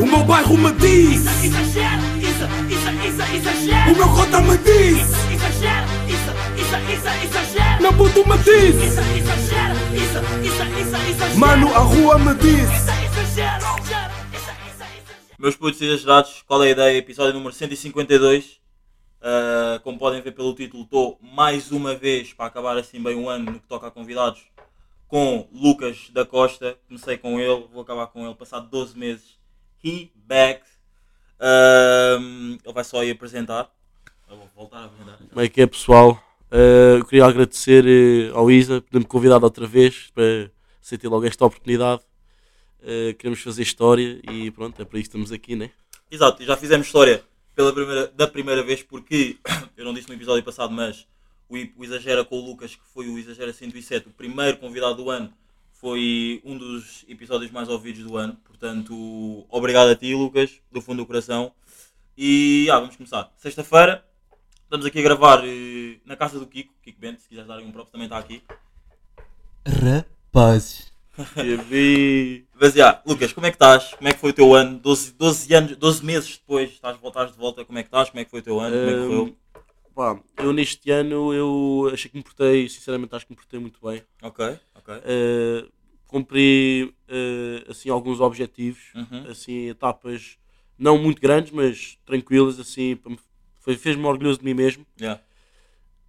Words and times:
O 0.00 0.06
meu 0.06 0.24
bairro 0.24 0.56
me 0.58 0.72
diz, 0.72 1.24
Exagero, 1.44 2.02
isso, 2.18 2.44
isso, 2.68 2.90
isso, 3.06 3.34
exagero. 3.36 3.92
o 3.92 3.96
meu 3.96 4.08
cota 4.08 4.40
me 4.40 4.58
diz, 4.58 5.00
Exagero, 5.32 5.86
isso, 6.08 6.30
isso, 6.60 6.76
isso, 6.92 7.08
exagero. 7.24 7.82
meu 7.82 7.92
puto 7.92 8.28
me 8.28 8.38
diz, 8.38 8.74
Isso, 8.74 9.00
exagero, 9.00 9.74
isso, 9.94 10.18
isso, 10.42 10.62
isso, 10.80 10.96
exagero. 11.10 11.38
mano, 11.38 11.74
a 11.74 11.78
rua 11.78 12.18
me 12.18 12.34
diz. 12.34 12.62
Isso, 12.62 12.90
exagero, 13.04 13.64
exagero, 13.78 14.12
isso, 14.32 14.50
isso, 14.50 14.82
exagero. 14.82 15.34
Meus 15.38 15.56
putos 15.56 15.80
exagerados, 15.80 16.42
qual 16.46 16.62
é 16.64 16.68
a 16.68 16.70
ideia? 16.70 16.98
Episódio 16.98 17.34
número 17.34 17.52
152. 17.54 18.62
Uh, 19.22 19.80
como 19.82 19.98
podem 19.98 20.20
ver 20.20 20.32
pelo 20.32 20.54
título, 20.54 20.82
estou 20.82 21.18
mais 21.22 21.70
uma 21.72 21.94
vez 21.94 22.32
para 22.34 22.44
acabar 22.46 22.76
assim 22.76 23.00
bem 23.02 23.16
um 23.16 23.28
ano 23.28 23.52
no 23.52 23.60
que 23.60 23.66
toca 23.66 23.86
a 23.86 23.90
convidados 23.90 24.42
com 25.08 25.48
Lucas 25.52 26.10
da 26.12 26.26
Costa. 26.26 26.76
Comecei 26.88 27.16
com 27.16 27.40
ele, 27.40 27.64
vou 27.72 27.80
acabar 27.82 28.06
com 28.08 28.26
ele 28.26 28.34
passado 28.34 28.68
12 28.68 28.98
meses. 28.98 29.42
He 29.84 30.10
back. 30.14 30.62
Um, 31.40 32.58
ele 32.64 32.72
vai 32.72 32.84
só 32.84 33.00
aí 33.00 33.10
apresentar. 33.10 33.70
Eu 34.30 34.36
vou 34.38 34.48
voltar 34.56 34.78
a 34.78 34.84
apresentar. 34.86 35.18
Como 35.18 35.40
é 35.40 35.48
que 35.48 35.60
é, 35.60 35.66
pessoal? 35.66 36.24
Eh, 36.56 36.98
eu 37.00 37.04
queria 37.04 37.24
agradecer 37.24 37.84
eh, 37.84 38.30
ao 38.32 38.48
Isa 38.48 38.80
por 38.80 38.88
ter-me 38.88 39.04
convidado 39.04 39.44
outra 39.44 39.66
vez 39.66 40.12
para 40.14 40.48
sentir 40.80 41.08
logo 41.08 41.26
esta 41.26 41.44
oportunidade. 41.44 42.02
Eh, 42.80 43.14
queremos 43.18 43.40
fazer 43.42 43.62
história 43.62 44.20
e 44.30 44.52
pronto, 44.52 44.80
é 44.80 44.84
para 44.84 45.00
isso 45.00 45.10
que 45.10 45.16
estamos 45.16 45.32
aqui, 45.32 45.56
né? 45.56 45.72
Exato, 46.08 46.40
e 46.40 46.46
já 46.46 46.56
fizemos 46.56 46.86
história 46.86 47.24
pela 47.56 47.72
primeira, 47.72 48.06
da 48.06 48.28
primeira 48.28 48.62
vez 48.62 48.84
porque, 48.84 49.36
eu 49.76 49.84
não 49.84 49.92
disse 49.92 50.08
no 50.08 50.14
episódio 50.14 50.44
passado, 50.44 50.72
mas 50.72 51.08
o, 51.48 51.56
o 51.56 51.84
Exagera 51.84 52.24
com 52.24 52.36
o 52.36 52.44
Lucas, 52.44 52.76
que 52.76 52.86
foi 52.92 53.08
o 53.08 53.18
Exagera 53.18 53.52
107, 53.52 54.06
o 54.06 54.12
primeiro 54.12 54.58
convidado 54.58 54.94
do 54.94 55.10
ano, 55.10 55.34
foi 55.84 56.40
um 56.46 56.56
dos 56.56 57.04
episódios 57.06 57.50
mais 57.50 57.68
ouvidos 57.68 58.02
do 58.04 58.16
ano. 58.16 58.38
Portanto, 58.42 59.44
obrigado 59.50 59.90
a 59.90 59.94
ti, 59.94 60.14
Lucas, 60.14 60.58
do 60.72 60.80
fundo 60.80 61.02
do 61.02 61.06
coração. 61.06 61.52
E 62.16 62.70
ah, 62.70 62.80
vamos 62.80 62.96
começar. 62.96 63.30
Sexta-feira, 63.36 64.02
estamos 64.62 64.86
aqui 64.86 65.00
a 65.00 65.02
gravar 65.02 65.42
eh, 65.44 65.98
na 66.06 66.16
casa 66.16 66.38
do 66.38 66.46
Kiko, 66.46 66.72
Kiko 66.82 66.98
Bento, 66.98 67.20
se 67.20 67.28
quiseres 67.28 67.46
dar 67.46 67.58
um 67.58 67.70
próprio, 67.70 67.92
também 67.92 68.06
está 68.06 68.16
aqui. 68.16 68.42
Rapazes. 69.66 70.90
Mas 72.58 72.72
já, 72.72 73.02
Lucas, 73.04 73.34
como 73.34 73.46
é 73.46 73.50
que 73.50 73.56
estás? 73.56 73.92
Como 73.92 74.08
é 74.08 74.14
que 74.14 74.20
foi 74.20 74.30
o 74.30 74.34
teu 74.34 74.54
ano? 74.54 74.78
12, 74.78 75.12
12, 75.12 75.54
anos, 75.54 75.76
12 75.76 76.02
meses 76.02 76.38
depois, 76.38 76.70
estás, 76.70 76.96
voltaste 76.96 77.32
de 77.34 77.38
volta, 77.38 77.62
como 77.62 77.78
é 77.78 77.82
que 77.82 77.88
estás? 77.88 78.08
Como 78.08 78.20
é 78.20 78.24
que 78.24 78.30
foi 78.30 78.40
o 78.40 78.42
teu 78.42 78.58
ano? 78.58 78.74
Como 78.74 78.88
é 78.88 78.94
que 78.94 79.26
foi? 79.26 79.36
Pá, 79.94 80.18
eu 80.38 80.52
neste 80.52 80.90
ano 80.90 81.32
eu 81.32 81.90
achei 81.92 82.10
que 82.10 82.16
me 82.16 82.22
portei, 82.24 82.68
sinceramente 82.70 83.14
acho 83.14 83.26
que 83.26 83.32
me 83.32 83.36
portei 83.36 83.60
muito 83.60 83.78
bem. 83.80 84.02
Ok, 84.22 84.58
ok. 84.74 84.94
Eh, 85.04 85.64
cumpri 86.14 86.94
eh, 87.08 87.64
assim 87.68 87.90
alguns 87.90 88.20
objetivos, 88.20 88.92
Uhum. 88.94 89.26
assim 89.28 89.68
etapas 89.68 90.38
não 90.78 90.96
muito 90.96 91.20
grandes, 91.20 91.50
mas 91.50 91.98
tranquilas, 92.06 92.60
assim, 92.60 92.96
fez-me 93.78 94.04
orgulhoso 94.04 94.38
de 94.38 94.44
mim 94.44 94.54
mesmo. 94.54 94.86
Yeah. 95.00 95.20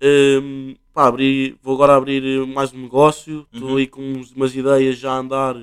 Hum, 0.02 0.76
pá, 0.94 1.08
abri, 1.08 1.58
vou 1.64 1.74
agora 1.74 1.96
abrir 1.96 2.24
eh, 2.24 2.46
mais 2.46 2.72
um 2.72 2.82
negócio. 2.84 3.48
Estou 3.52 3.70
Uhum. 3.72 3.78
aí 3.78 3.88
com 3.88 4.22
umas 4.36 4.56
ideias 4.56 4.98
já 5.00 5.12
a 5.14 5.18
andar 5.18 5.56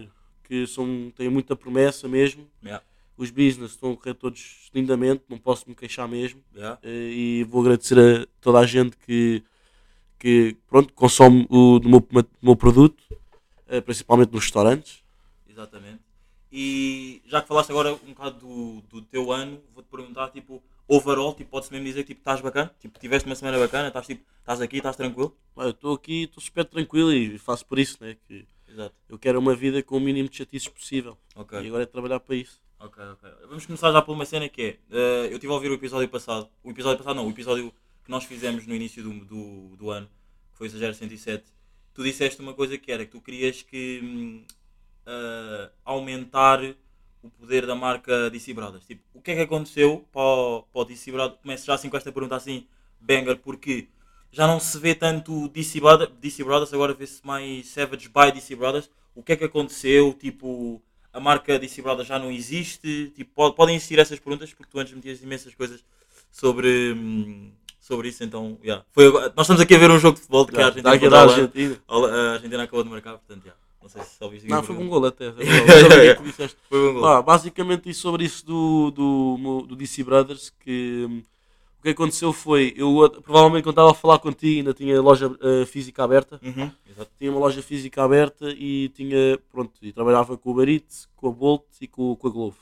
que 0.45 0.67
são, 0.67 1.13
têm 1.17 1.29
muita 1.29 1.55
promessa 1.55 2.09
mesmo. 2.09 2.49
Yeah. 2.65 2.83
Os 3.17 3.31
business 3.31 3.73
estão 3.73 3.93
a 3.93 3.97
correr 3.97 4.15
todos 4.15 4.69
lindamente, 4.75 5.23
não 5.29 5.39
posso 5.39 5.69
me 5.69 5.75
queixar 5.77 6.09
mesmo. 6.09 6.41
Yeah. 6.55 6.79
Eh, 6.83 7.11
e 7.13 7.45
vou 7.45 7.61
agradecer 7.61 7.97
a 7.99 8.27
toda 8.41 8.59
a 8.59 8.67
gente 8.67 8.97
que, 9.07 9.43
que 10.19 10.57
pronto, 10.69 10.93
consome 10.95 11.47
o 11.49 11.79
do 11.79 11.89
meu, 11.89 12.01
do 12.01 12.27
meu 12.43 12.57
produto, 12.57 13.03
principalmente 13.81 14.33
nos 14.33 14.45
restaurantes. 14.45 15.03
Exatamente. 15.49 16.01
E 16.51 17.23
já 17.27 17.41
que 17.41 17.49
falaste 17.49 17.71
agora 17.71 17.95
um 17.95 18.13
bocado 18.13 18.39
do, 18.39 18.81
do 18.83 19.03
teu 19.03 19.33
ano, 19.33 19.61
vou-te 19.75 19.89
perguntar, 19.89 20.29
tipo, 20.31 20.63
overall, 20.87 21.35
tipo, 21.35 21.51
pode-se 21.51 21.73
mesmo 21.73 21.87
dizer 21.87 22.03
que 22.03 22.09
tipo, 22.09 22.21
estás 22.21 22.41
bacana? 22.41 22.71
Tipo, 22.79 22.99
tiveste 22.99 23.27
uma 23.27 23.35
semana 23.35 23.59
bacana, 23.59 23.89
estás, 23.89 24.07
tipo, 24.07 24.23
estás 24.41 24.61
aqui, 24.61 24.77
estás 24.77 24.97
tranquilo? 24.97 25.35
Eu 25.57 25.71
estou 25.71 25.95
aqui, 25.95 26.25
estou 26.25 26.43
super 26.43 26.65
tranquilo 26.65 27.13
e 27.13 27.39
faço 27.39 27.65
por 27.65 27.79
isso, 27.79 27.97
né? 28.03 28.17
Que 28.27 28.47
Exato. 28.69 28.95
eu 29.09 29.19
quero 29.19 29.39
uma 29.39 29.55
vida 29.55 29.83
com 29.83 29.97
o 29.97 30.01
mínimo 30.01 30.29
de 30.29 30.37
chatices 30.37 30.69
possível. 30.69 31.17
Ok. 31.35 31.59
E 31.59 31.67
agora 31.67 31.85
é 31.85 31.87
trabalhar 31.87 32.21
para 32.21 32.37
isso. 32.37 32.61
Ok, 32.79 33.03
ok. 33.03 33.31
Vamos 33.49 33.65
começar 33.65 33.93
já 33.93 34.03
por 34.03 34.13
uma 34.13 34.27
cena 34.27 34.49
que 34.49 34.63
é. 34.63 34.79
eh, 34.91 35.27
eu 35.31 35.35
estive 35.35 35.53
a 35.53 35.55
ouvir 35.55 35.71
o 35.71 35.75
episódio 35.75 36.09
passado. 36.09 36.49
O 36.63 36.71
episódio 36.71 36.99
passado 36.99 37.17
não, 37.17 37.27
o 37.27 37.31
episódio 37.31 37.73
que 38.05 38.11
nós 38.11 38.25
fizemos 38.25 38.67
no 38.67 38.75
início 38.75 39.03
do, 39.03 39.25
do, 39.25 39.77
do 39.77 39.91
ano, 39.91 40.09
que 40.51 40.59
foi 40.59 40.67
o 40.67 40.69
Exagero 40.69 40.93
107. 40.95 41.45
Tu 41.95 42.03
disseste 42.03 42.41
uma 42.41 42.55
coisa 42.55 42.79
que 42.79 42.91
era 42.91 43.05
que 43.05 43.13
tu 43.13 43.21
querias 43.21 43.63
que 43.63 44.45
eh, 45.07 45.71
aumentar 45.85 46.61
o 47.23 47.31
poder 47.31 47.67
da 47.67 47.75
marca 47.75 48.31
DC 48.31 48.53
Brothers. 48.55 48.85
Tipo, 48.87 49.03
o 49.15 49.21
que 49.23 49.31
é 49.33 49.35
que 49.37 49.41
aconteceu 49.43 50.05
para 50.13 50.21
o, 50.23 50.63
para 50.73 50.81
o 50.83 50.85
DC 50.85 51.13
Brothers? 51.13 51.41
Começo 51.41 51.67
já 51.67 51.75
assim 51.75 51.89
com 51.89 51.97
esta 51.97 52.11
pergunta 52.13 52.37
assim, 52.37 52.67
banger, 53.01 53.37
porque 53.39 53.89
já 54.31 54.47
não 54.47 54.59
se 54.59 54.79
vê 54.79 54.95
tanto 54.95 55.49
DC 55.49 55.81
Brothers, 55.81 56.11
DC 56.21 56.43
Brothers 56.45 56.73
agora 56.73 56.95
vê-se 56.95 57.25
mais 57.27 57.69
Savage 57.69 58.09
by 58.09 58.33
DC 58.33 58.57
Brothers. 58.57 58.91
O 59.15 59.23
que 59.23 59.33
é 59.33 59.37
que 59.37 59.45
aconteceu? 59.45 60.13
Tipo, 60.15 60.81
a 61.13 61.21
marca 61.21 61.59
DC 61.59 61.83
Brothers 61.83 62.09
já 62.09 62.19
não 62.19 62.31
existe? 62.33 63.13
Tipo, 63.15 63.31
pode- 63.35 63.55
podem 63.57 63.77
existir 63.77 63.99
essas 63.99 64.19
perguntas, 64.19 64.53
porque 64.55 64.71
tu 64.73 64.79
antes 64.79 64.95
metias 64.95 65.23
imensas 65.23 65.55
coisas 65.55 65.85
sobre, 66.31 66.93
hum, 66.95 67.53
sobre 67.93 68.09
isso, 68.09 68.25
então, 68.25 68.57
yeah. 68.65 68.83
Foi 68.93 69.07
agora- 69.07 69.33
nós 69.37 69.45
estamos 69.45 69.61
aqui 69.61 69.75
a 69.75 69.79
ver 69.79 69.91
um 69.91 69.99
jogo 69.99 70.15
de 70.15 70.21
futebol 70.23 70.47
que 70.47 70.57
a 70.57 70.67
Argentina, 70.67 70.83
Dá 70.85 70.91
aqui 70.93 71.01
contra 71.05 71.11
da 71.11 71.23
a 71.23 71.27
Holanda. 71.27 71.43
Argentina. 71.43 71.79
A 71.89 72.33
Argentina 72.35 72.63
acabou 72.63 72.85
de 72.85 72.91
marcar, 72.91 73.13
portanto, 73.19 73.45
yeah. 73.45 73.61
não 73.83 73.89
sei 73.91 74.03
se 74.03 74.25
ouviste 74.25 74.49
Não, 74.49 74.59
aqui 74.59 74.67
foi 74.69 74.77
um 74.77 74.89
gol 74.89 75.05
até. 75.07 75.31
Foi 75.33 75.45
um 75.45 75.49
gol. 75.49 75.67
Mas 75.67 75.83
eu 75.83 76.01
vi 76.01 76.09
que 76.09 76.15
tu 76.15 76.23
disseste. 76.25 76.57
Foi 76.71 76.89
um 76.89 76.93
gol. 76.95 77.03
Pá, 77.03 77.23
basicamente 77.23 77.91
e 77.91 77.95
sobre 77.95 78.25
isso 78.25 78.47
do, 78.47 78.91
do, 78.91 79.67
do 79.69 79.77
DC 79.77 80.03
Brothers 80.05 80.51
que 80.61 81.07
hum, 81.09 81.23
o 81.79 81.83
que 81.83 81.89
aconteceu 81.91 82.33
foi 82.33 82.73
eu 82.77 82.95
provavelmente 83.25 83.65
quando 83.65 83.73
estava 83.75 83.91
a 83.91 83.95
falar 83.95 84.19
contigo 84.21 84.59
ainda 84.59 84.73
tinha 84.73 85.01
loja 85.03 85.27
uh, 85.27 85.67
física 85.67 86.05
aberta 86.05 86.39
Uhum, 86.43 86.71
exato. 86.89 87.11
tinha 87.19 87.31
uma 87.31 87.41
loja 87.41 87.61
física 87.61 88.05
aberta 88.05 88.51
e 88.57 88.89
tinha 88.91 89.37
pronto 89.51 89.73
e 89.83 89.93
trabalhava 89.93 90.39
com 90.39 90.53
o 90.53 90.63
Eats, 90.65 91.09
com 91.17 91.29
a 91.29 91.33
Bolt 91.33 91.65
e 91.81 91.87
com, 91.89 92.15
com 92.17 92.29
a 92.29 92.31
Glovo 92.31 92.57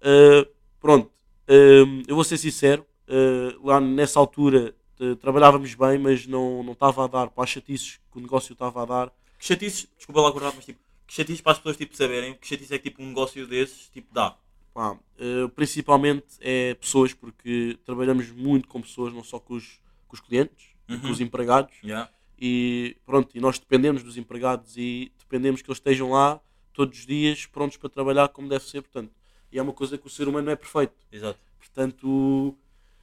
Uh, 0.00 0.44
pronto 0.80 1.10
hum, 1.48 2.02
eu 2.08 2.14
vou 2.16 2.24
ser 2.24 2.36
sincero 2.38 2.84
uh, 3.12 3.66
lá 3.66 3.80
nessa 3.80 4.18
altura 4.18 4.74
uh, 5.00 5.14
trabalhávamos 5.16 5.74
bem 5.74 5.98
mas 5.98 6.26
não 6.26 6.62
não 6.62 6.72
estava 6.72 7.04
a 7.04 7.06
dar 7.06 7.28
para 7.30 7.44
as 7.44 7.50
chatices 7.50 8.00
que 8.10 8.18
o 8.18 8.20
negócio 8.20 8.52
estava 8.52 8.82
a 8.82 8.84
dar 8.86 9.08
Que 9.38 9.44
chatices, 9.46 9.88
desculpa 9.96 10.20
lá 10.20 10.32
cortar, 10.32 10.52
mas 10.54 10.64
tipo, 10.64 10.78
que 11.06 11.14
chatices 11.14 11.40
para 11.40 11.52
as 11.52 11.58
pessoas 11.58 11.76
tipo, 11.76 11.96
saberem 11.96 12.34
que 12.34 12.46
chatice 12.46 12.74
é 12.74 12.78
que 12.78 12.88
tipo 12.90 13.02
um 13.02 13.08
negócio 13.08 13.46
desses 13.46 13.88
tipo 13.90 14.12
dá. 14.14 14.36
Pá, 14.74 14.96
eh, 15.18 15.48
principalmente 15.54 16.24
é 16.40 16.72
pessoas, 16.74 17.12
porque 17.12 17.78
trabalhamos 17.84 18.30
muito 18.30 18.66
com 18.68 18.80
pessoas, 18.80 19.12
não 19.12 19.22
só 19.22 19.38
com 19.38 19.52
os, 19.54 19.78
com 20.08 20.14
os 20.14 20.20
clientes, 20.20 20.68
e 20.88 20.96
com 20.96 21.06
Uhum. 21.08 21.12
os 21.12 21.20
empregados. 21.20 21.74
Yeah. 21.84 22.10
E 22.40 22.96
pronto, 23.04 23.36
e 23.36 23.40
nós 23.40 23.58
dependemos 23.58 24.02
dos 24.02 24.16
empregados 24.16 24.74
e 24.78 25.12
dependemos 25.18 25.60
que 25.60 25.68
eles 25.70 25.76
estejam 25.76 26.10
lá 26.12 26.40
todos 26.72 27.00
os 27.00 27.04
dias 27.06 27.44
prontos 27.44 27.76
para 27.76 27.90
trabalhar 27.90 28.28
como 28.28 28.48
deve 28.48 28.64
ser. 28.64 28.80
Portanto, 28.80 29.12
e 29.52 29.58
é 29.58 29.62
uma 29.62 29.74
coisa 29.74 29.98
que 29.98 30.06
o 30.06 30.10
ser 30.10 30.26
humano 30.26 30.46
não 30.46 30.52
é 30.52 30.56
perfeito. 30.56 30.94
Exato. 31.12 31.38
Portanto, 31.58 32.56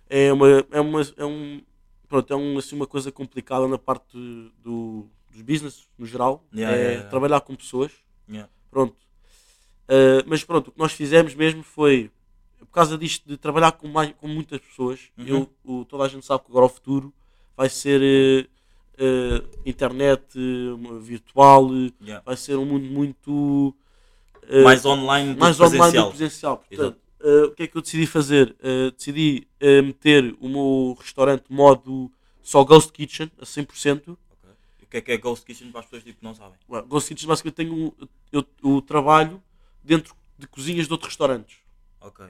é 0.09 0.33
uma, 0.33 0.47
é 0.71 0.81
uma, 0.81 1.01
é 1.17 1.25
um, 1.25 1.61
pronto, 2.07 2.33
é 2.33 2.35
um, 2.35 2.57
assim, 2.57 2.75
uma 2.75 2.87
coisa 2.87 3.11
complicada 3.11 3.67
na 3.67 3.77
parte 3.77 4.17
do, 4.63 5.05
dos 5.31 5.41
business, 5.41 5.87
no 5.97 6.05
geral. 6.05 6.43
Yeah, 6.53 6.75
é 6.75 6.91
yeah, 6.91 7.09
trabalhar 7.09 7.41
com 7.41 7.55
pessoas. 7.55 7.91
Pronto. 8.71 8.95
Uh, 9.87 10.21
mas 10.27 10.43
pronto, 10.43 10.67
o 10.67 10.71
que 10.71 10.77
nós 10.79 10.91
fizemos 10.93 11.33
mesmo 11.33 11.63
foi, 11.63 12.11
por 12.59 12.67
causa 12.67 12.95
disto 12.97 13.27
de 13.27 13.37
trabalhar 13.37 13.71
com, 13.71 13.87
mais, 13.87 14.13
com 14.17 14.27
muitas 14.27 14.59
pessoas, 14.61 14.99
Uhum. 15.17 15.25
eu, 15.27 15.49
o- 15.63 15.85
toda 15.85 16.03
a 16.03 16.07
gente 16.07 16.25
sabe 16.25 16.43
que 16.43 16.51
agora 16.51 16.65
o 16.65 16.69
futuro 16.69 17.11
vai 17.57 17.67
ser 17.69 18.47
uh, 18.99 19.03
uh, 19.03 19.49
internet 19.65 20.23
virtual, 21.01 21.69
vai 22.23 22.37
ser 22.37 22.55
um 22.57 22.65
mundo 22.65 22.85
muito 22.85 23.75
mais 24.63 24.85
online 24.85 25.33
do 25.33 25.39
mais 25.39 25.57
que 25.57 25.63
online 25.63 25.79
do 25.81 25.81
presencial. 25.81 26.09
presencial. 26.09 26.57
Portanto, 26.69 26.99
uh, 27.21 27.45
o 27.45 27.51
que 27.51 27.63
é 27.63 27.67
que 27.67 27.77
eu 27.77 27.81
decidi 27.81 28.05
fazer? 28.05 28.55
Uh, 28.59 28.91
decidi 28.91 29.47
uh, 29.61 29.83
meter 29.83 30.35
o 30.39 30.47
meu 30.49 30.97
restaurante 30.99 31.45
modo 31.49 32.11
só 32.41 32.63
Ghost 32.63 32.91
Kitchen 32.91 33.31
a 33.39 33.45
100%. 33.45 34.01
Ok. 34.09 34.49
E 34.81 34.83
O 34.85 34.87
que 34.87 34.97
é 34.97 35.01
que 35.01 35.11
é 35.11 35.17
Ghost 35.17 35.45
Kitchen 35.45 35.71
para 35.71 35.81
as 35.81 35.85
pessoas 35.85 36.03
tipo, 36.03 36.19
que 36.19 36.23
não 36.23 36.33
sabem? 36.33 36.57
Well, 36.69 36.85
Ghost 36.85 37.09
Kitchen 37.09 37.27
basicamente 37.27 37.55
tenho 37.55 37.93
eu, 38.31 38.45
o 38.63 38.81
trabalho 38.81 39.41
dentro 39.83 40.15
de 40.37 40.47
cozinhas 40.47 40.87
de 40.87 40.93
outros 40.93 41.09
restaurantes. 41.09 41.57
Ok. 42.01 42.25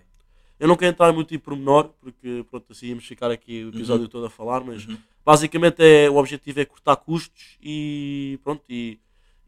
Eu 0.59 0.68
não 0.68 0.75
quero 0.75 0.92
entrar 0.92 1.13
muito 1.13 1.33
em 1.33 1.39
pormenor, 1.39 1.89
porque 2.01 2.44
pronto, 2.50 2.71
assim 2.71 2.88
íamos 2.88 3.06
ficar 3.06 3.31
aqui 3.31 3.63
o 3.63 3.69
episódio 3.69 4.09
todo 4.09 4.25
a 4.25 4.30
falar, 4.30 4.62
mas 4.62 4.85
Uhum. 4.85 4.97
basicamente 5.25 5.81
é, 5.81 6.09
o 6.09 6.18
objetivo 6.18 6.59
é 6.59 6.65
cortar 6.65 6.97
custos 6.97 7.57
e 7.62 8.38
pronto, 8.44 8.62
e, 8.69 9.00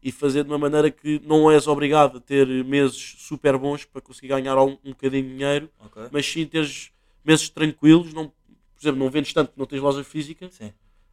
e 0.02 0.10
fazer 0.10 0.42
de 0.44 0.50
uma 0.50 0.58
maneira 0.58 0.90
que 0.90 1.20
não 1.24 1.50
és 1.50 1.66
obrigado 1.68 2.18
a 2.18 2.20
ter 2.20 2.46
meses 2.64 3.14
super 3.18 3.56
bons 3.56 3.84
para 3.84 4.00
conseguir 4.00 4.28
ganhar 4.28 4.58
um, 4.58 4.76
um 4.84 4.90
bocadinho 4.90 5.22
de 5.24 5.28
dinheiro, 5.36 5.70
Ok. 5.78 6.08
mas 6.10 6.26
sim 6.26 6.44
teres 6.46 6.90
meses 7.24 7.48
tranquilos, 7.48 8.12
não, 8.12 8.28
por 8.28 8.80
exemplo, 8.80 8.98
não 8.98 9.08
vendes 9.10 9.32
tanto, 9.32 9.52
não 9.56 9.64
tens 9.64 9.80
loja 9.80 10.02
física, 10.02 10.50
Sim. 10.50 10.72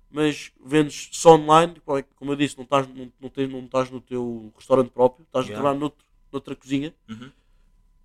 mas 0.10 0.52
vendes 0.66 1.10
só 1.12 1.36
online, 1.36 1.76
é 1.98 2.02
como 2.16 2.32
eu 2.32 2.36
disse, 2.36 2.58
não 2.58 2.64
estás, 2.64 2.88
não, 2.88 3.12
não, 3.22 3.30
tens, 3.30 3.50
não 3.52 3.60
estás 3.66 3.92
no 3.92 4.02
teu 4.02 4.52
restaurante 4.56 4.90
próprio, 4.90 5.24
estás 5.24 5.46
Yeah. 5.46 5.60
a 5.60 5.62
trabalhar 5.62 5.80
noutro, 5.80 6.06
noutra 6.32 6.56
cozinha, 6.56 6.94
Uhum. 7.08 7.32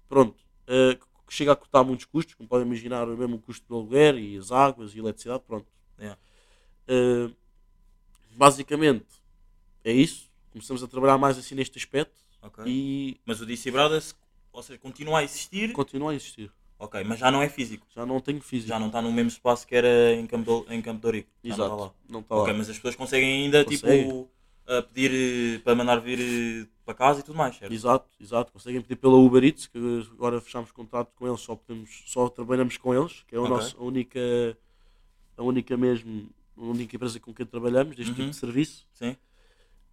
pronto. 0.08 0.36
eh, 0.66 0.98
que 1.26 1.32
chega 1.34 1.52
a 1.52 1.56
cortar 1.56 1.82
muitos 1.82 2.04
custos, 2.04 2.34
como 2.34 2.46
podem 2.48 2.66
imaginar, 2.66 3.06
mesmo 3.06 3.36
o 3.36 3.38
custo 3.38 3.66
do 3.66 3.74
aluguer 3.76 4.16
e 4.18 4.36
as 4.36 4.52
águas 4.52 4.94
e 4.94 4.98
a 4.98 5.00
eletricidade, 5.00 5.42
pronto. 5.46 5.66
Yeah. 5.98 6.18
Eh, 6.88 7.30
basicamente, 8.36 9.06
é 9.82 9.92
isso. 9.92 10.30
Começamos 10.54 10.84
a 10.84 10.86
trabalhar 10.86 11.18
mais 11.18 11.36
assim 11.36 11.56
neste 11.56 11.76
aspecto 11.78 12.14
Ok. 12.40 12.62
e 12.64 13.20
Mas 13.26 13.40
o 13.40 13.46
DC 13.46 13.72
Brothers, 13.72 14.14
ou 14.52 14.62
seja, 14.62 14.78
continua 14.78 15.18
a 15.18 15.24
existir. 15.24 15.72
continua 15.72 16.12
a 16.12 16.14
existir. 16.14 16.48
Ok, 16.78 17.02
mas 17.02 17.18
já 17.18 17.28
não 17.28 17.42
é 17.42 17.48
físico. 17.48 17.84
Já 17.92 18.06
não 18.06 18.20
tenho 18.20 18.40
físico. 18.40 18.68
Já 18.68 18.78
não 18.78 18.86
está 18.86 19.02
no 19.02 19.10
mesmo 19.12 19.28
espaço 19.30 19.66
que 19.66 19.74
era 19.74 20.14
em 20.14 20.26
Campo, 20.28 20.64
em 20.70 20.80
Campo 20.80 21.00
de 21.00 21.06
Ourique. 21.06 21.28
Já 21.42 21.56
não 21.56 21.64
Exato. 21.66 21.74
está 21.74 21.84
lá. 21.86 21.94
Não 22.08 22.20
está 22.20 22.34
Ok, 22.36 22.52
lá. 22.52 22.58
mas 22.58 22.70
as 22.70 22.76
pessoas 22.76 22.94
conseguem 22.94 23.44
ainda 23.44 23.64
Conseguem. 23.64 24.06
tipo 24.08 24.30
a 24.66 24.80
pedir 24.82 25.60
para 25.62 25.74
mandar 25.74 25.96
vir 26.00 26.20
eh, 26.20 26.66
para 26.86 26.94
casa 26.94 27.20
e 27.20 27.22
tudo 27.24 27.36
mais, 27.36 27.56
certo? 27.56 27.72
Exato, 27.72 28.08
exato. 28.20 28.52
Conseguem 28.52 28.80
pedir 28.80 28.96
pela 28.96 29.14
Uber 29.16 29.42
Eats, 29.44 29.66
que 29.66 29.78
agora 30.12 30.40
fechamos 30.40 30.70
contrato 30.70 31.10
com 31.16 31.26
eles, 31.26 31.40
só, 31.40 31.54
podemos, 31.56 32.02
só 32.06 32.28
trabalhamos 32.28 32.76
com 32.78 32.94
eles, 32.94 33.24
que 33.26 33.34
é 33.34 33.38
o 33.38 33.42
Ok. 33.42 33.54
nosso, 33.56 33.76
a 33.76 33.82
única, 33.82 34.20
a 35.36 35.42
única 35.42 35.76
mesmo, 35.76 36.30
a 36.56 36.62
única 36.62 36.96
empresa 36.96 37.18
com 37.20 37.34
quem 37.34 37.44
trabalhamos, 37.44 37.94
deste 37.96 38.10
Uhum. 38.10 38.16
tipo 38.16 38.30
de 38.30 38.36
serviço. 38.36 38.86
Sim. 38.94 39.16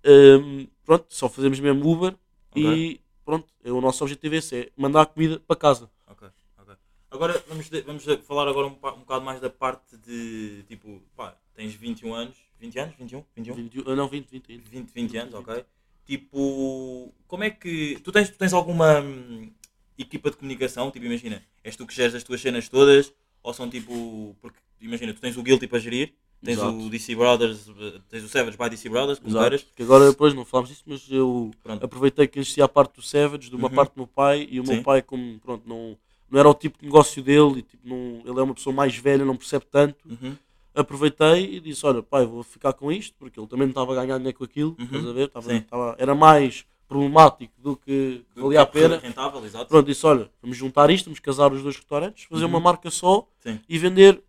Hum, 0.06 0.68
pronto, 0.84 1.06
só 1.10 1.30
fazemos 1.30 1.60
mesmo 1.60 1.88
Uber 1.90 2.16
Ok. 2.52 2.64
e 2.64 3.02
pronto, 3.24 3.48
é 3.64 3.72
o 3.72 3.80
nosso 3.82 4.04
objetivo 4.04 4.36
é 4.36 4.38
esse, 4.40 4.56
é 4.58 4.70
mandar 4.76 5.02
a 5.02 5.06
comida 5.06 5.40
para 5.40 5.56
casa. 5.56 5.90
Ok, 6.08 6.28
ok. 6.58 6.76
Agora 7.12 7.44
vamos, 7.48 7.70
de- 7.70 7.82
vamos 7.82 8.04
falar 8.26 8.48
agora 8.48 8.68
um, 8.68 8.72
um 8.72 9.00
bocado 9.00 9.24
mais 9.24 9.40
da 9.40 9.50
parte 9.50 9.96
de 9.98 10.64
tipo, 10.68 11.02
pá, 11.16 11.38
tens 11.54 11.74
21 11.74 12.14
anos, 12.14 12.36
20 12.60 12.80
anos? 12.80 12.96
21? 12.98 13.24
21? 13.36 13.56
20, 13.56 13.84
ah, 13.88 13.96
não, 13.96 14.08
20, 14.08 14.30
20 14.30 14.52
ainda. 14.52 14.64
20, 14.70 14.92
20 14.92 15.18
anos, 15.18 15.34
ok. 15.34 15.66
Tipo, 16.06 17.14
como 17.28 17.44
é 17.44 17.50
que. 17.50 18.00
Tu 18.04 18.12
tens, 18.12 18.30
tu 18.30 18.38
tens 18.38 18.54
alguma 18.54 19.00
hum, 19.02 19.52
equipa 19.98 20.30
de 20.32 20.38
comunicação? 20.38 20.92
Tipo, 20.92 21.06
imagina, 21.06 21.44
és 21.64 21.76
tu 21.76 21.86
que 21.86 21.94
geres 21.94 22.16
as 22.16 22.24
tuas 22.24 22.42
cenas 22.42 22.68
todas? 22.68 23.14
Ou 23.44 23.54
são 23.54 23.70
tipo. 23.70 24.36
Porque 24.42 24.60
imagina, 24.80 25.14
tu 25.14 25.22
tens 25.22 25.38
o 25.38 25.44
Guilty 25.44 25.68
para 25.68 25.80
gerir, 25.80 26.14
tens 26.44 26.58
Exato. 26.58 26.78
o 26.78 26.90
DC 26.90 27.16
Brothers, 27.16 27.70
tens 28.10 28.24
o 28.24 28.30
Savage 28.30 28.58
by 28.58 28.70
DC 28.70 28.90
Brothers, 28.90 29.20
como. 29.20 29.34
Que 29.76 29.84
agora 29.84 30.10
depois 30.10 30.34
não 30.34 30.44
falámos 30.46 30.70
disso, 30.70 30.84
mas 30.86 31.06
eu 31.10 31.52
Pronto. 31.64 31.84
aproveitei 31.86 32.28
que 32.28 32.40
existia 32.40 32.66
a 32.66 32.68
parte 32.68 32.96
do 32.96 33.02
Savage, 33.02 33.50
de 33.50 33.56
uma 33.56 33.68
Uhum. 33.70 33.76
parte 33.76 33.94
do 33.94 33.98
meu 33.98 34.08
pai, 34.08 34.48
e 34.50 34.60
o 34.60 34.66
Sim. 34.66 34.74
meu 34.76 34.84
pai, 34.84 35.02
como 35.02 35.40
pronto, 35.40 35.64
não, 35.68 35.98
não 36.30 36.40
era 36.40 36.50
o 36.50 36.54
tipo 36.54 36.80
de 36.80 36.86
negócio 36.86 37.22
dele, 37.22 37.60
e, 37.60 37.62
tipo, 37.62 37.88
não, 37.88 38.22
ele 38.26 38.40
é 38.40 38.44
uma 38.44 38.54
pessoa 38.56 38.74
mais 38.76 38.96
velha, 38.96 39.24
não 39.26 39.36
percebe 39.36 39.66
tanto. 39.70 39.98
Uhum. 40.10 40.36
Aproveitei 40.74 41.56
e 41.56 41.60
disse: 41.60 41.86
Olha, 41.86 42.02
pai, 42.02 42.26
vou 42.26 42.44
ficar 42.44 42.72
com 42.74 42.92
isto, 42.92 43.14
porque 43.20 43.38
ele 43.40 43.48
também 43.48 43.66
não 43.68 43.72
estava 43.72 43.92
a 43.92 43.96
ganhar 44.04 44.18
dinheiro 44.18 44.38
com 44.38 44.44
aquilo, 44.46 44.76
Uhum. 44.80 44.86
estás 44.86 45.06
a 45.08 45.12
ver? 45.12 45.26
Estava- 45.28 45.54
estava- 45.54 45.96
era 46.00 46.16
mais 46.16 46.66
problemático 46.88 47.54
do 47.62 47.76
que 47.76 48.22
valia 48.36 48.62
a 48.62 48.66
pena. 48.66 48.98
Rentável, 48.98 49.44
exato. 49.46 49.66
Pronto, 49.68 49.86
disse: 49.86 50.06
Olha, 50.06 50.30
vamos 50.42 50.56
juntar 50.58 50.90
isto, 50.90 51.06
vamos 51.06 51.20
casar 51.20 51.52
os 51.52 51.62
dois 51.62 51.76
restaurantes, 51.76 52.24
fazer 52.26 52.44
Uhum. 52.46 52.50
uma 52.52 52.60
marca 52.62 52.90
só 52.90 53.28
Sim. 53.42 53.60
e 53.68 53.78
vender 53.78 54.22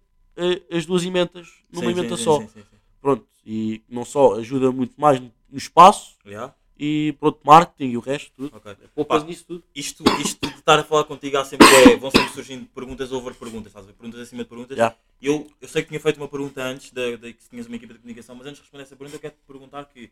as 0.71 0.87
duas 0.87 1.05
ementas 1.05 1.49
numa 1.73 1.87
Sim, 1.87 1.99
emenda 1.99 2.17
sim, 2.17 2.25
só. 2.25 2.41
Sim, 2.41 2.49
sim, 2.49 2.61
sim. 2.61 2.77
Pronto, 3.00 3.27
e 3.44 3.83
não 3.89 4.05
só 4.05 4.35
ajuda 4.35 4.71
muito 4.71 4.94
mais 5.00 5.21
no 5.21 5.31
espaço 5.59 6.17
Yeah? 6.25 6.55
e 6.79 7.15
pronto, 7.19 7.41
marketing 7.44 7.91
e 7.93 7.97
o 7.97 8.00
resto, 8.00 8.33
tudo. 8.37 8.56
Ok. 8.56 8.77
Poupas 8.94 9.23
Pá, 9.23 9.29
nisso 9.29 9.44
tudo. 9.47 9.65
isto, 9.75 10.05
isto 10.21 10.47
de 10.47 10.55
estar 10.55 10.79
a 10.79 10.85
falar 10.85 11.05
contigo 11.05 11.37
há 11.37 11.44
sempre, 11.44 11.67
é, 11.67 11.97
vão 11.97 12.11
sempre 12.11 12.33
surgindo 12.33 12.67
perguntas 12.67 13.12
over 13.12 13.35
perguntas, 13.35 13.69
estás 13.69 13.85
a 13.85 13.89
ver? 13.89 13.94
Perguntas 13.94 14.21
acima 14.21 14.43
de 14.43 14.49
perguntas. 14.49 14.77
Já. 14.77 14.94
Eu, 15.21 15.49
eu 15.61 15.69
sei 15.69 15.83
que 15.83 15.89
tinha 15.89 16.00
feito 16.00 16.17
uma 16.17 16.29
pergunta 16.29 16.62
antes 16.62 16.91
da, 16.93 17.17
da 17.17 17.33
que 17.33 17.49
tinhas 17.49 17.67
uma 17.67 17.77
equipa 17.77 17.93
de 17.93 18.00
comunicação, 18.00 18.35
mas 18.35 18.47
antes 18.47 18.56
de 18.59 18.62
responder 18.62 18.85
essa 18.85 18.97
pergunta 18.97 19.17
eu 19.17 19.21
quero 19.21 19.35
te 19.35 19.47
perguntar 19.47 19.85
que 19.87 20.11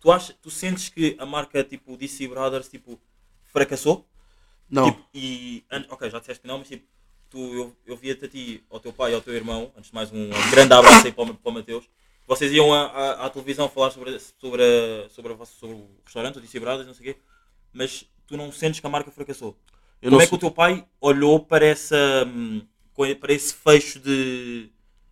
tu, 0.00 0.10
achas, 0.10 0.36
tu 0.40 0.50
sentes 0.50 0.88
que 0.88 1.16
a 1.18 1.26
marca 1.26 1.62
tipo 1.62 1.96
DC 1.96 2.26
Brothers 2.28 2.68
tipo, 2.68 3.00
fracassou? 3.46 4.06
Não, 4.68 4.84
Tipo, 4.84 5.04
e, 5.12 5.64
ok, 5.88 6.08
já 6.10 6.20
disseste 6.20 6.42
que 6.42 6.46
não, 6.48 6.58
mas 6.58 6.68
tipo, 6.68 6.86
tu, 7.30 7.38
eu, 7.54 7.76
eu 7.86 7.96
via-te 7.96 8.24
a 8.24 8.28
ti, 8.28 8.62
ao 8.68 8.80
teu 8.80 8.92
pai 8.92 9.12
e 9.12 9.14
ao 9.14 9.20
teu 9.20 9.34
irmão, 9.34 9.72
antes 9.76 9.90
de 9.90 9.94
mais 9.94 10.10
um, 10.12 10.24
um 10.24 10.50
grande 10.50 10.72
abraço 10.74 11.06
aí 11.06 11.12
para 11.12 11.24
o, 11.24 11.34
para 11.34 11.50
o 11.50 11.54
Mateus, 11.54 11.88
vocês 12.26 12.52
iam 12.52 12.72
à, 12.74 13.26
televisão 13.30 13.68
falar 13.68 13.90
sobre, 13.90 14.18
sobre, 14.38 14.62
a- 14.62 15.08
sobre, 15.08 15.32
a 15.32 15.46
sobre 15.46 15.76
o 15.76 15.86
restaurante, 16.04 16.38
o 16.38 16.40
Brothers, 16.60 16.86
não 16.86 16.94
sei 16.94 17.10
o 17.10 17.14
quê, 17.14 17.20
mas 17.72 18.04
tu 18.26 18.36
não 18.36 18.52
sentes 18.52 18.80
que 18.80 18.86
a 18.86 18.90
marca 18.90 19.10
fracassou? 19.10 19.56
eu 20.02 20.10
Como 20.10 20.22
é 20.22 20.26
que 20.26 20.34
o 20.34 20.38
teu 20.38 20.50
pai 20.50 20.84
olhou 21.00 21.40
para, 21.40 21.64
essa, 21.66 21.96
hum, 22.26 22.62
para 23.20 23.32
esse 23.32 23.54
fecho 23.54 23.98
de, 24.00 24.70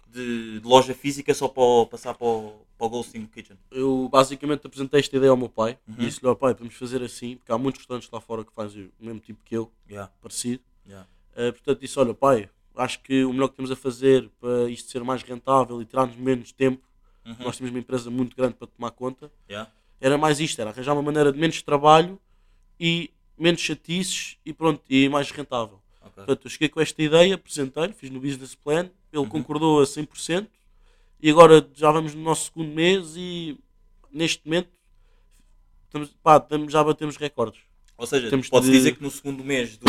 de, 0.09 0.61
de 0.61 0.67
loja 0.67 0.95
física 0.95 1.33
só 1.35 1.47
para 1.49 1.63
o- 1.63 1.87
passar 1.87 2.15
para 2.15 2.27
o, 2.27 2.67
para 2.77 2.87
o 2.87 2.91
Goldstein 2.91 3.27
Kitchen? 3.27 3.57
eu 3.71 4.09
basicamente 4.11 4.67
apresentei 4.67 5.01
esta 5.01 5.17
ideia 5.17 5.31
ao 5.31 5.37
meu 5.37 5.49
pai 5.49 5.79
Uhum. 5.87 5.95
e 5.99 6.07
disse-lhe, 6.07 6.29
ó 6.29 6.35
pai, 6.35 6.55
podemos 6.55 6.75
fazer 6.77 7.03
assim, 7.03 7.37
porque 7.37 7.53
há 7.53 7.59
muitos 7.59 7.81
restaurantes 7.81 8.11
lá 8.11 8.21
fora 8.21 8.45
que 8.45 8.53
fazem 8.53 8.91
o 9.01 9.05
mesmo 9.05 9.21
tipo 9.21 9.41
que 9.45 9.57
eu, 9.57 9.71
Yeah, 9.89 10.11
parecido. 10.23 10.63
yeah. 10.87 11.07
Uh, 11.39 11.53
portanto, 11.53 11.81
disse, 11.81 11.97
olha 12.01 12.13
pai, 12.13 12.51
acho 12.75 13.01
que 13.01 13.25
o 13.25 13.33
melhor 13.33 13.49
que 13.49 13.55
temos 13.57 13.71
a 13.71 13.77
fazer 13.77 14.29
para 14.41 14.69
isto 14.69 14.91
ser 14.91 15.05
mais 15.05 15.23
rentável 15.23 15.81
e 15.81 15.85
tirar-nos 15.85 16.17
menos 16.17 16.51
tempo, 16.51 16.83
Uhum. 17.25 17.37
nós 17.41 17.57
temos 17.57 17.71
uma 17.71 17.79
empresa 17.79 18.11
muito 18.11 18.35
grande 18.37 18.55
para 18.55 18.67
tomar 18.67 18.91
conta, 18.91 19.31
Yeah. 19.49 19.71
era 20.01 20.17
mais 20.19 20.41
isto, 20.41 20.61
era 20.61 20.71
arranjar 20.71 20.95
uma 20.95 21.03
maneira 21.03 21.31
de 21.33 21.39
menos 21.39 21.61
trabalho 21.63 22.19
e 22.81 23.11
menos 23.39 23.61
chatices 23.61 24.37
e 24.45 24.53
pronto, 24.53 24.83
e 24.91 25.09
mais 25.09 25.31
rentável. 25.31 25.81
ok. 26.01 26.13
Portanto, 26.15 26.47
eu 26.47 26.51
cheguei 26.51 26.69
com 26.69 26.81
esta 26.81 27.01
ideia, 27.03 27.35
apresentei-lhe, 27.37 27.93
fiz 27.93 28.11
no 28.11 28.19
business 28.19 28.55
plan, 28.57 28.91
ele 29.13 29.23
Uhum. 29.23 29.29
concordou 29.29 29.81
a 29.81 29.87
100% 29.87 30.49
e 31.23 31.31
agora 31.31 31.69
já 31.75 31.93
vamos 31.93 32.15
no 32.15 32.23
nosso 32.23 32.47
segundo 32.47 32.75
mês 32.75 33.15
e 33.17 33.59
neste 34.11 34.45
momento 34.47 34.71
estamos, 35.87 36.09
pá, 36.23 36.39
estamos- 36.39 36.73
já 36.73 36.83
batemos 36.83 37.17
recordes. 37.17 37.61
Ou 37.97 38.07
seja, 38.07 38.31
Temos 38.31 38.49
pode-se 38.49 38.71
de- 38.73 38.77
dizer 38.79 38.97
que 38.97 39.03
no 39.03 39.11
segundo 39.11 39.43
mês 39.45 39.77
do 39.77 39.85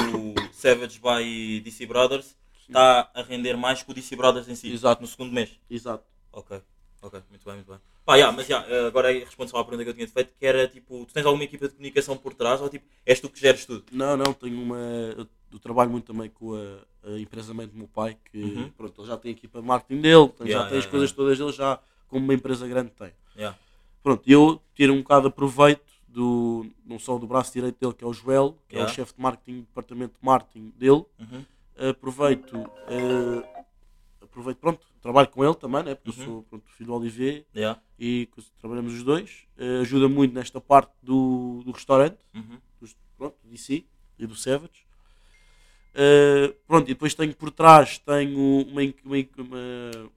Savage 0.59 0.99
by 0.99 1.61
DC 1.61 1.85
Brothers 1.85 2.35
está 2.67 3.09
a 3.13 3.21
render 3.23 3.55
mais 3.55 3.81
que 3.81 3.89
o 3.89 3.93
DC 3.93 4.15
Brothers 4.15 4.47
em 4.47 4.55
si. 4.55 4.71
Exato. 4.71 5.01
No 5.01 5.07
segundo 5.07 5.31
mês. 5.31 5.49
Exato. 5.69 6.03
Ok, 6.31 6.61
ok, 7.01 7.21
muito 7.29 7.43
bem, 7.45 7.55
muito 7.55 7.67
bem. 7.71 7.79
Pá, 8.05 8.15
yeah, 8.15 8.35
mas 8.35 8.47
yeah, 8.47 8.67
eh, 8.69 8.87
agora 8.87 9.09
aí 9.09 9.19
respondo 9.23 9.49
só 9.51 9.57
à 9.57 9.63
pergunta 9.63 9.83
que 9.83 9.89
eu 9.89 9.93
tinha 9.93 10.07
feito, 10.07 10.31
que 10.37 10.45
era 10.45 10.67
tipo, 10.67 11.05
tu 11.05 11.13
tens 11.13 11.25
alguma 11.25 11.43
equipa 11.43 11.67
de 11.67 11.75
comunicação 11.75 12.17
por 12.17 12.33
trás 12.33 12.59
ou 12.61 12.69
tipo, 12.69 12.85
és 13.05 13.19
tu 13.19 13.29
que 13.29 13.39
geres 13.39 13.65
tudo? 13.65 13.85
Não, 13.91 14.17
não, 14.17 14.33
tenho 14.33 14.61
uma. 14.61 14.77
Eu, 15.17 15.27
trabalho 15.59 15.89
muito 15.89 16.05
também 16.05 16.29
com 16.29 16.53
a, 16.55 17.09
a 17.11 17.19
empresa 17.19 17.53
mãe 17.53 17.67
do 17.67 17.75
meu 17.75 17.87
pai, 17.87 18.17
que 18.31 18.37
Uhum. 18.37 18.69
pronto, 18.71 19.01
ele 19.01 19.07
já 19.07 19.17
tem 19.17 19.29
a 19.29 19.31
equipa 19.33 19.61
de 19.61 19.67
marketing 19.67 20.01
dele, 20.01 20.29
tem- 20.29 20.47
Yeah, 20.47 20.63
já 20.63 20.69
tem 20.69 20.79
as 20.79 20.85
coisas 20.85 21.11
todas 21.11 21.37
dele, 21.37 21.51
já 21.51 21.79
como 22.07 22.23
uma 22.23 22.33
empresa 22.33 22.67
grande 22.67 22.91
tem. 22.91 23.11
Pronto, 24.01 24.23
eu 24.25 24.61
tiro 24.75 24.93
um 24.93 25.01
bocado 25.01 25.29
de 25.29 25.35
proveito 25.35 25.88
do, 26.11 26.65
não 26.85 26.97
só 26.99 27.17
do 27.17 27.27
braço 27.27 27.53
direito 27.53 27.77
dele, 27.79 27.93
que 27.93 28.03
é 28.03 28.07
o 28.07 28.13
Joel, 28.13 28.57
que 28.67 28.75
é 28.75 28.79
Yeah. 28.79 28.91
o 28.91 28.95
chefe 28.95 29.13
de 29.15 29.21
marketing, 29.21 29.59
departamento 29.61 30.13
de 30.19 30.25
marketing 30.25 30.69
dele. 30.77 31.05
Uhum. 31.19 31.45
Aproveito, 31.89 32.55
eh, 32.87 33.63
aproveito, 34.21 34.57
pronto, 34.57 34.85
trabalho 35.01 35.29
com 35.29 35.45
ele 35.45 35.55
também, 35.55 35.83
né, 35.83 35.95
porque 35.95 36.09
Uhum. 36.19 36.25
eu 36.27 36.31
sou 36.33 36.43
pronto, 36.43 36.69
filho 36.71 36.87
do 36.87 36.95
Olivier 36.95 37.45
Yeah. 37.55 37.79
e 37.97 38.27
trabalhamos 38.59 38.93
os 38.93 39.03
dois. 39.03 39.45
Eh, 39.57 39.79
ajuda 39.81 40.09
muito 40.09 40.33
nesta 40.33 40.59
parte 40.59 40.91
do, 41.01 41.61
do 41.63 41.71
restaurante 41.71 42.17
Uhum. 42.33 42.57
dos, 42.81 42.95
pronto, 43.17 43.35
do 43.43 43.49
DC 43.49 43.85
e 44.17 44.25
do 44.27 44.35
Savage. 44.35 44.85
Uh, 45.95 46.53
pronto, 46.67 46.85
e 46.85 46.93
depois 46.93 47.15
tenho 47.15 47.35
por 47.35 47.49
trás 47.49 47.97
tenho 47.97 48.37
uma, 48.67 48.81
uma, 49.03 49.17
uma- 49.39 50.11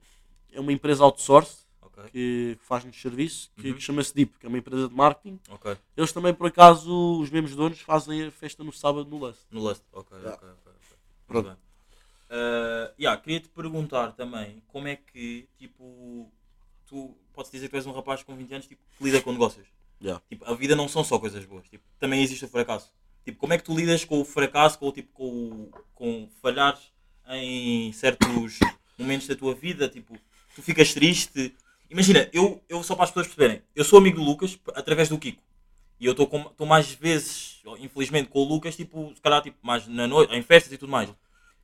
é 0.51 0.59
uma 0.59 0.71
empresa 0.71 1.03
outsource 1.03 1.62
Ok, 2.03 2.11
que 2.11 2.57
faz-nos 2.61 2.99
serviço 2.99 3.51
que, 3.55 3.69
Uhum. 3.69 3.75
que 3.75 3.81
chama-se 3.81 4.13
Deep, 4.13 4.37
que 4.39 4.45
é 4.45 4.49
uma 4.49 4.57
empresa 4.57 4.87
de 4.87 4.93
marketing. 4.95 5.39
ok. 5.49 5.77
Eles 5.97 6.11
também, 6.11 6.33
por 6.33 6.47
acaso, 6.47 7.19
os 7.19 7.29
mesmos 7.29 7.55
donos 7.55 7.79
fazem 7.79 8.23
a 8.25 8.31
festa 8.31 8.63
no 8.63 8.71
sábado 8.73 9.09
no 9.09 9.17
Lust. 9.17 9.41
No 9.51 9.61
Lust, 9.61 9.83
ok, 9.91 10.17
Yeah. 10.17 10.35
ok, 10.35 10.49
ok. 10.49 10.73
Pronto. 11.27 11.45
Muito 11.47 11.55
bem. 11.55 11.63
Eh, 12.29 12.93
yeah, 13.01 13.21
queria-te 13.21 13.49
perguntar 13.49 14.11
também 14.13 14.61
como 14.67 14.87
é 14.87 14.95
que, 14.95 15.47
tipo, 15.57 16.31
tu 16.87 17.15
podes 17.33 17.51
dizer 17.51 17.69
que 17.69 17.75
és 17.75 17.85
um 17.85 17.91
rapaz 17.91 18.23
com 18.23 18.35
20 18.35 18.53
anos 18.53 18.67
tipo, 18.67 18.81
que 18.97 19.03
lida 19.03 19.21
com 19.21 19.31
negócios. 19.31 19.67
Yeah. 20.01 20.21
Tipo, 20.29 20.45
a 20.45 20.53
vida 20.55 20.75
não 20.75 20.87
são 20.89 21.03
só 21.03 21.17
coisas 21.19 21.45
boas, 21.45 21.67
tipo, 21.69 21.83
também 21.99 22.21
existe 22.23 22.43
o 22.45 22.47
fracasso. 22.47 22.91
Tipo, 23.23 23.37
como 23.39 23.53
é 23.53 23.57
que 23.57 23.63
tu 23.63 23.73
lidas 23.75 24.03
com 24.03 24.19
o 24.19 24.25
fracasso, 24.25 24.77
com, 24.79 24.91
tipo, 24.91 25.11
com, 25.13 25.71
com 25.95 26.29
falhares 26.41 26.91
em 27.29 27.91
certos 27.93 28.59
momentos 28.97 29.27
da 29.27 29.35
tua 29.35 29.53
vida? 29.55 29.87
Tipo, 29.87 30.17
tu 30.55 30.61
ficas 30.61 30.93
triste. 30.93 31.55
Imagina, 31.93 32.27
eu, 32.33 32.59
eu 32.67 32.81
só 32.81 32.95
para 32.95 33.03
as 33.03 33.11
pessoas 33.11 33.27
perceberem, 33.27 33.61
eu 33.75 33.83
sou 33.83 33.99
amigo 33.99 34.17
do 34.17 34.23
Lucas 34.23 34.57
através 34.73 35.09
do 35.09 35.17
Kiko. 35.19 35.43
E 35.99 36.07
eu 36.07 36.11
estou 36.13 36.65
mais 36.67 36.91
vezes, 36.91 37.61
infelizmente, 37.79 38.29
com 38.29 38.39
o 38.39 38.43
Lucas, 38.43 38.75
tipo, 38.75 39.13
se 39.15 39.21
calhar 39.21 39.41
tipo, 39.43 39.57
mais 39.61 39.87
na 39.87 40.07
noite, 40.07 40.33
em 40.33 40.41
festas 40.41 40.73
e 40.73 40.77
tudo 40.77 40.91
mais. 40.91 41.07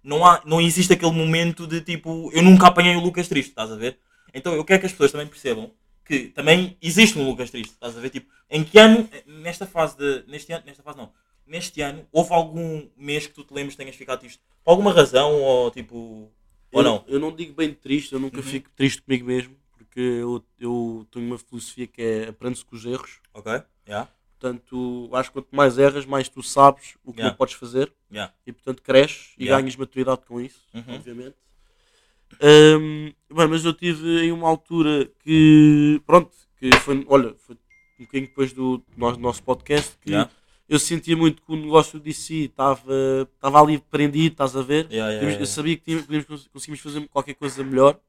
Não, 0.03 0.23
há, 0.23 0.41
não 0.45 0.61
existe 0.61 0.93
aquele 0.93 1.11
momento 1.11 1.65
de 1.65 1.81
tipo, 1.81 2.29
eu 2.31 2.43
nunca 2.43 2.67
apanhei 2.67 2.95
o 2.95 2.99
Lucas 3.01 3.27
triste, 3.27 3.49
estás 3.49 3.71
a 3.71 3.75
ver? 3.75 3.97
Então 4.31 4.53
eu 4.53 4.63
quero 4.63 4.79
que 4.81 4.85
as 4.85 4.91
pessoas 4.91 5.11
também 5.11 5.27
percebam 5.27 5.71
que 6.05 6.27
também 6.27 6.77
existe 6.81 7.17
um 7.17 7.25
Lucas 7.27 7.49
triste, 7.49 7.71
estás 7.71 7.97
a 7.97 7.99
ver? 7.99 8.09
Tipo, 8.11 8.31
em 8.49 8.63
que 8.63 8.77
ano, 8.79 9.09
nesta 9.25 9.65
fase 9.65 9.97
de. 9.97 10.23
Neste 10.27 10.53
ano, 10.53 10.63
nesta 10.65 10.83
fase 10.83 10.97
não. 10.97 11.11
Neste 11.45 11.81
ano, 11.81 12.07
houve 12.11 12.31
algum 12.33 12.87
mês 12.95 13.25
que 13.27 13.33
tu 13.33 13.43
te 13.43 13.53
lembres 13.53 13.73
que 13.73 13.81
tenhas 13.81 13.95
ficado 13.95 14.19
triste? 14.19 14.39
Por 14.63 14.71
alguma 14.71 14.93
razão 14.93 15.33
ou 15.41 15.71
tipo. 15.71 16.31
Ou 16.71 16.81
eu, 16.81 16.83
não? 16.83 17.03
Eu 17.07 17.19
não 17.19 17.35
digo 17.35 17.53
bem 17.53 17.73
triste, 17.73 18.13
eu 18.13 18.19
nunca 18.19 18.37
Uhum. 18.37 18.43
fico 18.43 18.69
triste 18.75 19.01
comigo 19.01 19.25
mesmo, 19.25 19.55
porque 19.89 19.99
eu, 19.99 20.43
eu 20.59 21.07
tenho 21.11 21.25
uma 21.25 21.37
filosofia 21.39 21.87
que 21.87 22.01
é 22.01 22.27
aprende-se 22.29 22.63
com 22.63 22.75
os 22.75 22.85
erros. 22.85 23.19
Ok? 23.33 23.51
Yeah. 23.87 24.07
Portanto, 24.39 25.09
acho 25.13 25.29
que 25.29 25.33
quanto 25.33 25.53
mais 25.53 25.77
erras, 25.77 26.05
mais 26.05 26.29
tu 26.29 26.41
sabes 26.43 26.95
o 27.03 27.11
que 27.11 27.19
Yeah. 27.19 27.31
não 27.31 27.37
podes 27.37 27.55
fazer 27.55 27.91
Yeah. 28.11 28.31
e, 28.45 28.53
portanto, 28.53 28.81
cresces 28.83 29.33
e 29.37 29.45
ganhas 29.47 29.75
maturidade 29.75 30.21
com 30.27 30.39
isso, 30.39 30.61
Uhum. 30.73 30.83
obviamente. 30.95 31.35
Ahm, 32.41 33.11
bem, 33.33 33.47
mas 33.47 33.65
eu 33.65 33.73
tive 33.73 34.21
em 34.25 34.31
uma 34.31 34.47
altura 34.47 35.09
que, 35.23 35.99
pronto, 36.05 36.31
que 36.59 36.69
foi, 36.77 37.03
olha, 37.09 37.35
foi 37.39 37.55
um 37.99 38.03
bocadinho 38.05 38.27
depois 38.29 38.53
do 38.53 38.81
nosso, 38.95 39.19
nosso 39.19 39.43
podcast 39.43 39.97
que 39.99 40.11
eu 40.69 40.77
sentia 40.79 41.17
muito 41.17 41.41
que 41.41 41.51
o 41.51 41.55
negócio 41.55 41.99
de 41.99 42.13
si 42.13 42.43
estava 42.45 43.27
estava 43.35 43.59
ali 43.61 43.79
prendido, 43.79 44.33
estás 44.33 44.55
a 44.55 44.61
ver? 44.61 44.85
Yeah, 44.91 45.11
yeah, 45.11 45.13
Podíamos- 45.13 45.33
yeah. 45.33 45.41
Eu 45.41 45.45
sabia 45.47 45.75
que 45.75 45.83
tínhamos, 45.83 46.05
podíamos 46.05 46.47
conseguimos 46.49 46.79
fazer 46.79 47.07
qualquer 47.09 47.33
coisa 47.33 47.63
melhor. 47.63 47.99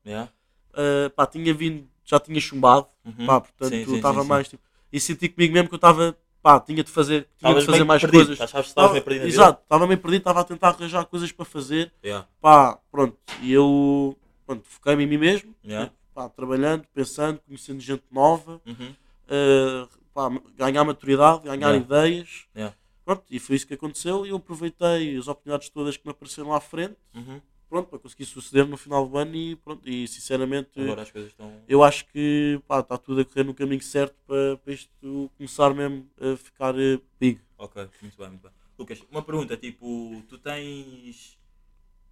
Ah, 0.75 1.11
pá, 1.15 1.27
tinha 1.27 1.53
vindo, 1.53 1.89
já 2.05 2.19
tinha 2.21 2.41
chumbado, 2.41 2.87
Uhum. 3.05 3.27
pá, 3.27 3.41
portanto 3.41 3.71
Sim, 3.71 3.85
sim, 3.85 3.97
estava 3.97 4.23
sim, 4.23 4.29
mais 4.29 4.49
tipo, 4.49 4.63
e 4.93 5.01
senti 5.01 5.29
comigo 5.29 5.53
mesmo 5.55 5.69
que 5.69 5.75
eu 5.75 5.77
estava, 5.79 6.17
pá, 6.43 6.59
tinha 6.61 6.83
de 6.85 6.91
fazer, 6.91 7.23
tinha 7.39 7.51
Estavas 7.51 7.65
de 7.65 7.71
fazer 7.71 7.85
mais 7.85 8.01
perdido, 8.03 8.27
coisas. 8.27 8.41
achavas 8.41 8.67
que 8.67 8.71
estavas 8.71 8.93
meio 8.93 9.05
perdido? 9.05 9.27
Exato, 9.27 9.63
estava 9.63 9.87
meio 9.87 9.99
perdido, 10.01 10.21
estava 10.21 10.41
a 10.41 10.45
tentar 10.45 10.69
arranjar 10.71 11.05
coisas 11.07 11.31
para 11.33 11.45
fazer, 11.45 11.93
Yeah. 12.05 12.27
pá, 12.41 12.79
pronto, 12.91 13.17
e 13.43 13.53
eu, 13.53 14.17
pronto, 14.47 14.63
foquei-me 14.67 15.05
em 15.05 15.07
mim 15.07 15.19
mesmo, 15.19 15.55
Yeah. 15.65 15.93
pá, 16.15 16.29
trabalhando, 16.29 16.85
pensando, 16.95 17.41
conhecendo 17.47 17.81
gente 17.81 18.05
nova, 18.11 18.61
Uhum. 18.67 18.95
ah, 19.29 19.89
pá, 20.15 20.29
ganhar 20.57 20.85
maturidade, 20.85 21.45
ganhar 21.45 21.71
Yeah. 21.73 21.77
ideias, 21.77 22.47
Yeah. 22.57 22.75
pronto, 23.05 23.25
e 23.31 23.39
foi 23.39 23.57
isso 23.57 23.67
que 23.67 23.75
aconteceu, 23.75 24.25
e 24.27 24.31
eu 24.31 24.37
aproveitei 24.37 25.17
as 25.17 25.29
oportunidades 25.29 25.69
todas 25.69 25.97
que 25.97 26.05
me 26.07 26.11
apareceram 26.13 26.53
à 26.53 26.61
frente, 26.61 26.97
Uhum. 27.15 27.41
Pronto, 27.71 27.89
para 27.89 27.99
conseguir 28.01 28.27
suceder 28.27 28.67
no 28.67 28.77
final 28.77 29.07
do 29.09 29.17
ano 29.17 29.35
e 29.35 29.57
pronto, 29.57 29.89
e 29.89 30.07
sinceramente 30.09 30.79
Agora 30.79 31.03
as 31.03 31.11
coisas 31.11 31.31
estão. 31.31 31.63
eu 31.69 31.83
acho 31.85 32.05
que 32.07 32.61
pá, 32.67 32.81
está 32.81 32.99
tudo 32.99 33.21
a 33.21 33.25
correr 33.25 33.45
no 33.45 33.55
caminho 33.55 33.81
certo 33.81 34.17
para, 34.27 34.57
para 34.59 34.73
isto 34.75 35.31
começar 35.37 35.73
mesmo 35.73 36.07
a 36.21 36.37
ficar 36.37 36.75
eh, 36.79 36.99
big. 37.19 37.41
Ok, 37.57 37.89
muito 38.03 38.19
bem, 38.19 38.29
muito 38.29 38.43
bem. 38.43 38.51
Lucas, 38.79 39.03
uma 39.11 39.23
pergunta, 39.23 39.57
tipo, 39.57 40.23
tu 40.29 40.37
tens. 40.39 41.39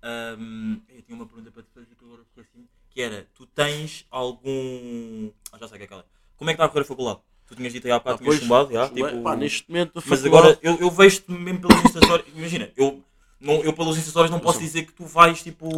ahm, 0.03 0.77
eu 0.89 1.03
tinha 1.03 1.17
uma 1.17 1.27
pergunta 1.27 1.51
para 1.51 1.63
te 1.63 1.71
fazer 1.75 1.87
que 1.87 2.05
agora 2.05 2.23
assim. 2.39 2.67
Que 2.91 3.03
era, 3.03 3.27
tu 3.35 3.45
tens 3.47 4.07
algum. 4.11 5.31
Ah, 5.53 5.59
já 5.59 5.69
sei 5.69 5.75
o 5.75 5.79
que 5.79 5.83
é 5.83 5.87
aquela. 5.87 6.07
Como 6.37 6.51
é 6.51 6.53
que 6.55 6.57
está 6.57 6.65
a 6.67 6.69
correr 6.69 6.83
a 6.83 6.87
faculdade? 6.87 7.21
Tu 7.47 7.57
tinhas 7.57 7.73
dito 7.73 7.87
aí 7.87 7.93
há 7.93 7.99
bocado, 7.99 8.17
Ah, 8.17 8.19
tinhas 8.19 8.37
chumbado, 8.41 8.73
já, 8.73 8.89
tipo, 8.91 9.23
Pá, 9.23 9.35
neste 9.35 9.69
momento 9.71 9.99
a 9.99 10.03
Mas 10.05 10.21
faculdade- 10.23 10.27
agora 10.29 10.59
eu, 10.63 10.77
eu 10.87 10.91
vejo-te 10.91 11.33
mesmo 11.33 11.61
pelos 11.63 11.83
Instastories. 11.85 12.27
Imagina, 12.37 12.71
eu, 12.77 13.03
não, 13.41 13.55
eu 13.63 13.73
pelos 13.73 13.97
Instastories 13.97 14.31
não 14.31 14.41
posso 14.41 14.59
sei. 14.59 14.67
dizer 14.67 14.83
que 14.85 14.93
tu 14.93 15.05
vais 15.05 15.43
tipo. 15.43 15.69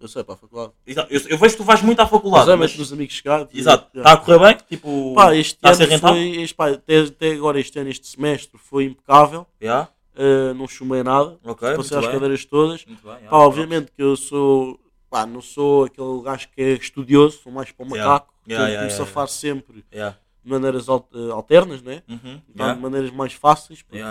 Eu 0.00 0.08
sei, 0.08 0.22
para 0.22 0.34
a 0.34 0.36
faculdade. 0.36 0.72
Exato, 0.86 1.12
Eu, 1.14 1.20
eu 1.28 1.38
vejo 1.38 1.54
que 1.54 1.62
tu 1.62 1.64
vais 1.64 1.80
muito 1.80 1.98
à 2.00 2.06
faculdade. 2.06 2.46
Mas, 2.50 2.58
Mas, 2.58 2.76
nos 2.76 2.92
amigos 2.92 3.14
chegados. 3.14 3.54
exato, 3.54 3.96
está 3.96 4.12
a 4.12 4.16
correr 4.18 4.38
bem? 4.38 4.56
Tipo, 4.68 5.14
Pá, 5.14 5.34
este 5.34 5.54
está 5.54 5.70
a 5.70 5.74
ser 5.74 5.84
ano 5.84 5.92
rentável? 5.92 6.16
foi, 6.16 6.42
este, 6.42 6.54
pá, 6.54 6.70
até, 6.70 6.98
até 7.00 7.32
agora 7.32 7.58
este 7.60 7.78
ano, 7.78 7.88
este 7.88 8.06
semestre 8.06 8.58
foi 8.58 8.84
impecável. 8.84 9.46
Já? 9.60 9.88
Uh, 10.14 10.52
não 10.54 10.68
chumei 10.68 11.02
nada. 11.02 11.38
Ok, 11.44 11.74
Passei 11.76 11.96
as 11.96 12.04
bem. 12.04 12.12
cadeiras 12.12 12.44
todas. 12.44 12.84
Muito 12.84 13.02
bem, 13.02 13.16
já, 13.22 13.28
Pá, 13.30 13.36
obviamente 13.38 13.90
que 13.92 14.02
eu 14.02 14.14
sou. 14.16 14.78
Pá, 15.08 15.24
não 15.24 15.40
sou 15.40 15.84
aquele 15.84 16.20
gajo 16.22 16.48
que 16.54 16.60
é 16.60 16.72
estudioso, 16.74 17.38
sou 17.42 17.52
mais 17.52 17.70
para 17.72 17.86
o 17.86 17.88
Yeah. 17.88 18.12
macaco. 18.12 18.34
Yeah, 18.46 18.68
yeah, 18.68 18.84
me 18.86 18.92
yeah, 18.92 19.06
safar 19.06 19.26
sempre 19.28 19.82
de 19.90 20.50
maneiras 20.50 20.86
eh, 20.88 21.30
alternas, 21.32 21.80
né? 21.80 22.02
Uhum, 22.06 22.42
Então, 22.50 22.74
de 22.74 22.80
maneiras 22.80 23.10
mais 23.10 23.32
fáceis. 23.32 23.80
Porque. 23.80 24.02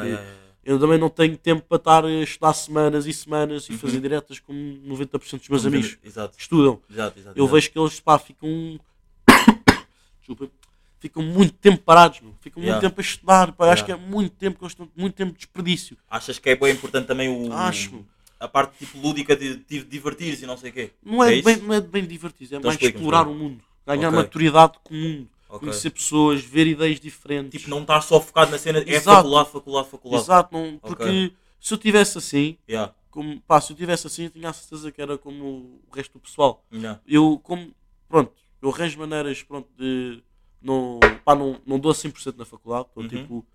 Eu 0.65 0.79
também 0.79 0.97
não 0.97 1.09
tenho 1.09 1.37
tempo 1.37 1.61
para 1.67 1.77
estar 1.77 2.05
a 2.05 2.09
estudar 2.21 2.53
semanas 2.53 3.05
e 3.05 3.11
semanas 3.13 3.67
e 3.67 3.73
Uhum. 3.73 3.77
fazer 3.79 3.99
diretas 3.99 4.39
como 4.39 4.57
90% 4.85 5.39
dos 5.41 5.49
meus 5.49 5.63
Como 5.63 5.75
amigos 5.75 5.97
Exato, 6.03 6.35
estudam. 6.39 6.79
exato, 6.89 7.19
exato. 7.19 7.37
Eu 7.37 7.47
vejo 7.47 7.69
que 7.71 7.77
eles 7.79 7.99
pá, 7.99 8.17
ficam. 8.17 8.79
Desculpa. 10.19 10.49
Ficam 10.99 11.21
muito 11.21 11.53
tempo 11.55 11.79
parados, 11.83 12.21
meu. 12.21 12.33
ficam 12.39 12.63
Yeah. 12.63 12.79
muito 12.79 12.89
tempo 12.91 13.01
a 13.01 13.03
estudar. 13.03 13.51
Pá. 13.51 13.65
Eu 13.65 13.71
Acho 13.71 13.83
que 13.83 13.91
Yeah. 13.91 14.07
é 14.07 14.09
muito 14.09 14.35
tempo 14.37 14.57
que 14.57 14.63
eles 14.63 14.71
estão 14.71 14.89
muito 14.95 15.13
tempo 15.15 15.33
de 15.33 15.37
desperdício. 15.39 15.97
Achas 16.09 16.39
que 16.39 16.49
é 16.49 16.55
bem 16.55 16.71
importante 16.71 17.07
também 17.07 17.27
o. 17.27 17.51
Acho. 17.51 18.05
A 18.39 18.47
parte 18.47 18.77
tipo 18.77 18.97
lúdica 18.99 19.35
de, 19.35 19.55
de 19.57 19.83
divertir-se 19.83 20.43
e 20.43 20.47
não 20.47 20.57
sei 20.57 20.69
o 20.69 20.73
quê. 20.73 20.91
Não 21.03 21.23
é, 21.23 21.33
isso? 21.35 21.43
bem, 21.45 21.57
não 21.57 21.73
é 21.73 21.81
bem 21.81 22.05
divertido, 22.05 22.55
é 22.55 22.57
Então 22.57 22.69
mais 22.71 22.81
explorar 22.81 23.27
o 23.27 23.33
mundo, 23.33 23.61
ganhar 23.85 24.07
Ok. 24.09 24.17
maturidade 24.19 24.73
com 24.83 24.93
o 24.93 24.97
mundo, 24.97 25.29
Ok. 25.55 25.67
conhecer 25.67 25.89
pessoas, 25.91 26.41
ver 26.43 26.67
ideias 26.67 26.99
diferentes. 26.99 27.59
Tipo, 27.59 27.69
não 27.69 27.81
estar 27.81 28.01
só 28.01 28.19
focado 28.19 28.51
na 28.51 28.57
cena. 28.57 28.79
É 28.79 28.89
Exato. 28.89 29.17
faculdade, 29.17 29.49
faculdade, 29.51 29.87
faculdade. 29.89 30.23
Exato, 30.23 30.53
não, 30.57 30.77
porque 30.79 31.03
Ok. 31.03 31.35
se 31.59 31.73
eu 31.73 31.77
tivesse 31.77 32.17
assim, 32.17 32.57
Yeah, 32.67 32.93
como, 33.11 33.39
pá, 33.41 33.61
se 33.61 33.71
eu 33.71 33.77
tivesse 33.77 34.07
assim, 34.07 34.23
eu 34.25 34.29
tinha 34.31 34.49
a 34.49 34.53
certeza 34.53 34.91
que 34.91 35.01
era 35.01 35.17
como 35.17 35.45
o 35.45 35.95
resto 35.95 36.13
do 36.13 36.19
pessoal. 36.19 36.63
yeah. 36.73 36.99
eu 37.07 37.39
como 37.43 37.73
pronto, 38.09 38.33
eu 38.61 38.69
arranjo 38.69 38.97
maneiras 38.99 39.43
pronto, 39.43 39.69
de 39.77 40.23
não, 40.61 40.99
pá, 41.23 41.35
não, 41.35 41.59
não 41.65 41.77
dou 41.79 41.91
100% 41.93 42.35
na 42.37 42.45
faculdade, 42.45 42.87
dou, 42.95 43.03
Uhum. 43.03 43.09
tipo, 43.09 43.45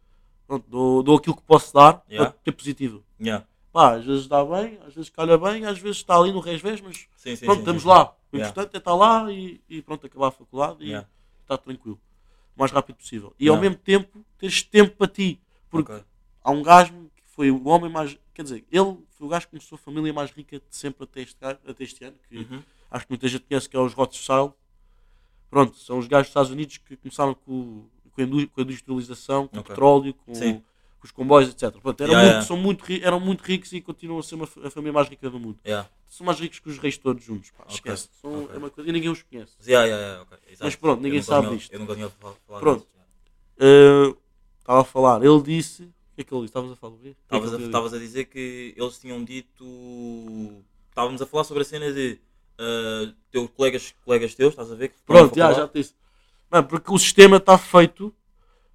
pronto, 0.47 0.71
dou, 0.71 1.02
dou 1.02 1.17
aquilo 1.17 1.37
que 1.37 1.43
posso 1.43 1.75
dar 1.75 2.05
Yeah. 2.09 2.31
para 2.31 2.38
ter 2.45 2.52
positivo. 2.52 3.02
Yeah. 3.21 3.45
Pá, 3.73 3.97
às 3.97 4.05
vezes 4.05 4.26
dá 4.28 4.45
bem, 4.45 4.78
às 4.87 4.95
vezes 4.95 5.11
calha 5.11 5.37
bem, 5.37 5.64
às 5.64 5.78
vezes 5.78 5.99
está 5.99 6.17
ali 6.17 6.33
no 6.33 6.40
resvés, 6.40 6.81
mas 6.81 7.07
Sim, 7.17 7.35
sim, 7.37 7.45
pronto, 7.45 7.57
sim, 7.59 7.62
estamos 7.62 7.85
lá. 7.85 8.14
O 8.33 8.37
importante 8.37 8.75
é 8.75 8.78
estar 8.78 8.95
lá 8.95 9.31
e, 9.33 9.61
e 9.69 9.83
pronto, 9.83 10.07
acabar 10.07 10.28
a 10.28 10.31
faculdade 10.31 10.85
e. 10.85 11.05
estar 11.55 11.59
tranquilo. 11.59 11.99
O 12.57 12.59
mais 12.61 12.71
rápido 12.73 12.97
possível. 12.97 13.35
E 13.38 13.45
Yeah. 13.45 13.57
ao 13.59 13.62
mesmo 13.62 13.83
tempo 13.83 14.25
teres 14.38 14.62
tempo 14.62 14.97
para 14.97 15.09
ti. 15.09 15.40
Porque 15.71 15.93
Ok. 15.93 16.05
há 16.45 16.50
um 16.50 16.62
gajo 16.62 16.93
que 17.17 17.23
foi 17.26 17.50
o 17.50 17.67
homem 17.69 17.90
mais. 17.90 18.19
Quer 18.35 18.43
dizer, 18.43 18.64
ele 18.71 18.99
foi 19.11 19.26
o 19.26 19.31
gajo 19.31 19.47
que 19.47 19.50
começou 19.52 19.76
a 19.76 19.78
família 19.78 20.12
mais 20.12 20.31
rica 20.31 20.59
de 20.59 20.64
sempre 20.76 21.05
até 21.05 21.21
este, 21.23 21.37
até 21.45 21.85
este 21.85 22.05
ano. 22.05 22.17
Que 22.28 22.38
Uhum. 22.38 22.62
acho 22.90 23.07
que 23.07 23.12
muita 23.12 23.28
gente 23.28 23.45
conhece 23.45 23.69
que 23.69 23.76
é 23.76 23.81
os 23.81 23.93
Rothschild. 23.95 24.52
Pronto, 25.50 25.76
são 25.76 25.99
os 25.99 26.07
gajos 26.07 26.26
dos 26.26 26.31
Estados 26.31 26.50
Unidos 26.50 26.76
que 26.78 26.97
começaram 26.97 27.35
com, 27.35 27.87
com, 28.12 28.21
a, 28.21 28.25
indú- 28.25 28.49
com 28.49 28.61
a 28.61 28.64
industrialização, 28.64 29.49
com 29.49 29.57
o 29.57 29.61
Ok. 29.61 29.69
petróleo, 29.71 30.14
com, 30.14 30.35
Sim. 30.35 30.62
Com 30.99 31.07
os 31.07 31.12
comboios, 31.12 31.50
etc. 31.50 31.71
Pronto, 31.81 32.00
eram, 32.02 32.12
Yeah, 32.12 32.33
muito, 32.35 32.52
yeah. 32.52 32.62
Muito, 32.62 33.07
eram 33.07 33.21
muito 33.21 33.43
ricos 33.43 33.73
e 33.73 33.81
continuam 33.81 34.19
a 34.19 34.23
ser 34.23 34.35
uma, 34.35 34.49
a 34.64 34.71
família 34.71 34.93
mais 34.93 35.09
rica 35.09 35.31
do 35.31 35.38
mundo. 35.38 35.59
Yeah. 35.64 35.88
São 36.09 36.26
mais 36.26 36.40
ricos 36.40 36.59
que 36.59 36.69
os 36.69 36.78
reis 36.78 36.97
todos 36.99 37.23
juntos. 37.25 37.50
Pá, 37.50 37.64
Ok, 37.64 37.75
esquece. 37.76 38.09
São, 38.21 38.45
ok. 38.45 38.55
É 38.55 38.59
uma 38.59 38.71
coisa, 38.71 38.90
e 38.90 38.93
ninguém 38.93 39.11
os 39.11 39.23
conhece. 39.23 39.52
Mas, 39.59 39.67
yeah, 39.67 39.87
yeah, 39.87 40.07
yeah, 40.07 40.23
ok. 40.23 40.38
Exato. 40.49 40.64
Mas 40.64 40.76
pronto, 40.76 41.02
ninguém 41.02 41.23
sabe 41.23 41.57
disto. 41.57 41.73
Eu 41.73 41.78
nunca 41.81 41.95
tinha 41.95 42.11
falar 42.11 42.61
Pronto. 42.61 42.87
disso. 42.87 42.99
Uh, 43.61 44.17
Estava 44.61 44.81
a 44.83 44.85
falar, 44.85 45.25
ele 45.25 45.43
disse. 45.43 45.83
O 45.85 45.87
que 46.14 46.21
é 46.21 46.25
que 46.25 46.35
ele 46.35 46.43
disse? 46.43 46.50
Estavas 46.50 46.73
a 46.73 46.76
falar? 46.76 46.95
o 46.95 46.99
quê? 46.99 47.17
É 47.31 47.37
Estavas 47.37 47.95
a, 47.95 47.99
dizer 47.99 48.25
que 48.26 48.75
eles 48.76 48.99
tinham 48.99 49.25
dito. 49.25 49.64
Estávamos 50.90 51.23
a 51.23 51.26
falar 51.26 51.45
sobre 51.45 51.62
a 51.62 51.64
cena 51.64 51.93
de. 51.93 52.19
ah, 52.59 53.12
teus 53.31 53.49
colegas, 53.50 53.95
colegas 54.05 54.35
teus, 54.35 54.50
estás 54.50 54.71
a 54.71 54.75
ver? 54.75 54.93
Pronto, 55.07 55.35
já, 55.35 55.52
já 55.52 55.69
te 55.69 55.78
disse. 55.78 55.95
Mano, 56.50 56.67
porque 56.67 56.93
o 56.93 56.99
sistema 56.99 57.37
está 57.37 57.57
feito 57.57 58.14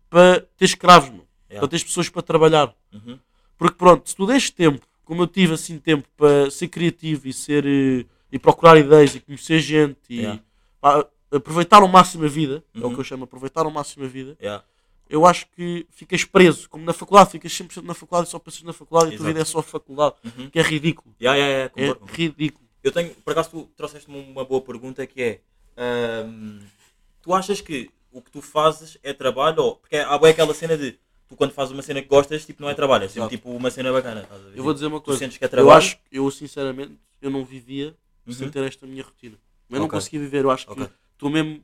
para 0.09 0.41
ter 0.57 0.65
escravos, 0.65 1.09
meu. 1.09 1.27
Yeah. 1.53 1.59
para 1.59 1.67
ter 1.67 1.83
pessoas 1.85 2.09
para 2.09 2.21
trabalhar. 2.21 2.73
Uhum. 2.91 3.17
Porque 3.57 3.75
pronto, 3.77 4.09
se 4.09 4.15
tu 4.15 4.25
deste 4.25 4.51
tempo, 4.51 4.85
como 5.05 5.21
eu 5.23 5.27
tive 5.27 5.53
assim 5.53 5.77
tempo 5.77 6.07
para 6.17 6.49
ser 6.49 6.67
criativo 6.67 7.27
e 7.27 7.33
ser 7.33 7.65
eh, 7.65 8.05
e 8.31 8.39
procurar 8.39 8.77
ideias 8.77 9.13
e 9.15 9.19
conhecer 9.19 9.59
gente 9.59 9.99
e 10.09 10.17
Yeah. 10.21 10.41
pá, 10.81 11.05
aproveitar 11.31 11.81
ao 11.81 11.87
máximo 11.87 12.25
a 12.25 12.27
vida, 12.27 12.63
é 12.75 12.79
o 12.79 12.87
Uhum. 12.87 12.93
que 12.95 12.99
eu 12.99 13.03
chamo 13.03 13.23
aproveitar 13.25 13.65
ao 13.65 13.71
máximo 13.71 14.05
a 14.05 14.07
vida, 14.07 14.35
Yeah. 14.41 14.63
eu 15.09 15.25
acho 15.25 15.45
que 15.55 15.85
ficas 15.91 16.23
preso, 16.23 16.67
como 16.69 16.83
na 16.83 16.93
faculdade, 16.93 17.29
ficas 17.31 17.51
100% 17.51 17.85
na 17.85 17.93
faculdade 17.93 18.27
e 18.27 18.31
só 18.31 18.39
pensas 18.39 18.63
na 18.63 18.73
faculdade 18.73 19.11
e 19.11 19.15
a 19.15 19.17
tua 19.17 19.25
Exato. 19.25 19.27
vida 19.27 19.41
é 19.41 19.45
só 19.45 19.59
a 19.59 19.63
faculdade, 19.63 20.15
Uhum. 20.25 20.49
que 20.49 20.57
é 20.59 20.61
ridículo. 20.63 21.13
É 21.19 21.69
ridículo. 22.11 22.63
Eu 22.83 22.91
tenho, 22.91 23.11
por 23.15 23.31
acaso 23.31 23.49
tu 23.51 23.69
trouxeste-me 23.77 24.17
uma 24.19 24.43
boa 24.43 24.61
pergunta 24.61 25.05
que 25.07 25.21
é 25.21 25.39
ahm, 25.77 26.59
tu 27.21 27.33
achas 27.33 27.61
que 27.61 27.89
o 28.11 28.21
que 28.21 28.29
tu 28.29 28.41
fazes 28.41 28.97
é 29.01 29.11
trabalho 29.13 29.63
ou 29.63 29.75
porque 29.77 29.95
há 29.97 30.17
bem 30.17 30.31
aquela 30.31 30.53
cena 30.53 30.77
de 30.77 30.97
tu 31.27 31.35
quando 31.35 31.51
fazes 31.51 31.71
uma 31.73 31.81
cena 31.81 32.01
que 32.01 32.07
gostas 32.07 32.45
tipo 32.45 32.61
não 32.61 32.69
é 32.69 32.73
trabalho, 32.73 33.05
é 33.05 33.07
sempre 33.07 33.21
Exato. 33.21 33.35
tipo 33.35 33.49
uma 33.51 33.69
cena 33.71 33.91
bacana. 33.91 34.21
estás 34.23 34.41
a 34.41 34.49
ver? 34.49 34.57
Eu 34.57 34.63
vou 34.63 34.73
dizer 34.73 34.87
uma 34.87 35.01
coisa. 35.01 35.19
sentes 35.19 35.37
que 35.37 35.43
é 35.43 35.47
Eu 35.47 35.49
trabalho? 35.51 35.77
acho, 35.77 35.97
eu 36.11 36.29
sinceramente, 36.31 36.93
eu 37.21 37.29
não 37.29 37.43
vivia 37.45 37.95
sem 38.29 38.45
Uhum. 38.47 38.51
ter 38.51 38.63
esta 38.63 38.85
minha 38.85 39.03
rotina. 39.03 39.37
Eu 39.69 39.79
não 39.79 39.85
Ok. 39.85 39.97
consegui 39.97 40.19
viver, 40.19 40.43
eu 40.43 40.51
acho 40.51 40.69
Ok. 40.69 40.85
que 40.85 40.91
estou 41.13 41.29
mesmo. 41.29 41.63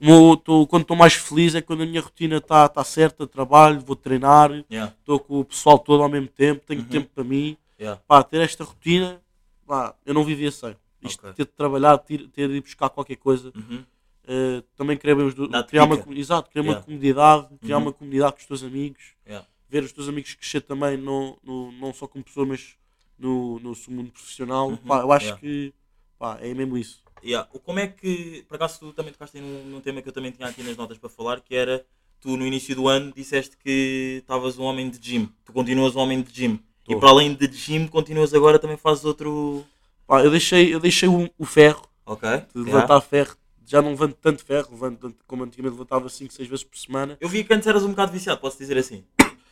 mo- 0.00 0.36
tô- 0.36 0.66
quando 0.66 0.82
estou 0.82 0.96
mais 0.96 1.14
feliz 1.14 1.54
é 1.54 1.62
quando 1.62 1.82
a 1.82 1.86
minha 1.86 2.00
rotina 2.00 2.36
está 2.38 2.68
tá 2.68 2.82
certa, 2.84 3.26
trabalho, 3.26 3.80
vou 3.80 3.94
treinar, 3.96 4.50
Yeah, 4.70 4.92
estou 4.98 5.18
com 5.20 5.40
o 5.40 5.44
pessoal 5.44 5.78
todo 5.78 6.02
ao 6.02 6.08
mesmo 6.08 6.26
tempo, 6.28 6.64
tenho 6.66 6.80
Uhum. 6.80 6.86
tempo 6.88 7.10
para 7.14 7.24
mim. 7.24 7.56
yeah. 7.80 8.00
Pá, 8.06 8.22
ter 8.22 8.40
esta 8.40 8.64
rotina, 8.64 9.22
pá, 9.66 9.94
eu 10.04 10.12
não 10.12 10.24
vivia 10.24 10.50
sem. 10.50 10.76
Isto, 11.00 11.20
Ok. 11.20 11.32
ter 11.34 11.44
de 11.46 11.52
trabalhar, 11.52 11.96
ter, 11.98 12.26
ter 12.28 12.48
de 12.48 12.54
ir 12.56 12.60
buscar 12.60 12.88
qualquer 12.90 13.16
coisa. 13.16 13.52
Uhum. 13.54 13.84
Eh, 14.26 14.62
também 14.76 14.98
os 15.26 15.34
do- 15.34 15.48
Dá-te 15.48 15.68
criar 15.68 15.84
uma, 15.84 15.96
exato, 16.16 16.50
criar 16.50 16.62
Yeah. 16.62 16.78
uma 16.78 16.84
comunidade, 16.84 17.48
criar 17.60 17.76
Uhum. 17.76 17.82
uma 17.82 17.92
comunidade 17.92 18.32
com 18.34 18.40
os 18.40 18.46
teus 18.46 18.62
amigos 18.62 19.02
Yeah. 19.26 19.46
ver 19.68 19.82
os 19.82 19.92
teus 19.92 20.08
amigos 20.08 20.34
crescer 20.34 20.60
também, 20.62 20.96
não, 20.96 21.36
no, 21.42 21.72
não 21.72 21.92
só 21.92 22.06
como 22.06 22.24
pessoa, 22.24 22.46
mas 22.46 22.76
no, 23.18 23.58
no 23.60 23.74
seu 23.74 23.92
mundo 23.92 24.10
profissional. 24.12 24.68
Uhum, 24.68 24.76
Pá, 24.76 25.00
eu 25.00 25.12
acho 25.12 25.26
yeah. 25.26 25.40
que 25.40 25.74
pá, 26.18 26.38
é 26.40 26.54
mesmo 26.54 26.76
isso. 26.76 27.02
Yeah. 27.22 27.48
Como 27.64 27.78
é 27.78 27.86
que, 27.86 28.44
por 28.48 28.56
acaso 28.56 28.78
tu 28.80 28.92
também 28.92 29.12
tocaste 29.12 29.40
num, 29.40 29.64
num 29.64 29.80
tema 29.80 30.00
que 30.02 30.08
eu 30.08 30.12
também 30.12 30.30
tinha 30.30 30.48
aqui 30.48 30.62
nas 30.62 30.76
notas 30.76 30.98
para 30.98 31.08
falar, 31.08 31.40
que 31.40 31.54
era, 31.54 31.84
tu 32.20 32.36
no 32.36 32.46
início 32.46 32.74
do 32.76 32.88
ano 32.88 33.12
disseste 33.14 33.56
que 33.56 34.18
estavas 34.20 34.58
um 34.58 34.64
homem 34.64 34.90
de 34.90 34.98
gym, 34.98 35.28
tu 35.44 35.52
continuas 35.52 35.96
um 35.96 36.00
homem 36.00 36.22
de 36.22 36.32
gym, 36.32 36.60
e 36.88 36.92
Tô. 36.94 37.00
para 37.00 37.08
além 37.10 37.34
de 37.34 37.46
gym 37.48 37.86
continuas 37.88 38.34
agora 38.34 38.58
também 38.58 38.76
fazes 38.76 39.04
outro... 39.04 39.64
Pá, 40.06 40.22
eu 40.22 40.30
deixei, 40.30 40.74
eu 40.74 40.78
deixei 40.78 41.08
o, 41.08 41.30
o 41.38 41.46
ferro, 41.46 41.82
Ok? 42.04 42.28
de 42.28 42.36
yeah. 42.60 42.74
levantar 42.74 43.00
ferro 43.00 43.36
já 43.66 43.80
não 43.82 43.90
levanto 43.90 44.16
tanto 44.20 44.44
ferro, 44.44 44.68
levanto 44.72 45.00
tanto 45.00 45.24
como 45.26 45.44
antigamente 45.44 45.72
levantava 45.74 46.08
5, 46.08 46.32
6 46.32 46.48
vezes 46.48 46.64
por 46.64 46.76
semana. 46.78 47.16
Eu 47.20 47.28
vi 47.28 47.44
que 47.44 47.52
antes 47.54 47.66
eras 47.66 47.82
um 47.84 47.90
bocado 47.90 48.12
viciado, 48.12 48.40
posso 48.40 48.58
dizer 48.58 48.76
assim. 48.78 49.04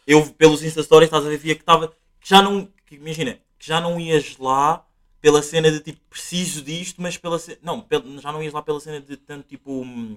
Eu, 0.07 0.27
pelos 0.35 0.63
Insta 0.63 0.83
Stories, 0.83 1.07
estás 1.09 1.25
a 1.25 1.29
ver, 1.29 1.39
via 1.39 1.55
que 1.55 1.63
estava. 1.63 1.89
Que 2.21 2.29
já 2.29 2.43
não. 2.43 2.69
Que, 2.87 2.97
imagina, 2.97 3.39
que 3.59 3.67
já 3.67 3.81
não 3.81 3.99
ias 4.01 4.37
lá 4.39 4.85
pela 5.21 5.41
cena 5.43 5.71
de 5.71 5.79
tipo, 5.81 6.01
preciso 6.11 6.63
disto, 6.63 7.01
mas 7.01 7.17
pela 7.17 7.39
cena. 7.39 7.59
Não, 7.63 7.87
já 8.21 8.33
não 8.33 8.43
ias 8.43 8.53
lá 8.53 8.61
pela 8.63 8.81
cena 8.81 9.01
de 9.01 9.17
tanto 9.17 9.47
tipo. 9.47 9.83
hum, 9.83 10.17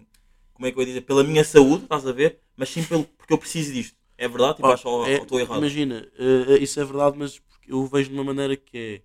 Como 0.54 0.66
é 0.68 0.72
que 0.72 0.78
eu 0.78 0.82
ia 0.82 0.88
dizer? 0.88 1.02
Pela 1.02 1.24
minha 1.24 1.44
saúde, 1.44 1.84
estás 1.84 2.06
a 2.08 2.12
ver? 2.12 2.40
Mas 2.58 2.70
sim 2.70 2.84
pelo, 2.84 3.04
porque 3.04 3.34
eu 3.34 3.38
preciso 3.38 3.72
disto. 3.74 3.96
É 4.18 4.28
verdade? 4.28 4.56
Tipo, 4.56 4.68
Pá, 4.70 4.74
acho 4.74 4.88
é- 5.06 5.18
ou 5.18 5.24
estou 5.24 5.40
errado. 5.40 5.58
Imagina, 5.60 6.08
eh, 6.18 6.58
isso 6.60 6.80
é 6.80 6.84
verdade, 6.86 7.18
mas 7.18 7.40
eu 7.68 7.86
vejo 7.86 8.10
de 8.10 8.16
uma 8.16 8.24
maneira 8.24 8.56
que 8.56 8.78
é. 8.78 9.02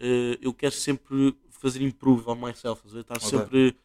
eh, 0.00 0.38
eu 0.40 0.54
quero 0.54 0.74
sempre 0.74 1.36
fazer 1.50 1.82
improve 1.82 2.22
on 2.26 2.36
myself, 2.36 2.80
estás 2.86 2.92
a 2.92 2.94
ver? 2.94 3.00
estar 3.00 3.16
Ok. 3.16 3.28
sempre. 3.28 3.76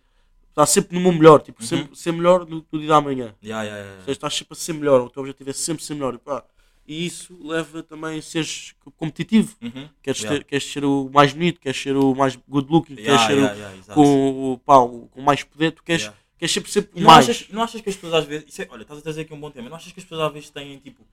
Estar 0.60 0.66
sempre 0.66 0.96
no 0.98 1.02
meu 1.02 1.14
melhor, 1.14 1.42
tipo, 1.42 1.62
Uhum. 1.62 1.68
sempre, 1.68 1.96
ser 1.98 2.12
melhor 2.12 2.46
no, 2.46 2.66
no 2.70 2.80
dia 2.80 2.90
da 2.90 3.00
manhã. 3.00 3.34
Ya, 3.42 3.64
ya, 3.64 3.78
ya, 3.78 3.84
Ou 3.94 4.00
seja, 4.02 4.12
estás 4.12 4.34
sempre 4.36 4.54
a 4.54 4.56
ser 4.58 4.74
melhor, 4.74 5.00
o 5.02 5.10
teu 5.10 5.22
objetivo 5.22 5.50
é 5.50 5.54
sempre 5.54 5.82
ser 5.84 5.94
melhor. 5.94 6.16
E, 6.16 6.18
pá, 6.18 6.44
e 6.86 7.06
isso 7.06 7.38
leva 7.42 7.82
também 7.82 8.20
a 8.20 8.22
seres 8.22 8.76
competitivo. 8.98 9.56
Uhum. 9.62 9.88
Queres, 10.04 10.20
Yeah. 10.22 10.40
ter- 10.40 10.44
queres 10.44 10.70
ser 10.70 10.84
o 10.84 11.10
mais 11.14 11.32
bonito, 11.32 11.62
queres 11.62 11.82
ser 11.82 11.96
o 11.96 12.14
mais 12.14 12.36
good 12.48 12.70
looking, 12.70 12.96
queres 12.96 13.22
ser 13.22 13.38
o, 13.42 13.94
com, 13.94 14.52
o, 14.54 14.58
pá, 14.58 14.80
o- 14.80 15.08
com 15.12 15.22
mais 15.22 15.44
poder, 15.46 15.72
tu 15.72 15.82
queres, 15.82 16.02
Yeah. 16.04 16.20
queres 16.38 16.52
sempre 16.54 16.70
ser 16.72 16.90
E 16.94 17.00
não 17.00 17.08
mais. 17.08 17.30
achas, 17.30 17.48
não 17.50 17.62
achas 17.64 17.80
que 17.80 17.90
as 17.90 17.96
pessoas 17.96 18.14
às 18.16 18.26
vezes. 18.26 18.60
É- 18.60 18.68
olha, 18.70 18.82
estás 18.82 19.00
a 19.00 19.02
trazer 19.02 19.22
aqui 19.22 19.34
um 19.34 19.40
bom 19.40 19.50
tema. 19.52 19.70
Não 19.70 19.78
achas 19.78 19.94
que 19.94 20.00
as 20.02 20.04
pessoas 20.04 20.28
às 20.28 20.34
vezes 20.34 20.50
têm 20.50 20.78
tipo. 20.80 21.06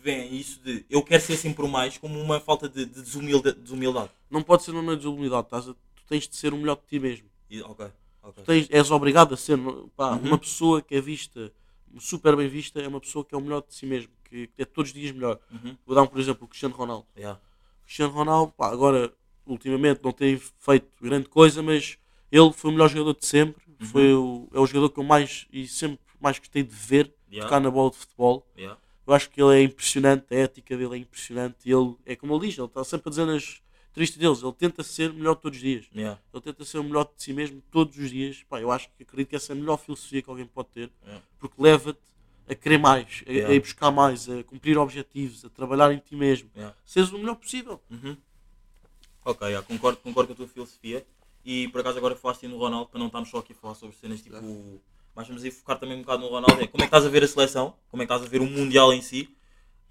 veem 0.00 0.34
isso 0.36 0.60
de 0.64 0.84
eu 0.88 1.02
quero 1.02 1.22
ser 1.22 1.36
sempre 1.36 1.64
o 1.64 1.68
mais 1.68 1.98
como 1.98 2.20
uma 2.20 2.38
falta 2.40 2.68
de, 2.68 2.84
de 2.86 3.00
desumilda- 3.02 3.52
desumildade? 3.52 4.10
Não 4.30 4.42
pode 4.42 4.62
ser 4.62 4.70
uma 4.70 4.96
desumilidade, 4.96 5.46
estás 5.46 5.68
a- 5.68 5.72
tu 5.74 6.02
tens 6.08 6.28
de 6.28 6.36
ser 6.36 6.52
o 6.54 6.56
melhor 6.56 6.76
de 6.76 6.82
ti 6.88 6.98
mesmo. 7.00 7.26
E- 7.50 7.60
ok, 7.62 7.86
ok. 8.28 8.42
Tu 8.42 8.46
tens, 8.46 8.66
és 8.70 8.90
obrigado 8.90 9.34
a 9.34 9.36
ser. 9.36 9.58
Pá, 9.96 10.12
Uhum. 10.12 10.28
Uma 10.28 10.38
pessoa 10.38 10.80
que 10.82 10.94
é 10.94 11.00
vista, 11.00 11.52
super 11.98 12.36
bem 12.36 12.48
vista, 12.48 12.80
é 12.80 12.88
uma 12.88 13.00
pessoa 13.00 13.24
que 13.24 13.34
é 13.34 13.38
o 13.38 13.40
melhor 13.40 13.62
de 13.66 13.74
si 13.74 13.86
mesmo, 13.86 14.10
que, 14.24 14.50
é 14.58 14.64
todos 14.64 14.90
os 14.90 14.94
dias 14.94 15.12
melhor. 15.12 15.38
Uhum. 15.50 15.76
Vou 15.86 15.94
dar 15.94 16.02
um, 16.02 16.06
por 16.06 16.20
exemplo, 16.20 16.44
o 16.44 16.48
Cristiano 16.48 16.74
Ronaldo. 16.74 17.06
Ya. 17.16 17.32
O 17.34 17.84
Cristiano 17.84 18.12
Ronaldo, 18.12 18.52
pá, 18.56 18.68
agora, 18.70 19.12
ultimamente, 19.46 20.00
não 20.02 20.12
tem 20.12 20.36
feito 20.58 20.86
grande 21.00 21.28
coisa, 21.28 21.62
mas 21.62 21.98
ele 22.30 22.52
foi 22.52 22.70
o 22.70 22.72
melhor 22.72 22.88
jogador 22.88 23.14
de 23.18 23.26
sempre. 23.26 23.62
Uhum. 23.80 23.86
Foi 23.86 24.14
o, 24.14 24.48
é 24.52 24.60
o 24.60 24.66
jogador 24.66 24.90
que 24.90 24.98
eu 25.00 25.04
mais 25.04 25.46
e 25.52 25.66
sempre 25.66 25.98
mais 26.20 26.38
gostei 26.38 26.62
de 26.62 26.74
ver 26.74 27.12
Ya. 27.30 27.42
tocar 27.42 27.60
na 27.60 27.70
bola 27.70 27.90
de 27.90 27.96
futebol. 27.98 28.46
Ya. 28.58 28.76
Eu 29.06 29.12
acho 29.14 29.28
que 29.30 29.42
ele 29.42 29.54
é 29.58 29.62
impressionante, 29.62 30.34
a 30.34 30.38
ética 30.38 30.76
dele 30.76 30.94
é 30.94 30.98
impressionante. 30.98 31.56
Ele, 31.70 31.94
é 32.06 32.16
como 32.16 32.34
ele 32.34 32.46
diz, 32.46 32.56
ele 32.58 32.66
está 32.66 32.82
sempre 32.84 33.08
a 33.08 33.10
dizer 33.10 33.26
nas 33.26 33.60
tristes 33.98 34.16
deles, 34.18 34.42
ele 34.42 34.52
tenta 34.52 34.82
ser 34.84 35.12
melhor 35.12 35.34
todos 35.34 35.56
os 35.58 35.62
dias. 35.62 35.86
Ya. 35.94 36.16
Ele 36.32 36.42
tenta 36.42 36.64
ser 36.64 36.78
o 36.78 36.84
melhor 36.84 37.04
de 37.04 37.20
si 37.22 37.32
mesmo 37.32 37.60
todos 37.70 37.96
os 37.98 38.10
dias. 38.10 38.44
Pá, 38.48 38.60
eu 38.60 38.70
acho 38.70 38.88
que 38.96 39.02
acredito 39.02 39.30
que 39.30 39.36
essa 39.36 39.52
é 39.52 39.54
a 39.54 39.56
melhor 39.56 39.76
filosofia 39.76 40.22
que 40.22 40.30
alguém 40.30 40.46
pode 40.46 40.68
ter, 40.68 40.90
Yeah. 41.04 41.24
porque 41.40 41.60
leva-te 41.60 41.98
a 42.48 42.54
querer 42.54 42.78
mais, 42.78 43.24
a, 43.26 43.30
Yeah. 43.32 43.52
a 43.52 43.56
ir 43.56 43.60
buscar 43.60 43.90
mais, 43.90 44.28
a 44.28 44.44
cumprir 44.44 44.78
objetivos, 44.78 45.44
a 45.44 45.48
trabalhar 45.50 45.92
em 45.92 45.98
ti 45.98 46.14
mesmo. 46.14 46.48
Yeah. 46.54 46.76
Seres 46.84 47.10
o 47.10 47.18
melhor 47.18 47.34
possível. 47.34 47.82
Uhum. 47.90 48.16
Ok, 49.24 49.50
ya, 49.50 49.60
concordo, 49.62 49.98
concordo 49.98 50.28
com 50.28 50.32
a 50.34 50.36
tua 50.36 50.48
filosofia. 50.48 51.04
E 51.44 51.66
por 51.68 51.80
acaso 51.80 51.98
agora 51.98 52.14
falaste 52.14 52.46
no 52.46 52.56
Ronaldo, 52.56 52.88
para 52.90 52.98
não 53.00 53.06
estarmos 53.06 53.28
só 53.30 53.38
aqui 53.38 53.52
a 53.52 53.56
falar 53.56 53.74
sobre 53.74 53.96
cenas 53.96 54.22
tipo. 54.22 54.36
Mas 55.14 55.26
vamos 55.26 55.42
aí 55.42 55.50
focar 55.50 55.78
também 55.78 55.96
um 55.98 56.02
bocado 56.02 56.22
no 56.22 56.28
Ronaldo. 56.28 56.62
É 56.62 56.66
como 56.66 56.82
é 56.84 56.86
que 56.86 56.94
estás 56.94 57.04
a 57.04 57.08
ver 57.08 57.24
a 57.24 57.26
seleção? 57.28 57.74
Como 57.90 58.02
é 58.02 58.06
que 58.06 58.12
estás 58.12 58.26
a 58.26 58.30
ver 58.30 58.40
o 58.40 58.46
Mundial 58.46 58.92
em 58.92 59.02
si? 59.02 59.28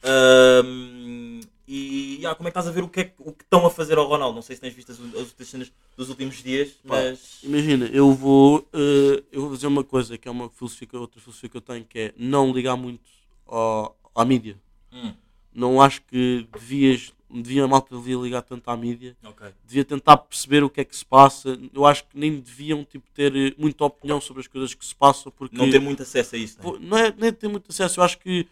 Ahm, 0.04 1.42
e 1.68 2.20
ya, 2.22 2.34
como 2.34 2.48
é 2.48 2.52
que 2.52 2.58
estás 2.58 2.68
a 2.68 2.72
ver 2.72 2.84
o 2.84 2.88
que, 2.90 3.02
é, 3.02 3.14
o 3.20 3.34
que 3.34 3.44
estão 3.44 3.66
a 3.66 3.70
fazer 3.70 3.98
ao 3.98 4.08
Ronaldo? 4.08 4.36
Não 4.36 4.42
sei 4.42 4.56
se 4.56 4.62
tens 4.62 4.74
visto 4.74 4.92
as, 4.92 5.00
as 5.00 5.14
outras 5.16 5.48
cenas 5.48 5.72
dos 5.98 6.10
últimos 6.10 6.42
dias, 6.42 6.78
mas. 6.84 7.40
Imagina, 7.44 7.86
eu 7.88 8.14
vou, 8.14 8.68
eh, 8.72 9.24
eu 9.32 9.42
vou 9.42 9.54
dizer 9.56 9.68
uma 9.68 9.84
coisa 9.84 10.18
que 10.18 10.28
é 10.28 10.32
uma 10.32 10.50
filosofia, 10.50 10.88
outra 10.94 11.20
filosofia 11.20 11.50
que 11.50 11.58
eu 11.58 11.62
tenho, 11.62 11.84
que 11.86 12.00
é 12.00 12.14
não 12.18 12.52
ligar 12.54 12.78
muito 12.78 13.02
ao- 13.46 13.98
à 14.16 14.24
mídia. 14.24 14.58
Hum, 14.94 15.14
Não 15.54 15.82
acho 15.82 16.02
que 16.04 16.48
devias, 16.54 17.12
devia, 17.30 17.64
a 17.64 17.68
malta 17.68 17.96
devia 17.98 18.16
ligar 18.16 18.44
tanto 18.44 18.70
à 18.70 18.78
mídia. 18.78 19.18
ok. 19.24 19.48
devia 19.66 19.84
tentar 19.84 20.18
perceber 20.18 20.64
o 20.64 20.70
que 20.70 20.80
é 20.82 20.86
que 20.86 20.96
se 20.96 21.04
passa. 21.06 21.60
Eu 21.74 21.86
acho 21.86 22.04
que 22.06 22.18
nem 22.18 22.40
deviam 22.40 22.86
tipo, 22.86 23.06
ter 23.13 23.36
eh, 23.36 23.54
muita 23.58 23.84
opinião 23.86 24.22
sobre 24.22 24.41
as 24.41 24.48
coisas 24.48 24.74
que 24.74 24.86
se 24.86 24.96
passam, 24.96 25.32
porque 25.36 25.58
Não 25.58 25.70
ter 25.70 25.80
muito 25.82 26.04
acesso 26.04 26.36
a 26.36 26.38
isso, 26.38 26.58
né? 26.60 26.78
Não 26.80 26.98
é 26.98 27.12
nem 27.18 27.34
ter 27.34 27.48
muito 27.48 27.70
acesso. 27.72 28.00
Eu 28.00 28.04
acho 28.04 28.18
que, 28.20 28.48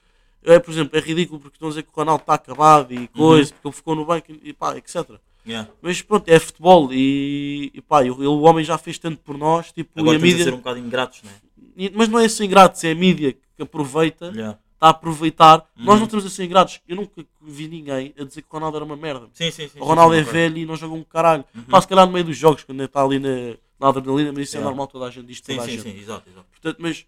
é, 0.46 0.60
por 0.60 0.72
exemplo, 0.72 0.98
é 0.98 1.02
ridículo 1.02 1.40
porque 1.40 1.56
estão 1.56 1.68
a 1.68 1.72
dizer 1.72 1.84
que 1.84 1.90
o 1.90 1.96
Ronaldo 1.96 2.22
está 2.22 2.34
acabado 2.36 2.94
e 2.94 3.08
coisa, 3.10 3.52
porque 3.54 3.68
ele 3.68 3.76
ficou 3.76 3.96
no 3.96 4.06
banco 4.06 4.32
e 4.44 4.54
pá, 4.54 4.76
etc. 4.78 5.12
Yeah. 5.48 5.70
Mas 5.82 6.02
pronto, 6.02 6.28
é 6.28 6.40
futebol 6.40 6.90
e, 6.92 7.72
e 7.74 7.82
pá, 7.82 8.02
ele, 8.04 8.12
o 8.26 8.42
homem 8.42 8.66
já 8.66 8.78
fez 8.78 8.98
tanto 8.98 9.18
por 9.20 9.38
nós, 9.38 9.72
tipo, 9.72 9.92
Agora 10.00 10.16
e 10.16 10.18
a 10.18 10.20
temos 10.20 10.34
a 10.34 10.38
mídia. 10.38 10.44
ser 10.46 10.54
um 10.54 10.58
bocado 10.58 10.80
ingratos, 10.80 11.22
né? 11.24 11.32
e- 11.78 11.92
Mas 11.94 12.10
não 12.10 12.20
é 12.20 12.28
ser 12.28 12.46
ingrato, 12.46 12.84
é 12.86 12.92
a 12.92 12.96
mídia 12.96 13.34
que 13.34 13.62
aproveita, 13.62 14.26
está 14.28 14.38
Yeah. 14.40 14.60
a 14.82 14.90
aproveitar. 14.90 15.66
Nós 15.78 15.96
Uhum. 15.96 16.02
não 16.02 16.08
temos 16.08 16.26
a 16.26 16.30
ser 16.30 16.46
ingratos. 16.46 16.82
Eu 16.88 16.96
nunca 16.96 17.24
vi 17.42 17.68
ninguém 17.68 18.14
a 18.20 18.24
dizer 18.24 18.42
que 18.42 18.48
o 18.50 18.54
Ronaldo 18.54 18.78
era 18.78 18.86
uma 18.86 18.96
merda. 18.98 19.28
Sim, 19.34 19.52
sim, 19.52 19.68
sim. 19.68 19.80
O 19.80 19.84
Ronaldo 19.86 20.16
é 20.16 20.22
velho 20.24 20.58
e 20.58 20.66
não 20.66 20.76
joga 20.76 20.94
um 20.96 21.04
caralho. 21.04 21.46
Pá, 21.70 21.80
se 21.80 21.88
calhar 21.88 22.06
no 22.08 22.12
meio 22.12 22.26
dos 22.26 22.38
jogos, 22.38 22.64
quando 22.64 22.82
está 22.84 23.04
ali 23.04 23.20
na, 23.20 23.56
na 23.80 23.90
adrenalina, 23.90 24.32
mas 24.32 24.44
isso 24.44 24.56
é 24.56 24.60
Yeah. 24.60 24.70
normal, 24.70 24.88
toda 24.88 25.06
a 25.06 25.10
gente 25.12 25.26
diz, 25.28 25.38
Sim, 25.38 25.44
toda 25.56 25.62
a 25.62 25.66
sim, 25.66 25.72
gente. 25.72 25.84
sim, 25.84 25.98
exato, 26.00 26.30
exato. 26.30 26.46
Portanto, 26.52 26.78
mas, 26.80 27.06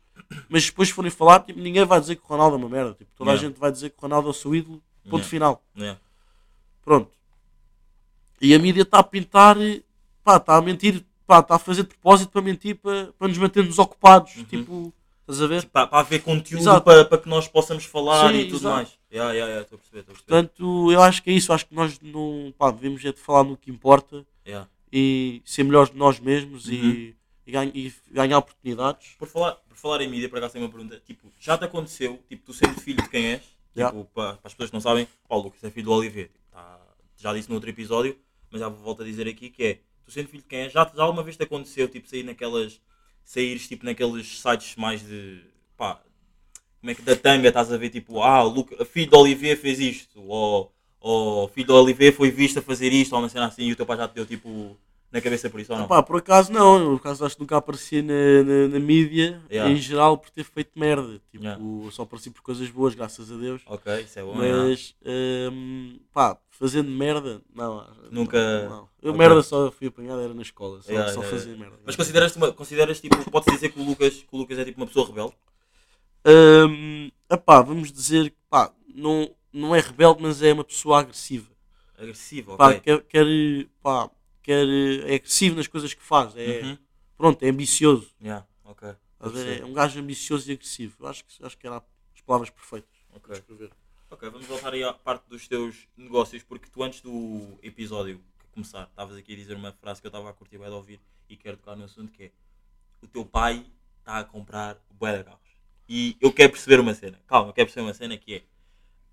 mas 0.50 0.66
depois 0.66 0.90
forem 0.90 1.10
falar, 1.12 1.40
tipo, 1.42 1.60
ninguém 1.60 1.86
vai 1.86 2.00
dizer 2.00 2.16
que 2.18 2.24
o 2.24 2.28
Ronaldo 2.28 2.56
é 2.56 2.60
uma 2.60 2.70
merda. 2.70 2.94
Tipo, 2.94 3.10
toda 3.16 3.32
a 3.32 3.36
gente 3.38 3.58
vai 3.58 3.72
dizer 3.72 3.90
que 3.92 3.98
o 3.98 4.02
Ronaldo 4.02 4.28
é 4.28 4.32
o 4.32 4.34
seu 4.34 4.54
ídolo, 4.54 4.82
ponto 5.10 5.24
final. 5.26 5.64
Pronto. 6.84 7.12
E 8.42 8.54
a 8.54 8.60
mídia 8.60 8.84
está 8.84 9.00
a 9.00 9.04
pintar, 9.04 9.56
pá, 10.24 10.38
está 10.38 10.56
a 10.58 10.62
mentir, 10.62 11.04
pá, 11.26 11.40
está 11.40 11.56
a 11.56 11.60
fazer 11.60 11.84
de 11.84 11.90
propósito 11.90 12.32
para 12.32 12.42
mentir, 12.42 12.76
para, 12.76 13.12
para 13.18 13.28
nos 13.28 13.38
manter-nos 13.38 13.80
ocupados. 13.80 14.36
Uhum. 14.36 14.44
Tipo, 14.44 14.94
estás 15.22 15.42
a 15.42 15.48
ver? 15.48 15.66
Para, 15.66 15.88
para 15.88 16.00
haver 16.00 16.22
conteúdo 16.22 16.62
Exato. 16.62 16.82
para, 16.82 17.04
para 17.06 17.18
que 17.18 17.28
nós 17.30 17.48
possamos 17.48 17.86
falar 17.86 18.30
Sim, 18.32 18.38
e 18.40 18.46
tudo 18.46 18.58
exato. 18.58 18.76
mais. 18.76 18.90
Yeah, 19.12 19.32
yeah, 19.34 19.48
yeah, 19.50 19.62
estou 19.64 19.76
a 19.78 19.80
perceber, 19.80 20.00
estou 20.02 20.14
a 20.14 20.16
perceber. 20.18 20.48
Portanto, 20.50 20.92
eu 20.92 21.02
acho 21.02 21.24
que 21.24 21.30
é 21.30 21.34
isso. 21.34 21.52
Acho 21.52 21.66
que 21.66 21.74
nós 21.74 22.00
não, 22.02 22.54
pá, 22.58 22.70
devemos 22.72 23.04
é 23.06 23.12
de 23.12 23.20
falar 23.20 23.44
no 23.44 23.56
que 23.58 23.72
importa 23.72 24.26
Yeah. 24.46 24.70
E 24.92 25.42
ser 25.46 25.64
melhores 25.64 25.92
de 25.92 25.98
nós 25.98 26.20
mesmos 26.20 26.66
Uhum. 26.68 26.74
e, 26.74 27.16
e, 27.46 27.52
ganha- 27.52 27.72
e 27.74 27.94
ganhar 28.12 28.38
oportunidades. 28.38 29.10
Por 29.18 29.28
falar, 29.28 29.54
por 29.56 29.78
falar 29.78 30.02
em 30.02 30.10
mídia, 30.10 30.30
por 30.30 30.38
acaso 30.38 30.54
tenho 30.54 30.66
uma 30.66 30.72
pergunta. 30.72 31.02
Tipo, 31.06 31.32
já 31.40 31.58
te 31.58 31.66
aconteceu, 31.66 32.20
tipo, 32.30 32.46
tu 32.46 32.54
sendo 32.54 32.80
filho 32.82 33.02
de 33.02 33.10
quem 33.10 33.26
és? 33.34 33.42
Já. 33.76 33.88
Tipo, 33.90 34.06
para, 34.06 34.34
para 34.38 34.48
as 34.48 34.54
pessoas 34.54 34.70
que 34.70 34.74
não 34.76 34.82
sabem, 34.82 35.08
pá, 35.28 35.36
o 35.36 35.40
Lucas 35.42 35.64
é 35.64 35.70
filho 35.70 35.86
do 35.86 35.92
Olivier. 35.94 36.28
Tipo, 36.30 36.46
tá- 36.52 36.82
já 37.18 37.34
disse 37.34 37.50
no 37.50 37.56
outro 37.56 37.70
episódio, 37.70 38.18
mas 38.52 38.62
já 38.62 38.70
volto 38.70 39.02
a 39.02 39.06
dizer 39.06 39.28
aqui 39.28 39.50
que 39.50 39.64
é, 39.64 39.80
tu 40.06 40.12
sendo 40.12 40.30
filho 40.30 40.44
de 40.44 40.50
quem 40.50 40.60
és, 40.60 40.72
já, 40.74 40.90
já 40.96 41.04
alguma 41.04 41.24
vez 41.24 41.36
te 41.38 41.44
aconteceu, 41.44 41.88
tipo, 41.88 42.08
sair 42.08 42.24
naquelas, 42.24 42.80
saíres, 43.24 43.68
tipo, 43.68 43.86
naqueles 43.86 44.40
sites 44.40 44.76
mais 44.76 45.06
de, 45.06 45.44
pá, 45.76 46.02
como 46.80 46.92
é 46.92 46.96
que, 46.96 47.02
da 47.02 47.16
tanga, 47.16 47.48
estás 47.50 47.72
a 47.72 47.78
ver, 47.78 47.90
tipo, 47.90 48.22
ah, 48.22 48.44
o 48.44 48.50
Luca, 48.50 48.86
filho 48.86 49.10
do 49.12 49.18
Olivier 49.18 49.58
fez 49.58 49.80
isto, 49.80 50.22
ou, 50.24 50.72
ou 51.00 51.48
filho 51.48 51.68
do 51.68 51.76
Olivier 51.76 52.14
foi 52.14 52.30
visto 52.32 52.60
a 52.60 52.62
fazer 52.62 52.92
isto, 52.92 53.14
ou 53.14 53.20
uma 53.20 53.30
cena 53.30 53.46
assim, 53.48 53.64
e 53.64 53.72
o 53.72 53.76
teu 53.76 53.86
pai 53.86 53.98
já 53.98 54.08
te 54.08 54.16
deu, 54.16 54.26
tipo, 54.26 54.76
na 55.12 55.22
cabeça 55.22 55.50
por 55.50 55.60
isso, 55.60 55.72
ou 55.72 55.80
não? 55.80 55.88
Pá, 55.88 56.04
por 56.04 56.18
acaso 56.18 56.52
não, 56.52 56.78
eu, 56.80 56.90
por 56.92 56.96
acaso 57.08 57.26
acho 57.26 57.36
que 57.36 57.42
nunca 57.42 57.56
apareci 57.56 58.02
na, 58.02 58.14
na, 58.44 58.68
na 58.68 58.80
mídia 58.80 59.42
Yeah. 59.50 59.72
em 59.72 59.78
geral 59.78 60.18
por 60.18 60.30
ter 60.30 60.44
feito 60.44 60.72
merda. 60.76 61.22
Tipo, 61.32 61.46
Yeah. 61.46 61.64
só 61.92 62.02
apareci 62.04 62.30
por 62.30 62.42
coisas 62.42 62.70
boas, 62.70 62.94
graças 62.94 63.32
a 63.32 63.38
Deus. 63.38 63.62
Ok, 63.68 64.02
isso 64.02 64.20
é 64.20 64.24
bom. 64.24 64.34
Mas, 64.36 64.96
hum, 65.06 65.98
pá, 66.12 66.38
fazendo 66.50 66.90
merda, 66.92 67.42
não. 67.56 67.86
Nunca- 68.12 68.68
Não. 68.68 68.90
Eu 69.02 69.12
Ok. 69.14 69.18
merda 69.20 69.42
só 69.44 69.72
fui 69.72 69.88
apanhado, 69.88 70.20
era 70.22 70.34
na 70.34 70.42
escola, 70.42 70.82
só, 70.82 70.92
Yeah, 70.92 71.14
só 71.14 71.22
yeah. 71.24 71.58
merda. 71.58 71.78
Mas 71.86 71.96
consideras, 71.96 72.36
uma, 72.36 72.52
consideras 72.52 73.00
tipo, 73.00 73.32
podes 73.32 73.54
dizer 73.54 73.70
que 73.70 73.80
o 73.80 73.84
Lucas, 73.86 74.14
que 74.16 74.28
o 74.30 74.38
Lucas 74.38 74.60
é 74.60 74.66
tipo 74.66 74.82
uma 74.82 74.88
pessoa 74.88 75.08
rebelde? 75.08 75.34
Hum, 76.26 77.10
epá, 77.30 77.62
vamos 77.62 77.92
dizer 77.92 78.32
que 78.32 78.38
pá, 78.50 78.74
não, 78.94 79.30
não 79.52 79.76
é 79.76 79.80
rebelde, 79.80 80.22
mas 80.22 80.42
é 80.42 80.54
uma 80.54 80.64
pessoa 80.64 81.00
agressiva. 81.00 81.50
Agressivo, 81.98 82.54
ok. 82.54 82.58
Pá, 82.58 82.80
quer, 82.80 83.02
quer, 83.04 83.26
pá, 83.82 84.10
quer, 84.44 84.68
é 85.08 85.16
agressivo 85.16 85.56
nas 85.56 85.68
coisas 85.68 85.94
que 85.94 86.02
faz. 86.04 86.36
É, 86.36 86.62
Uhum. 86.62 86.78
Pronto, 87.18 87.42
é 87.44 87.50
ambicioso. 87.50 88.12
Yeah, 88.22 88.46
ok. 88.64 88.90
Estás 88.90 89.32
a 89.32 89.36
ver? 89.36 89.46
Percebo. 89.46 89.66
É 89.66 89.70
um 89.70 89.74
gajo 89.74 90.00
ambicioso 90.00 90.50
e 90.52 90.54
agressivo. 90.54 90.96
Eu 91.00 91.08
acho 91.08 91.26
que, 91.26 91.44
acho 91.44 91.58
que 91.58 91.66
era 91.66 91.78
as 92.14 92.22
palavras 92.22 92.52
perfeitas 92.52 92.90
para 93.10 93.18
Ok. 93.18 93.34
escrever. 93.36 93.72
Ok, 94.12 94.30
vamos 94.30 94.46
voltar 94.46 94.72
aí 94.74 94.84
à 94.84 94.94
parte 94.94 95.28
dos 95.28 95.48
teus 95.48 95.88
negócios, 95.98 96.44
porque 96.44 96.70
tu 96.70 96.84
antes 96.84 97.02
do 97.02 97.58
episódio 97.64 98.22
começar, 98.52 98.84
estavas 98.84 99.18
aqui 99.18 99.34
a 99.34 99.36
dizer 99.36 99.56
uma 99.56 99.72
frase 99.74 100.00
que 100.00 100.08
eu 100.08 100.10
estava 100.10 100.30
a 100.30 100.34
curtir 100.34 100.58
bem 100.60 100.68
de 100.68 100.74
ouvir 100.74 101.00
e 101.28 101.36
quero 101.36 101.58
tocar 101.58 101.76
no 101.76 101.84
assunto 101.86 102.12
que 102.12 102.26
é 102.26 102.32
o 103.02 103.08
teu 103.08 103.26
pai 103.26 103.66
está 104.00 104.20
a 104.20 104.24
comprar 104.24 104.78
bué 104.92 105.18
de 105.18 105.24
carros. 105.24 105.40
E 105.90 106.16
eu 106.22 106.32
quero 106.32 106.52
perceber 106.52 106.80
uma 106.80 106.94
cena, 106.94 107.20
calma, 107.28 107.50
eu 107.50 107.54
quero 107.54 107.66
perceber 107.68 107.86
uma 107.88 107.94
cena 107.94 108.18
que 108.18 108.36
é 108.36 108.44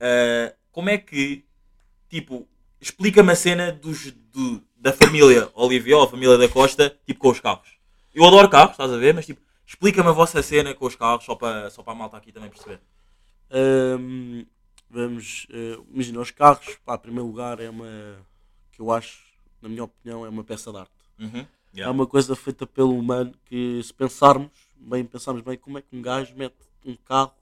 ah, 0.01 0.55
como 0.73 0.91
é 0.91 0.99
que, 0.99 1.45
tipo, 2.09 2.49
explica-me 2.81 3.33
a 3.33 3.37
cena 3.37 3.73
dos, 3.73 4.11
do- 4.13 4.63
da 4.77 4.93
família 4.93 5.51
Olivier, 5.55 5.97
ou 5.97 6.05
a 6.05 6.09
família 6.09 6.37
da 6.39 6.49
Costa, 6.49 6.99
tipo, 7.07 7.21
com 7.21 7.31
os 7.31 7.41
carros. 7.41 7.69
Eu 8.15 8.25
adoro 8.25 8.49
carros, 8.51 8.73
estás 8.73 8.93
a 8.93 8.97
ver, 8.97 9.15
mas 9.15 9.27
tipo, 9.27 9.41
explica-me 9.67 10.09
a 10.09 10.13
vossa 10.13 10.43
cena 10.43 10.75
com 10.75 10.87
os 10.87 10.97
carros, 10.97 11.25
só 11.25 11.35
para, 11.35 11.71
só 11.71 11.83
para 11.83 11.93
a 11.93 11.97
malta 11.97 12.17
aqui 12.17 12.33
também 12.33 12.51
perceber. 12.51 12.81
Hum, 13.51 14.47
vamos, 14.91 15.47
eh, 15.51 15.79
imagina, 15.93 16.21
os 16.21 16.31
carros, 16.31 16.77
pá, 16.85 16.95
em 16.97 16.99
primeiro 16.99 17.27
lugar, 17.27 17.61
é 17.61 17.69
uma, 17.71 17.87
que 18.73 18.81
eu 18.81 18.91
acho, 18.93 19.21
na 19.63 19.69
minha 19.69 19.85
opinião, 19.85 20.25
é 20.25 20.29
uma 20.29 20.45
peça 20.45 20.71
de 20.73 20.79
arte. 20.79 20.93
Uhum. 21.19 21.47
Yeah. 21.75 21.89
É 21.89 21.89
uma 21.91 22.07
coisa 22.07 22.37
feita 22.37 22.67
pelo 22.67 22.97
humano 22.97 23.33
que 23.47 23.81
se 23.83 23.93
pensarmos 23.93 24.51
bem, 24.77 25.05
pensarmos 25.05 25.43
bem 25.43 25.57
como 25.57 25.79
é 25.79 25.83
que 25.83 25.97
um 25.97 26.03
gajo 26.03 26.35
mete 26.37 26.55
um 26.85 26.95
carro 26.97 27.33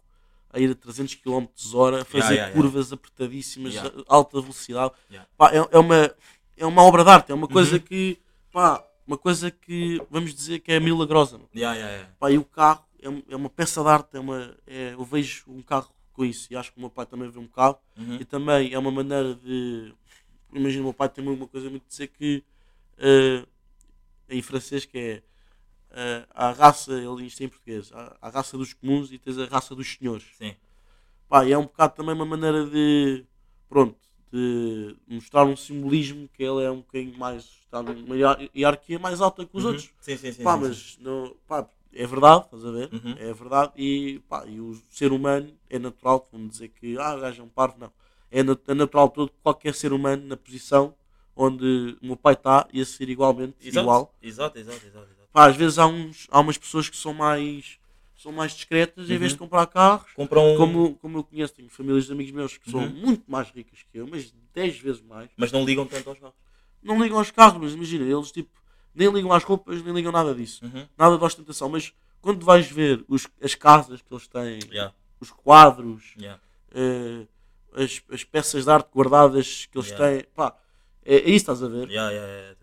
a 0.52 0.58
ir 0.60 0.70
a 0.70 0.74
300 0.74 1.14
km 1.16 1.46
hora, 1.74 2.02
a 2.02 2.04
fazer 2.04 2.34
Yeah, 2.34 2.34
yeah, 2.34 2.54
curvas 2.54 2.92
apertadíssimas, 2.92 3.74
Yeah. 3.74 4.02
a 4.08 4.14
alta 4.14 4.40
velocidade. 4.40 4.92
Pá, 5.36 5.50
é, 5.52 5.56
é 5.70 5.78
uma, 5.78 6.14
é 6.56 6.66
uma 6.66 6.82
obra 6.82 7.02
de 7.04 7.10
arte, 7.10 7.32
é 7.32 7.34
uma 7.34 7.48
coisa 7.48 7.76
Uhum. 7.76 7.80
que, 7.80 8.18
pá, 8.52 8.84
uma 9.06 9.16
coisa 9.16 9.50
que 9.50 10.00
vamos 10.10 10.34
dizer 10.34 10.60
que 10.60 10.72
é 10.72 10.78
milagrosa. 10.80 11.40
Pá, 12.18 12.30
e 12.30 12.38
o 12.38 12.44
carro 12.44 12.84
é, 13.02 13.08
é 13.32 13.36
uma 13.36 13.48
peça 13.48 13.82
de 13.82 13.88
arte, 13.88 14.16
é 14.16 14.20
uma, 14.20 14.54
é- 14.66 14.92
eu 14.92 15.04
vejo 15.04 15.44
um 15.48 15.62
carro 15.62 15.90
com 16.12 16.24
isso 16.24 16.48
e 16.52 16.56
acho 16.56 16.70
que 16.70 16.76
o 16.76 16.80
meu 16.80 16.90
pai 16.90 17.06
também 17.06 17.30
vê 17.30 17.38
um 17.38 17.48
carro 17.48 17.78
Uhum. 17.96 18.16
e 18.20 18.24
também 18.24 18.72
é 18.74 18.78
uma 18.78 18.90
maneira 18.90 19.34
de. 19.34 19.92
Imagina, 20.52 20.82
o 20.82 20.84
meu 20.84 20.94
pai 20.94 21.08
tem 21.08 21.26
uma 21.26 21.48
coisa 21.48 21.70
muito 21.70 21.84
de 21.84 21.88
dizer 21.88 22.08
que 22.08 22.44
eh, 22.98 23.46
em 24.28 24.42
francês 24.42 24.84
que 24.84 24.98
é 24.98 25.22
a 26.35 26.52
raça, 26.52 26.92
ele 26.92 27.22
diz 27.24 27.40
em 27.40 27.48
português, 27.48 27.90
a, 27.92 28.28
raça 28.31 28.57
dos 28.57 28.72
comuns 28.72 29.12
e 29.12 29.18
tens 29.18 29.38
a 29.38 29.46
raça 29.46 29.74
dos 29.74 29.94
senhores. 29.94 30.24
Sim. 30.38 30.55
Pá, 31.28 31.44
e 31.46 31.52
é 31.52 31.59
um 31.59 31.62
bocado 31.62 31.94
também 31.94 32.14
uma 32.14 32.26
maneira 32.26 32.66
de 32.66 33.24
pronto, 33.68 33.96
de 34.33 34.96
mostrar 35.07 35.44
um 35.44 35.57
simbolismo 35.57 36.28
que 36.28 36.42
ele 36.42 36.62
é 36.64 36.70
um 36.70 36.78
bocadinho 36.78 37.16
mais. 37.18 37.44
está 37.64 37.83
numa 37.83 38.14
hierarquia 38.55 38.98
mais 38.98 39.20
alta 39.20 39.46
que 39.46 39.57
os 39.57 39.64
Uhum. 39.64 39.70
outros. 39.70 39.90
Sim, 40.00 40.16
sim, 40.18 40.33
sim. 40.33 40.42
Pá, 40.42 40.55
sim, 40.55 40.62
sim. 40.62 40.68
mas 40.68 40.98
não, 41.00 41.35
pá, 41.48 41.66
é 41.94 42.07
verdade, 42.07 42.44
estás 42.44 42.64
a 42.66 42.70
ver? 42.70 42.90
Uhum. 42.92 43.14
É 43.18 43.33
verdade 43.33 43.72
e, 43.76 44.18
pá, 44.28 44.44
e 44.46 44.61
o 44.61 44.74
ser 44.90 45.11
humano 45.12 45.52
é 45.70 45.78
natural, 45.78 46.28
vamos 46.31 46.50
dizer 46.52 46.68
que 46.68 46.98
ah, 46.98 47.14
o 47.16 47.20
gajo 47.20 47.40
é 47.42 47.44
um 47.44 47.48
parvo, 47.48 47.76
não. 47.78 47.92
É, 48.31 48.42
nat- 48.42 48.68
é 48.68 48.74
natural 48.74 49.09
todo 49.11 49.31
qualquer 49.42 49.74
ser 49.74 49.92
humano 49.92 50.26
na 50.26 50.37
posição 50.37 50.94
onde 51.35 51.96
o 52.02 52.07
meu 52.07 52.16
pai 52.16 52.35
está 52.35 52.68
ia 52.72 52.85
ser 52.85 53.09
igualmente 53.09 53.57
Exato. 53.61 53.85
igual. 53.85 54.14
Exato, 54.22 54.59
exato, 54.59 54.87
exato. 54.87 55.07
exato. 55.11 55.21
Pá, 55.33 55.47
às 55.47 55.57
vezes 55.57 55.79
há, 55.79 55.87
uns, 55.87 56.27
há 56.31 56.40
umas 56.40 56.59
pessoas 56.59 56.88
que 56.88 56.97
são 56.97 57.14
mais 57.14 57.79
são 58.16 58.31
mais 58.31 58.53
discretas 58.53 59.11
em 59.11 59.18
vez 59.18 59.33
de 59.33 59.40
Uhum. 59.40 59.47
comprar 59.49 59.66
carros. 59.66 60.12
Compram. 60.14 60.57
Como, 60.57 60.95
como 60.99 61.18
eu 61.18 61.25
conheço, 61.25 61.55
tenho 61.55 61.68
famílias 61.68 62.07
de 62.07 62.12
amigos 62.12 62.31
meus 62.33 62.57
que 62.57 62.71
são 62.71 62.83
Uhum. 62.85 62.88
muito 62.90 63.25
mais 63.29 63.51
ricas 63.51 63.81
que 63.90 63.99
eu, 63.99 64.07
mas 64.07 64.33
10 64.55 64.79
vezes 64.79 65.03
mais. 65.03 65.29
Mas 65.37 65.51
não 65.51 65.64
ligam 65.64 65.85
tanto 65.87 66.09
aos 66.09 66.18
carros. 66.21 66.37
Não 66.81 67.03
ligam 67.03 67.18
aos 67.18 67.33
carros, 67.33 67.61
mas 67.61 67.73
imagina, 67.73 68.05
eles 68.05 68.31
tipo, 68.31 68.51
nem 68.95 69.11
ligam 69.11 69.33
às 69.33 69.42
roupas, 69.42 69.83
nem 69.83 69.92
ligam 69.92 70.12
nada 70.12 70.33
disso 70.35 70.64
Uhum. 70.64 70.87
nada 70.97 71.18
de 71.18 71.25
ostentação, 71.25 71.68
mas 71.68 71.92
quando 72.21 72.45
vais 72.47 72.71
ver 72.71 73.05
os- 73.09 73.27
as 73.42 73.57
casas 73.57 74.01
que 74.03 74.12
eles 74.14 74.29
têm, 74.29 74.61
Yeah, 74.71 74.95
os 75.18 75.31
quadros, 75.33 76.14
yeah. 76.16 76.40
eh, 76.73 77.27
as, 77.75 78.01
as 78.09 78.23
peças 78.23 78.64
de 78.64 78.71
arte 78.71 78.88
guardadas 78.95 79.66
que 79.66 79.77
eles 79.77 79.90
Yeah. 79.90 80.23
têm, 80.23 80.27
pá, 80.33 80.57
é, 81.05 81.16
é 81.16 81.29
isso 81.31 81.38
estás 81.38 81.61
a 81.62 81.66
ver? 81.68 81.88
Yeah, 81.90 82.55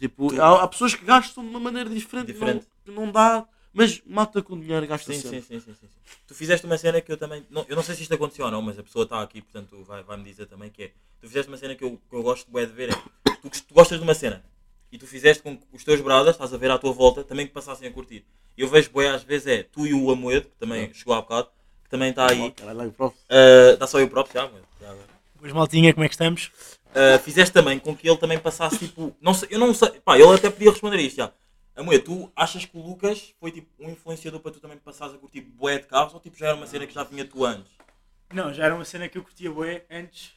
Tipo, 0.00 0.40
há, 0.40 0.62
há 0.62 0.66
pessoas 0.68 0.94
que 0.94 1.04
gastam 1.04 1.44
de 1.44 1.50
uma 1.50 1.60
maneira 1.60 1.88
diferente, 1.90 2.28
Diferente. 2.32 2.66
Não, 2.86 2.94
que 2.94 3.00
não 3.00 3.12
dá, 3.12 3.46
mas 3.72 4.00
mata 4.06 4.42
com 4.42 4.58
dinheiro, 4.58 4.86
gasta 4.86 5.12
Sim, 5.12 5.20
sempre. 5.20 5.42
sim, 5.42 5.46
sim, 5.46 5.60
sim, 5.60 5.74
sim, 5.78 5.86
sim. 5.86 5.98
Tu 6.26 6.34
fizeste 6.34 6.64
uma 6.66 6.78
cena 6.78 7.00
que 7.02 7.12
eu 7.12 7.18
também. 7.18 7.46
Não, 7.50 7.64
eu 7.68 7.76
não 7.76 7.82
sei 7.82 7.94
se 7.94 8.02
isto 8.02 8.14
aconteceu 8.14 8.46
ou 8.46 8.50
não, 8.50 8.62
mas 8.62 8.78
a 8.78 8.82
pessoa 8.82 9.04
está 9.04 9.20
aqui, 9.22 9.42
portanto 9.42 9.84
vai- 9.84 10.02
vai-me 10.02 10.24
dizer 10.24 10.46
também 10.46 10.70
que 10.70 10.84
é. 10.84 10.88
Tu 11.20 11.28
fizeste 11.28 11.48
uma 11.50 11.58
cena 11.58 11.74
que 11.74 11.84
eu, 11.84 12.00
que 12.08 12.16
eu 12.16 12.22
gosto 12.22 12.50
bué 12.50 12.64
de 12.64 12.72
ver. 12.72 12.90
É, 12.90 12.94
tu, 13.42 13.50
tu 13.50 13.74
gostas 13.74 13.98
de 13.98 14.02
uma 14.04 14.14
cena 14.14 14.42
e 14.90 14.96
tu 14.98 15.06
fizeste 15.06 15.42
com 15.42 15.56
que 15.56 15.62
os 15.72 15.84
teus 15.84 16.00
brothers, 16.00 16.34
estás 16.34 16.52
a 16.52 16.56
ver 16.56 16.70
à 16.70 16.78
tua 16.78 16.92
volta, 16.92 17.22
também 17.22 17.46
que 17.46 17.52
passassem 17.52 17.86
a 17.86 17.92
curtir. 17.92 18.24
E 18.56 18.62
eu 18.62 18.68
vejo 18.68 18.90
bué 18.90 19.10
às 19.10 19.22
vezes 19.22 19.46
é 19.46 19.62
tu 19.62 19.86
e 19.86 19.92
o 19.92 20.10
Amoedo, 20.10 20.48
que 20.48 20.56
também 20.58 20.92
chegou 20.94 21.12
há 21.14 21.20
bocado, 21.20 21.48
que 21.84 21.90
também 21.90 22.08
está 22.10 22.26
aí. 22.30 22.50
Caralho, 22.52 22.90
prof. 22.92 23.14
Uh, 23.30 23.74
Está 23.74 23.86
só 23.86 24.00
eu 24.00 24.08
próprio, 24.08 24.32
já, 24.34 24.44
Amoedo, 24.46 24.66
já 24.80 24.90
agora. 24.90 25.06
Pois 25.38 25.52
maltinha, 25.52 25.92
como 25.94 26.04
é 26.04 26.08
que 26.08 26.14
estamos? 26.14 26.50
Uh, 26.90 27.18
fizeste 27.20 27.52
também 27.52 27.78
com 27.78 27.94
que 27.96 28.08
ele 28.08 28.16
também 28.18 28.38
passasse 28.38 28.78
tipo. 28.78 29.16
Não 29.20 29.32
sei, 29.32 29.48
eu 29.52 29.58
não 29.58 29.72
sei. 29.72 29.90
Pá, 30.00 30.18
ele 30.18 30.34
até 30.34 30.50
podia 30.50 30.70
responder 30.70 30.96
a 30.96 31.00
isto 31.02 31.16
já. 31.18 31.32
Amoedo, 31.76 32.04
tu 32.04 32.32
achas 32.34 32.64
que 32.64 32.76
o 32.76 32.82
Lucas 32.82 33.32
foi 33.38 33.52
tipo 33.52 33.68
um 33.78 33.90
influenciador 33.90 34.40
para 34.40 34.50
tu 34.52 34.60
também 34.60 34.76
passares 34.76 35.14
a 35.14 35.18
curtir 35.18 35.40
bué 35.40 35.78
de 35.78 35.86
carros 35.86 36.12
ou 36.12 36.20
tipo 36.20 36.36
já 36.36 36.48
era 36.48 36.56
uma 36.56 36.66
cena 36.66 36.86
que 36.86 36.92
já 36.92 37.04
vinha 37.04 37.24
tu 37.24 37.44
antes? 37.44 37.70
Não, 38.32 38.52
já 38.52 38.64
era 38.64 38.74
uma 38.74 38.84
cena 38.84 39.08
que 39.08 39.16
eu 39.16 39.22
curtia 39.22 39.50
bué 39.50 39.84
antes. 39.90 40.32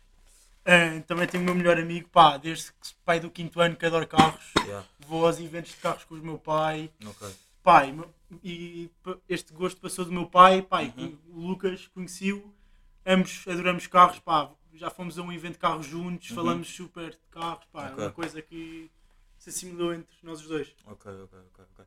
Ah, 0.66 1.02
também 1.08 1.28
tenho 1.28 1.42
o 1.44 1.46
meu 1.46 1.56
melhor 1.56 1.78
amigo, 1.78 2.08
pá, 2.10 2.38
desde 2.38 2.68
que 2.72 2.94
pai 3.04 3.20
do 3.20 3.30
quinto 3.32 3.60
ano 3.60 3.76
que 3.76 3.86
adoro 3.86 4.08
carros. 4.08 4.46
Yeah, 4.60 4.86
Vou 5.08 5.26
aos 5.26 5.40
eventos 5.40 5.72
de 5.72 5.78
carros 5.78 6.04
com 6.06 6.16
o 6.16 6.20
meu 6.20 6.38
pai. 6.38 6.90
ok. 7.06 7.28
Pai, 7.64 7.94
e 8.44 8.90
p- 9.04 9.18
este 9.28 9.52
gosto 9.54 9.82
passou 9.82 10.06
do 10.06 10.12
meu 10.12 10.26
pai, 10.28 10.62
pai, 10.62 10.94
Uhum. 10.98 11.18
o 11.34 11.40
Lucas 11.48 11.88
conheci-o. 11.94 12.54
Ambos 13.06 13.44
adoramos 13.48 13.88
carros, 13.88 14.20
pá. 14.20 14.50
Já 14.76 14.90
fomos 14.90 15.18
a 15.20 15.22
um 15.22 15.32
evento 15.32 15.54
de 15.54 15.60
carros 15.60 15.86
juntos, 15.86 16.30
Uhum. 16.30 16.36
falamos 16.36 16.68
super 16.68 17.12
de 17.12 17.18
carros, 17.32 17.66
pá. 17.72 17.90
Ok. 17.90 18.04
É 18.04 18.08
uma 18.08 18.12
coisa 18.12 18.42
que 18.42 18.90
se 19.38 19.50
assimilou 19.50 19.94
entre 19.94 20.16
nós 20.24 20.42
os 20.42 20.48
dois. 20.48 20.68
Ok, 20.86 21.12
ok, 21.12 21.40
ok, 21.54 21.66
ok. 21.74 21.86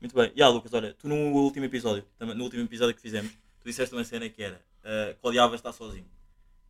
Muito 0.00 0.14
bem. 0.14 0.26
E 0.28 0.38
yeah, 0.38 0.48
Lucas, 0.54 0.72
olha, 0.72 0.94
tu 0.94 1.08
no 1.08 1.16
último 1.32 1.64
episódio, 1.64 2.04
no 2.20 2.44
último 2.44 2.62
episódio 2.62 2.94
que 2.94 3.00
fizemos, 3.00 3.32
tu 3.60 3.64
disseste 3.64 3.94
uma 3.94 4.04
cena 4.04 4.28
que 4.28 4.42
era 4.42 4.56
uh, 4.84 5.14
que 5.14 5.26
odiavas 5.26 5.58
estar 5.58 5.72
sozinho. 5.72 6.06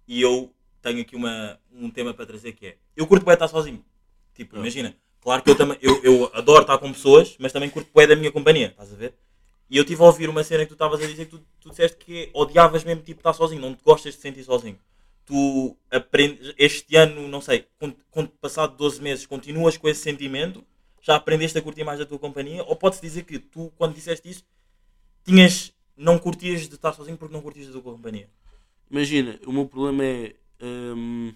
E 0.07 0.21
eu 0.23 0.51
tenho 0.81 1.03
aqui 1.03 1.15
uma, 1.15 1.61
um 1.71 1.91
tema 1.91 2.15
para 2.15 2.25
trazer 2.25 2.53
que 2.53 2.69
é, 2.69 2.77
eu 2.97 3.07
curto 3.07 3.25
bué 3.25 3.35
estar 3.35 3.49
sozinho. 3.49 3.85
Tipo, 4.35 4.57
Ah. 4.57 4.61
imagina, 4.61 4.97
claro 5.21 5.43
que 5.43 5.51
eu 5.51 5.57
também, 5.57 5.77
eu, 5.83 6.03
eu 6.03 6.31
adoro 6.33 6.63
estar 6.63 6.79
com 6.79 6.91
pessoas, 6.93 7.37
mas 7.39 7.53
também 7.53 7.69
curto 7.69 7.91
bué 7.93 8.07
da 8.07 8.17
minha 8.17 8.33
companhia, 8.33 8.69
estás 8.69 8.91
a 8.93 8.97
ver? 8.97 9.13
E 9.69 9.77
eu 9.77 9.85
tive 9.85 10.01
a 10.01 10.07
ouvir 10.07 10.31
uma 10.31 10.43
cena 10.43 10.63
que 10.63 10.69
tu 10.71 10.73
estavas 10.75 11.03
a 11.03 11.07
dizer 11.07 11.27
que 11.27 11.33
tu, 11.37 11.45
tu 11.61 11.69
disseste 11.69 11.99
que 11.99 12.31
odiavas 12.33 12.85
mesmo 12.85 13.03
tipo 13.03 13.21
estar 13.21 13.35
sozinho, 13.35 13.61
não 13.61 13.75
te 13.75 13.83
gostas 13.85 14.15
de 14.15 14.21
sentir 14.23 14.43
sozinho. 14.45 14.79
Tu 15.29 15.77
aprendes, 15.91 16.55
este 16.57 16.97
ano, 16.97 17.29
não 17.29 17.43
sei, 17.43 17.67
com, 17.79 17.93
com 18.11 18.27
passado 18.27 18.75
12 18.79 19.03
meses, 19.03 19.27
continuas 19.27 19.77
com 19.77 19.87
esse 19.87 20.01
sentimento? 20.01 20.65
Já 21.03 21.17
aprendeste 21.17 21.59
a 21.59 21.63
curtir 21.63 21.85
mais 21.85 21.99
da 21.99 22.07
tua 22.07 22.19
companhia? 22.19 22.65
Ou 22.65 22.75
pode-se 22.75 23.03
dizer 23.03 23.25
que 23.25 23.39
tu, 23.39 23.71
quando 23.77 23.95
disseste 23.95 24.27
isso, 24.27 24.43
tinhas, 25.23 25.71
não 25.95 26.19
curtias 26.19 26.67
de 26.67 26.75
estar 26.75 26.95
sozinho 26.95 27.19
porque 27.19 27.35
não 27.35 27.43
curtias 27.43 27.67
da 27.67 27.75
tua 27.75 27.93
companhia? 27.93 28.31
Imagina, 28.91 29.39
o 29.47 29.53
meu 29.53 29.67
problema 29.67 30.03
é. 30.03 30.35
hum, 30.63 31.35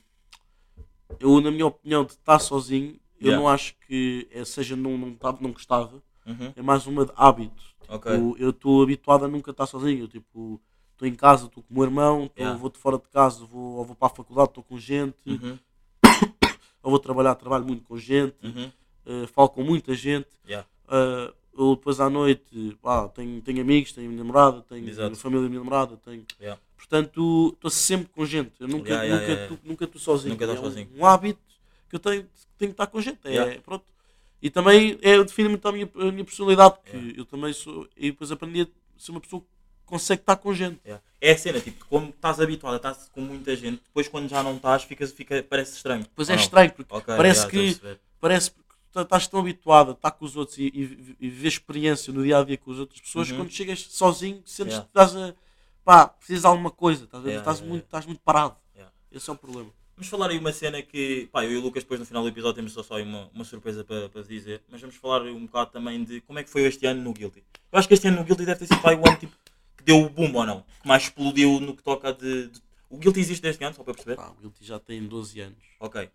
eu, 1.20 1.38
na 1.42 1.50
minha 1.50 1.66
opinião, 1.66 2.02
de 2.05 2.12
estar 2.12 2.38
sozinho, 2.38 2.98
eu 3.20 3.26
Yeah. 3.28 3.37
não 3.40 3.46
acho 3.48 3.74
que 3.87 4.26
é, 4.33 4.42
seja 4.44 4.74
não, 4.74 4.96
não, 4.96 5.16
não 5.40 5.52
gostava, 5.52 6.02
Uhum. 6.26 6.52
é 6.57 6.62
mais 6.62 6.87
uma 6.87 7.05
de 7.05 7.12
hábito. 7.14 7.62
Tipo, 7.81 8.37
eu 8.38 8.50
estou 8.50 8.83
habituado 8.83 9.26
a 9.26 9.28
nunca 9.28 9.50
estar 9.50 9.66
sozinho. 9.66 10.05
Eu, 10.05 10.09
tipo, 10.09 10.59
estou 10.92 11.09
em 11.09 11.14
casa, 11.14 11.46
estou 11.46 11.62
com 11.62 11.70
o 11.72 11.74
meu 11.74 11.85
irmão, 11.85 12.28
tô- 12.28 12.40
Yeah. 12.40 12.59
vou 12.59 12.70
de 12.70 12.78
fora 12.78 12.96
de 12.98 13.09
casa, 13.09 13.44
vou, 13.44 13.76
ou 13.78 13.85
vou 13.85 13.96
para 13.96 14.07
a 14.09 14.14
faculdade, 14.14 14.48
estou 14.50 14.62
com 14.64 14.78
gente, 14.78 15.16
Uhum. 15.26 15.59
ou 16.83 16.90
vou 16.90 16.98
trabalhar, 16.98 17.35
trabalho 17.35 17.64
muito 17.64 17.85
com 17.85 17.96
gente, 17.98 18.35
Uhum. 18.42 18.70
eh, 19.07 19.26
falo 19.28 19.48
com 19.48 19.62
muita 19.62 19.94
gente. 19.94 20.28
Yeah. 20.46 20.66
Eh, 20.88 21.33
eu 21.59 21.76
depois 21.76 22.00
à 22.00 22.09
noite 22.09 22.76
pá, 22.81 23.09
tenho, 23.09 23.40
tenho 23.42 23.61
amigos, 23.61 23.92
tenho 23.92 24.11
namorada, 24.12 24.62
tenho 24.62 24.88
Exato. 24.88 25.16
família 25.16 25.42
da 25.44 25.48
minha 25.48 25.61
namorada, 25.62 25.96
tenho. 25.98 26.24
Yeah. 26.40 26.61
Portanto, 26.76 27.50
estou 27.55 27.70
sempre 27.70 28.09
com 28.12 28.24
gente. 28.26 28.52
Eu 28.59 28.66
nunca 28.68 28.88
Yeah, 28.88 29.05
yeah, 29.05 29.48
nunca 29.50 29.62
nunca 29.64 29.85
estou 29.85 30.00
sozinho. 30.00 30.33
Nunca 30.35 30.44
é 30.44 30.50
um- 30.50 30.57
sozinho. 30.57 30.88
Um, 30.96 31.07
hábito 31.07 31.40
que 31.88 31.96
eu 31.96 32.00
tenho, 32.00 32.22
tenho 32.59 32.70
que 32.70 32.74
estar 32.74 32.87
com 32.87 33.00
gente. 33.00 33.18
É, 33.24 33.59
pronto. 33.61 33.85
E 34.40 34.50
também 34.50 34.98
é, 35.02 35.22
define 35.22 35.48
muito 35.50 35.66
a 35.68 35.72
minha, 35.72 35.88
a 35.94 36.11
minha 36.11 36.24
personalidade, 36.24 36.74
porque 36.83 36.96
Yeah. 36.96 37.18
eu 37.20 37.24
também 37.24 37.52
sou. 37.52 37.87
E 37.96 38.11
depois 38.11 38.33
aprendi 38.33 38.62
a 38.62 38.66
ser 38.98 39.12
uma 39.12 39.20
pessoa 39.20 39.40
que 39.42 39.48
consegue 39.87 40.23
estar 40.23 40.37
com 40.37 40.53
gente. 40.55 40.81
Yeah. 40.85 41.03
É 41.21 41.33
a 41.33 41.38
cena, 41.38 41.61
tipo, 41.61 41.85
como 41.87 42.09
estás 42.11 42.40
habituado 42.40 42.75
a 42.75 42.77
estar 42.77 42.95
com 43.12 43.21
muita 43.21 43.55
gente, 43.55 43.81
depois 43.85 44.09
quando 44.09 44.29
já 44.29 44.42
não 44.42 44.57
estás, 44.57 44.83
fica, 44.83 45.07
fica, 45.07 45.42
parece 45.49 45.77
estranho. 45.77 46.03
Depois 46.03 46.29
Ou 46.29 46.35
é 46.35 46.38
estranho, 46.38 46.73
porque 46.73 46.95
Ok, 46.95 47.14
parece 47.16 47.47
yeah, 47.57 47.79
que 47.81 47.99
parece 48.21 48.51
que 48.51 48.57
estás 49.01 49.27
tão 49.29 49.40
habituado 49.40 49.90
a 49.90 49.92
estar 49.95 50.11
com 50.11 50.25
os 50.25 50.37
outros 50.37 50.59
e, 50.59 50.64
e, 50.66 51.16
e 51.21 51.29
viver 51.31 51.49
experiência 51.49 52.12
no 52.12 52.23
dia 52.25 52.38
a 52.38 52.45
dia 52.45 52.59
com 52.59 52.73
as 52.73 52.79
outras 52.79 53.01
pessoas, 53.01 53.31
Uhum. 53.31 53.37
quando 53.38 53.51
chegas 53.51 53.81
sozinho, 53.88 54.42
sentes 54.45 54.75
Yeah. 54.75 54.83
que 54.83 54.88
estás 54.90 55.16
a. 55.16 55.35
pá, 55.85 56.09
precisas 56.09 56.42
de 56.42 56.47
alguma 56.49 56.71
coisa, 56.71 57.05
estás, 57.05 57.23
ver? 57.23 57.31
Yeah, 57.31 57.51
estás, 57.51 57.66
muito, 57.68 57.85
estás 57.85 58.07
muito 58.07 58.21
parado. 58.21 58.57
Esse 59.11 59.29
é 59.29 59.33
o 59.33 59.37
problema. 59.37 59.71
Vamos 59.95 60.09
falar 60.09 60.31
aí 60.31 60.38
uma 60.38 60.53
cena 60.53 60.81
que, 60.81 61.29
pá, 61.31 61.45
eu 61.45 61.53
e 61.53 61.57
o 61.59 61.61
Lucas 61.61 61.83
depois 61.83 62.01
no 62.01 62.07
final 62.07 62.23
do 62.23 62.29
episódio 62.31 62.55
temos 62.57 62.73
só, 62.73 62.83
só 62.83 62.99
uma, 63.01 63.29
uma 63.35 63.45
surpresa 63.45 63.85
para, 63.85 64.09
para 64.09 64.23
dizer, 64.23 64.62
mas 64.71 64.81
vamos 64.81 64.97
falar 64.97 65.21
um 65.23 65.45
bocado 65.47 65.71
também 65.71 66.03
de 66.03 66.23
como 66.23 66.38
é 66.38 66.42
que 66.42 66.49
foi 66.51 66.62
este 66.62 66.87
ano 66.87 67.03
no 67.03 67.12
Guilty. 67.12 67.45
Eu 67.71 67.79
acho 67.79 67.87
que 67.87 67.92
este 67.95 68.09
ano 68.09 68.16
no 68.16 68.25
Guilty 68.25 68.47
deve 68.47 68.59
ter 68.61 68.66
sido 68.66 68.81
pá, 68.81 68.95
o 68.95 69.07
ano 69.07 69.16
tipo, 69.18 69.37
que 69.83 69.87
deu 69.87 70.01
o 70.05 70.09
boom 70.09 70.33
ou 70.35 70.47
não, 70.47 70.61
que 70.81 70.87
mais 70.88 71.03
explodiu 71.05 71.61
no 71.61 71.75
que 71.77 71.83
toca 71.83 72.12
de... 72.12 72.49
de- 72.49 72.61
O 72.88 72.97
Guilty 72.99 73.21
existe 73.21 73.42
desde 73.42 73.64
ano, 73.64 73.75
só 73.75 73.83
para 73.83 73.95
perceber? 73.95 74.16
Pá, 74.16 74.29
o 74.31 74.40
Guilty 74.40 74.64
já 74.64 74.79
tem 74.79 75.03
12 75.07 75.40
anos. 75.40 75.59
Ok. 75.81 76.09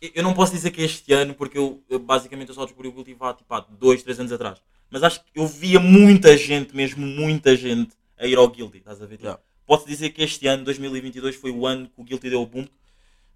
Eu- 0.00 0.22
não 0.22 0.32
posso 0.32 0.52
dizer 0.52 0.70
que 0.70 0.80
é 0.80 0.84
este 0.84 1.12
ano, 1.12 1.34
porque 1.34 1.58
eu, 1.58 1.82
eu 1.88 1.98
basicamente 1.98 2.48
eu 2.48 2.54
só 2.54 2.64
descobri 2.64 2.88
o 2.88 2.92
Guilty 2.92 3.16
há 3.20 3.34
tipo 3.34 3.52
há 3.54 3.60
2, 3.60 4.02
3 4.02 4.20
anos 4.20 4.32
atrás. 4.32 4.58
Mas 4.90 5.02
acho 5.02 5.20
que 5.22 5.30
eu 5.34 5.46
via 5.46 5.78
muita 5.78 6.36
gente, 6.36 6.74
mesmo 6.74 7.06
muita 7.06 7.54
gente, 7.54 7.92
a 8.18 8.26
ir 8.26 8.36
ao 8.38 8.48
Guilty, 8.48 8.78
estás 8.78 9.00
a 9.02 9.06
ver? 9.06 9.18
Yeah. 9.20 9.40
Posso 9.66 9.86
dizer 9.86 10.10
que 10.10 10.22
este 10.22 10.46
ano, 10.46 10.64
2022, 10.64 11.36
foi 11.36 11.50
o 11.52 11.66
ano 11.66 11.86
que 11.86 12.00
o 12.00 12.04
Guilty 12.04 12.30
deu 12.30 12.42
o 12.42 12.46
boom? 12.46 12.66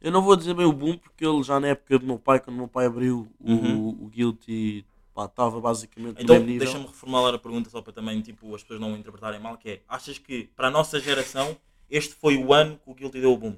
Eu 0.01 0.11
não 0.11 0.21
vou 0.23 0.35
dizer 0.37 0.53
bem 0.55 0.67
o 0.67 0.73
boom, 0.73 0.99
porque 0.99 1.25
ele 1.25 1.43
já 1.43 1.59
na 1.61 1.69
época 1.69 1.99
do 1.99 2.07
meu 2.07 2.19
pai, 2.19 2.41
quando 2.41 2.57
o 2.57 2.59
meu 2.59 2.69
pai 2.69 2.87
abriu 2.87 3.29
o, 3.41 3.53
Uhum. 3.53 3.89
o 4.03 4.07
Guilty, 4.09 4.85
pá, 5.15 5.27
estava 5.27 5.61
basicamente 5.61 6.17
no 6.17 6.23
Então, 6.23 6.35
mesmo 6.37 6.49
nível. 6.49 6.65
deixa-me 6.67 6.87
reformular 6.87 7.33
a 7.35 7.39
pergunta 7.39 7.71
só 7.71 7.81
para 7.81 7.93
também 7.93 8.21
tipo, 8.21 8.55
as 8.55 8.63
pessoas 8.63 8.81
não 8.81 8.97
interpretarem 8.97 9.41
mal, 9.41 9.57
que 9.57 9.71
é, 9.71 9.83
achas 9.89 10.19
que 10.19 10.45
para 10.57 10.69
a 10.69 10.71
nossa 10.71 10.99
geração 11.01 11.57
este 11.89 12.15
foi 12.15 12.37
o 12.37 12.53
ano 12.53 12.79
que 12.79 12.91
o 12.91 12.95
Guilty 12.95 13.21
deu 13.21 13.33
o 13.33 13.37
boom? 13.37 13.57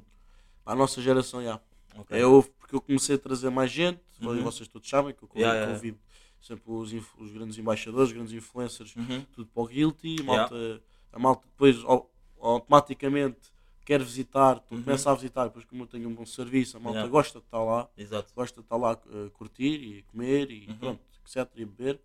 Para 0.62 0.74
a 0.74 0.76
nossa 0.76 1.00
geração, 1.00 1.42
já. 1.42 1.60
Ok. 1.96 2.16
É 2.16 2.22
eu, 2.22 2.44
porque 2.58 2.74
eu 2.74 2.80
comecei 2.80 3.14
a 3.16 3.18
trazer 3.18 3.50
mais 3.50 3.70
gente, 3.70 4.00
Uhum. 4.20 4.42
vocês 4.42 4.68
todos 4.68 4.88
sabem 4.88 5.14
que 5.14 5.22
eu 5.22 5.28
Yeah, 5.34 5.54
yeah, 5.54 5.72
convido 5.74 5.98
sempre 6.40 6.70
os, 6.70 6.92
os 7.18 7.30
grandes 7.30 7.56
embaixadores, 7.58 8.08
os 8.08 8.12
grandes 8.12 8.32
influencers, 8.34 8.94
Uhum. 8.96 9.24
tudo 9.32 9.48
para 9.52 9.62
o 9.62 9.66
Guilty. 9.66 10.16
A 10.20 10.24
malta, 10.24 10.82
a 11.12 11.18
malta 11.18 11.46
depois 11.46 11.82
au- 11.84 12.10
automaticamente 12.40 13.52
quer 13.84 14.02
visitar, 14.02 14.58
tu 14.60 14.74
Uhum. 14.74 14.82
começa 14.82 15.10
a 15.10 15.14
visitar, 15.14 15.44
depois 15.44 15.64
como 15.64 15.84
eu 15.84 15.86
tenho 15.86 16.08
um 16.08 16.14
bom 16.14 16.26
serviço, 16.26 16.76
a 16.76 16.80
malta 16.80 16.98
Yeah. 16.98 17.10
gosta 17.10 17.38
de 17.38 17.44
estar 17.44 17.62
lá, 17.62 17.88
Exato. 17.96 18.34
gosta 18.34 18.60
de 18.60 18.66
estar 18.66 18.76
lá 18.76 18.92
a 18.92 19.30
curtir 19.30 19.74
e 19.80 20.02
comer 20.02 20.50
e 20.50 20.66
Uhum. 20.68 20.76
pronto, 20.78 21.00
etc. 21.26 21.50
e 21.56 21.64
beber. 21.64 22.00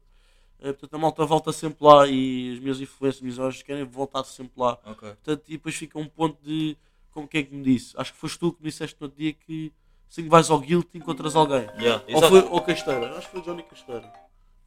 Eh, 0.59 0.73
portanto, 0.73 0.93
a 0.93 0.97
malta 0.97 1.25
volta 1.25 1.51
sempre 1.51 1.85
lá 1.85 2.07
e 2.07 2.53
as 2.53 2.59
minhas 2.59 2.81
influências, 2.81 3.17
as 3.17 3.21
minhas 3.21 3.39
horas 3.39 3.63
querem 3.63 3.83
voltar 3.83 4.23
sempre 4.23 4.59
lá. 4.59 4.77
Ok. 4.85 5.09
Portanto, 5.09 5.43
e 5.47 5.53
depois 5.53 5.75
fica 5.75 5.97
um 5.97 6.07
ponto 6.07 6.37
de. 6.43 6.77
Como 7.11 7.27
quem 7.27 7.41
é 7.41 7.43
que 7.43 7.53
me 7.53 7.63
disse? 7.63 7.93
Acho 7.97 8.13
que 8.13 8.19
foste 8.19 8.39
tu 8.39 8.53
que 8.53 8.63
me 8.63 8.69
disseste 8.69 8.95
no 8.99 9.05
outro 9.05 9.19
dia 9.19 9.33
que 9.33 9.73
assim 10.09 10.23
que 10.23 10.29
vais 10.29 10.49
ao 10.49 10.59
Guilty 10.59 10.97
encontras 10.97 11.35
alguém. 11.35 11.67
Yeah, 11.79 12.03
Ou 12.13 12.21
foi 12.21 12.39
ou 12.41 12.61
Casteira? 12.61 13.17
Acho 13.17 13.27
que 13.27 13.31
foi 13.31 13.41
o 13.41 13.43
Johnny 13.43 13.63
Casteira. 13.63 14.11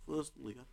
Foda-se, 0.05 0.33
me 0.37 0.49
ligar. 0.49 0.65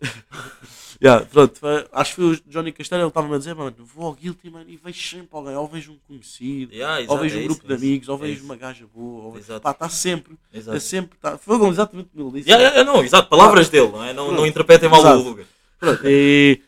yeah, 1.02 1.24
pronto, 1.24 1.58
foi- 1.58 1.86
acho 1.92 2.10
que 2.14 2.16
foi 2.22 2.32
o 2.32 2.40
Johnny 2.46 2.72
Casteira. 2.72 3.02
Ele 3.02 3.08
estava-me 3.08 3.34
a 3.34 3.38
dizer, 3.38 3.54
mano, 3.54 3.74
vou 3.78 4.06
ao 4.06 4.12
Guilty 4.14 4.50
mano, 4.50 4.68
e 4.68 4.76
vejo 4.76 5.00
sempre 5.08 5.28
alguém. 5.32 5.56
Ou 5.56 5.66
vejo 5.68 5.92
um 5.92 5.98
conhecido, 6.06 6.72
Yeah, 6.74 7.04
ou 7.10 7.18
vejo 7.18 7.36
é 7.38 7.40
um 7.40 7.44
grupo 7.44 7.60
isso, 7.60 7.66
de 7.68 7.72
é 7.72 7.76
amigos, 7.76 8.08
ou 8.08 8.16
É 8.16 8.20
vejo 8.20 8.34
isso. 8.34 8.44
uma 8.44 8.56
gaja 8.56 8.86
boa. 8.92 9.24
Ou 9.24 9.32
vejo... 9.32 9.60
Pá, 9.60 9.70
está 9.70 9.88
sempre. 9.88 10.36
Exato. 10.52 10.76
É 10.76 10.80
sempre. 10.80 11.18
Tá... 11.18 11.38
Foi 11.38 11.56
exatamente 11.68 12.10
como 12.14 12.28
ele 12.28 12.38
disse. 12.38 12.50
Yeah, 12.50 12.70
yeah, 12.76 12.92
não, 12.92 13.02
exato, 13.04 13.28
palavras 13.28 13.68
dele, 13.68 13.88
não 13.92 14.04
é? 14.04 14.12
Não, 14.12 14.26
não 14.26 14.34
Pronto. 14.34 14.46
interpretem 14.48 14.88
mal 14.88 15.00
Exato. 15.00 15.20
o 15.20 15.22
Lucas. 15.28 15.46
Pronto, 15.78 16.00
e, 16.04 16.60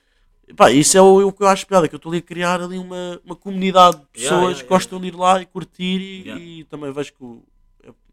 pá, 0.57 0.71
isso 0.71 0.97
é 0.97 1.01
o, 1.03 1.27
o 1.29 1.33
que 1.33 1.43
eu 1.43 1.49
acho 1.49 1.67
piada, 1.67 1.89
que 1.89 1.95
eu 1.95 1.99
estou 1.99 2.11
ali 2.11 2.19
a 2.19 2.23
criar 2.23 2.61
ali 2.61 2.79
uma, 2.79 3.21
uma 3.25 3.37
comunidade 3.37 3.97
de 3.99 4.07
pessoas 4.13 4.61
que 4.63 4.69
gostam 4.69 5.01
de 5.01 5.09
ir 5.09 5.15
lá 5.15 5.41
e 5.41 5.47
curtir 5.47 6.01
e, 6.27 6.61
e 6.61 6.65
também 6.65 6.93
vejo 6.93 7.13
que 7.13 7.23
o- 7.25 7.43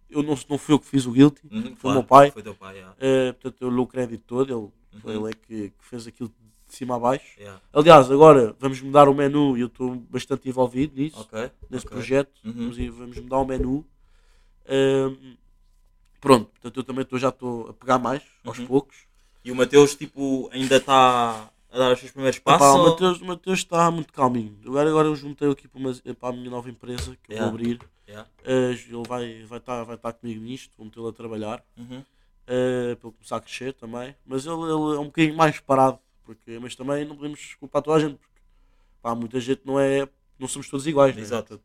eu 0.10 0.22
não, 0.22 0.38
não 0.48 0.58
fui 0.60 0.76
eu 0.76 0.80
que 0.80 0.86
fiz 0.86 1.08
o 1.08 1.12
Guilty, 1.12 1.42
Uhum, 1.52 1.62
foi 1.64 1.72
o 1.72 1.76
claro, 1.78 1.98
meu 2.00 2.04
pai, 2.04 2.30
Foi 2.32 2.44
teu 2.44 2.54
pai, 2.54 2.76
yeah. 2.76 2.96
eh, 3.00 3.32
portanto 3.34 3.58
eu 3.62 3.70
lhe 3.72 3.80
o 3.80 3.88
crédito 3.88 4.24
todo, 4.28 4.54
ele, 4.56 4.68
foi 5.02 5.16
Uhum. 5.18 5.28
ele 5.28 5.32
é 5.32 5.36
que, 5.36 5.70
que 5.78 5.86
fez 5.86 6.08
aquilo 6.08 6.30
de 6.30 6.76
cima 6.76 6.96
a 6.96 7.00
baixo. 7.00 7.40
Yeah. 7.40 7.62
Aliás, 7.72 8.10
agora 8.12 8.56
vamos 8.60 8.82
mudar 8.82 9.08
o 9.08 9.14
menu 9.14 9.58
e 9.58 9.62
eu 9.62 9.68
estou 9.68 9.96
bastante 9.96 10.48
envolvido 10.50 10.96
nisso, 11.00 11.20
Ok. 11.22 11.52
nesse 11.70 11.86
ok. 11.86 11.96
projeto, 11.98 12.32
Uhum. 12.44 12.54
vamos, 12.72 12.78
vamos 12.96 13.18
mudar 13.20 13.38
o 13.38 13.46
menu. 13.46 13.86
Ahm, 14.68 15.36
pronto, 16.22 16.50
portanto 16.52 16.78
eu 16.80 16.84
também 16.84 17.04
estou- 17.04 17.20
já 17.20 17.30
estou 17.30 17.70
a 17.70 17.74
pegar 17.74 18.00
mais, 18.00 18.24
aos 18.46 18.58
Uhum. 18.60 18.66
poucos. 18.68 18.96
E 19.44 19.52
o 19.52 19.56
Mateus, 19.56 19.94
tipo, 19.96 20.50
ainda 20.54 20.78
está 20.78 21.50
a 21.70 21.78
dar 21.78 21.92
os 21.92 22.00
seus 22.00 22.12
primeiros 22.12 22.38
Epá, 22.40 22.58
passos? 22.58 22.76
o 22.80 22.84
ou- 22.84 22.90
Mateus, 22.92 23.22
o 23.22 23.26
Mateus 23.26 23.60
está 23.60 23.92
muito 23.92 24.14
calminho. 24.14 24.58
Agora, 24.66 24.90
agora 24.90 25.08
eu 25.10 25.16
juntei 25.16 25.50
aqui 25.52 25.68
para, 25.68 25.80
uma, 25.80 25.94
para 25.94 26.30
a 26.30 26.32
minha 26.32 26.50
nova 26.50 26.70
empresa 26.70 27.18
que 27.24 27.34
eu 27.34 27.36
Yeah. 27.36 27.46
vou 27.52 27.60
abrir. 27.60 27.80
Yeah. 28.08 28.30
Eh, 28.46 28.72
ele 28.72 29.04
vai, 29.08 29.44
vai, 29.44 29.58
estar, 29.60 29.84
vai 29.84 29.96
estar 29.96 30.14
comigo 30.14 30.42
nisto, 30.42 30.72
vou 30.78 30.86
metê-lo 30.86 31.08
a 31.08 31.14
trabalhar 31.14 31.64
Uhum. 31.78 32.04
Eh, 32.48 32.96
para 32.96 33.10
ele 33.10 33.16
começar 33.18 33.38
a 33.38 33.42
crescer 33.42 33.74
também. 33.74 34.16
Mas 34.26 34.46
ele, 34.46 34.56
ele 34.56 34.96
é 34.96 35.00
um 35.00 35.06
bocadinho 35.06 35.36
mais 35.36 35.60
parado, 35.60 36.00
porque, 36.24 36.60
mas 36.60 36.76
também 36.76 37.06
não 37.06 37.16
podemos 37.16 37.56
culpar 37.56 37.82
toda 37.82 37.98
a 37.98 38.00
gente, 38.00 38.18
porque 38.18 38.42
pá, 39.02 39.16
muita 39.16 39.40
gente 39.40 39.62
não 39.66 39.80
é. 39.80 40.08
não 40.38 40.48
somos 40.48 40.70
todos 40.70 40.86
iguais. 40.88 41.16
né? 41.16 41.22
Exato. 41.22 41.62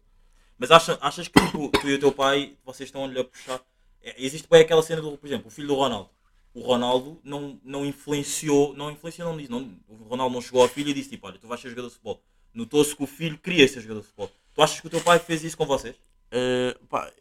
Mas 0.58 0.70
acha, 0.70 0.98
achas 1.00 1.28
que 1.28 1.40
tipo, 1.40 1.68
tu 1.68 1.88
e 1.88 1.94
o 1.94 2.00
teu 2.00 2.12
pai, 2.12 2.56
vocês 2.64 2.88
estão-lhe 2.88 3.18
a 3.18 3.24
puxar. 3.24 3.60
É, 4.02 4.14
Existe 4.22 4.48
bem 4.48 4.62
aquela 4.62 4.82
cena 4.82 5.00
do, 5.00 5.16
por 5.16 5.26
exemplo, 5.26 5.48
o 5.48 5.50
filho 5.50 5.68
do 5.68 5.74
Ronaldo. 5.74 6.10
O 6.54 6.60
Ronaldo 6.60 7.20
não, 7.22 7.60
não 7.62 7.86
influenciou, 7.86 8.74
não 8.74 8.90
influenciou, 8.90 9.28
não 9.28 9.36
disse, 9.36 9.50
não, 9.50 9.76
o 9.88 9.94
Ronaldo 10.08 10.34
não 10.34 10.42
chegou 10.42 10.62
ao 10.62 10.68
filho 10.68 10.88
e 10.90 10.94
disse 10.94 11.10
tipo, 11.10 11.26
olha, 11.26 11.38
tu 11.38 11.46
vais 11.46 11.60
ser 11.60 11.68
jogador 11.68 11.88
de 11.88 11.94
futebol. 11.94 12.20
Notou-se 12.52 12.96
que 12.96 13.02
o 13.02 13.06
filho 13.06 13.38
queria 13.38 13.68
ser 13.68 13.80
jogador 13.80 14.00
de 14.00 14.06
futebol. 14.06 14.30
Tu 14.54 14.62
achas 14.62 14.80
que 14.80 14.86
o 14.86 14.90
teu 14.90 15.00
pai 15.00 15.20
fez 15.20 15.44
isso 15.44 15.56
com 15.56 15.66
vocês? 15.66 15.94
Eh, 16.32 16.76
pá, 16.88 17.12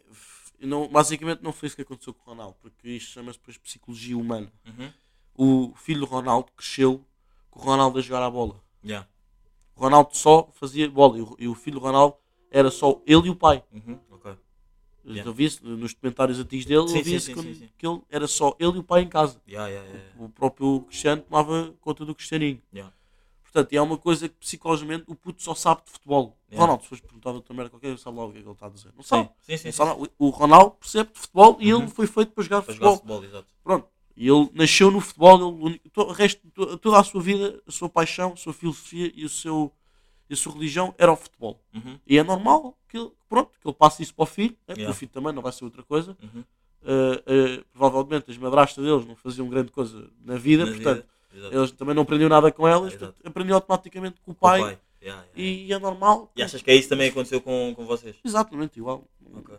não, 0.60 0.88
basicamente 0.88 1.42
não 1.44 1.52
foi 1.54 1.68
isso 1.68 1.76
que 1.76 1.82
aconteceu 1.82 2.14
com 2.14 2.22
o 2.22 2.34
Ronaldo, 2.34 2.56
porque 2.62 2.90
isto 2.90 3.12
chama-se 3.12 3.38
depois 3.38 3.58
psicologia 3.58 4.18
humana. 4.18 4.52
Uhum. 4.66 4.92
O 5.36 5.76
filho 5.76 6.00
do 6.02 6.06
Ronaldo 6.06 6.52
cresceu 6.56 7.04
com 7.52 7.60
o 7.60 7.64
Ronaldo 7.64 8.00
a 8.00 8.02
jogar 8.02 8.24
a 8.24 8.30
bola. 8.30 8.62
Yeah. 8.84 9.08
O 9.76 9.82
Ronaldo 9.82 10.16
só 10.18 10.50
fazia 10.54 10.90
bola 10.90 11.18
e 11.18 11.22
o, 11.22 11.36
e 11.40 11.48
o 11.48 11.54
filho 11.54 11.80
do 11.80 11.86
Ronaldo 11.86 12.16
era 12.50 12.72
só 12.72 13.02
ele 13.06 13.28
e 13.28 13.30
o 13.30 13.36
pai. 13.36 13.64
Uhum. 13.72 14.00
Ok. 14.10 14.36
Yeah. 15.06 15.30
Eu 15.30 15.34
vi 15.34 15.46
nos 15.62 15.94
documentários 15.94 16.40
antigos 16.40 16.66
dele, 16.66 16.88
Sim, 16.88 17.04
sim, 17.04 17.20
sim, 17.20 17.34
que, 17.34 17.42
sim, 17.42 17.70
que 17.78 17.88
ele 17.88 18.02
era 18.10 18.28
só 18.28 18.56
ele 18.60 18.78
e 18.78 18.80
o 18.80 18.84
pai 18.84 19.04
em 19.04 19.08
casa. 19.08 19.40
Yeah, 19.48 19.70
yeah, 19.70 19.90
yeah. 19.90 20.12
O 20.20 20.30
próprio 20.30 20.82
Cristiano 20.82 21.22
tomava 21.22 21.74
conta 21.80 22.04
do 22.04 22.16
Cristianinho. 22.16 22.62
Portanto, 23.58 23.74
é 23.74 23.82
uma 23.82 23.98
coisa 23.98 24.30
que 24.30 24.36
psicologicamente 24.36 25.06
o 25.08 25.16
puto 25.16 25.42
só 25.42 25.56
sabe 25.56 25.82
de 25.84 25.90
futebol. 25.92 26.38
Yeah. 26.48 26.62
Ronaldo, 26.62 26.84
se 26.84 26.90
fores 26.90 27.02
perguntar 27.04 27.32
outra 27.32 27.54
merda 27.56 27.72
qualquer, 27.72 27.88
ele 27.88 27.98
sabe 27.98 28.18
lá 28.18 28.26
o 28.26 28.32
que 28.32 28.38
é 28.38 28.42
que 28.42 28.48
ele 28.48 28.54
está 28.54 28.68
a 28.68 28.70
dizer. 28.70 28.94
Não 28.96 29.02
sabe. 29.04 29.30
Sim, 29.42 29.58
sim, 29.58 29.72
sim. 29.72 29.84
Não. 29.84 30.08
O 30.20 30.30
Ronaldo 30.30 30.72
percebe 30.80 31.12
de 31.12 31.20
futebol 31.20 31.58
e 31.60 31.74
Uhum. 31.74 31.82
ele 31.82 31.90
foi 31.92 32.06
feito 32.06 32.32
para 32.34 32.44
jogar 32.44 32.62
Para 32.62 32.74
jogar 32.76 32.92
futebol. 32.92 33.18
futebol, 33.18 33.24
exato. 33.40 33.48
Pronto. 33.64 33.88
E 34.16 34.28
ele 34.30 34.50
nasceu 34.54 34.92
no 34.92 35.02
futebol, 35.02 35.58
ele, 35.60 35.82
o 35.96 36.12
resto, 36.12 36.48
to- 36.52 36.78
toda 36.78 37.00
a 37.00 37.04
sua 37.04 37.20
vida, 37.22 37.60
a 37.68 37.72
sua 37.72 37.90
paixão, 37.90 38.34
a 38.34 38.36
sua 38.36 38.54
filosofia 38.54 39.12
e, 39.16 39.26
o 39.26 39.30
seu, 39.30 39.72
e 40.30 40.34
a 40.34 40.38
sua 40.38 40.54
religião 40.54 40.94
era 41.00 41.12
o 41.12 41.16
futebol. 41.16 41.60
Uhum. 41.74 42.00
E 42.06 42.18
é 42.20 42.24
normal 42.24 42.78
que 42.88 42.98
ele, 42.98 43.12
pronto, 43.28 43.52
que 43.60 43.68
ele 43.68 43.76
passe 43.76 44.04
isso 44.04 44.14
para 44.14 44.24
o 44.24 44.26
filho, 44.28 44.56
né, 44.68 44.76
Yeah. 44.76 44.92
o 44.92 44.94
filho 44.96 45.12
também 45.12 45.34
não 45.34 45.42
vai 45.42 45.52
ser 45.52 45.64
outra 45.66 45.82
coisa. 45.82 46.16
Uhum. 46.22 46.44
Uh, 46.84 47.60
uh, 47.62 47.66
provavelmente 47.74 48.30
as 48.30 48.38
madrastas 48.38 48.84
deles 48.86 49.06
não 49.06 49.16
faziam 49.16 49.50
grande 49.50 49.72
coisa 49.72 50.10
na 50.24 50.36
vida, 50.36 50.64
Na 50.66 50.72
portanto, 50.72 50.96
vida, 50.98 51.08
exato. 51.34 51.56
eles 51.56 51.72
também 51.72 51.96
não 51.96 52.04
aprendiam 52.04 52.30
nada 52.30 52.52
com 52.52 52.68
elas, 52.68 52.94
portanto, 52.94 53.22
aprendeu 53.24 53.56
automaticamente 53.56 54.20
com 54.22 54.32
o 54.32 54.36
Com 54.36 54.46
o 54.46 54.50
pai, 54.50 54.80
Yeah, 55.02 55.24
yeah. 55.36 55.36
E, 55.36 55.72
é 55.72 55.80
normal. 55.80 56.32
E 56.36 56.42
achas 56.42 56.62
que 56.62 56.72
é 56.72 56.76
isso 56.76 56.90
também 56.90 57.10
aconteceu 57.10 57.40
com, 57.40 57.74
com 57.76 57.86
vocês? 57.86 58.16
Exatamente 58.26 58.80
igual. 58.80 59.08
Ok. 59.34 59.56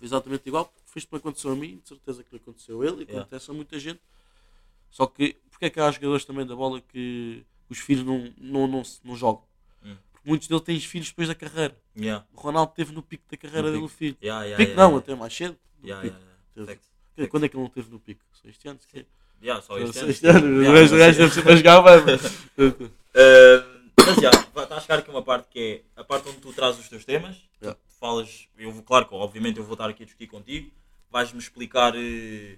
Exatamente 0.00 0.46
igual, 0.46 0.66
porque 0.66 0.82
foi 0.86 1.00
isto 1.00 1.08
que 1.08 1.16
aconteceu 1.16 1.52
a 1.52 1.56
mim, 1.56 1.78
de 1.82 1.88
certeza 1.88 2.22
que 2.22 2.34
lhe 2.34 2.40
aconteceu 2.40 2.82
a 2.82 2.86
ele 2.86 2.96
e 2.96 3.00
Yeah. 3.02 3.20
acontece 3.20 3.50
a 3.50 3.54
muita 3.54 3.78
gente. 3.78 4.00
Só 4.90 5.06
que, 5.06 5.36
porque 5.50 5.66
é 5.66 5.70
que 5.70 5.80
há 5.80 5.90
jogadores 5.90 6.24
também 6.24 6.44
da 6.44 6.54
bola 6.54 6.80
que 6.80 7.44
os 7.68 7.78
filhos 7.78 8.04
não, 8.04 8.30
não, 8.36 8.66
não, 8.66 8.82
não 9.04 9.16
jogam? 9.16 9.42
Hum. 9.82 9.96
Porque 10.12 10.28
muitos 10.28 10.48
deles 10.48 10.62
têm 10.64 10.78
filhos 10.80 11.08
depois 11.08 11.28
da 11.28 11.34
carreira. 11.34 11.76
O 12.32 12.40
Ronaldo 12.40 12.72
teve 12.74 12.92
no 12.92 13.02
pico 13.02 13.24
da 13.30 13.36
carreira 13.36 13.68
No 13.68 13.72
dele 13.72 13.84
o 13.84 13.88
filho. 13.88 14.16
Pico 14.56 14.74
não, 14.74 14.96
até 14.96 15.14
mais 15.14 15.34
cedo. 15.34 15.56
Quando 17.30 17.44
é 17.44 17.48
que 17.48 17.56
ele 17.56 17.62
não 17.62 17.70
teve 17.70 17.90
no 17.90 17.98
pico? 17.98 18.22
Este 18.44 18.68
ano? 18.68 18.78
se. 18.80 19.06
Yeah, 19.42 19.60
só 19.62 19.78
este 19.78 19.98
ano. 19.98 20.10
este 20.10 20.26
ano. 20.26 20.46
O 20.46 20.62
Yeah, 20.62 20.80
gajo- 20.80 20.94
o 20.94 20.98
mas- 20.98 21.06
gajo 21.06 21.18
deve 21.18 21.34
sempre 21.34 21.52
a 21.52 21.56
jogar, 21.56 21.80
vai. 21.80 21.98
Uh, 21.98 23.82
mas 24.04 24.16
já, 24.16 24.30
está 24.30 24.76
a 24.76 24.80
chegar 24.80 24.98
aqui 25.00 25.10
uma 25.10 25.22
parte 25.22 25.48
que 25.48 25.82
é 25.96 26.00
a 26.00 26.04
parte 26.04 26.28
onde 26.28 26.38
tu 26.38 26.52
trazes 26.52 26.80
os 26.80 26.88
teus 26.88 27.04
temas. 27.04 27.36
Yeah. 27.60 27.78
Tu 27.88 27.98
falas, 27.98 28.48
eu 28.58 28.70
vou, 28.72 28.82
claro 28.82 29.06
que 29.06 29.14
obviamente 29.14 29.58
eu 29.58 29.64
vou 29.64 29.74
estar 29.74 29.88
aqui 29.88 30.02
a 30.02 30.06
discutir 30.06 30.26
contigo. 30.28 30.70
Vais-me 31.10 31.38
explicar 31.38 31.92
eh, 31.96 32.56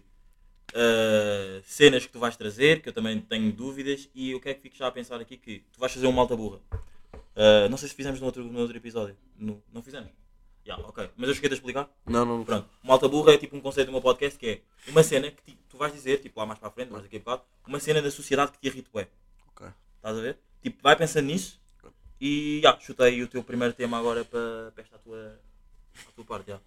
eh, 0.75 1.61
cenas 1.65 2.07
que 2.07 2.13
tu 2.13 2.19
vais 2.19 2.37
trazer, 2.37 2.81
que 2.83 2.89
eu 2.89 2.93
também 2.93 3.19
tenho 3.21 3.51
dúvidas. 3.53 4.09
E 4.15 4.35
o 4.35 4.41
que 4.41 4.49
é 4.49 4.55
que 4.55 4.61
fico 4.61 4.77
já 4.77 4.87
a 4.87 4.93
pensar 4.93 5.21
aqui? 5.21 5.37
Que 5.37 5.63
tu 5.73 5.81
vais 5.81 5.93
fazer 5.93 6.07
um 6.07 6.13
malta 6.13 6.37
burra. 6.37 6.59
Uh, 7.37 7.69
não 7.69 7.77
sei 7.77 7.89
se 7.89 7.95
fizemos 7.97 8.21
no 8.21 8.27
outro, 8.27 8.45
no 8.45 8.61
outro 8.61 8.77
episódio. 8.77 9.17
No- 9.39 9.61
não 9.73 9.83
fizemos? 9.83 10.09
Yeah, 10.67 10.83
ok. 10.89 11.11
Mas 11.17 11.29
eu 11.29 11.35
cheguei 11.35 11.51
a 11.51 11.55
explicar. 11.55 11.91
Não, 12.07 12.25
não, 12.25 12.39
não. 12.39 12.45
Pronto, 12.45 12.69
malta 12.83 13.07
burra 13.09 13.35
é 13.35 13.39
tipo 13.39 13.55
um 13.57 13.61
conceito 13.61 13.87
do 13.89 13.93
meu 13.93 14.01
podcast 14.01 14.39
que 14.39 14.47
é 14.49 14.61
uma 14.91 15.03
cena 15.03 15.31
que 15.31 15.43
tipo, 15.43 15.63
tu 15.69 15.77
vais 15.77 15.93
dizer, 15.93 16.21
tipo 16.23 16.41
lá 16.41 16.47
mais 16.47 16.59
para 16.59 16.69
a 16.69 16.73
frente, 16.73 16.91
mais 16.91 17.03
daqui 17.05 17.17
a 17.17 17.19
bocado, 17.19 17.43
uma 17.67 17.79
cena 17.81 18.01
da 18.01 18.11
sociedade 18.11 18.53
que 18.53 18.59
te 18.59 18.67
irrita 18.69 18.89
bué. 18.93 19.09
Ok. 19.55 19.67
Estás 19.97 20.17
a 20.17 20.21
ver? 20.21 20.39
Tipo, 20.63 20.83
vai 20.83 20.97
pensando 20.97 21.27
nisso 21.27 21.61
e 22.21 22.61
já, 22.63 22.79
chutei 22.81 23.23
o 23.23 23.29
teu 23.29 23.43
primeiro 23.43 23.75
tema 23.75 23.99
agora 23.99 24.25
para, 24.25 24.73
para 24.75 24.83
esta 24.83 24.99
tua, 24.99 25.39
a 26.09 26.13
tua 26.13 26.25
parte. 26.25 26.47
Já. 26.51 26.59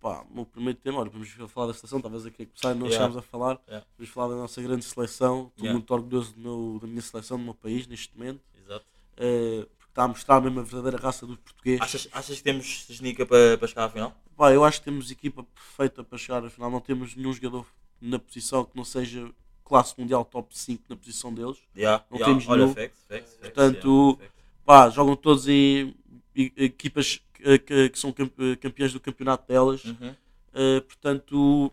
Pá, 0.00 0.22
o 0.30 0.34
meu 0.34 0.46
primeiro 0.46 0.78
tema, 0.78 1.00
olha, 1.00 1.10
vamos 1.10 1.28
falar 1.52 1.66
da 1.68 1.74
seleção, 1.74 2.00
talvez 2.00 2.24
aqui 2.26 2.42
a 2.42 2.46
começar 2.46 2.74
não 2.74 2.86
Yeah. 2.86 2.92
chegámos 2.96 3.16
a 3.16 3.22
falar. 3.22 3.60
Yeah. 3.66 3.86
Vamos 3.98 4.12
falar 4.12 4.28
da 4.28 4.40
nossa 4.40 4.62
grande 4.62 4.84
seleção. 4.84 5.48
Estou 5.48 5.64
Yeah. 5.64 5.72
muito 5.78 5.90
orgulhoso 5.94 6.32
do 6.34 6.40
meu- 6.40 6.78
da 6.80 6.86
minha 6.86 7.02
seleção, 7.02 7.36
do 7.38 7.44
meu 7.44 7.54
país, 7.54 7.86
neste 7.86 8.16
momento. 8.16 8.40
Exato. 8.62 8.84
Eh, 9.18 9.66
está 9.94 10.04
a 10.04 10.08
mostrar 10.08 10.40
mesmo 10.40 10.58
a 10.58 10.62
verdadeira 10.64 10.96
raça 10.98 11.24
dos 11.24 11.36
portugueses. 11.36 11.80
Achas, 11.80 12.08
achas 12.12 12.36
que 12.38 12.42
temos 12.42 12.84
genica 12.90 13.24
para, 13.24 13.56
para 13.56 13.68
chegar 13.68 13.84
à 13.84 13.90
final? 13.90 14.20
Pá, 14.36 14.52
eu 14.52 14.64
acho 14.64 14.80
que 14.80 14.84
temos 14.86 15.08
equipa 15.10 15.44
perfeita 15.44 16.02
para 16.02 16.18
chegar 16.18 16.44
à 16.44 16.50
final. 16.50 16.68
Não 16.70 16.80
temos 16.80 17.14
nenhum 17.14 17.32
jogador 17.32 17.64
na 18.00 18.18
posição 18.18 18.64
que 18.64 18.76
não 18.76 18.84
seja 18.84 19.30
classe 19.64 19.94
mundial 19.96 20.24
top 20.24 20.48
5 20.58 20.82
na 20.88 20.96
posição 20.96 21.32
deles. 21.32 21.58
Já, 21.76 22.04
Não 22.10 22.18
já. 22.18 22.24
temos 22.24 22.48
Olha, 22.48 22.62
nenhum. 22.62 22.74
facts, 22.74 23.04
facts, 23.08 23.34
Portanto, 23.40 24.16
yeah. 24.18 24.34
Pá, 24.64 24.90
jogam 24.90 25.14
todos 25.14 25.46
em 25.46 25.94
equipas 26.34 27.20
que, 27.34 27.58
que- 27.60 27.88
que 27.90 27.98
são 27.98 28.12
camp- 28.12 28.32
campeões 28.60 28.92
do 28.92 28.98
campeonato 29.00 29.46
delas. 29.46 29.84
Uhum, 29.84 30.14
Uh, 30.56 30.80
portanto, 30.82 31.66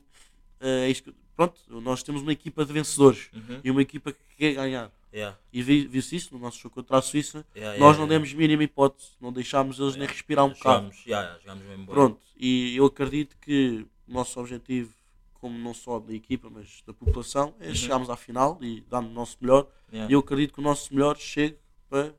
uh, 0.59 0.65
é 0.65 0.89
isto 0.89 1.11
que- 1.11 1.17
pronto, 1.35 1.59
nós 1.81 2.01
temos 2.01 2.23
uma 2.23 2.31
equipa 2.33 2.65
de 2.65 2.73
vencedores 2.73 3.29
uhum, 3.31 3.61
e 3.63 3.69
uma 3.69 3.79
equipa 3.83 4.11
que 4.11 4.19
quer 4.35 4.53
ganhar. 4.55 4.91
Yeah, 5.13 5.37
E 5.51 5.61
vi- 5.61 5.87
viu-se 5.87 6.15
isso 6.15 6.33
no 6.33 6.39
nosso 6.39 6.59
jogo 6.59 6.75
contra 6.75 6.97
a 6.97 7.01
Suíça. 7.01 7.45
yeah, 7.55 7.71
nós 7.77 7.79
yeah, 7.79 7.97
não 7.99 8.05
yeah. 8.05 8.09
demos 8.13 8.33
mínima 8.33 8.63
hipótese, 8.63 9.11
não 9.19 9.31
deixámos 9.31 9.79
eles 9.79 9.95
nem 9.95 10.07
respirar 10.07 10.45
um 10.45 10.49
bocado. 10.49 10.89
Bem. 11.05 11.85
Pronto, 11.85 12.21
e 12.37 12.75
eu 12.75 12.85
acredito 12.85 13.37
que 13.39 13.85
o 14.07 14.13
nosso 14.13 14.39
objetivo, 14.39 14.93
como 15.35 15.57
não 15.57 15.73
só 15.73 15.99
da 15.99 16.13
equipa, 16.13 16.49
mas 16.49 16.81
da 16.85 16.93
população, 16.93 17.53
é 17.59 17.73
chegarmos 17.73 18.09
à 18.09 18.15
final 18.15 18.57
e 18.61 18.81
darmos 18.81 19.11
o 19.11 19.13
nosso 19.13 19.37
melhor. 19.41 19.67
E 20.09 20.13
eu 20.13 20.19
acredito 20.19 20.53
que 20.53 20.59
o 20.59 20.63
nosso 20.63 20.93
melhor 20.93 21.17
chegue 21.17 21.57
para 21.89 22.13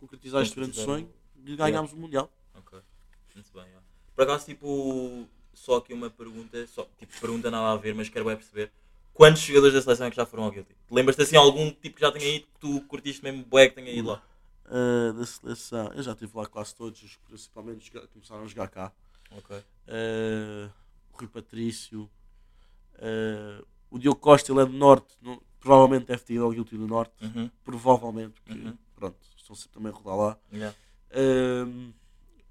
concretizar 0.00 0.42
este 0.42 0.54
grande 0.56 0.76
sonho 0.76 1.08
de 1.36 1.56
ganharmos 1.56 1.92
o 1.92 1.96
Mundial. 1.96 2.30
Ok, 2.54 2.78
muito 3.34 3.52
bem. 3.52 3.64
Por 4.14 4.22
acaso, 4.22 4.46
tipo, 4.46 5.26
só 5.52 5.76
aqui 5.76 5.92
uma 5.92 6.08
pergunta, 6.10 6.66
só, 6.66 6.86
tipo, 6.98 7.12
pergunta 7.20 7.50
nada 7.50 7.72
a 7.72 7.76
ver, 7.76 7.94
mas 7.94 8.08
quero 8.08 8.28
é 8.30 8.36
perceber. 8.36 8.72
Quantos 9.14 9.40
jogadores 9.42 9.74
da 9.74 9.80
seleção 9.82 10.06
é 10.06 10.10
que 10.10 10.16
já 10.16 10.26
foram 10.26 10.44
ao 10.44 10.50
Guilty? 10.50 10.76
Lembras-te 10.90 11.22
assim 11.22 11.36
algum 11.36 11.70
tipo 11.70 11.94
que 11.96 12.00
já 12.02 12.12
tenha 12.12 12.36
ido 12.36 12.46
que 12.46 12.58
tu 12.60 12.80
curtiste 12.82 13.22
mesmo 13.22 13.44
bué 13.44 13.68
que 13.68 13.76
tenha 13.76 13.90
ido 13.90 14.08
lá? 14.08 14.22
Ah, 14.66 15.12
da 15.12 15.24
seleção, 15.24 15.90
eu 15.94 16.02
já 16.02 16.12
estive 16.12 16.36
lá 16.36 16.46
quase 16.46 16.74
todos, 16.74 17.02
os 17.02 17.16
que 17.16 17.22
principalmente 17.26 17.90
começaram 18.12 18.42
a 18.44 18.46
jogar 18.46 18.68
cá. 18.68 18.92
Ok. 19.30 19.56
Ah, 19.88 20.70
o 21.12 21.16
Rui 21.18 21.28
Patrício, 21.28 22.10
ah, 22.98 23.62
o 23.90 23.98
Diogo 23.98 24.20
Costa, 24.20 24.50
ele 24.52 24.60
é 24.60 24.66
do 24.66 24.72
Norte, 24.72 25.16
não- 25.22 25.40
provavelmente 25.60 26.06
deve 26.06 26.22
ter 26.24 26.34
ido 26.34 26.44
ao 26.44 26.50
Guilty 26.50 26.76
do 26.76 26.86
Norte, 26.86 27.12
Uhum. 27.24 27.50
provavelmente, 27.64 28.40
porque 28.42 28.58
Uhum. 28.66 28.76
pronto, 28.94 29.16
estão 29.36 29.54
sempre 29.56 29.72
também 29.72 29.92
a 29.92 29.94
rodar 29.94 30.16
lá. 30.16 30.38
Yeah. 30.52 30.76
Ah, 31.10 31.92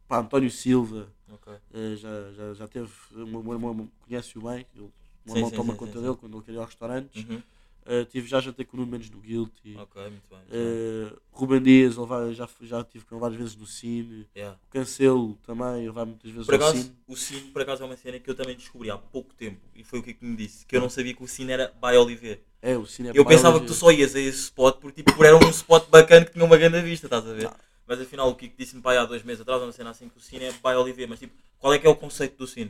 pá, 0.08 0.20
António 0.20 0.50
Silva, 0.52 1.12
Ok. 1.32 1.54
ah, 1.54 1.96
já, 1.96 2.32
já, 2.32 2.54
já 2.54 2.68
teve, 2.68 2.92
o 3.14 3.26
meu 3.26 3.54
irmão 3.54 3.90
conhece-o 4.08 4.42
bem, 4.42 4.66
ele, 4.76 4.92
o 5.26 5.30
meu 5.30 5.36
irmão 5.38 5.50
sim, 5.50 5.56
toma 5.56 5.74
sim, 5.74 5.80
conta 5.80 5.94
sim, 5.94 6.02
dele 6.02 6.16
quando 6.18 6.36
ele 6.38 6.44
queria 6.44 6.58
ir 6.58 6.62
aos 6.62 6.70
restaurantes. 6.70 7.24
Uhum. 7.30 7.42
Ah, 7.86 8.06
tive, 8.10 8.28
já 8.30 8.40
jantei 8.40 8.64
com 8.66 8.78
o 8.78 8.86
Mendes 8.86 9.10
no 9.10 9.18
Guilty. 9.20 9.76
Ok, 9.78 10.02
muito 10.04 10.24
bem. 10.30 10.40
Muito. 10.40 11.14
Uh, 11.16 11.20
Ruben 11.34 11.62
Dias, 11.62 11.98
ele 11.98 12.06
vai, 12.06 12.34
já, 12.34 12.48
já 12.62 12.82
tive 12.82 13.04
com 13.04 13.16
ele 13.16 13.20
várias 13.22 13.38
vezes 13.38 13.56
no 13.58 13.68
Cine. 13.68 14.26
Yeah. 14.34 14.58
O 14.70 14.72
Cancelo 14.72 15.38
também, 15.46 15.82
ele 15.84 15.92
vai 15.92 16.06
muitas 16.06 16.32
vezes 16.32 16.46
Por 16.46 16.56
ao 16.56 16.62
acaso, 16.62 16.78
Cine. 16.82 16.96
o 17.06 17.16
Cine 17.18 17.42
por 17.52 17.62
acaso 17.62 17.84
é 17.84 17.86
uma 17.86 17.98
cena 17.98 18.20
que 18.20 18.30
eu 18.30 18.36
também 18.36 18.56
descobri 18.56 18.90
há 18.90 18.98
pouco 18.98 19.34
tempo 19.34 19.60
e 19.76 19.84
foi 19.84 20.00
o 20.00 20.04
que 20.04 20.16
me 20.22 20.34
disse, 20.38 20.66
que 20.66 20.78
eu 20.78 20.80
não 20.80 20.90
sabia 20.90 21.14
que 21.14 21.22
o 21.22 21.28
Cine 21.28 21.52
era 21.52 21.74
by 21.82 21.98
Oliver. 21.98 22.40
É, 22.62 22.78
o 22.78 22.86
Cine 22.86 23.10
é 23.10 23.12
Eu 23.14 23.26
pensava 23.26 23.56
mas- 23.60 23.64
que 23.64 23.68
tu 23.68 23.74
só 23.74 23.92
ias 23.92 24.16
a 24.16 24.20
esse 24.22 24.44
spot 24.44 24.78
porque 24.80 25.04
tipo, 25.04 25.22
era 25.22 25.36
um 25.36 25.50
spot 25.50 25.90
bacana 25.90 26.26
que 26.26 26.32
tinha 26.32 26.46
uma 26.46 26.56
grande 26.56 26.82
vista, 26.82 27.08
estás 27.08 27.28
a 27.28 27.34
ver? 27.34 27.50
Mas 27.86 28.00
afinal 28.00 28.30
o 28.30 28.36
Kiko 28.36 28.56
disse-me 28.58 28.82
pai 28.82 28.96
há 28.96 29.04
dois 29.04 29.24
meses 29.24 29.42
atrás, 29.42 29.62
uma 29.62 29.74
cena 29.74 29.90
assim 29.90 30.08
que 30.08 30.18
o 30.18 30.22
Cine 30.22 30.46
é 30.46 30.52
by 30.54 30.70
Oliver, 30.78 31.10
mas 31.10 31.20
tipo, 31.20 31.34
qual 31.60 31.74
é 31.74 31.80
que 31.80 31.86
é 31.86 31.90
o 31.90 31.96
conceito 31.98 32.38
do 32.38 32.48
Cine? 32.48 32.70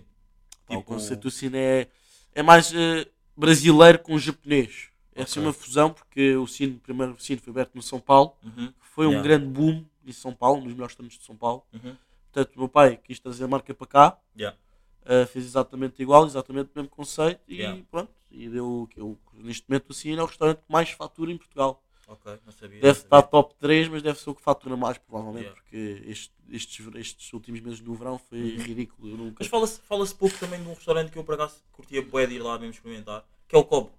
Pá, 0.66 0.74
o 0.74 0.78
Tipo, 0.80 0.84
conceito 0.90 1.20
do 1.22 1.30
Cine 1.30 1.58
é, 1.60 1.88
é 2.36 2.42
mais 2.44 2.72
uh, 2.72 3.06
brasileiro 3.36 4.00
com 4.00 4.18
japonês. 4.18 4.90
É 5.16 5.24
assim 5.24 5.40
Ok. 5.40 5.44
uma 5.48 5.54
fusão, 5.54 5.92
porque 5.92 6.36
o 6.36 6.48
Cine, 6.48 6.76
o 6.76 6.80
primeiro 6.80 7.16
Cine 7.20 7.40
foi 7.40 7.52
aberto 7.52 7.76
no 7.76 7.82
São 7.82 8.00
Paulo, 8.00 8.36
Uhum, 8.44 8.68
que 8.72 8.88
foi 8.88 9.06
um 9.06 9.12
Yeah. 9.12 9.28
grande 9.28 9.46
boom 9.48 9.86
em 10.06 10.12
São 10.12 10.34
Paulo, 10.34 10.60
um 10.60 10.64
dos 10.64 10.74
melhores 10.74 10.96
torneios 10.96 11.18
de 11.18 11.24
São 11.24 11.36
Paulo. 11.36 11.64
uhum, 11.74 11.96
Portanto, 12.32 12.56
o 12.56 12.60
meu 12.60 12.70
pai 12.70 12.98
quis 12.98 13.20
trazer 13.20 13.44
a 13.44 13.48
marca 13.48 13.74
para 13.76 13.88
cá, 13.88 14.18
yeah, 14.36 14.58
uh, 15.04 15.28
fez 15.28 15.46
exatamente 15.46 16.02
igual, 16.02 16.26
exatamente 16.26 16.68
o 16.68 16.72
mesmo 16.76 16.90
conceito 16.90 17.42
e 17.48 17.58
Yeah. 17.58 17.82
pronto. 17.92 18.12
E 18.32 18.50
deu, 18.50 18.90
eu, 18.96 19.20
neste 19.36 19.64
momento 19.70 19.92
o 19.92 19.94
Cine 19.94 20.18
é 20.18 20.24
o 20.24 20.26
restaurante 20.26 20.58
que 20.58 20.72
mais 20.72 20.90
fatura 20.90 21.32
em 21.32 21.38
Portugal. 21.38 21.84
Ok, 22.08 22.40
não 22.46 22.52
sabia. 22.52 22.80
Deve 22.82 22.86
não 22.88 22.92
estar 22.92 23.18
sabia. 23.18 23.30
top 23.32 23.56
3, 23.60 23.88
mas 23.90 24.02
deve 24.02 24.20
ser 24.20 24.30
o 24.30 24.36
que 24.36 24.42
fatura 24.42 24.76
mais, 24.78 24.98
provavelmente, 24.98 25.46
Yeah. 25.46 25.62
porque 25.62 26.04
este- 26.10 26.34
estes, 26.50 26.88
estes 26.96 27.34
últimos 27.34 27.62
meses 27.62 27.80
no 27.82 27.94
verão 27.96 28.18
foi 28.18 28.40
Uhum. 28.40 28.64
ridículo. 28.64 29.10
Eu 29.10 29.18
nunca... 29.18 29.38
Mas 29.40 29.48
fala-se 29.48 29.80
fala 29.82 30.06
pouco 30.08 30.38
também 30.40 30.62
de 30.62 30.68
um 30.70 30.74
restaurante 30.74 31.12
que 31.12 31.18
eu 31.18 31.24
por 31.24 31.36
acaso 31.36 31.56
curtia 31.72 32.02
bué 32.02 32.28
de 32.28 32.36
ir 32.36 32.40
lá 32.40 32.58
mesmo 32.60 32.74
experimentar, 32.74 33.26
que 33.48 33.56
é 33.56 33.60
o 33.60 33.64
Cobo. 33.64 33.92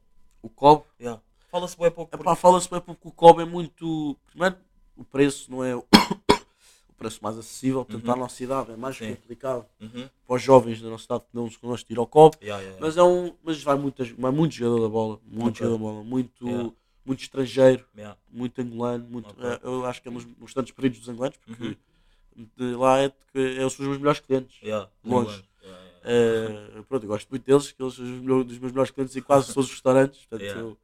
O 0.42 0.48
Cobb, 0.48 0.84
Yeah. 1.00 1.20
Fala-se 1.50 1.76
bué 1.76 1.88
pouco. 1.90 2.14
epá, 2.14 2.34
fala-se 2.34 2.68
bem 2.68 2.80
porque 2.80 3.06
o 3.08 3.12
Cobb 3.12 3.40
é 3.40 3.44
muito. 3.44 4.16
Primeiro, 4.26 4.56
o 4.96 5.04
preço 5.04 5.50
não 5.50 5.62
é 5.64 5.74
o, 5.76 5.84
preço 6.98 7.20
mais 7.22 7.36
acessível, 7.38 7.84
portanto, 7.84 8.06
Uhum. 8.06 8.12
a 8.12 8.16
nossa 8.16 8.42
idade 8.42 8.72
é 8.72 8.76
mais 8.76 8.96
Sim. 8.96 9.14
complicado 9.14 9.64
Uhum. 9.80 10.08
para 10.26 10.36
os 10.36 10.42
jovens 10.42 10.80
da 10.82 10.88
nossa 10.88 11.04
idade 11.04 11.24
que 11.24 11.34
não 11.34 11.50
se 11.50 11.58
connosco 11.58 11.92
ir 11.92 11.98
ao 11.98 12.06
Cobb. 12.06 12.36
Yeah, 12.42 12.60
yeah, 12.62 12.76
yeah. 12.76 12.80
Mas, 12.86 12.96
é 12.96 13.02
um, 13.02 13.34
mas 13.42 13.62
vai, 13.62 13.76
muitas, 13.76 14.08
vai 14.10 14.30
muito 14.32 14.54
jogador 14.54 14.82
da 14.82 14.88
bola, 14.88 15.20
muito 15.24 15.48
Ok. 15.48 15.58
jogador 15.66 15.78
da 15.78 15.82
bola, 15.92 16.04
muito. 16.04 16.74
Muito 17.04 17.20
estrangeiro, 17.20 17.84
Yeah. 17.96 18.18
muito 18.30 18.60
angolano. 18.60 19.06
Muito, 19.08 19.28
Ok. 19.30 19.44
é, 19.44 19.60
eu 19.62 19.84
acho 19.86 20.00
que 20.02 20.08
é 20.08 20.10
um 20.10 20.18
dos 20.18 20.54
tantos 20.54 20.72
períodos 20.72 21.00
dos 21.00 21.08
angolanos, 21.08 21.36
porque 21.44 21.76
Uhum. 22.36 22.48
de 22.56 22.74
lá 22.74 23.00
é, 23.00 23.10
que 23.10 23.38
é, 23.38 23.56
são 23.58 23.66
os 23.66 23.78
meus 23.78 23.98
melhores 23.98 24.20
clientes. 24.20 24.60
Yeah. 24.62 24.90
Longe. 25.04 25.44
Yeah. 25.62 26.80
Uh, 26.80 26.84
pronto, 26.84 27.04
eu 27.04 27.08
gosto 27.08 27.28
muito 27.30 27.44
deles, 27.46 27.72
que 27.72 27.82
eles 27.82 27.94
são 27.94 28.04
dos 28.04 28.58
meus 28.58 28.72
melhores 28.72 28.90
clientes 28.90 29.16
em 29.16 29.22
quase 29.22 29.52
todos 29.54 29.66
os 29.68 29.72
restaurantes. 29.72 30.24
Portanto, 30.26 30.50
eu, 30.50 30.78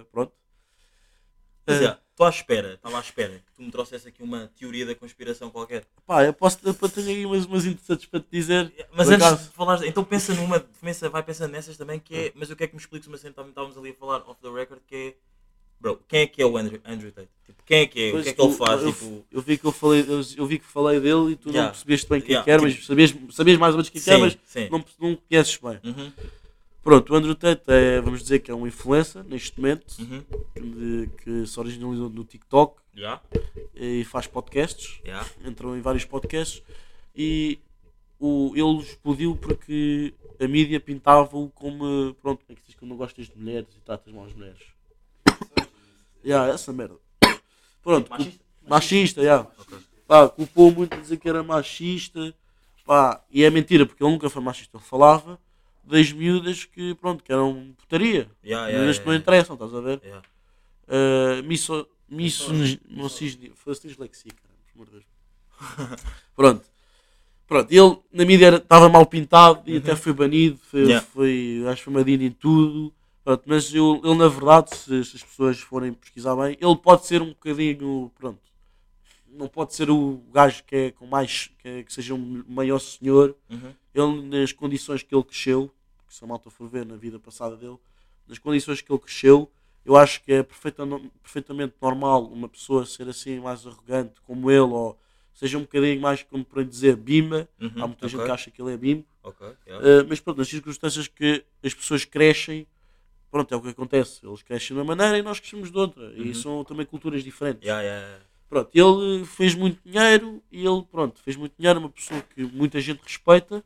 uh, 0.00 0.04
pronto. 0.06 0.32
Uh, 1.68 1.96
estou 2.22 2.26
à 2.26 2.30
espera, 2.30 2.74
estava 2.74 2.96
à 2.98 3.00
espera 3.00 3.34
que 3.34 3.52
tu 3.56 3.62
me 3.62 3.70
trouxesse 3.70 4.08
aqui 4.08 4.22
uma 4.22 4.50
teoria 4.58 4.86
da 4.86 4.94
conspiração 4.94 5.50
qualquer. 5.50 5.84
pá, 6.06 6.24
eu 6.24 6.32
posso 6.32 6.58
eu 6.64 6.74
tenho 6.74 7.08
aí 7.08 7.26
umas, 7.26 7.44
umas 7.46 7.64
interessantes 7.66 8.06
para 8.06 8.20
te 8.20 8.26
dizer. 8.30 8.72
Mas 8.92 9.08
antes 9.08 9.26
acaso- 9.26 9.48
de 9.48 9.54
falares, 9.54 9.82
então 9.84 10.04
pensa 10.04 10.34
numa, 10.34 10.60
pensa, 10.80 11.08
vai 11.08 11.22
pensando 11.22 11.50
nessas 11.52 11.76
também, 11.76 11.98
que 11.98 12.14
é, 12.14 12.32
mas 12.34 12.50
eu 12.50 12.56
quero 12.56 12.70
que 12.70 12.76
me 12.76 12.80
expliques 12.80 13.08
uma 13.08 13.18
cena, 13.18 13.34
estávamos 13.48 13.76
ali 13.76 13.90
a 13.90 13.94
falar 13.94 14.18
off 14.28 14.40
the 14.40 14.48
record, 14.50 14.80
que 14.86 14.94
é, 14.96 15.14
bro, 15.80 16.00
quem 16.08 16.20
é 16.20 16.26
que 16.26 16.40
é 16.42 16.46
o 16.46 16.56
Andrew, 16.56 16.80
Andrew 16.84 17.10
Tate? 17.12 17.28
Tipo, 17.46 17.62
quem 17.64 17.80
é 17.80 17.86
que 17.86 18.00
é? 18.04 18.08
o 18.08 18.12
Pois 18.12 18.24
que 18.24 18.28
é 18.30 18.32
que 18.34 18.42
ele 18.42 18.54
faz? 18.54 18.82
Eu, 18.82 18.92
tipo, 18.92 19.26
eu 19.32 19.40
vi 19.42 19.58
que 19.58 19.64
eu 19.64 19.72
falei, 19.72 20.00
eu, 20.08 20.20
eu 20.36 20.46
vi 20.46 20.58
que 20.58 20.66
falei 20.66 21.00
dele 21.00 21.32
e 21.32 21.36
tu 21.36 21.48
Yeah. 21.48 21.62
não 21.66 21.70
percebeste 21.72 22.08
bem 22.08 22.20
quem 22.20 22.30
Yeah, 22.30 22.44
que 22.44 22.50
era, 22.50 22.60
tipo- 22.62 22.78
mas 22.78 22.86
sabias, 22.86 23.14
sabias 23.34 23.58
mais 23.58 23.74
ou 23.74 23.78
menos 23.78 23.88
quem 23.90 24.00
que 24.00 24.10
era, 24.10 24.18
mas 24.18 24.38
sim. 24.44 24.68
não, 24.70 24.84
não 25.00 25.16
conheces 25.16 25.56
bem. 25.56 25.80
Uhum, 25.84 26.12
Pronto, 26.82 27.12
o 27.12 27.16
Andrew 27.16 27.34
Tate 27.36 27.62
é, 27.68 28.00
vamos 28.00 28.22
dizer 28.22 28.40
que 28.40 28.50
é 28.50 28.54
um 28.54 28.66
influencer 28.66 29.22
neste 29.24 29.60
momento, 29.60 29.94
uhum. 30.00 30.24
de- 30.56 31.06
que 31.22 31.46
se 31.46 31.58
originalizou 31.60 32.10
no 32.10 32.24
TikTok 32.24 32.80
Yeah, 32.94 33.22
e 33.74 34.04
faz 34.04 34.26
podcasts. 34.26 35.00
yeah. 35.04 35.26
entrou 35.44 35.74
em 35.76 35.80
vários 35.80 36.04
podcasts 36.04 36.62
e 37.16 37.58
o, 38.20 38.52
ele 38.54 38.80
explodiu 38.82 39.34
porque 39.36 40.12
a 40.38 40.46
mídia 40.46 40.78
pintava-o 40.80 41.48
como 41.50 42.14
pronto, 42.20 42.44
como 42.44 42.50
é 42.50 42.54
que 42.54 42.62
diz 42.66 42.74
que 42.74 42.84
não 42.84 42.96
gostas 42.96 43.28
de 43.28 43.38
mulheres 43.38 43.68
e 43.76 43.80
tratas 43.80 44.12
mal 44.12 44.24
as 44.26 44.34
mulheres. 44.34 44.60
yeah, 46.24 46.52
essa 46.52 46.72
merda. 46.72 46.96
Pronto, 47.82 48.10
Machista? 48.10 48.38
cul- 48.38 48.68
machista, 48.70 49.20
yeah. 49.22 49.48
Ok. 49.58 49.78
Pá, 50.06 50.28
culpou 50.28 50.70
muito 50.72 50.94
a 50.94 50.98
dizer 51.00 51.16
que 51.16 51.28
era 51.28 51.42
machista. 51.42 52.34
Pá, 52.84 53.24
e 53.30 53.42
é 53.44 53.48
mentira, 53.50 53.86
porque 53.86 54.02
ele 54.04 54.12
nunca 54.12 54.28
foi 54.28 54.42
machista. 54.42 54.76
Ele 54.76 54.84
falava 54.84 55.38
das 55.84 56.12
miúdas 56.12 56.64
que, 56.64 56.94
pronto, 56.94 57.22
que 57.22 57.32
eram 57.32 57.74
putaria. 57.78 58.30
Yeah, 58.44 58.68
yeah, 58.68 58.78
miúdas 58.78 58.96
yeah, 58.96 59.02
que 59.02 59.06
não 59.08 59.14
interessam, 59.14 59.54
estás 59.54 59.74
a 59.74 59.80
ver? 59.80 60.00
Yeah. 60.04 60.26
Uh, 60.88 61.42
miso, 61.44 61.88
miso, 62.08 62.78
fosse 63.54 63.86
dislexia, 63.88 64.32
cara, 64.32 64.54
por 64.66 64.74
amor 64.74 64.86
de 64.86 64.92
Deus. 64.92 66.02
Pronto. 66.34 66.72
Pronto, 67.46 67.70
ele 67.70 67.98
na 68.12 68.24
mídia 68.24 68.56
estava 68.56 68.88
mal 68.88 69.04
pintado 69.04 69.62
e 69.66 69.76
até 69.76 69.94
foi 69.94 70.12
banido, 70.12 70.58
foi, 70.58 70.82
Uhum. 70.82 70.88
Yeah. 70.88 71.06
foi, 71.06 71.64
acho 71.68 71.84
que 71.84 71.90
foi 71.92 72.12
em 72.14 72.30
tudo. 72.30 72.92
Pronto, 73.24 73.42
mas 73.46 73.72
eu, 73.74 74.00
ele 74.02 74.14
na 74.16 74.26
verdade, 74.28 74.74
se, 74.74 75.04
se 75.04 75.16
as 75.16 75.22
pessoas 75.22 75.60
forem 75.60 75.92
pesquisar 75.92 76.34
bem, 76.34 76.56
ele 76.60 76.76
pode 76.76 77.06
ser 77.06 77.22
um 77.22 77.28
bocadinho, 77.28 78.10
pronto, 78.18 78.40
não 79.28 79.48
pode 79.48 79.74
ser 79.74 79.90
o 79.90 80.22
gajo 80.32 80.64
que 80.64 80.74
é 80.76 80.90
com 80.90 81.06
mais, 81.06 81.50
que, 81.58 81.68
é- 81.68 81.82
que 81.82 81.92
seja 81.92 82.14
um 82.14 82.42
maior 82.48 82.78
senhor, 82.80 83.36
Uhum. 83.50 83.72
Ele 83.94 84.22
nas 84.22 84.52
condições 84.52 85.02
que 85.02 85.14
ele 85.14 85.24
cresceu, 85.24 85.70
que 86.06 86.14
se 86.14 86.24
a 86.24 86.26
malta 86.26 86.50
for 86.50 86.68
ver 86.68 86.86
na 86.86 86.96
vida 86.96 87.18
passada 87.18 87.56
dele, 87.56 87.78
nas 88.26 88.38
condições 88.38 88.80
que 88.80 88.92
ele 88.92 89.00
cresceu, 89.00 89.50
eu 89.84 89.96
acho 89.96 90.22
que 90.22 90.32
é 90.32 90.42
perfeita, 90.42 90.86
perfeitamente 91.22 91.74
normal 91.80 92.24
uma 92.26 92.48
pessoa 92.48 92.86
ser 92.86 93.08
assim 93.08 93.40
mais 93.40 93.66
arrogante 93.66 94.20
como 94.22 94.50
ele, 94.50 94.60
ou 94.60 94.98
seja 95.34 95.58
um 95.58 95.62
bocadinho 95.62 96.00
mais, 96.00 96.22
como 96.22 96.44
por 96.44 96.64
dizer, 96.64 96.96
bimba. 96.96 97.48
Uhum, 97.60 97.70
Há 97.76 97.86
muita 97.86 98.06
gente 98.06 98.20
ok. 98.20 98.26
que 98.26 98.32
acha 98.32 98.50
que 98.50 98.62
ele 98.62 98.72
é 98.72 98.76
bimbo. 98.76 99.04
Ok, 99.22 99.46
yeah. 99.66 99.86
Uh, 99.86 100.06
mas 100.08 100.20
pronto, 100.20 100.38
nas 100.38 100.48
circunstâncias 100.48 101.08
que 101.08 101.44
as 101.62 101.74
pessoas 101.74 102.04
crescem, 102.04 102.66
pronto, 103.30 103.52
é 103.52 103.56
o 103.56 103.60
que 103.60 103.68
acontece. 103.68 104.24
Eles 104.24 104.42
crescem 104.42 104.68
de 104.68 104.80
uma 104.80 104.84
maneira 104.84 105.18
e 105.18 105.22
nós 105.22 105.40
crescemos 105.40 105.70
de 105.70 105.78
outra. 105.78 106.04
Uhum. 106.04 106.22
E 106.22 106.34
são 106.34 106.64
também 106.64 106.86
culturas 106.86 107.24
diferentes. 107.24 107.62
Yeah, 107.62 107.82
yeah. 107.82 108.24
Pronto, 108.48 108.70
ele 108.74 109.24
fez 109.24 109.54
muito 109.54 109.80
dinheiro 109.84 110.42
e 110.52 110.64
ele, 110.64 110.82
pronto, 110.90 111.18
fez 111.22 111.36
muito 111.36 111.54
dinheiro, 111.58 111.80
uma 111.80 111.88
pessoa 111.88 112.20
que 112.20 112.42
muita 112.44 112.80
gente 112.80 113.00
respeita 113.02 113.64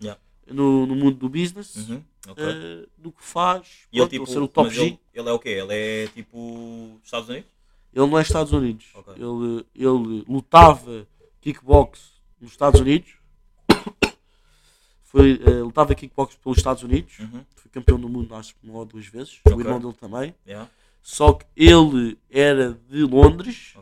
Yeah. 0.00 0.20
no, 0.48 0.86
no 0.86 0.94
mundo 0.94 1.16
do 1.16 1.28
business, 1.28 1.74
Uhum, 1.76 2.02
ok. 2.28 2.44
eh, 2.44 2.86
do 2.98 3.10
que 3.12 3.22
faz, 3.22 3.86
E 3.92 3.98
ele, 3.98 4.08
tipo, 4.08 4.26
ser 4.26 4.38
o 4.40 4.48
top 4.48 4.70
G. 4.70 4.80
ele, 4.82 4.98
ele 5.14 5.28
é 5.28 5.32
o 5.32 5.38
quê? 5.38 5.48
Ele 5.50 5.74
é 5.74 6.06
tipo 6.08 6.98
Estados 7.02 7.28
Unidos? 7.28 7.48
Ele 7.94 8.06
não 8.06 8.18
é 8.18 8.22
Estados 8.22 8.52
Unidos, 8.52 8.86
Ok. 8.94 9.14
ele, 9.14 9.66
ele 9.74 10.24
lutava 10.28 11.06
kickbox 11.40 12.12
nos 12.40 12.50
Estados 12.50 12.80
Unidos, 12.80 13.14
foi, 15.02 15.40
eh, 15.44 15.50
lutava 15.62 15.94
kickbox 15.94 16.34
pelos 16.36 16.58
Estados 16.58 16.82
Unidos, 16.82 17.18
Uhum. 17.20 17.44
foi 17.56 17.70
campeão 17.70 17.98
do 17.98 18.08
mundo 18.08 18.34
acho 18.34 18.54
que 18.54 18.68
uma 18.68 18.78
ou 18.80 18.84
duas 18.84 19.06
vezes, 19.06 19.40
o 19.46 19.50
Ok. 19.52 19.60
irmão 19.64 19.80
dele 19.80 19.94
também, 19.94 20.34
Yeah. 20.46 20.68
só 21.02 21.32
que 21.32 21.46
ele 21.56 22.18
era 22.30 22.78
de 22.90 23.02
Londres, 23.02 23.74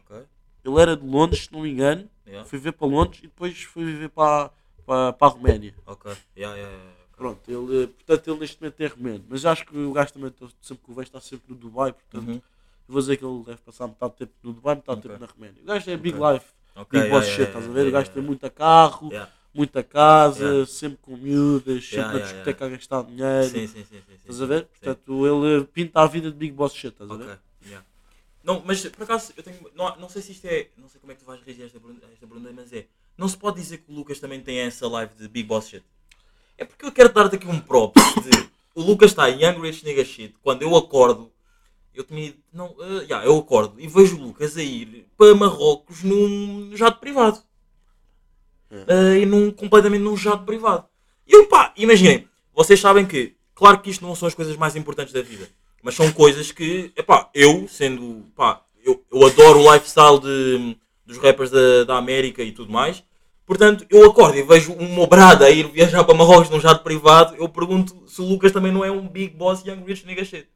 ele 0.65 0.81
era 0.81 0.97
de 0.97 1.05
Londres, 1.07 1.45
se 1.45 1.53
não 1.53 1.61
me 1.63 1.71
engano, 1.71 2.09
Yeah. 2.27 2.49
foi 2.49 2.59
viver 2.59 2.73
para 2.73 2.87
Londres 2.87 3.19
e 3.19 3.27
depois 3.27 3.63
foi 3.65 3.85
viver 3.85 4.09
para, 4.11 4.51
para, 4.85 5.13
para 5.13 5.27
a 5.29 5.31
Roménia. 5.31 5.75
Ok. 5.87 6.11
Yeah, 6.37 6.57
yeah, 6.57 6.77
yeah. 6.77 6.95
Pronto, 7.17 7.41
ele, 7.51 7.87
portanto 7.89 8.29
ele 8.31 8.41
neste 8.41 8.61
momento 8.61 8.81
é 8.81 8.87
romeno. 8.87 9.25
Mas 9.29 9.47
acho 9.47 9.65
que 9.67 9.77
o 9.77 9.93
gajo 9.93 10.13
também, 10.13 10.31
tá- 10.31 10.49
sempre 10.61 10.85
que 10.85 10.91
o 10.91 10.95
vejo, 10.95 11.07
está 11.07 11.21
sempre 11.21 11.45
no 11.53 11.57
Dubai, 11.57 11.93
portanto 11.93 12.29
Uhum. 12.29 12.43
vou 12.89 13.01
dizer 13.01 13.17
que 13.17 13.25
ele 13.25 13.43
deve 13.45 13.59
passar 13.59 13.87
metade 13.87 14.13
do 14.13 14.17
tempo 14.17 14.33
no 14.43 14.53
Dubai, 14.53 14.75
metade 14.75 15.01
do 15.01 15.07
Ok. 15.07 15.11
tempo 15.11 15.21
na 15.21 15.33
Roménia. 15.33 15.63
O 15.63 15.67
gajo 15.67 15.91
é 15.91 15.97
big 15.97 16.19
Ok. 16.19 16.33
life, 16.35 16.47
Ok, 16.75 16.91
big 16.91 17.05
yeah, 17.07 17.15
boss 17.15 17.25
yeah, 17.27 17.37
shit, 17.37 17.49
estás 17.49 17.69
a 17.69 17.73
ver? 17.73 17.87
o 17.87 17.93
gajo 17.93 18.11
tem 18.11 18.23
muita 18.23 18.51
carro, 18.51 19.11
muita 19.55 19.83
casa, 19.85 20.67
sempre 20.67 20.99
com 21.01 21.17
miúdas, 21.17 21.89
sempre 21.89 22.15
na 22.15 22.19
discoteca 22.19 22.67
a 22.67 22.69
gastar 22.69 23.03
dinheiro. 23.05 23.49
Sim, 23.49 23.67
sim, 23.69 23.85
sim. 23.85 24.01
sim, 24.07 24.15
Estás 24.17 24.43
a 24.43 24.47
ver? 24.47 24.65
Portanto, 24.67 25.27
ele 25.27 25.65
pinta 25.67 26.01
a 26.01 26.07
vida 26.07 26.31
de 26.33 26.37
big 26.37 26.53
boss 26.53 26.75
shit, 26.75 26.89
estás 26.89 27.11
a 27.11 27.15
ver? 27.17 27.39
Não, 28.43 28.63
mas 28.63 28.85
por 28.87 29.05
acaso, 29.05 29.33
eu 29.37 29.43
tenho. 29.43 29.71
Não, 29.75 29.97
não 29.97 30.09
sei 30.09 30.21
se 30.21 30.33
isto 30.33 30.45
é. 30.47 30.69
Não 30.77 30.87
sei 30.87 31.01
como 31.01 31.11
é 31.13 31.15
que 31.15 31.23
tu 31.23 31.27
vais 31.27 31.41
reagir 31.43 31.63
a 31.63 31.67
esta 31.67 31.81
pergunta, 31.81 32.07
mas 32.55 32.73
é. 32.75 32.87
Não 33.17 33.29
se 33.29 33.37
pode 33.37 33.61
dizer 33.61 33.79
que 33.79 33.93
o 33.93 33.95
Lucas 33.95 34.19
também 34.19 34.41
tem 34.41 34.59
essa 34.59 34.89
live 34.89 35.15
de 35.15 35.29
Big 35.29 35.47
Boss 35.47 35.69
Shit. 35.69 35.85
É 36.59 36.65
porque 36.65 36.85
eu 36.85 36.93
quero 36.93 37.13
dar-te 37.13 37.37
aqui 37.37 37.47
um 37.47 37.61
props 37.61 38.03
de. 38.15 38.49
o 38.75 38.83
Lucas 38.83 39.11
está 39.11 39.31
em 39.31 39.45
Young 39.45 39.61
Rich 39.61 39.85
Nigga 39.85 40.05
Shit. 40.05 40.35
Quando 40.43 40.63
eu 40.63 40.75
acordo, 40.77 41.33
eu 41.95 42.05
tinha. 42.05 42.35
Não, 42.53 42.73
uh, 42.73 43.03
yeah, 43.03 43.25
eu 43.25 43.37
acordo 43.39 43.81
e 43.81 43.87
vejo 43.87 44.17
o 44.17 44.21
Lucas 44.21 44.57
a 44.57 44.63
ir 44.63 45.07
para 45.17 45.35
Marrocos 45.35 46.03
num 46.03 46.77
jato 46.77 46.99
privado. 46.99 47.41
Uh, 48.71 49.17
e 49.21 49.27
num, 49.27 49.53
completamente 49.53 50.03
num 50.03 50.17
jato 50.17 50.45
privado. 50.45 50.85
E 51.27 51.35
eu, 51.35 51.47
pá, 51.47 51.73
imaginem, 51.77 52.29
vocês 52.53 52.81
sabem 52.81 53.07
que, 53.07 53.37
claro 53.55 53.81
que 53.81 53.91
isto 53.91 54.05
não 54.05 54.17
são 54.17 54.27
as 54.27 54.35
coisas 54.35 54.57
mais 54.57 54.75
importantes 54.75 55.13
da 55.13 55.23
vida, 55.23 55.49
mas 55.83 55.95
são 55.95 56.11
coisas 56.13 56.51
que, 56.51 56.93
epá, 56.97 57.31
eu, 57.33 57.69
sendo, 57.69 58.25
pá, 58.35 58.63
eu, 58.83 59.03
eu 59.13 59.27
adoro 59.27 59.61
o 59.61 59.73
lifestyle 59.73 60.19
de, 60.19 60.77
dos 61.07 61.19
rappers 61.19 61.51
da, 61.51 61.85
da 61.85 61.97
América 61.97 62.43
e 62.43 62.53
tudo 62.53 62.73
mais, 62.73 63.03
portanto, 63.47 63.85
eu 63.91 64.11
acordo 64.11 64.37
e 64.39 64.43
vejo 64.43 64.73
um 64.73 64.89
Mobrada 64.89 65.45
a 65.47 65.51
ir 65.51 65.67
viajar 65.69 66.03
para 66.05 66.15
Marrocos 66.15 66.49
num 66.51 66.61
jato 66.61 66.83
privado, 66.83 67.35
eu 67.37 67.49
pergunto 67.49 68.05
se 68.09 68.21
o 68.21 68.25
Lucas 68.25 68.53
também 68.53 68.73
não 68.73 68.85
é 68.85 68.91
um 68.91 69.07
big 69.09 69.35
boss 69.37 69.65
young 69.67 69.85
rich 69.85 70.07
nigga 70.07 70.25
shit. 70.25 70.49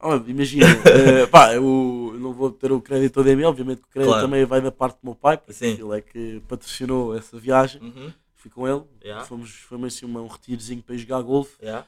Ah, 0.00 0.20
imagina, 0.26 0.66
eh, 0.84 1.26
pá, 1.26 1.54
eu 1.54 2.14
não 2.18 2.32
vou 2.32 2.50
ter 2.50 2.70
o 2.72 2.80
crédito 2.80 3.14
todo 3.14 3.28
em 3.28 3.36
mim, 3.36 3.44
obviamente 3.44 3.80
que 3.80 3.86
o 3.88 3.90
crédito 3.90 4.10
Claro. 4.10 4.26
também 4.26 4.44
vai 4.44 4.60
da 4.60 4.70
parte 4.72 4.96
do 4.96 5.00
meu 5.04 5.14
pai, 5.14 5.38
porque 5.38 5.52
Sim. 5.54 5.78
ele 5.80 5.96
é 5.96 6.00
que 6.02 6.42
patrocinou 6.48 7.16
essa 7.16 7.38
viagem, 7.38 7.80
Uhum. 7.80 8.12
fui 8.34 8.50
com 8.50 8.68
ele, 8.68 8.82
Yeah. 9.02 9.24
fomos, 9.24 9.50
fomos 9.50 9.94
assim 9.94 10.04
uma, 10.04 10.20
um 10.20 10.26
retirozinho 10.26 10.82
para 10.82 10.96
jogar 10.96 11.22
golfe. 11.22 11.52
Yeah. 11.62 11.86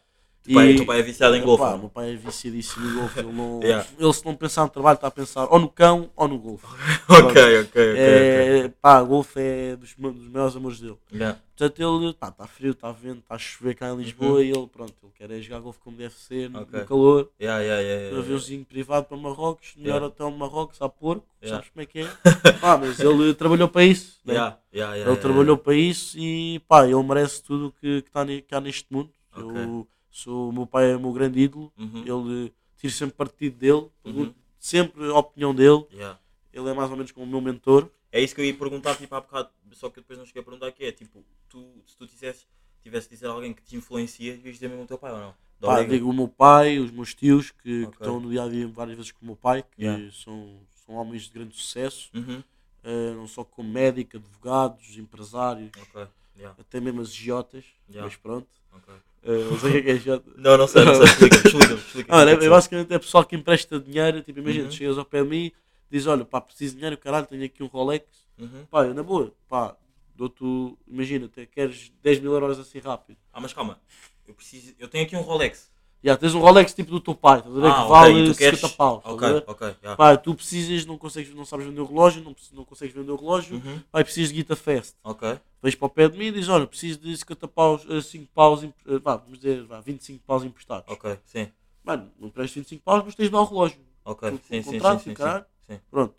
Pai, 0.54 0.70
E- 0.72 0.76
teu 0.76 0.86
pai 0.86 1.00
é 1.00 1.02
viciado 1.02 1.34
em 1.36 1.42
golfe. 1.42 1.64
Pá, 1.64 1.76
meu 1.76 1.88
pai 1.88 2.12
é 2.12 2.16
viciadíssimo 2.16 2.86
em 2.88 2.94
golfe, 2.94 3.18
ele, 3.20 3.32
não, 3.32 3.60
Yeah. 3.62 3.86
ele 3.98 4.12
se 4.12 4.24
não 4.24 4.34
pensar 4.36 4.62
no 4.64 4.68
trabalho 4.70 4.94
está 4.96 5.06
a 5.08 5.10
pensar 5.10 5.46
ou 5.50 5.58
no 5.58 5.68
cão 5.68 6.10
ou 6.14 6.28
no 6.28 6.38
golfe. 6.38 6.66
ok, 7.08 7.26
ok, 7.26 7.62
ok. 7.62 7.62
ok. 7.62 7.94
É, 7.96 8.68
pá, 8.80 9.02
golfe 9.02 9.40
é 9.40 9.76
dos, 9.76 9.94
dos 9.94 10.28
maiores 10.28 10.56
amores 10.56 10.80
dele. 10.80 10.96
Yeah. 11.12 11.40
Portanto, 11.56 11.80
ele, 11.80 12.10
está 12.10 12.46
frio, 12.46 12.72
está 12.72 12.92
vento, 12.92 13.20
está 13.20 13.34
a 13.34 13.38
chover 13.38 13.74
cá 13.74 13.90
em 13.90 13.96
Lisboa 13.96 14.42
e 14.44 14.50
ele, 14.50 14.66
pronto, 14.66 14.92
ele 15.02 15.12
quer 15.16 15.30
é 15.30 15.40
jogar 15.40 15.60
golfe 15.60 15.78
como 15.80 15.96
deve 15.96 16.14
ser, 16.14 16.50
no- 16.50 16.58
Uhum. 16.58 16.64
Ok. 16.64 16.80
no 16.80 16.86
calor. 16.86 17.30
Yeah, 17.40 17.62
yeah, 17.62 17.80
yeah, 17.80 17.80
Um 17.80 17.82
yeah, 17.82 18.02
yeah. 18.08 18.18
aviãozinho 18.18 18.64
privado 18.66 19.06
para 19.06 19.16
Marrocos, 19.16 19.72
melhor 19.76 20.02
hotel 20.02 20.30
de 20.30 20.36
Marrocos, 20.36 20.82
a 20.82 20.88
porco, 20.88 21.26
sabes 21.42 21.70
como 21.70 21.82
é 21.82 21.86
que 21.86 22.00
é? 22.00 22.08
Pá, 22.60 22.76
mas 22.76 23.00
ele 23.00 23.32
trabalhou 23.34 23.68
para 23.68 23.84
isso, 23.84 24.18
né? 24.24 24.54
Ele 24.72 25.16
trabalhou 25.16 25.56
para 25.56 25.74
isso 25.74 26.18
e 26.18 26.58
pá, 26.68 26.84
ele 26.84 27.02
merece 27.02 27.42
tudo 27.42 27.72
que, 27.80 28.02
que, 28.02 28.10
tá 28.10 28.24
que 28.26 28.54
há 28.54 28.60
neste 28.60 28.86
mundo. 28.92 29.10
Ok. 29.34 29.44
Eu 29.62 29.88
sou, 30.16 30.48
o 30.48 30.52
meu 30.52 30.66
pai 30.66 30.92
é 30.92 30.96
o 30.96 31.00
meu 31.00 31.12
grande 31.12 31.40
ídolo, 31.40 31.72
Uhum. 31.78 32.02
ele 32.34 32.52
tiro 32.78 32.92
sempre 32.92 33.16
partido 33.16 33.56
dele, 33.58 33.86
Uhum. 34.04 34.34
sempre 34.58 35.04
a 35.10 35.14
opinião 35.18 35.54
dele, 35.54 35.84
Yeah. 35.92 36.18
ele 36.52 36.68
é 36.68 36.72
mais 36.74 36.90
ou 36.90 36.96
menos 36.96 37.12
como 37.12 37.26
o 37.26 37.28
meu 37.28 37.40
mentor. 37.40 37.90
É 38.12 38.20
isso 38.20 38.34
que 38.34 38.40
eu 38.40 38.44
ia 38.44 38.54
perguntar 38.54 38.96
tipo, 38.96 39.14
há 39.14 39.20
bocado, 39.20 39.50
só 39.72 39.90
que 39.90 39.96
depois 40.00 40.18
não 40.18 40.24
cheguei 40.24 40.40
a 40.40 40.44
perguntar 40.44 40.72
que 40.72 40.84
é 40.84 40.92
tipo, 40.92 41.22
tu, 41.48 41.66
se 41.86 41.96
tu 41.96 42.06
tivesse, 42.06 42.46
tivesse 42.82 43.08
de 43.08 43.14
dizer 43.16 43.26
alguém 43.26 43.52
que 43.52 43.62
te 43.62 43.76
influencia, 43.76 44.32
ias 44.34 44.42
dizer 44.54 44.68
mesmo 44.68 44.84
o 44.84 44.86
teu 44.86 44.96
pai 44.98 45.12
ou 45.12 45.18
não? 45.18 45.34
Pá, 45.60 45.82
digo 45.82 46.08
o 46.10 46.12
meu 46.12 46.28
pai, 46.28 46.78
os 46.78 46.90
meus 46.90 47.14
tios, 47.14 47.50
que, 47.50 47.62
que 47.62 47.82
Ok. 47.84 47.90
estão 48.00 48.20
no 48.20 48.30
dia 48.30 48.42
a 48.44 48.48
dia 48.48 48.66
várias 48.68 48.96
vezes 48.96 49.12
com 49.12 49.22
o 49.22 49.26
meu 49.26 49.36
pai, 49.36 49.62
que 49.62 49.82
Yeah. 49.82 50.10
são, 50.12 50.60
são 50.84 50.94
homens 50.94 51.22
de 51.24 51.30
grande 51.30 51.54
sucesso, 51.56 52.10
Uhum. 52.14 52.42
eh, 52.84 53.12
não 53.14 53.26
só 53.26 53.42
como 53.44 53.68
médico, 53.70 54.16
advogados, 54.16 54.96
empresários, 54.98 55.70
Ok. 55.82 56.06
Yeah. 56.36 56.54
até 56.60 56.78
mesmo 56.80 57.00
as 57.00 57.12
giotas, 57.12 57.64
Yeah. 57.88 58.06
mas 58.06 58.16
pronto. 58.16 58.48
ok. 58.72 58.94
Eh, 59.26 59.44
não 59.50 59.58
sei 59.58 59.80
o 59.80 59.82
que 59.82 59.90
é 59.90 59.98
que 59.98 60.10
é. 60.10 60.20
Não, 60.36 60.56
não 60.56 60.66
sei, 60.68 60.84
não 60.84 60.94
sei, 60.94 61.04
explica, 61.28 61.36
explica, 61.36 61.74
explica. 61.74 62.14
É, 62.14 62.30
é 62.46 62.48
basicamente 62.48 62.94
é 62.94 62.98
pessoal 62.98 63.24
que 63.24 63.34
empresta 63.34 63.80
dinheiro, 63.80 64.22
tipo, 64.22 64.38
imagina, 64.38 64.64
Uhum. 64.64 64.70
tu 64.70 64.76
chegas 64.76 64.96
ao 64.98 65.04
pé 65.04 65.22
de 65.22 65.28
mim, 65.28 65.52
diz, 65.90 66.06
olha, 66.06 66.24
pá, 66.24 66.40
preciso 66.40 66.74
de 66.74 66.76
dinheiro, 66.78 66.96
caralho, 66.96 67.26
tenho 67.26 67.44
aqui 67.44 67.62
um 67.62 67.66
Rolex, 67.66 68.04
Uhum. 68.38 68.64
pá, 68.70 68.84
eu, 68.84 68.94
na 68.94 69.02
boa, 69.02 69.34
pá, 69.48 69.76
dou-te, 70.14 70.44
imagina, 70.86 71.28
te- 71.28 71.46
queres 71.46 71.92
10 72.02 72.20
mil 72.20 72.32
euros 72.32 72.58
assim 72.58 72.78
rápido. 72.78 73.18
Ah, 73.32 73.40
mas 73.40 73.52
calma, 73.52 73.80
eu 74.28 74.34
preciso, 74.34 74.74
eu 74.78 74.86
tenho 74.88 75.04
aqui 75.04 75.16
um 75.16 75.20
Rolex. 75.22 75.70
Já, 76.06 76.16
tens 76.16 76.36
um 76.36 76.38
Rolex 76.38 76.72
tipo 76.72 76.88
do 76.92 77.00
teu 77.00 77.16
pai, 77.16 77.42
ver, 77.42 77.64
Ah, 77.64 77.72
que 77.74 77.80
ok, 77.80 77.88
vale 77.90 78.20
e 78.20 78.26
tu 78.26 78.34
50 78.34 78.36
queres... 78.38 78.60
paus, 78.76 78.98
estás 78.98 79.12
a 79.12 79.16
Ok, 79.16 79.28
ver? 79.28 79.44
ok, 79.48 79.66
yeah. 79.82 79.96
Pá, 79.96 80.16
tu 80.16 80.36
precisas, 80.36 80.86
não, 80.86 80.96
consegues, 80.96 81.34
não 81.34 81.44
sabes 81.44 81.66
vender 81.66 81.80
o 81.80 81.84
relógio, 81.84 82.22
não, 82.22 82.32
não 82.52 82.64
consegues 82.64 82.94
vender 82.94 83.10
o 83.10 83.16
relógio, 83.16 83.56
Uhum. 83.56 83.82
pá, 83.90 84.04
precisas 84.04 84.28
de 84.28 84.36
Guita 84.36 84.54
Fest. 84.54 84.94
Ok, 85.02 85.36
Vens 85.60 85.74
para 85.74 85.86
o 85.86 85.90
pé 85.90 86.08
de 86.08 86.16
mim 86.16 86.26
e 86.26 86.30
dizes, 86.30 86.48
olha, 86.48 86.64
preciso 86.64 87.00
de 87.00 87.16
50 87.16 87.48
paus, 87.48 87.82
5 88.04 88.28
paus, 88.32 88.62
em- 88.62 88.72
eh, 88.86 88.98
vá, 89.00 89.16
vamos 89.16 89.36
dizer, 89.40 89.64
vá, 89.64 89.80
25 89.80 90.22
paus 90.24 90.44
emprestados. 90.44 90.88
ok, 90.92 91.18
sim, 91.24 91.50
Mano, 91.82 92.08
não 92.20 92.30
prestes 92.30 92.54
25 92.54 92.84
paus, 92.84 93.02
mas 93.04 93.14
tens 93.16 93.24
de 93.26 93.32
dar 93.32 93.40
o 93.40 93.44
relógio. 93.44 93.80
ok, 94.04 94.30
Com- 94.30 94.36
sim, 94.36 94.42
com 94.44 94.62
sim, 94.62 94.62
contrato 94.62 94.98
sim, 95.00 95.04
sim, 95.10 95.14
caralho. 95.14 95.44
sim, 95.68 95.80
Pronto. 95.90 96.14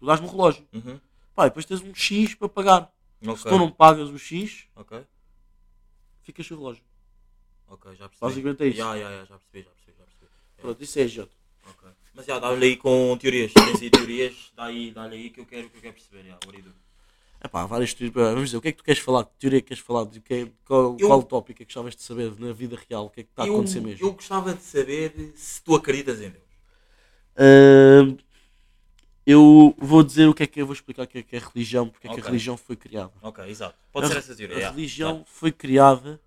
Tu 0.00 0.06
dás-me 0.06 0.26
o 0.26 0.30
relógio. 0.30 0.66
sim. 0.72 0.78
Uhum. 0.78 1.00
Pá, 1.34 1.44
depois 1.44 1.66
tens 1.66 1.82
um 1.82 1.94
X 1.94 2.34
para 2.34 2.48
pagar. 2.48 2.90
Se 3.22 3.28
Ok, 3.28 3.50
tu 3.52 3.58
não 3.58 3.70
pagas 3.70 4.08
o 4.08 4.18
X, 4.18 4.64
ok, 4.74 5.04
ficas 6.22 6.46
sem 6.46 6.56
o 6.56 6.60
relógio. 6.60 6.82
Ok, 7.68 7.92
já 7.96 8.08
percebi. 8.08 8.20
Basicamente 8.20 8.62
é 8.62 8.66
isso. 8.68 8.78
Yeah, 8.78 8.96
yeah, 8.96 9.14
yeah, 9.14 9.28
já 9.28 9.38
percebi, 9.38 9.62
já 9.64 9.70
percebi, 9.70 9.96
já 9.98 10.04
percebi. 10.04 10.26
Yeah. 10.26 10.62
Pronto, 10.62 10.82
isso 10.82 10.98
é 10.98 11.06
J. 11.06 11.28
Ok. 11.68 11.90
Mas 12.14 12.26
já, 12.26 12.38
dá-lhe 12.38 12.66
aí 12.66 12.76
com 12.76 13.16
teorias. 13.18 13.52
Tens 13.52 13.82
aí 13.82 13.90
teorias, 13.90 14.52
dá 14.56 14.64
aí, 14.64 14.90
dá-lhe 14.90 15.16
aí 15.16 15.30
que 15.30 15.40
eu 15.40 15.46
quero, 15.46 15.68
que 15.70 15.76
eu 15.76 15.82
quero 15.82 15.94
perceber. 15.94 16.24
Já, 16.24 16.38
what 16.46 16.62
do? 16.62 16.72
É 17.40 17.46
pá, 17.46 17.64
várias 17.66 17.94
teorias. 17.94 18.14
Vamos 18.14 18.44
dizer, 18.46 18.56
o 18.56 18.60
que 18.60 18.68
é 18.68 18.72
que 18.72 18.78
tu 18.78 18.84
queres 18.84 19.00
falar? 19.00 19.24
Que 19.24 19.30
teoria 19.38 19.58
é 19.58 19.60
que 19.60 19.68
queres 19.68 19.82
falar? 19.82 20.04
De 20.04 20.20
que 20.20 20.34
é- 20.34 20.48
qual, 20.64 20.96
Eu- 20.98 21.06
qual 21.06 21.22
tópico 21.22 21.62
é 21.62 21.64
que 21.64 21.72
gostavas 21.72 21.94
de 21.94 22.02
saber 22.02 22.32
na 22.38 22.52
vida 22.52 22.76
real? 22.88 23.06
O 23.06 23.10
que 23.10 23.20
é 23.20 23.22
que 23.24 23.30
está 23.30 23.44
a 23.44 23.46
eu, 23.46 23.54
acontecer 23.54 23.80
mesmo? 23.80 24.04
Eu 24.04 24.12
gostava 24.12 24.54
de 24.54 24.62
saber 24.62 25.32
se 25.36 25.62
tu 25.62 25.76
acreditas 25.76 26.20
em 26.20 26.30
Deus. 26.30 26.48
Ahm, 27.36 28.16
eu 29.24 29.74
vou 29.78 30.02
dizer 30.02 30.26
o 30.26 30.34
que 30.34 30.42
é 30.42 30.46
que 30.46 30.60
eu 30.60 30.66
vou 30.66 30.72
explicar 30.72 31.04
o 31.04 31.06
que 31.06 31.18
é 31.18 31.22
que 31.22 31.36
é 31.36 31.38
religião, 31.38 31.88
porque 31.88 32.08
é 32.08 32.14
que 32.14 32.20
a 32.20 32.24
religião 32.24 32.56
foi 32.56 32.74
criada. 32.74 33.12
Ok, 33.22 33.44
exato. 33.44 33.76
Pode 33.92 34.06
a, 34.06 34.08
ser 34.08 34.16
essa 34.16 34.34
teoria. 34.34 34.56
a 34.56 34.58
yeah. 34.58 34.74
religião 34.74 35.24
foi 35.24 35.52
criada 35.52 36.20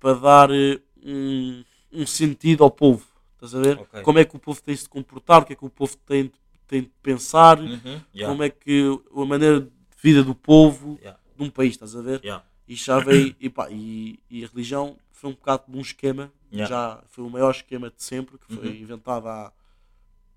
para 0.00 0.14
dar 0.18 0.50
eh, 0.50 0.80
um, 1.04 1.64
um 1.92 2.06
sentido 2.06 2.64
ao 2.64 2.70
povo. 2.70 3.06
Estás 3.34 3.54
a 3.54 3.60
ver? 3.60 3.78
Ok. 3.78 4.02
Como 4.02 4.18
é 4.18 4.24
que 4.24 4.36
o 4.36 4.38
povo 4.38 4.60
tem 4.62 4.74
de 4.74 4.80
se 4.80 4.88
comportar, 4.88 5.42
o 5.42 5.44
que 5.44 5.52
é 5.52 5.56
que 5.56 5.64
o 5.64 5.70
povo 5.70 5.96
tem, 5.98 6.24
de- 6.24 6.32
tem 6.66 6.82
de 6.82 6.90
pensar, 7.02 7.58
Uhum, 7.60 8.00
yeah, 8.14 8.30
como 8.30 8.42
é 8.42 8.50
que 8.50 8.82
a 9.14 9.24
maneira 9.24 9.60
de 9.60 9.70
vida 10.02 10.22
do 10.22 10.34
povo 10.34 10.98
yeah, 11.00 11.18
de 11.36 11.42
um 11.44 11.50
país, 11.50 11.72
estás 11.74 11.94
a 11.94 12.00
ver? 12.00 12.20
yeah. 12.24 12.44
E 12.66 12.74
já 12.74 12.98
veio, 12.98 13.34
e, 13.40 13.48
pá, 13.50 13.68
e, 13.70 14.18
e 14.30 14.44
a 14.44 14.48
religião 14.48 14.96
foi 15.12 15.30
um 15.30 15.34
bocado 15.34 15.64
de 15.68 15.76
um 15.76 15.80
esquema, 15.80 16.32
já 16.52 17.02
foi 17.08 17.24
o 17.24 17.30
maior 17.30 17.50
esquema 17.50 17.90
de 17.90 18.02
sempre, 18.02 18.38
que 18.38 18.52
foi 18.52 18.66
Uhum. 18.68 18.74
inventado 18.74 19.28
há 19.28 19.52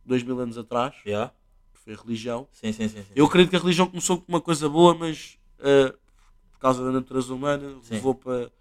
dois 0.05 0.23
mil 0.23 0.39
anos 0.39 0.57
atrás, 0.57 0.95
que 1.73 1.79
foi 1.79 1.93
a 1.93 1.97
religião. 1.97 2.47
Sim, 2.51 2.71
sim, 2.73 2.87
sim. 2.87 3.03
Eu 3.15 3.25
acredito 3.25 3.49
que 3.51 3.55
a 3.55 3.59
religião 3.59 3.87
começou 3.87 4.17
com 4.21 4.25
uma 4.27 4.41
coisa 4.41 4.67
boa, 4.69 4.93
mas 4.95 5.37
eh, 5.59 5.93
por 6.51 6.59
causa 6.59 6.83
da 6.83 6.91
natureza 6.91 7.33
humana 7.33 7.77
levou 7.89 8.13
para 8.15 8.51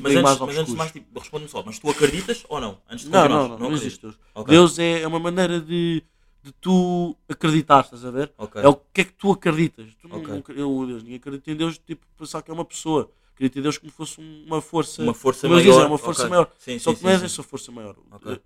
bocadinho 0.00 0.26
antes, 0.26 0.38
mais 0.38 0.40
mas 0.40 0.58
antes 0.58 0.72
de 0.72 0.78
mais, 0.78 0.92
tipo, 0.92 1.18
responde-me 1.18 1.50
só. 1.50 1.62
Mas 1.64 1.78
tu 1.78 1.88
acreditas 1.90 2.44
ou 2.48 2.60
não? 2.60 2.78
Antes 2.88 3.04
de 3.04 3.10
Não, 3.10 3.28
não, 3.28 3.48
não, 3.48 3.58
não, 3.58 3.72
existe 3.72 4.02
Deus. 4.02 4.18
Deus 4.46 4.78
é, 4.78 5.02
é 5.02 5.06
uma 5.06 5.20
maneira 5.20 5.60
de, 5.60 6.02
de 6.42 6.52
tu 6.60 7.16
acreditar, 7.28 7.80
estás 7.84 8.04
a 8.04 8.10
ver? 8.10 8.32
É 8.56 8.68
o 8.68 8.74
que 8.74 9.00
é 9.00 9.04
que 9.04 9.12
tu 9.12 9.32
acreditas. 9.32 9.86
Tu 10.00 10.08
não, 10.08 10.20
Deus, 10.20 11.02
ninguém 11.02 11.16
acredita 11.16 11.50
em 11.50 11.56
Deus, 11.56 11.78
tipo, 11.78 12.04
pensar 12.18 12.42
que 12.42 12.50
é 12.50 12.54
uma 12.54 12.64
pessoa. 12.64 13.10
Acredita 13.34 13.58
em 13.58 13.62
Deus 13.62 13.78
como 13.78 13.90
se 13.90 13.96
fosse 13.96 14.20
uma 14.20 14.60
força. 14.60 15.02
Uma 15.02 15.14
força 15.14 15.48
maior. 15.48 15.62
dizem, 15.62 15.82
é 15.82 15.86
uma 15.86 15.98
força 15.98 16.28
maior. 16.28 16.50
Só 16.78 16.94
que 16.94 17.02
não 17.02 17.10
é 17.10 17.14
essa 17.14 17.42
força 17.42 17.72
maior. 17.72 17.96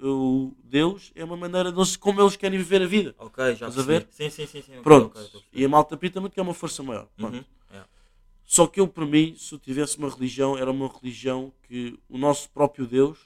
O 0.00 0.52
Deus 0.64 1.12
é 1.14 1.24
uma 1.24 1.36
maneira 1.36 1.70
deles, 1.70 1.96
como 1.96 2.20
eles 2.22 2.36
querem 2.36 2.58
viver 2.58 2.82
a 2.82 2.86
vida. 2.86 3.14
Ok, 3.18 3.44
já 3.44 3.68
Estás 3.68 3.78
a 3.78 3.82
ver? 3.82 4.08
Sim, 4.10 4.30
sim, 4.30 4.46
sim. 4.46 4.62
Pronto. 4.82 5.18
e 5.52 5.64
a 5.64 5.68
malta 5.68 5.96
pita 5.96 6.20
muito 6.20 6.32
que 6.32 6.40
é 6.40 6.42
uma 6.42 6.54
força 6.54 6.82
maior. 6.82 7.06
Pronto. 7.16 7.44
Só 8.50 8.66
que 8.66 8.80
eu, 8.80 8.88
para 8.88 9.04
mim, 9.04 9.36
se 9.38 9.54
eu 9.54 9.58
tivesse 9.58 9.98
uma 9.98 10.08
religião, 10.08 10.56
era 10.56 10.70
uma 10.70 10.88
religião 10.88 11.52
que 11.64 11.98
o 12.08 12.16
nosso 12.16 12.48
próprio 12.48 12.86
Deus 12.86 13.18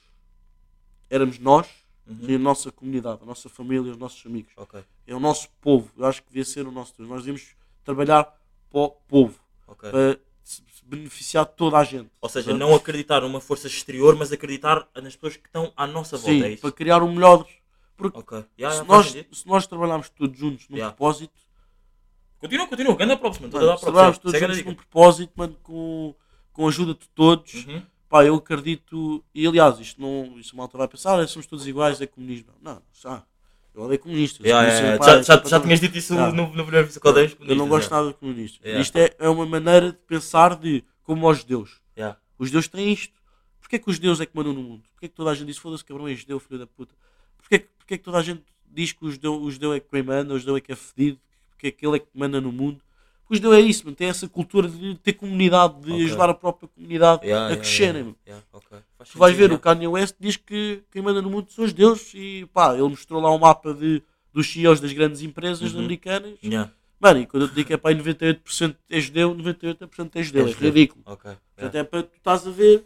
éramos 1.09 1.39
nós 1.39 1.65
Uhum. 2.05 2.25
e 2.27 2.35
a 2.35 2.39
nossa 2.39 2.69
comunidade, 2.69 3.19
a 3.23 3.25
nossa 3.25 3.47
família, 3.47 3.89
os 3.89 3.97
nossos 3.97 4.25
amigos. 4.25 4.51
Ok, 4.57 4.83
É 5.07 5.15
o 5.15 5.21
nosso 5.21 5.47
povo. 5.61 5.89
Eu 5.97 6.05
acho 6.05 6.21
que 6.21 6.27
devia 6.27 6.43
ser 6.43 6.67
o 6.67 6.71
nosso 6.73 6.93
Deus. 6.97 7.07
Nós 7.07 7.19
devíamos 7.19 7.55
trabalhar 7.85 8.25
para 8.69 8.79
o 8.81 8.89
povo, 8.89 9.39
ok. 9.65 9.89
para 9.89 10.19
beneficiar 10.83 11.45
toda 11.45 11.77
a 11.77 11.83
gente. 11.85 12.09
Ou 12.19 12.27
seja, 12.27 12.51
Tá? 12.51 12.57
não 12.57 12.75
acreditar 12.75 13.21
numa 13.21 13.39
força 13.39 13.67
exterior, 13.67 14.17
mas 14.17 14.33
acreditar 14.33 14.85
nas 14.93 15.15
pessoas 15.15 15.37
que 15.37 15.47
estão 15.47 15.71
à 15.77 15.87
nossa 15.87 16.17
volta. 16.17 16.33
Sim, 16.33 16.43
é 16.43 16.57
para 16.57 16.71
criar 16.73 17.01
o 17.01 17.09
melhor. 17.09 17.47
Porque 17.95 18.19
Ok. 18.19 18.43
Yeah, 18.59 18.81
se, 18.81 18.85
nós, 18.85 19.07
se 19.31 19.47
nós 19.47 19.65
trabalharmos 19.65 20.09
todos 20.09 20.37
juntos 20.37 20.67
num 20.67 20.75
Yeah. 20.75 20.93
propósito, 20.93 21.33
Continua, 22.43 22.67
continua. 22.67 22.95
Ganda 22.95 23.13
a 23.13 23.17
mano, 23.17 23.49
dar 23.49 23.77
se 23.77 23.83
trabalharmos 23.83 24.17
todos 24.17 24.39
juntos 24.39 24.57
dica. 24.57 24.73
propósito, 24.75 25.31
mano, 25.35 25.55
com, 25.63 26.13
com 26.51 26.65
a 26.65 26.69
ajuda 26.69 26.93
de 26.93 27.07
todos, 27.15 27.65
Uhum. 27.65 27.81
pá, 28.09 28.25
eu 28.25 28.35
acredito, 28.35 29.23
e 29.33 29.47
aliás, 29.47 29.79
isto 29.79 30.01
não, 30.01 30.37
isto 30.37 30.53
a 30.53 30.57
malta 30.57 30.77
vai 30.77 30.87
pensar, 30.87 31.17
"Ah, 31.19 31.25
somos 31.27 31.45
todos 31.47 31.65
iguais, 31.65 32.01
é 32.01 32.05
comunismo. 32.07 32.51
Não, 32.61 32.81
já, 33.01 33.23
eu 33.73 33.83
odeio 33.83 33.99
comunistas. 33.99 34.45
Yeah, 34.45 34.67
yeah, 34.67 34.97
pá, 34.97 35.05
yeah. 35.05 35.19
é 35.21 35.23
Já, 35.23 35.23
já, 35.23 35.33
já 35.35 35.41
completamente- 35.41 35.63
tinhas 35.63 35.79
dito 35.79 35.97
isso 35.97 36.13
Yeah. 36.13 36.35
no, 36.35 36.47
no 36.53 36.63
primeiro 36.65 36.85
episódio. 36.87 37.37
eu, 37.39 37.47
eu 37.47 37.55
não 37.55 37.67
gosto 37.69 37.89
nada 37.89 38.07
de 38.09 38.13
comunistas. 38.15 38.59
Yeah. 38.61 38.81
Isto 38.81 38.97
é, 38.97 39.15
é 39.17 39.29
uma 39.29 39.45
maneira 39.45 39.91
de 39.93 39.97
pensar 39.99 40.55
de 40.57 40.83
como 41.03 41.25
aos 41.27 41.39
judeus. 41.39 41.81
Yeah. 41.97 42.19
Os 42.37 42.49
judeus 42.49 42.67
têm 42.67 42.91
isto. 42.91 43.13
Porquê 43.61 43.79
que 43.79 43.89
os 43.89 43.95
judeus 43.95 44.19
é 44.19 44.25
que 44.25 44.35
mandam 44.35 44.53
no 44.53 44.61
mundo? 44.61 44.83
Porquê 44.91 45.07
que 45.07 45.15
toda 45.15 45.31
a 45.31 45.33
gente 45.33 45.47
diz, 45.47 45.57
foda-se 45.57 45.83
cabrão, 45.85 46.07
é 46.07 46.13
judeu, 46.13 46.39
filho 46.39 46.59
da 46.59 46.67
puta? 46.67 46.93
Porquê, 47.37 47.59
que- 47.59 47.69
porquê 47.77 47.97
que 47.97 48.03
toda 48.03 48.17
a 48.17 48.21
gente 48.21 48.43
diz 48.69 48.91
que 48.91 49.03
o 49.05 49.09
judeu, 49.11 49.41
o 49.41 49.49
judeu 49.49 49.73
é 49.73 49.79
que 49.79 49.87
quem 49.89 50.03
manda, 50.03 50.33
o 50.33 50.37
judeu 50.39 50.57
é 50.57 50.61
que 50.61 50.71
é 50.71 50.75
fedido, 50.75 51.19
porque 51.63 51.67
aquele 51.67 51.95
é 51.95 51.99
que 51.99 52.07
manda 52.13 52.41
no 52.41 52.51
mundo? 52.51 52.81
O 53.29 53.35
judeu 53.35 53.53
é 53.53 53.59
isso, 53.61 53.85
mano. 53.85 53.95
Tem 53.95 54.09
essa 54.09 54.27
cultura 54.27 54.67
de 54.67 54.95
ter 54.95 55.13
comunidade, 55.13 55.79
de 55.81 55.91
Ok. 55.93 56.05
ajudar 56.05 56.29
a 56.29 56.33
própria 56.33 56.67
comunidade 56.67 57.25
Yeah, 57.25 57.45
a 57.45 57.49
yeah, 57.51 57.55
crescerem. 57.63 58.01
yeah, 58.01 58.15
yeah, 58.27 58.45
ok. 58.51 58.77
Faz 58.97 59.09
Tu 59.09 59.17
vais 59.17 59.35
ver, 59.35 59.43
o 59.45 59.53
yeah. 59.53 59.59
Kanye 59.63 59.87
West 59.87 60.15
diz 60.19 60.35
que 60.35 60.83
quem 60.91 61.01
manda 61.01 61.21
no 61.21 61.29
mundo 61.29 61.49
são 61.49 61.63
os 61.63 61.71
deuses 61.73 62.11
e 62.13 62.45
pá, 62.53 62.73
ele 62.73 62.83
mostrou 62.83 63.21
lá 63.21 63.33
um 63.33 63.39
mapa 63.39 63.73
de, 63.73 64.03
dos 64.33 64.51
CEOs 64.51 64.81
das 64.81 64.91
grandes 64.91 65.21
empresas 65.21 65.73
Uhum. 65.73 65.79
americanas. 65.79 66.37
Yeah, 66.43 66.69
Mano, 66.99 67.19
e 67.21 67.25
quando 67.25 67.43
eu 67.43 67.49
te 67.49 67.55
digo 67.55 67.67
que 67.67 67.73
é 67.73 67.77
pá, 67.77 67.91
98% 67.91 68.75
é 68.89 68.99
judeu, 68.99 69.33
98% 69.35 70.11
é 70.15 70.23
judeu. 70.23 70.47
É 70.47 70.51
É, 70.51 70.53
ridículo. 70.53 71.01
ok. 71.05 71.23
yeah. 71.25 71.41
Portanto, 71.55 71.75
é 71.75 71.83
para 71.83 72.03
tu 72.03 72.15
estás 72.17 72.45
a 72.45 72.51
ver 72.51 72.83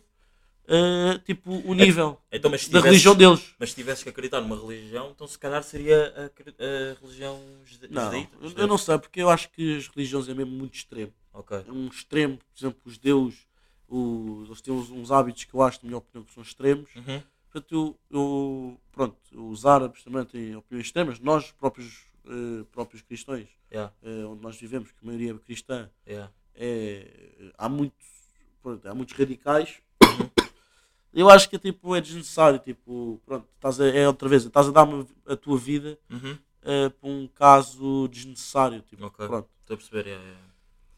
ah, 0.68 1.20
tipo, 1.26 1.51
o 1.65 1.74
nível 1.74 2.22
Então, 2.32 2.51
da 2.72 2.80
religião 2.82 3.15
deles. 3.15 3.53
Mas 3.59 3.70
se 3.70 3.76
tivesses 3.76 4.03
que 4.03 4.09
acreditar 4.09 4.41
numa 4.41 4.55
religião, 4.59 5.11
então 5.11 5.28
se 5.28 5.38
calhar 5.39 5.63
seria 5.63 6.13
a, 6.15 6.26
a 6.26 7.01
religião 7.01 7.41
jude- 7.65 7.88
Não, 7.89 8.03
judaíta. 8.05 8.61
eu- 8.61 8.68
não 8.68 8.78
sei, 8.78 8.97
porque 8.97 9.22
eu 9.22 9.30
acho 9.30 9.49
que 9.51 9.78
as 9.78 9.88
religiões 9.88 10.28
é 10.30 10.34
mesmo 10.34 10.51
muito 10.51 10.76
extremo. 10.76 11.13
Ok. 11.34 11.63
É 11.68 11.72
um 11.72 11.88
extremo, 11.88 12.38
por 12.38 12.57
exemplo, 12.59 12.82
os 12.86 12.97
deuses, 12.97 13.47
o- 13.88 14.43
eles 14.45 14.61
têm 14.61 14.74
uns, 14.74 14.89
uns 14.89 15.11
hábitos 15.11 15.43
que 15.45 15.53
eu 15.53 15.61
acho, 15.61 15.80
na 15.84 15.88
minha 15.88 15.97
opinião, 15.97 16.24
que 16.26 16.34
são 16.34 16.43
extremos. 16.43 16.89
Uhum. 16.95 17.22
Portanto, 17.51 17.72
eu, 17.74 17.99
eu- 18.11 18.82
pronto, 18.91 19.18
os 19.34 19.65
árabes 19.65 20.03
também 20.03 20.26
têm 20.26 20.55
opiniões 20.55 20.88
extremas, 20.88 21.20
nós 21.20 21.51
próprios, 21.51 22.05
eh, 22.26 22.63
próprios 22.72 23.01
cristãos, 23.01 23.45
Yeah, 23.72 23.93
eh, 24.01 24.24
onde 24.26 24.41
nós 24.41 24.57
vivemos, 24.59 24.91
que 24.91 24.97
a 25.03 25.05
maioria 25.05 25.32
é 25.32 25.38
cristã, 25.39 25.89
yeah. 26.07 26.32
é, 26.55 27.51
há, 27.57 27.68
muitos, 27.68 28.07
pronto, 28.61 28.88
há 28.88 28.95
muitos 28.95 29.13
radicais. 29.18 29.82
Eu 31.14 31.30
acho 31.30 31.49
que 31.49 31.55
é, 31.55 31.60
tipo, 31.60 31.95
é 31.95 32.01
desnecessário, 32.01 32.60
tipo, 32.60 33.22
pronto, 33.26 33.47
estás 33.55 33.80
a, 33.80 33.88
é 33.88 34.08
outra 34.08 34.28
vez, 34.30 34.45
estás 34.45 34.68
a 34.68 34.72
dar 34.72 34.88
a 35.26 35.36
tua 35.36 35.58
vida 35.58 35.97
Uhum. 36.10 36.38
eh, 36.64 36.89
para 36.89 37.10
um 37.10 37.28
caso 37.28 38.08
desnecessário, 38.10 38.82
tipo, 38.82 39.05
Ok. 39.05 39.26
pronto. 39.26 39.49
Estou 39.62 39.76
a 39.76 39.78
perceber, 39.78 40.08
yeah, 40.08 40.24
yeah. 40.26 40.47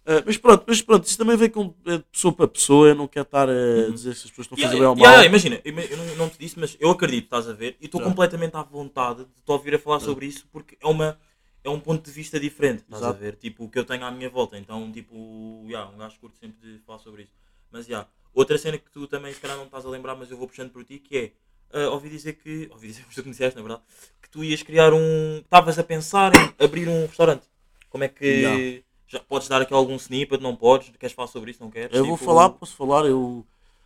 Eh, 0.05 0.23
mas 0.25 0.37
pronto, 0.37 0.63
mas 0.67 0.81
pronto, 0.81 1.05
isso 1.05 1.17
também 1.17 1.37
vem 1.37 1.49
com 1.49 1.73
é 1.85 1.97
de 1.97 2.03
pessoa 2.11 2.33
para 2.33 2.47
pessoa, 2.47 2.87
eu 2.89 2.95
não 2.95 3.07
quero 3.07 3.23
estar 3.25 3.47
a 3.47 3.89
dizer 3.91 4.15
se 4.15 4.25
as 4.25 4.31
pessoas 4.31 4.45
estão 4.47 4.55
a 4.55 4.59
Yeah, 4.59 4.71
fazer 4.71 4.77
bem 4.79 4.87
ou 4.87 4.95
yeah, 4.95 4.99
mal. 4.99 5.11
yeah, 5.11 5.25
imagina, 5.29 5.61
ima- 5.63 5.81
eu 5.93 5.97
não, 5.97 6.15
não 6.15 6.29
te 6.29 6.39
disse, 6.39 6.57
mas 6.59 6.75
eu 6.79 6.89
acredito, 6.89 7.25
estás 7.25 7.47
a 7.47 7.53
ver, 7.53 7.77
e 7.79 7.85
estou 7.85 8.01
completamente 8.01 8.55
à 8.55 8.63
vontade 8.63 9.25
de 9.25 9.41
te 9.43 9.51
ouvir 9.51 9.75
a 9.75 9.79
falar 9.79 9.99
sobre 9.99 10.25
isso 10.25 10.47
porque 10.51 10.75
é, 10.81 10.87
uma, 10.87 11.19
é 11.63 11.69
um 11.69 11.79
ponto 11.79 12.03
de 12.03 12.11
vista 12.11 12.39
diferente, 12.39 12.79
estás 12.81 13.03
Exato. 13.03 13.17
a 13.17 13.19
ver? 13.19 13.35
Tipo, 13.35 13.65
o 13.65 13.69
que 13.69 13.77
eu 13.77 13.85
tenho 13.85 14.03
à 14.05 14.09
minha 14.11 14.29
volta. 14.29 14.57
Então, 14.57 14.91
tipo, 14.91 15.63
yeah, 15.67 15.87
um 15.93 15.97
gajo 15.97 16.17
curto 16.19 16.37
sempre 16.39 16.59
de 16.77 16.79
falar 16.79 16.99
sobre 16.99 17.23
isso. 17.23 17.33
Mas, 17.71 17.87
yeah, 17.87 18.09
outra 18.33 18.57
cena 18.57 18.77
que 18.77 18.89
tu 18.91 19.07
também, 19.07 19.33
se 19.33 19.39
calhar, 19.39 19.57
não 19.57 19.65
estás 19.65 19.85
a 19.85 19.89
lembrar, 19.89 20.15
mas 20.15 20.29
eu 20.31 20.37
vou 20.37 20.47
puxando 20.47 20.71
por 20.71 20.83
ti, 20.83 20.99
que 20.99 21.17
é, 21.17 21.31
ah, 21.71 21.89
ouvi 21.89 22.09
dizer 22.09 22.33
que, 22.33 22.67
ouvi 22.71 22.87
dizer, 22.87 23.03
mas 23.07 23.15
tu 23.15 23.23
conheceste, 23.23 23.55
na 23.55 23.61
verdade, 23.61 23.83
que 24.21 24.29
tu 24.29 24.43
ias 24.43 24.61
criar 24.63 24.93
um, 24.93 25.37
estavas 25.39 25.77
a 25.79 25.83
pensar 25.83 26.31
em 26.35 26.53
abrir 26.65 26.87
um 26.87 27.05
restaurante. 27.05 27.43
Como 27.89 28.03
é 28.03 28.07
que, 28.07 28.25
Yeah. 28.25 28.83
já 29.07 29.19
podes 29.19 29.47
dar 29.47 29.61
aqui 29.61 29.73
algum 29.73 29.95
snippet, 29.95 30.41
não 30.41 30.55
podes? 30.55 30.89
Queres 30.97 31.13
falar 31.15 31.27
sobre 31.27 31.51
isso, 31.51 31.63
não 31.63 31.71
queres? 31.71 31.95
Eu 31.95 32.05
vou 32.05 32.15
Tipo, 32.17 32.25
falar, 32.25 32.49
posso 32.51 32.75
falar, 32.75 33.05
eu 33.05 33.45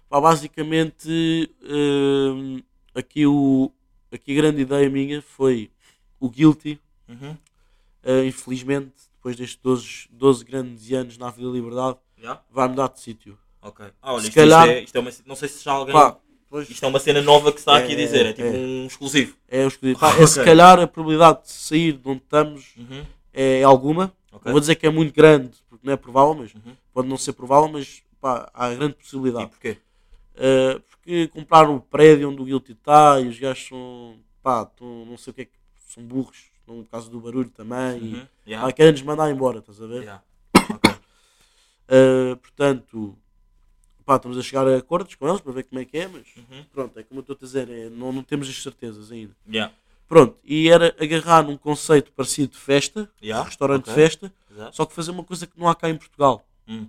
pá, 0.10 0.20
basicamente 0.20 1.50
hum, 1.62 2.62
aqui, 2.94 3.26
o, 3.26 3.72
aqui 4.12 4.34
a 4.34 4.36
grande 4.36 4.62
ideia 4.62 4.90
minha 4.90 5.22
foi 5.22 5.72
o 6.20 6.30
Guilty, 6.30 6.80
Uhum. 7.08 7.38
eh, 8.04 8.26
infelizmente, 8.26 8.94
depois 9.16 9.36
destes 9.38 9.60
12, 9.64 10.08
12 10.12 10.44
grandes 10.44 10.92
anos 10.92 11.18
na 11.18 11.28
Avenida 11.30 11.52
Liberdade, 11.54 11.98
Yeah? 12.18 12.42
vai 12.52 12.68
mudar 12.68 12.88
de 12.90 13.00
sítio. 13.02 13.38
Ok. 13.64 13.86
Ah, 14.02 14.14
olha, 14.14 14.22
Se 14.22 14.28
isto, 14.30 14.36
calhar- 14.36 14.68
isto, 14.68 14.78
é, 14.78 14.84
isto 14.84 14.96
é 14.96 15.00
uma. 15.00 15.12
Não 15.26 15.36
sei 15.36 15.48
se 15.50 15.64
já 15.64 15.72
alguém. 15.72 15.94
Pá, 15.94 16.18
pois, 16.50 16.70
Isto 16.70 16.84
é 16.86 16.88
uma 16.88 17.00
cena 17.00 17.22
nova 17.22 17.52
que 17.52 17.60
está 17.60 17.78
aqui 17.78 17.92
a 17.92 17.94
É, 17.94 17.96
dizer. 17.96 18.26
É 18.28 18.34
tipo 18.34 18.48
é. 18.48 18.52
um 18.52 18.86
exclusivo. 18.86 19.36
é, 19.48 19.64
o 19.66 19.68
escolhido. 19.68 20.00
Pá, 20.00 20.10
é 20.20 20.28
se 20.28 20.40
Ok. 20.40 20.44
calhar 20.46 20.80
a 20.80 20.88
probabilidade 20.88 21.44
de 21.44 21.52
sair 21.52 21.94
de 21.94 22.08
onde 22.10 22.22
estamos 22.22 22.74
Uhum. 22.78 23.06
é 23.34 23.64
alguma. 23.64 24.14
Ok. 24.32 24.42
Não 24.46 24.52
vou 24.52 24.60
dizer 24.60 24.76
que 24.76 24.86
é 24.86 24.90
muito 24.90 25.14
grande, 25.16 25.52
porque 25.70 25.86
não 25.88 25.94
é 25.94 25.98
provável, 25.98 26.34
mas 26.36 26.54
Uhum. 26.54 26.76
pode 26.94 27.08
não 27.08 27.18
ser 27.18 27.34
provável, 27.34 27.70
mas 27.70 28.04
pá, 28.20 28.50
há 28.54 28.74
grande 28.74 28.96
possibilidade. 28.96 29.46
E 29.46 29.48
porquê? 29.50 29.78
Uh, 30.36 30.80
porque 30.82 31.28
compraram 31.28 31.76
o 31.76 31.80
prédio 31.82 32.30
onde 32.30 32.42
o 32.42 32.46
Guilty 32.46 32.72
está 32.72 33.20
e 33.22 33.28
os 33.28 33.38
gajos 33.40 33.68
são, 33.68 34.16
pá, 34.42 34.66
tão- 34.66 35.06
não 35.06 35.18
sei 35.18 35.32
o 35.32 35.34
que 35.36 35.42
é 35.44 35.46
que 35.46 35.52
são 35.88 36.04
burros, 36.04 36.46
no 36.68 36.84
caso 36.86 37.10
do 37.12 37.20
barulho 37.20 37.50
também, 37.50 37.98
e 38.00 38.14
Uhum. 38.14 38.20
pá, 38.22 38.28
Yeah. 38.48 38.72
querem-nos 38.74 39.02
mandar 39.04 39.30
embora, 39.32 39.60
estás 39.60 39.80
a 39.82 39.86
ver? 39.88 40.02
Yeah. 40.02 40.24
Ok. 40.74 40.92
Uh, 41.90 42.36
portanto, 42.38 43.18
pá, 44.06 44.16
estamos 44.18 44.38
a 44.38 44.42
chegar 44.42 44.68
a 44.68 44.78
acordos 44.78 45.16
com 45.16 45.28
eles 45.28 45.42
para 45.42 45.52
ver 45.52 45.64
como 45.64 45.80
é 45.82 45.86
que 45.86 45.98
é, 45.98 46.08
mas 46.08 46.24
Uhum. 46.38 46.64
pronto, 46.72 47.00
é 47.00 47.04
como 47.04 47.20
eu 47.20 47.22
estou 47.22 47.36
a 47.36 47.44
dizer, 47.44 47.70
é, 47.70 47.90
não, 47.90 48.12
não 48.12 48.24
temos 48.24 48.48
as 48.50 48.62
certezas 48.62 49.12
ainda. 49.12 49.36
Yeah. 49.48 49.74
Pronto, 50.08 50.38
e 50.44 50.70
era 50.70 50.96
agarrar 51.00 51.44
num 51.44 51.58
conceito 51.58 52.12
parecido 52.12 52.52
de 52.54 52.58
festa, 52.60 53.10
Yeah. 53.22 53.44
restaurante 53.48 53.84
ok. 53.90 53.94
de 53.94 54.00
festa, 54.00 54.34
Exato. 54.52 54.76
só 54.76 54.86
que 54.86 54.94
fazer 54.94 55.12
uma 55.12 55.24
coisa 55.24 55.48
que 55.48 55.58
não 55.60 55.68
há 55.68 55.76
cá 55.76 55.90
em 55.90 55.98
Portugal, 55.98 56.46
Hum. 56.68 56.88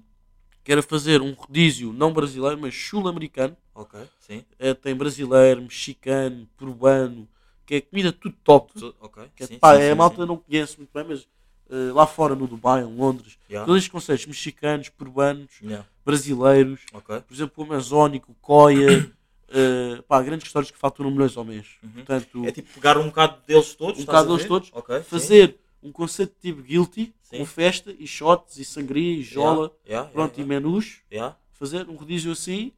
que 0.63 0.73
era 0.73 0.83
fazer 0.83 1.21
um 1.23 1.33
rodízio 1.33 1.93
não 1.93 2.13
brasileiro, 2.13 2.59
mas 2.61 2.75
sul-americano, 2.75 3.57
Ok. 3.77 3.99
Sim. 4.21 4.45
É, 4.57 4.73
tem 4.73 4.95
brasileiro, 4.95 5.61
mexicano, 5.63 6.49
peruano, 6.57 7.29
que 7.67 7.75
é 7.75 7.81
comida 7.81 8.13
tudo 8.13 8.37
top. 8.45 8.73
Ok. 9.01 9.25
Que 9.35 9.43
é, 9.43 9.47
Sim, 9.49 9.59
pá, 9.59 9.75
sim, 9.75 9.83
é, 9.83 9.91
a 9.91 9.97
malta 9.97 10.23
sim. 10.23 10.29
não 10.29 10.37
conhece 10.37 10.77
muito 10.79 10.91
bem, 10.95 11.05
mas 11.09 11.27
eh, 11.71 11.91
lá 11.93 12.07
fora, 12.07 12.37
no 12.37 12.47
Dubai, 12.47 12.83
em 12.83 12.97
Londres, 12.97 13.37
Yeah. 13.51 13.67
todos 13.67 13.79
estes 13.79 13.91
conceitos 13.91 14.27
mexicanos, 14.27 14.91
peruanos, 14.91 15.51
Yeah. 15.61 15.85
Brasileiros, 16.05 16.81
Ok. 16.93 17.21
por 17.21 17.35
exemplo, 17.35 17.65
o 17.65 17.67
Amazónico, 17.67 18.33
o 18.33 18.35
Coia, 18.37 19.13
eh, 19.49 20.03
pá, 20.07 20.21
grandes 20.23 20.47
histórias 20.47 20.71
que 20.71 20.79
faturam 20.79 21.11
milhões 21.11 21.37
ao 21.37 21.45
mês. 21.45 21.67
Uhum. 21.83 21.91
Portanto, 21.93 22.45
É 22.47 22.53
tipo 22.53 22.73
pegar 22.75 22.99
um 22.99 23.07
bocado 23.07 23.39
deles 23.47 23.75
todos. 23.75 24.01
Um 24.01 24.05
bocado 24.05 24.29
deles 24.29 24.47
todos, 24.47 24.71
Ok. 24.73 24.99
sim. 24.99 25.05
fazer 25.05 25.59
um 25.83 25.93
conceito 25.93 26.35
tipo 26.41 26.63
guilty, 26.63 27.15
Sim. 27.23 27.39
com 27.39 27.45
festa 27.47 27.95
e 27.99 28.07
shots 28.07 28.57
e 28.59 28.65
sangria 28.65 29.19
e 29.19 29.23
jola, 29.23 29.71
Yeah. 29.85 30.09
Yeah. 30.09 30.11
pronto, 30.13 30.33
e 30.39 30.43
Yeah. 30.43 30.49
menus, 30.55 31.01
Yeah. 31.13 31.37
fazer 31.53 31.89
um 31.89 31.95
rodízio 31.97 32.33
assim. 32.33 32.73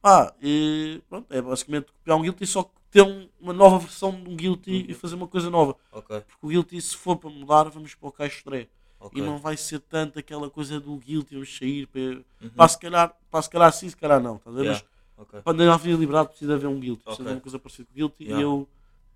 Pá, 0.00 0.32
e, 0.40 1.02
pronto, 1.08 1.26
é 1.28 1.42
basicamente 1.42 1.86
copiar 1.90 2.16
um 2.16 2.22
Guilty, 2.22 2.46
só 2.46 2.62
que 2.62 2.70
ter 2.88 3.02
um- 3.02 3.28
uma 3.40 3.52
nova 3.52 3.80
versão 3.80 4.12
de 4.12 4.30
um 4.30 4.36
Guilty 4.36 4.86
e 4.88 4.94
fazer 4.94 5.16
uma 5.16 5.26
coisa 5.26 5.50
nova. 5.50 5.74
Ok. 5.90 6.20
Porque 6.20 6.46
o 6.46 6.48
Guilty, 6.48 6.80
se 6.80 6.96
for 6.96 7.16
para 7.16 7.28
mudar, 7.28 7.64
vamos 7.64 7.96
para 7.96 8.08
o 8.08 8.12
Caixo 8.12 8.44
Tré. 8.44 8.68
Ok. 9.00 9.20
E 9.20 9.24
não 9.24 9.38
vai 9.38 9.56
ser 9.56 9.78
tanto 9.80 10.18
aquela 10.18 10.50
coisa 10.50 10.80
do 10.80 10.96
Guilty, 10.96 11.34
vamos 11.34 11.56
sair 11.56 11.86
para. 11.86 12.00
Uhum. 12.00 12.50
Pá, 12.56 12.68
se 12.68 12.78
calhar, 12.78 13.16
pá, 13.30 13.40
se 13.42 13.50
calhar 13.50 13.72
sim, 13.72 13.88
se 13.88 13.96
calhar 13.96 14.20
não. 14.20 14.36
Estás 14.36 14.56
a 14.56 14.58
ver? 14.58 14.64
Yeah. 14.64 14.84
Mas 15.16 15.26
Ok. 15.28 15.42
para 15.42 15.52
na 15.56 15.74
Avenida 15.74 15.98
Liberdade 16.00 16.28
precisa 16.28 16.54
haver 16.54 16.66
um 16.68 16.78
Guilty, 16.78 17.02
precisa 17.02 17.22
Ok. 17.22 17.26
haver 17.26 17.34
uma 17.36 17.40
coisa 17.42 17.58
parecida 17.58 17.86
com 17.86 17.92
o 17.92 17.96
Guilty. 17.96 18.24
Yeah. 18.24 18.40
E 18.40 18.42
eu 18.42 18.68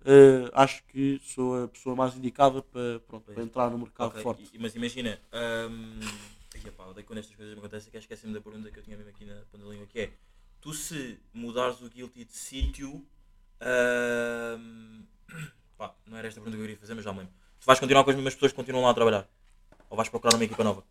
eh, 0.05 0.49
acho 0.53 0.83
que 0.85 1.19
sou 1.23 1.63
a 1.63 1.67
pessoa 1.67 1.95
mais 1.95 2.15
indicada 2.15 2.61
para, 2.61 2.99
pronto, 3.07 3.31
para 3.31 3.41
entrar 3.43 3.69
no 3.71 3.77
mercado 3.77 4.07
Ok, 4.09 4.21
forte. 4.21 4.43
e- 4.53 4.59
Mas 4.59 4.75
imagina, 4.75 5.17
ai, 5.31 6.61
epá, 6.65 6.85
odeio 6.87 7.05
quando 7.07 7.19
estas 7.19 7.35
coisas 7.35 7.53
me 7.53 7.59
acontecem 7.59 7.89
que 7.91 7.97
esqueci-me 7.97 8.33
da 8.33 8.41
pergunta 8.41 8.69
que 8.69 8.79
eu 8.79 8.83
tinha 8.83 8.97
mesmo 8.97 9.09
aqui 9.11 9.25
na 9.25 9.35
ponta 9.51 9.63
da 9.65 9.69
língua, 9.71 9.87
que 9.87 9.99
é 9.99 10.11
tu 10.59 10.73
se 10.73 11.19
mudares 11.33 11.81
o 11.81 11.89
guilty 11.89 12.25
de 12.25 12.33
sítio, 12.33 13.05
hum, 13.61 15.03
pá, 15.77 15.93
não 16.05 16.17
era 16.17 16.27
esta 16.27 16.39
pergunta 16.41 16.57
que 16.57 16.61
eu 16.61 16.65
queria 16.67 16.79
fazer, 16.79 16.93
mas 16.95 17.03
já 17.05 17.11
me 17.13 17.19
lembro. 17.19 17.33
Tu 17.59 17.65
vais 17.65 17.79
continuar 17.79 18.03
com 18.03 18.09
as 18.09 18.15
mesmas 18.15 18.33
pessoas 18.33 18.51
que 18.51 18.55
continuam 18.57 18.83
lá 18.83 18.91
a 18.91 18.93
trabalhar? 18.93 19.27
Ou 19.93 19.95
vais 19.95 20.09
procurar 20.09 20.33
uma 20.33 20.43
equipa 20.43 20.63
nova? 20.63 20.83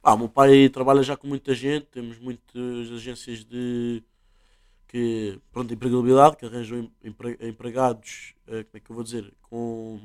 Pá, 0.00 0.12
o 0.14 0.16
meu 0.18 0.28
pai 0.28 0.68
trabalha 0.68 1.02
já 1.02 1.16
com 1.16 1.26
muita 1.26 1.52
gente, 1.56 1.86
temos 1.86 2.16
muitas 2.20 2.92
agências 2.92 3.44
de 3.44 4.00
que 4.86 5.40
pronto, 5.50 5.74
empregabilidade, 5.74 6.36
que 6.36 6.46
arranjam 6.46 6.78
em- 6.78 6.92
empre- 7.02 7.36
empregados, 7.40 8.32
eh, 8.46 8.62
como 8.62 8.76
é 8.76 8.78
que 8.78 8.90
eu 8.90 8.94
vou 8.94 9.02
dizer, 9.02 9.34
com 9.42 9.98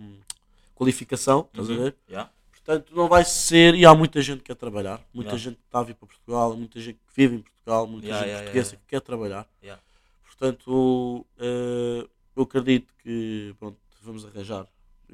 qualificação, 0.73 1.41
estás 1.41 1.69
a 1.69 1.73
Uhum. 1.73 1.77
ver? 1.77 1.95
Yeah? 2.09 2.31
Portanto, 2.49 2.95
não 2.95 3.07
vai 3.07 3.23
ser, 3.23 3.75
e 3.75 3.85
há 3.85 3.93
muita 3.93 4.19
gente 4.19 4.39
que 4.39 4.45
quer 4.45 4.55
trabalhar, 4.55 4.99
muita 5.13 5.33
Yeah. 5.35 5.43
gente 5.43 5.57
que 5.57 5.65
está 5.67 5.81
a 5.81 5.83
vir 5.83 5.93
para 5.93 6.07
Portugal, 6.07 6.57
muita 6.57 6.79
gente 6.81 6.95
que 6.95 7.13
vive 7.15 7.35
em 7.35 7.41
Portugal, 7.43 7.85
muita 7.85 8.07
Yeah, 8.07 8.25
gente 8.25 8.37
portuguesa 8.41 8.75
que 8.77 8.85
quer 8.87 9.01
trabalhar. 9.01 9.47
Portanto, 10.25 11.23
eh, 11.37 12.07
eu 12.35 12.41
acredito 12.41 12.91
que 13.03 13.53
pronto, 13.59 13.77
vamos 14.01 14.25
arranjar 14.25 14.65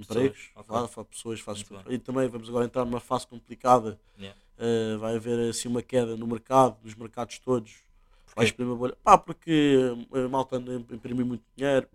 empregos, 0.05 0.49
ok. 0.55 0.65
vá, 0.67 0.85
vá, 0.85 1.03
pessoas, 1.05 1.41
bem. 1.41 1.83
e 1.89 1.97
também 1.97 2.27
vamos 2.27 2.47
agora 2.49 2.65
entrar 2.65 2.85
numa 2.85 2.99
fase 2.99 3.25
complicada 3.27 3.99
Yeah. 4.17 4.37
Uh, 4.59 4.97
vai 4.97 5.15
haver 5.15 5.49
assim 5.51 5.67
uma 5.67 5.83
queda 5.83 6.15
no 6.17 6.25
mercado, 6.25 6.77
nos 6.83 6.95
mercados 6.95 7.37
todos. 7.37 7.71
Vai 7.73 8.33
Porquê? 8.33 8.45
exprimir 8.45 8.73
a 8.73 8.75
bolha. 8.75 8.97
Pá, 9.03 9.15
porque 9.15 9.77
uh, 10.11 10.25
a 10.25 10.27
malta 10.29 10.55
anda 10.57 10.71
a 10.71 10.95
imprimir 10.95 11.23
muito 11.25 11.43
dinheiro. 11.55 11.87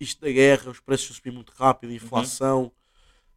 Isto 0.00 0.22
da 0.22 0.30
guerra, 0.32 0.70
os 0.70 0.80
preços 0.80 1.14
subem 1.16 1.30
muito 1.34 1.52
rápido, 1.54 1.90
a 1.90 1.94
inflação. 1.94 2.72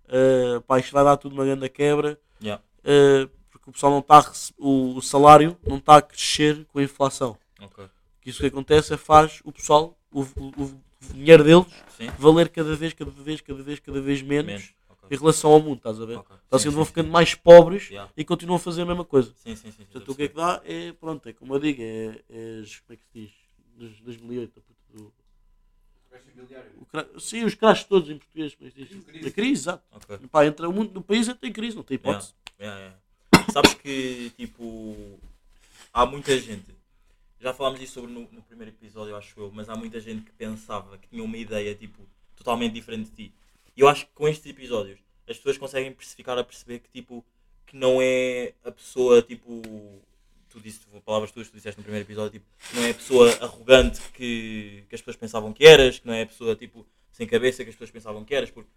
Uh, 0.06 0.62
pá, 0.62 0.80
isto 0.80 0.94
vai 0.94 1.04
dar 1.04 1.18
tudo 1.18 1.34
uma 1.36 1.44
grande 1.44 1.68
quebra. 1.68 2.18
Yeah. 2.42 2.64
uh, 2.86 3.28
porque 3.52 3.70
o 3.70 3.74
pessoal 3.74 3.92
não 3.92 4.00
está 4.00 4.32
o, 4.58 4.96
o 4.96 5.02
salário 5.02 5.58
não 5.66 5.78
está 5.78 5.98
a 5.98 6.02
crescer 6.02 6.66
com 6.72 6.80
a 6.80 6.84
inflação. 6.84 7.38
Ok. 7.62 7.86
Que 8.22 8.30
isso 8.30 8.40
que 8.40 8.46
acontece 8.48 8.94
é 8.94 8.98
faz 8.98 9.42
o 9.44 9.52
pessoal, 9.52 9.98
o- 10.12 10.22
o 10.22 10.82
dinheiro 11.12 11.44
deles, 11.44 11.66
Sim? 11.98 12.08
valer 12.18 12.50
cada 12.50 12.76
vez, 12.76 12.94
cada 12.94 13.12
vez, 13.12 13.42
cada 13.42 13.64
vez, 13.64 13.80
cada 13.80 14.02
vez 14.02 14.22
menos, 14.22 14.46
Menos. 14.52 14.64
em 14.66 14.94
Ok. 15.06 15.18
relação 15.18 15.52
ao 15.52 15.60
mundo, 15.60 15.78
estás 15.78 16.00
a 16.00 16.06
ver? 16.06 16.18
Ok. 16.18 16.36
Então 16.48 16.60
Sim, 16.60 16.64
assim 16.64 16.70
sim, 16.70 16.76
vão 16.76 16.86
sim. 16.86 16.90
ficando 16.90 17.10
mais 17.12 17.36
pobres 17.36 17.90
Yeah. 17.90 18.12
e 18.16 18.24
continuam 18.24 18.56
a 18.58 18.60
fazer 18.60 18.82
a 18.84 18.86
mesma 18.86 19.04
coisa. 19.06 19.34
Sim, 19.36 19.56
sim, 19.56 19.72
sim. 19.72 19.84
Portanto, 19.86 20.12
o 20.12 20.16
que 20.16 20.22
é 20.24 20.26
a 20.26 20.30
que 20.30 20.36
dá 20.36 20.62
é, 20.66 20.92
pronto, 20.94 21.28
é 21.30 21.34
como 21.34 21.54
eu 21.56 21.60
digo, 21.60 21.82
é, 21.82 22.20
é 22.30 22.62
como 22.86 22.94
é 22.94 22.96
que 22.96 23.04
se 23.04 23.10
diz? 23.14 23.32
Dos 23.76 24.00
2008, 24.02 24.60
a 24.60 24.62
puta 24.62 25.04
do... 25.04 25.14
O 26.80 26.86
cra- 26.86 27.08
Sim, 27.20 27.44
os 27.44 27.56
crashes 27.56 27.86
todos 27.86 28.10
em 28.10 28.18
português, 28.18 28.54
como 28.56 28.70
é 28.70 28.72
diz? 28.72 29.26
A 29.28 29.32
crise, 29.32 29.52
exato. 29.62 29.84
perceber. 29.92 30.16
Ok. 30.20 30.28
Pá, 30.32 30.46
entra 30.46 30.70
o 30.70 30.74
mundo 30.74 30.92
no 30.94 31.02
país 31.02 31.28
entra 31.28 31.48
em 31.50 31.52
crise, 31.52 31.76
não 31.76 31.84
tem 31.84 31.96
hipótese. 31.96 32.34
Yeah, 32.60 32.80
yeah. 32.80 32.98
sabes 33.52 33.74
que, 33.74 34.32
tipo, 34.38 35.20
há 35.92 36.06
muita 36.06 36.38
gente, 36.40 36.66
já 37.44 37.54
falámos 37.54 37.80
disso 37.80 37.94
sobre 37.94 38.12
no, 38.12 38.22
no 38.32 38.42
primeiro 38.42 38.72
episódio, 38.72 39.16
acho 39.16 39.40
eu, 39.40 39.52
mas 39.54 39.70
há 39.70 39.76
muita 39.76 40.00
gente 40.00 40.22
que 40.24 40.32
pensava 40.32 40.98
que 40.98 41.08
tinha 41.10 41.24
uma 41.24 41.38
ideia, 41.38 41.76
tipo, 41.76 42.08
totalmente 42.36 42.74
diferente 42.74 43.10
de 43.12 43.16
ti. 43.28 43.34
E 43.76 43.82
eu 43.82 43.88
acho 43.88 44.06
que 44.06 44.12
com 44.14 44.28
estes 44.28 44.46
episódios, 44.50 45.00
as 45.28 45.38
pessoas 45.38 45.58
conseguem 45.58 45.92
perce- 45.92 46.16
a 46.26 46.44
perceber 46.44 46.80
que, 46.80 46.90
tipo, 46.90 47.24
que 47.68 47.76
não 47.76 48.00
é 48.02 48.54
a 48.64 48.72
pessoa, 48.72 49.22
tipo, 49.22 49.62
tu 50.50 50.60
disse, 50.60 50.82
palavras 51.06 51.32
tuas, 51.32 51.50
tu 51.50 51.54
disseste 51.56 51.80
no 51.80 51.84
primeiro 51.84 52.06
episódio, 52.06 52.32
tipo, 52.40 52.46
que 52.70 52.76
não 52.76 52.84
é 52.84 52.92
a 52.92 52.94
pessoa 52.94 53.30
arrogante 53.42 54.02
que, 54.14 54.84
que 54.88 54.96
as 54.96 55.02
pessoas 55.02 55.16
pensavam 55.18 55.52
que 55.54 55.66
eras, 55.66 56.00
que 56.00 56.08
não 56.08 56.14
é 56.14 56.22
a 56.24 56.26
pessoa, 56.28 56.56
tipo, 56.56 56.86
sem 57.12 57.28
cabeça 57.28 57.64
que 57.64 57.70
as 57.70 57.76
pessoas 57.76 57.92
pensavam 57.92 58.24
que 58.24 58.34
eras, 58.36 58.52
porque 58.52 58.70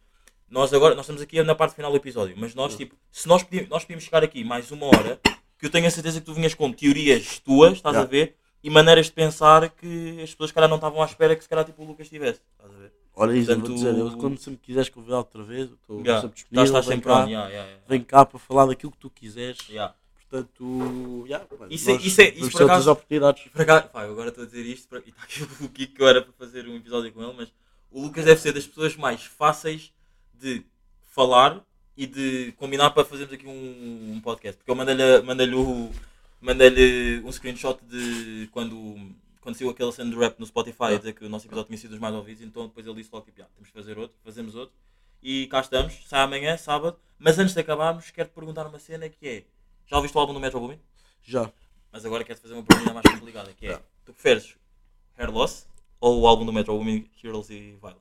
nós 0.49 0.73
agora, 0.73 0.95
nós 0.95 1.05
estamos 1.05 1.21
aqui 1.23 1.43
na 1.43 1.55
parte 1.55 1.75
final 1.75 1.91
do 1.91 1.97
episódio, 1.97 2.35
mas 2.39 2.55
nós, 2.55 2.77
tipo, 2.77 2.97
se 3.13 3.27
nós 3.29 3.43
podíamos, 3.43 3.69
nós 3.69 3.83
podíamos 3.85 4.05
chegar 4.05 4.23
aqui 4.25 4.43
mais 4.45 4.71
uma 4.71 4.87
hora, 4.87 5.21
que 5.59 5.67
eu 5.67 5.71
tenho 5.71 5.87
a 5.87 5.91
certeza 5.91 6.21
que 6.21 6.27
tu 6.27 6.35
vinhas 6.35 6.55
com 6.55 6.71
teorias 6.73 7.39
tuas, 7.41 7.73
estás 7.75 7.97
a 7.97 8.01
Já. 8.01 8.05
ver, 8.07 8.37
e 8.67 8.71
maneiras 8.71 9.07
de 9.07 9.13
pensar 9.13 9.71
que 9.71 10.21
as 10.23 10.31
pessoas, 10.33 10.51
se 10.51 10.55
calhar, 10.55 10.69
não 10.69 10.77
estavam 10.77 11.01
à 11.01 11.07
espera 11.07 11.37
que, 11.37 11.43
se 11.43 11.49
calhar, 11.49 11.65
tipo, 11.65 11.83
o 11.83 11.87
Lucas 11.87 12.09
tivesse, 12.09 12.41
estás 12.59 12.75
a 12.75 12.79
ver? 12.79 12.93
Olha 13.15 13.33
isso, 13.37 13.51
eu 13.51 13.55
vou 13.59 13.65
Portanto, 13.69 13.77
dizer, 13.93 13.99
eu, 13.99 14.17
quando 14.19 14.39
se 14.39 14.51
me 14.51 14.57
quiseres 14.57 14.89
convidar 14.89 15.19
outra 15.19 15.43
vez, 15.45 15.71
estou 15.71 16.01
Yeah. 16.01 16.21
sempre 16.21 16.35
disponível, 16.35 16.65
estás 16.65 16.87
vem 16.87 16.97
sempre 16.97 17.11
cá, 17.13 17.25
on, 17.25 17.29
yeah, 17.29 17.49
yeah, 17.49 17.73
vem 17.89 18.03
cá 18.03 18.27
para 18.27 18.39
falar 18.39 18.67
daquilo 18.67 18.93
que 18.93 18.99
tu 18.99 19.09
quiseres. 19.09 19.59
Portanto, 20.29 21.25
yeah, 21.27 21.47
Isso 21.71 21.89
é- 21.91 21.93
nós 21.95 22.05
isso 22.05 22.21
é- 22.21 22.29
isso 22.31 22.51
por 22.51 22.63
acaso- 22.65 22.91
oportunidades. 22.91 23.45
Por 23.45 23.63
acaso, 23.63 23.89
pá, 23.89 24.03
agora 24.03 24.29
estou 24.31 24.43
a 24.43 24.47
dizer 24.47 24.63
isto 24.67 24.89
para- 24.89 24.99
e 25.07 25.11
está 25.11 25.23
aqui 25.23 25.43
o 25.65 25.69
Kiko 25.69 25.95
que 25.95 26.03
eu 26.03 26.09
era 26.09 26.21
para 26.21 26.33
fazer 26.33 26.67
um 26.69 26.75
episódio 26.77 27.13
com 27.13 27.23
ele, 27.23 27.33
mas 27.37 27.49
o 27.93 28.03
Lucas 28.03 28.25
deve 28.25 28.41
ser 28.41 28.53
das 28.53 28.67
pessoas 28.67 28.97
mais 28.97 29.23
fáceis 29.25 29.93
de 30.35 30.65
falar 31.07 31.63
e 31.97 32.07
de 32.07 32.53
combinar 32.59 32.91
para 32.91 33.05
fazermos 33.05 33.33
aqui 33.33 33.47
um, 33.47 34.15
um 34.17 34.21
podcast. 34.21 34.59
Porque 34.59 34.71
eu 34.71 34.75
mandei-lhe 34.75 35.23
mandei 35.23 35.49
o 35.55 35.91
mandei 36.41 37.21
um 37.21 37.33
screenshot 37.33 37.79
de 37.85 38.49
quando, 38.53 39.15
quando 39.41 39.55
saiu 39.57 39.71
aquele 39.71 39.93
cena 39.93 40.11
do 40.11 40.19
rap 40.19 40.39
no 40.39 40.47
Spotify 40.47 40.95
a 40.95 40.99
dizer 40.99 41.13
que 41.15 41.25
o 41.25 41.29
nosso 41.29 41.47
episódio 41.47 41.67
tinha 41.69 41.79
sido 41.79 41.91
dos 41.91 41.99
mais 42.01 42.15
ouvidos, 42.15 42.43
então 42.43 42.67
depois 42.67 42.87
ele 42.87 42.97
disse 42.97 43.11
logo 43.13 43.25
tipo, 43.25 43.41
"Ya, 43.41 43.47
temos 43.55 43.69
que 43.69 43.75
fazer 43.75 43.99
outro, 43.99 44.17
fazemos 44.25 44.55
outro. 44.55 44.75
E 45.23 45.47
cá 45.49 45.61
estamos, 45.61 45.95
sai 46.07 46.21
amanhã, 46.21 46.57
sábado. 46.57 46.99
Mas 47.19 47.39
antes 47.39 47.55
de 47.55 47.61
acabarmos, 47.61 48.11
quero-te 48.11 48.33
perguntar 48.33 48.67
uma 48.67 48.79
cena 48.79 49.09
que 49.09 49.27
é. 49.27 49.45
Já 49.87 49.97
ouviste 49.97 50.17
o 50.17 50.21
álbum 50.21 50.35
do 50.35 50.41
Metro 50.41 50.61
Boomin? 50.61 50.79
Já. 51.25 51.51
Mas 51.91 52.05
agora 52.05 52.23
quero 52.23 52.39
fazer 52.39 52.53
uma 52.55 52.63
pergunta 52.63 52.93
mais 52.93 53.07
complicada, 53.11 53.53
que 53.55 53.67
é, 53.67 53.77
tu 54.05 54.13
preferes 54.13 54.55
Hair 55.17 55.31
Loss 55.31 55.67
ou 55.99 56.21
o 56.21 56.27
álbum 56.29 56.45
do 56.45 56.53
Metro 56.53 56.75
Boomin, 56.77 57.09
Heroes 57.25 57.49
e 57.51 57.77
Violence? 57.81 58.01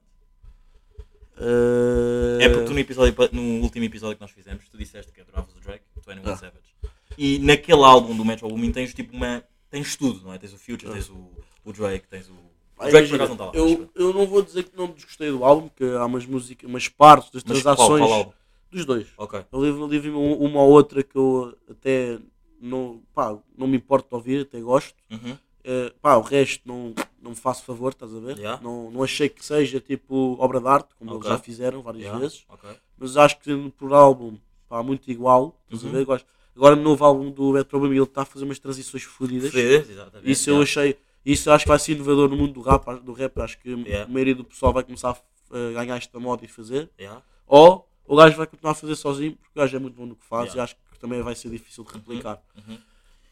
Eh, 1.38 2.44
É 2.44 2.50
porque 2.50 2.66
tu 2.66 2.74
no, 2.74 2.80
episódio, 2.80 3.16
no 3.32 3.62
último 3.64 3.86
episódio 3.86 4.16
que 4.18 4.22
nós 4.22 4.32
fizemos, 4.32 4.68
tu 4.70 4.78
disseste 4.78 5.12
que 5.12 5.22
adoravas 5.22 5.56
o 5.56 5.60
Drake, 5.60 5.84
tu 6.04 6.12
é 6.12 6.16
no 6.16 6.30
Ah. 6.30 6.36
Savage. 6.38 6.76
E 7.18 7.39
naquele 7.39 7.84
álbum 7.84 8.16
do 8.16 8.26
Metro 8.26 8.47
Boomin 8.47 8.72
tens 8.72 8.93
tipo 8.93 9.16
uma... 9.16 9.43
tens 9.70 9.95
tudo, 9.95 10.22
não 10.24 10.34
é? 10.34 10.38
Tens 10.38 10.53
o 10.53 10.57
Future, 10.57 10.91
tens 10.91 11.09
o, 11.09 11.30
o 11.63 11.74
Drake, 11.74 12.07
tens 12.07 12.28
o... 12.30 12.34
O 12.78 12.89
Drake 12.89 13.07
por 13.09 13.16
acaso 13.16 13.36
não 13.36 13.45
está 13.45 13.45
lá. 13.45 13.51
eu, 13.53 13.89
eu 13.95 14.13
não 14.13 14.28
vou 14.28 14.41
dizer 14.41 14.63
que 14.63 14.76
não 14.76 14.88
desgostei 14.88 15.30
do 15.32 15.43
álbum, 15.45 15.70
que 15.70 15.84
há 15.86 16.05
umas 16.05 16.26
músicas, 16.26 16.70
umas 16.70 16.88
partes 16.89 17.32
das 17.32 17.43
mas 17.43 17.61
qual, 17.61 17.76
transações 17.76 18.01
qual 18.05 18.13
álbum? 18.13 18.32
dos 18.70 18.86
dois. 18.86 19.07
Ok. 19.18 19.45
Eu 19.51 19.63
livro, 19.63 19.88
livro 19.88 20.20
uma 20.20 20.61
ou 20.61 20.72
outra 20.72 21.01
que 21.01 21.16
eu 21.16 21.57
até 21.70 22.20
não, 22.59 23.01
pá, 23.13 23.38
não 23.57 23.66
me 23.68 23.78
importo 23.78 24.09
de 24.09 24.16
ouvir, 24.16 24.41
até 24.41 24.59
gosto. 24.59 24.93
Uhum. 25.09 25.38
Eh, 25.63 25.93
pá, 26.01 26.16
o 26.18 26.22
resto 26.22 26.68
não, 26.68 26.93
não 27.22 27.32
me 27.32 27.36
faço 27.38 27.63
favor, 27.63 27.91
estás 27.93 28.13
a 28.13 28.20
ver? 28.20 28.38
Yeah. 28.38 28.61
Não, 28.61 28.91
não 28.91 29.01
achei 29.03 29.30
que 29.30 29.43
seja 29.43 29.80
tipo 29.80 30.36
obra 30.39 30.59
de 30.59 30.68
arte, 30.68 30.89
como 30.99 31.11
Ok. 31.16 31.22
eles 31.30 31.38
já 31.38 31.43
fizeram 31.43 31.82
várias 31.82 32.03
Yeah, 32.03 32.20
vezes, 32.20 32.43
Ok. 32.49 32.70
mas 32.97 33.16
acho 33.18 33.39
que 33.39 33.72
por 33.78 33.93
álbum, 33.93 34.38
pá, 34.68 34.84
muito 34.84 35.09
igual, 35.09 35.57
estás 35.63 35.84
Uhum. 35.84 35.89
a 35.89 35.93
ver? 35.93 36.05
Gosto. 36.05 36.28
Agora 36.56 36.76
no 36.76 36.84
novo 36.84 37.03
álbum 37.03 37.30
do 37.32 37.51
Metro 37.51 37.80
Boomin 37.80 37.95
ele 37.95 38.03
está 38.03 38.22
a 38.22 38.26
fazer 38.26 38.45
umas 38.45 38.60
transições 38.60 39.03
fodidas. 39.03 39.53
Exatamente. 39.53 40.32
Isso 40.32 40.49
eu 40.49 40.62
achei, 40.62 40.97
isso 41.26 41.51
acho 41.51 41.66
que 41.66 41.70
vai 41.70 41.80
ser 41.80 41.93
inovador 41.93 42.30
no 42.30 42.38
mundo 42.38 42.53
do 42.53 42.62
rap, 42.62 42.86
do 43.03 43.12
rap 43.14 43.38
acho 43.41 43.58
que 43.60 43.70
Yeah. 43.72 44.06
a 44.06 44.08
maioria 44.08 44.36
do 44.36 44.43
pessoal 44.43 44.72
vai 44.72 44.84
começar 44.84 45.10
a 45.51 45.72
ganhar 45.74 45.97
esta 45.97 46.20
moda 46.20 46.45
e 46.45 46.47
fazer. 46.47 46.89
Yeah. 46.99 47.22
Ou 47.47 47.88
o 48.08 48.16
gajo 48.16 48.38
vai 48.38 48.47
continuar 48.47 48.72
a 48.72 48.76
fazer 48.76 48.95
sozinho, 48.95 49.34
porque 49.34 49.60
o 49.60 49.62
gajo 49.62 49.76
é 49.76 49.80
muito 49.80 49.95
bom 49.95 50.06
no 50.06 50.16
que 50.16 50.26
faz 50.26 50.45
Yeah. 50.53 50.62
e 50.62 50.64
acho 50.64 50.76
que 50.76 50.99
também 50.99 51.22
vai 51.22 51.36
ser 51.36 51.49
difícil 51.49 51.84
de 51.84 51.93
replicar. 51.93 52.41
uhum. 52.68 52.78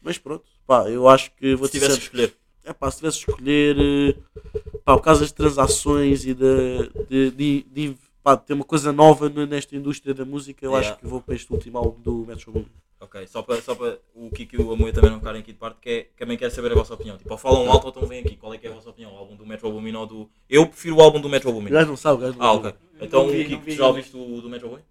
Mas 0.02 0.18
pronto, 0.18 0.44
pá, 0.66 0.88
eu 0.90 1.08
acho 1.08 1.30
que 1.34 1.54
vou 1.54 1.66
Se 1.66 1.72
tivesse 1.72 1.96
que 1.96 2.02
escolher. 2.04 2.34
é 2.62 2.72
pá, 2.74 2.90
se 2.90 2.98
tivesse 2.98 3.18
de 3.24 3.30
escolher 3.30 3.76
eh, 3.78 4.16
pá, 4.84 4.96
por 4.98 5.02
causa 5.02 5.20
das 5.22 5.32
transações 5.32 6.26
e 6.26 6.34
de, 6.34 6.90
de, 7.08 7.30
de, 7.30 7.62
de, 7.72 7.96
pá, 8.22 8.36
ter 8.36 8.52
uma 8.52 8.64
coisa 8.66 8.92
nova 8.92 9.30
nesta 9.30 9.74
indústria 9.74 10.12
da 10.12 10.26
música, 10.26 10.62
eu 10.66 10.76
acho 10.76 10.94
que 10.98 11.06
vou 11.06 11.22
para 11.22 11.34
este 11.34 11.50
último 11.50 11.78
álbum 11.78 11.98
do 12.02 12.26
Metro 12.26 12.52
Boomin. 12.52 12.68
Ok, 13.04 13.26
só 13.26 13.42
para, 13.42 13.60
só 13.60 13.74
para 13.74 13.98
o 14.14 14.30
Kiko 14.30 14.56
e 14.56 14.58
o 14.62 14.72
Amoia 14.72 14.92
também 14.92 15.10
não 15.10 15.18
ficarem 15.18 15.40
aqui 15.42 15.52
de 15.52 15.58
parte, 15.58 15.78
que, 15.80 15.90
é, 15.90 16.02
que 16.04 16.16
também 16.16 16.36
quero 16.38 16.50
saber 16.54 16.72
a 16.72 16.74
vossa 16.74 16.94
opinião. 16.94 17.18
Tipo, 17.18 17.32
ou 17.32 17.38
falam 17.38 17.70
alto 17.70 17.84
ou 17.84 17.90
então 17.90 18.06
vem 18.06 18.20
aqui. 18.20 18.36
Qual 18.36 18.52
é 18.54 18.58
que 18.58 18.66
é 18.66 18.70
a 18.70 18.74
vossa 18.74 18.90
opinião? 18.90 19.12
O 19.12 19.16
álbum 19.16 19.36
do 19.36 19.44
Metro 19.46 19.70
Boomin 19.70 19.94
ou 19.94 20.06
do... 20.06 20.30
Eu 20.48 20.66
prefiro 20.66 20.96
o 20.96 21.00
álbum 21.00 21.20
do 21.20 21.28
Metro 21.28 21.52
Boomin. 21.52 21.68
O 21.68 21.72
gajo 21.72 21.88
não 21.88 21.96
sabe, 21.96 22.16
o 22.18 22.20
gajo 22.26 22.38
não 22.38 22.46
Ah, 22.46 22.52
ok. 22.52 22.74
Então, 23.00 23.24
Não 23.24 23.32
vi, 23.32 23.44
Kiko, 23.44 23.56
não 23.56 23.60
vi. 23.60 23.72
tu 23.72 23.76
já 23.76 23.86
ouviste 23.86 24.16
o 24.16 24.40
do 24.40 24.48
Metro 24.48 24.68
Boomin? 24.68 24.82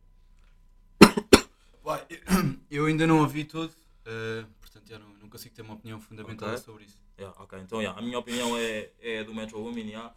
Eu 2.69 2.85
ainda 2.85 3.05
não 3.05 3.19
ouvi 3.19 3.43
tudo, 3.45 3.71
eh, 4.05 4.45
portanto 4.59 4.87
já 4.89 4.97
não, 4.99 5.07
não 5.21 5.29
consigo 5.29 5.53
ter 5.55 5.61
uma 5.61 5.73
opinião 5.75 5.99
fundamentada 5.99 6.53
Ok. 6.53 6.63
sobre 6.63 6.85
isso. 6.85 6.97
Yeah, 7.17 7.35
ok, 7.41 7.59
então 7.59 7.79
yeah, 7.81 7.97
a 7.97 8.01
minha 8.01 8.17
opinião 8.17 8.57
é, 8.57 8.89
é 9.01 9.23
do 9.23 9.33
Metro 9.33 9.59
Boomin, 9.61 9.87
yeah. 9.89 10.13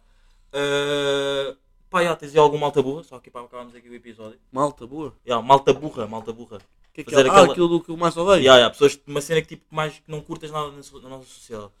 Uh, 0.49 1.55
pá, 1.89 1.99
yeah, 2.01 2.17
tens 2.19 2.31
aí 2.33 2.39
algum 2.39 2.57
malta 2.57 2.81
burra, 2.81 3.03
só 3.03 3.15
aqui 3.17 3.29
para 3.29 3.41
acabarmos 3.45 3.75
aqui 3.75 3.87
o 3.89 3.93
episódio. 3.93 4.39
Malta, 4.51 4.87
boa. 4.87 5.13
Yeah, 5.25 5.45
malta 5.45 5.73
burra, 5.73 6.07
malta 6.07 6.33
burra. 6.33 6.59
Que 7.03 7.09
é 7.09 7.13
Fazer 7.13 7.25
é? 7.27 7.29
aquela- 7.29 7.47
Ah, 7.47 7.51
aquilo 7.51 7.83
que 7.83 7.89
eu 7.91 7.97
mais 7.97 8.17
odeio. 8.17 8.37
Yeah, 8.41 8.57
yeah, 8.57 8.69
pessoas, 8.71 8.99
uma 9.05 9.21
cena 9.21 9.41
que 9.41 9.49
tipo, 9.49 9.63
mais 9.73 9.99
que 9.99 10.09
não 10.09 10.19
curtas 10.21 10.49
nada 10.51 10.71
na, 10.71 10.81
so- 10.81 10.99
na 11.01 11.09
nossa 11.09 11.25
sociedade. 11.25 11.71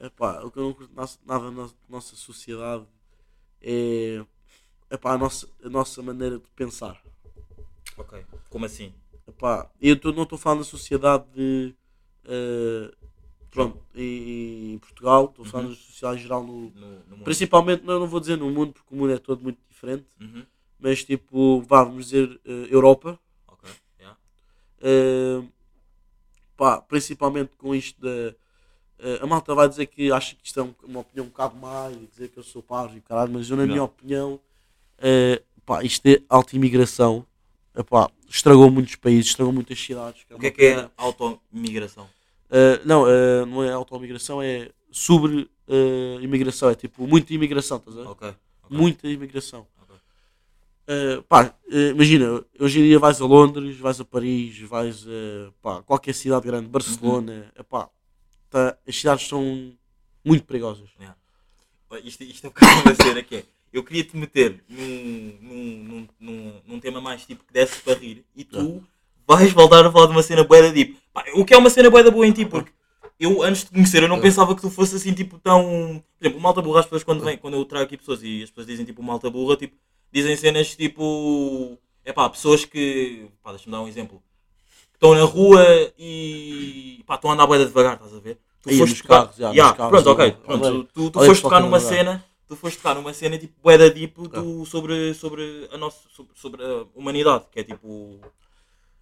Epá, 0.00 0.42
o 0.42 0.50
que 0.50 0.58
eu 0.58 0.62
não 0.64 0.72
curto 0.72 0.92
nada 1.26 1.50
na 1.50 1.68
nossa 1.88 2.16
sociedade 2.16 2.84
é 3.60 4.24
epá, 4.90 5.12
a, 5.12 5.18
nossa, 5.18 5.48
a 5.62 5.68
nossa 5.68 6.02
maneira 6.02 6.38
de 6.38 6.48
pensar. 6.56 7.00
Ok, 7.96 8.24
como 8.50 8.64
assim? 8.64 8.92
Epá, 9.28 9.70
eu 9.80 9.98
tô- 9.98 10.12
não 10.12 10.22
estou 10.24 10.38
falando 10.38 10.58
da 10.60 10.64
sociedade 10.64 11.24
de, 11.34 11.74
eh, 12.24 12.92
pronto, 13.50 13.78
em, 13.94 14.72
em 14.74 14.78
Portugal, 14.78 15.26
estou 15.26 15.44
falando 15.44 15.66
Uhum. 15.68 15.72
da 15.74 15.78
sociedade 15.80 16.18
em 16.18 16.22
geral, 16.22 16.42
no, 16.42 16.70
No, 16.70 16.98
no 17.18 17.24
principalmente, 17.24 17.84
não, 17.84 18.00
não 18.00 18.06
vou 18.08 18.18
dizer 18.20 18.36
no 18.36 18.50
mundo, 18.50 18.72
porque 18.72 18.94
o 18.94 18.96
mundo 18.98 19.12
é 19.12 19.18
todo 19.18 19.42
muito 19.42 19.58
diferente, 19.68 20.06
Uhum. 20.20 20.44
mas 20.78 21.04
tipo, 21.04 21.60
vá, 21.62 21.84
vamos 21.84 22.06
dizer 22.06 22.40
eh, 22.44 22.68
Europa. 22.70 23.18
Eh, 24.84 25.42
pá, 26.56 26.80
principalmente 26.80 27.52
com 27.56 27.74
isto 27.74 28.00
da. 28.00 28.34
eh, 28.98 29.18
a 29.22 29.26
malta 29.26 29.54
vai 29.54 29.68
dizer 29.68 29.86
que 29.86 30.12
acha 30.12 30.36
que 30.36 30.42
isto 30.46 30.60
é 30.60 30.62
um- 30.62 30.74
uma 30.84 31.00
opinião 31.00 31.26
um 31.26 31.28
bocado 31.30 31.56
má 31.56 31.90
e 31.90 32.06
dizer 32.06 32.28
que 32.28 32.38
eu 32.38 32.42
sou 32.44 32.62
parvo 32.62 32.96
e 32.96 33.00
caralho, 33.00 33.32
mas 33.32 33.48
eu, 33.50 33.56
na 33.56 33.62
Não. 33.64 33.68
minha 33.72 33.82
opinião, 33.82 34.38
eh, 34.98 35.42
pá, 35.66 35.82
isto 35.82 36.06
é 36.06 36.20
alta 36.28 36.54
imigração. 36.54 37.26
Epá, 37.76 38.08
estragou 38.28 38.70
muitos 38.70 38.94
países, 38.94 39.28
estragou 39.30 39.52
muitas 39.52 39.78
cidades. 39.80 40.22
O 40.30 40.38
que 40.38 40.46
é 40.46 40.50
que 40.52 40.64
é 40.64 40.90
auto-migração? 40.96 42.04
Uh, 42.48 42.78
não, 42.84 43.02
uh, 43.02 43.44
não 43.46 43.64
é 43.64 43.72
auto-imigração, 43.72 44.40
é 44.40 44.70
sobre 44.92 45.50
uh, 45.66 46.20
imigração. 46.22 46.70
É 46.70 46.76
tipo, 46.76 47.04
muita 47.04 47.34
imigração, 47.34 47.78
estás 47.78 47.96
a 47.98 48.02
ver? 48.02 48.08
Ok. 48.08 48.28
ok, 48.28 48.78
Muita 48.78 49.08
imigração. 49.08 49.66
Uh, 50.86 51.22
pá, 51.22 51.54
uh, 51.68 51.90
imagina, 51.92 52.44
hoje 52.60 52.78
em 52.78 52.82
dia 52.82 52.98
vais 52.98 53.18
a 53.18 53.24
Londres, 53.24 53.78
vais 53.78 53.98
a 54.00 54.04
Paris, 54.04 54.58
vais 54.60 55.06
a 55.06 55.52
pá, 55.62 55.82
qualquer 55.82 56.14
cidade 56.14 56.46
grande, 56.46 56.68
Barcelona, 56.68 57.50
epá, 57.58 57.88
tá, 58.50 58.76
as 58.86 58.94
cidades 58.94 59.26
são 59.26 59.72
muito 60.22 60.44
perigosas. 60.44 60.90
Olha, 61.88 62.02
Isto, 62.04 62.24
isto 62.24 62.46
é 62.46 62.48
um 62.48 62.52
bocado 62.52 62.82
uma 62.82 62.94
cena 62.94 63.22
que 63.22 63.36
é. 63.36 63.44
Eu 63.72 63.82
queria 63.82 64.04
te 64.04 64.16
meter 64.16 64.62
num, 64.68 65.38
num, 65.40 66.08
num, 66.20 66.62
num, 66.66 66.80
tema 66.80 67.00
mais 67.00 67.24
tipo 67.24 67.44
que 67.44 67.52
desse 67.52 67.80
para 67.80 67.98
rir 67.98 68.24
e 68.36 68.44
tu 68.44 68.84
vais 69.26 69.52
voltar 69.52 69.84
a 69.84 69.90
falar 69.90 70.06
de 70.06 70.12
uma 70.12 70.22
cena 70.22 70.44
boa 70.44 70.62
da 70.62 70.68
deep. 70.68 70.96
Pá, 71.12 71.24
o 71.34 71.44
que 71.44 71.54
é 71.54 71.58
uma 71.58 71.70
cena 71.70 71.90
boa 71.90 72.02
da 72.02 72.10
boa 72.10 72.26
em 72.26 72.32
ti, 72.32 72.44
porque 72.44 72.70
eu 73.18 73.42
antes 73.42 73.64
de 73.64 73.70
conhecer 73.70 74.02
eu 74.02 74.08
não 74.08 74.20
pensava 74.20 74.54
que 74.54 74.60
tu 74.60 74.70
fosse 74.70 74.94
assim 74.96 75.12
tipo 75.12 75.38
tão. 75.38 76.02
Por 76.18 76.24
exemplo, 76.24 76.38
o 76.38 76.42
malta 76.42 76.62
burra, 76.62 76.80
as 76.80 76.86
pessoas 76.86 77.02
quando, 77.02 77.24
vem, 77.24 77.36
quando 77.36 77.54
eu 77.54 77.64
trago 77.64 77.84
aqui 77.84 77.96
pessoas 77.96 78.22
e 78.22 78.42
as 78.42 78.50
pessoas 78.50 78.66
dizem 78.66 78.84
tipo 78.84 79.02
malta 79.02 79.30
burra, 79.30 79.56
tipo, 79.56 79.74
dizem 80.14 80.36
cenas 80.36 80.74
tipo. 80.76 81.76
É 82.04 82.12
pá, 82.12 82.28
pessoas 82.30 82.64
que. 82.64 83.26
Pá, 83.42 83.50
deixa-me 83.50 83.72
dar 83.72 83.80
um 83.82 83.88
exemplo. 83.88 84.22
Estão 84.94 85.14
na 85.14 85.24
rua 85.24 85.62
e. 85.98 87.02
pá, 87.06 87.16
estão 87.16 87.30
a 87.30 87.34
andar 87.34 87.46
boeda 87.46 87.66
devagar, 87.66 87.94
estás 87.94 88.14
a 88.14 88.20
ver? 88.20 88.38
Tu 88.62 88.70
Aí, 88.70 88.78
foste 88.78 89.02
tocar- 89.02 89.22
carros, 89.24 89.36
já, 89.36 89.50
Yeah, 89.50 89.76
carros, 89.76 89.90
pronto, 90.02 90.10
ok. 90.10 90.32
Pronto, 90.32 90.84
tu, 90.84 90.84
tu, 90.84 91.10
tu 91.10 91.24
foste 91.26 91.42
tocar 91.42 91.60
numa 91.60 91.76
anda 91.76 91.86
cena, 91.86 92.24
tu 92.48 92.56
foste 92.56 92.76
tocar 92.78 92.94
numa 92.94 93.12
cena 93.12 93.36
tipo 93.36 93.52
boeda 93.62 93.90
deep 93.90 94.14
do, 94.28 94.64
sobre, 94.64 95.12
sobre 95.14 95.68
a 95.70 95.76
nossa 95.76 95.98
sobre, 96.10 96.32
sobre 96.34 96.64
a 96.64 96.86
humanidade, 96.94 97.44
que 97.50 97.60
é 97.60 97.64
tipo. 97.64 98.20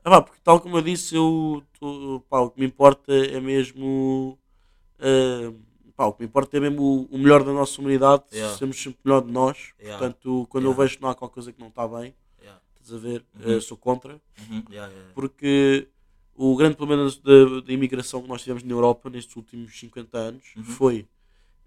Ah, 0.04 0.10
pá, 0.10 0.22
porque 0.22 0.40
tal 0.42 0.58
como 0.60 0.78
eu 0.78 0.82
disse, 0.82 1.14
eu, 1.14 1.62
tô- 1.78 2.24
pá, 2.28 2.40
o 2.40 2.50
que 2.50 2.58
me 2.58 2.66
importa 2.66 3.12
é 3.14 3.38
mesmo. 3.38 4.36
uh, 4.98 5.54
pá, 6.02 6.06
o 6.06 6.12
que 6.12 6.22
me 6.22 6.26
importa 6.26 6.56
é 6.56 6.60
mesmo 6.60 6.82
o, 6.82 7.04
o 7.14 7.18
melhor 7.18 7.44
da 7.44 7.52
nossa 7.52 7.80
humanidade, 7.80 8.24
Yeah. 8.32 8.56
sermos 8.58 8.76
sempre 8.82 8.98
melhor 9.04 9.20
de 9.22 9.30
nós. 9.30 9.72
Yeah. 9.78 9.98
Portanto, 9.98 10.46
quando 10.50 10.64
eu 10.64 10.70
Yeah. 10.70 10.82
vejo 10.82 10.96
que 10.96 11.02
não 11.02 11.10
há 11.10 11.14
qualquer 11.14 11.34
coisa 11.34 11.52
que 11.52 11.60
não 11.60 11.68
está 11.68 11.86
bem, 11.86 12.12
Yeah. 12.40 12.60
estás 12.80 12.92
a 12.92 12.98
ver, 12.98 13.24
Uhum. 13.38 13.56
uh, 13.56 13.60
sou 13.62 13.76
contra. 13.76 14.20
Uhum. 14.50 14.64
Porque 15.14 15.88
o 16.34 16.56
grande 16.56 16.74
problema 16.76 17.04
da, 17.08 17.60
da 17.60 17.72
imigração 17.72 18.20
que 18.22 18.28
nós 18.28 18.40
tivemos 18.42 18.64
na 18.64 18.72
Europa 18.72 19.08
nestes 19.08 19.36
últimos 19.36 19.78
50 19.78 20.18
anos 20.18 20.42
Uhum. 20.56 20.64
foi. 20.64 21.06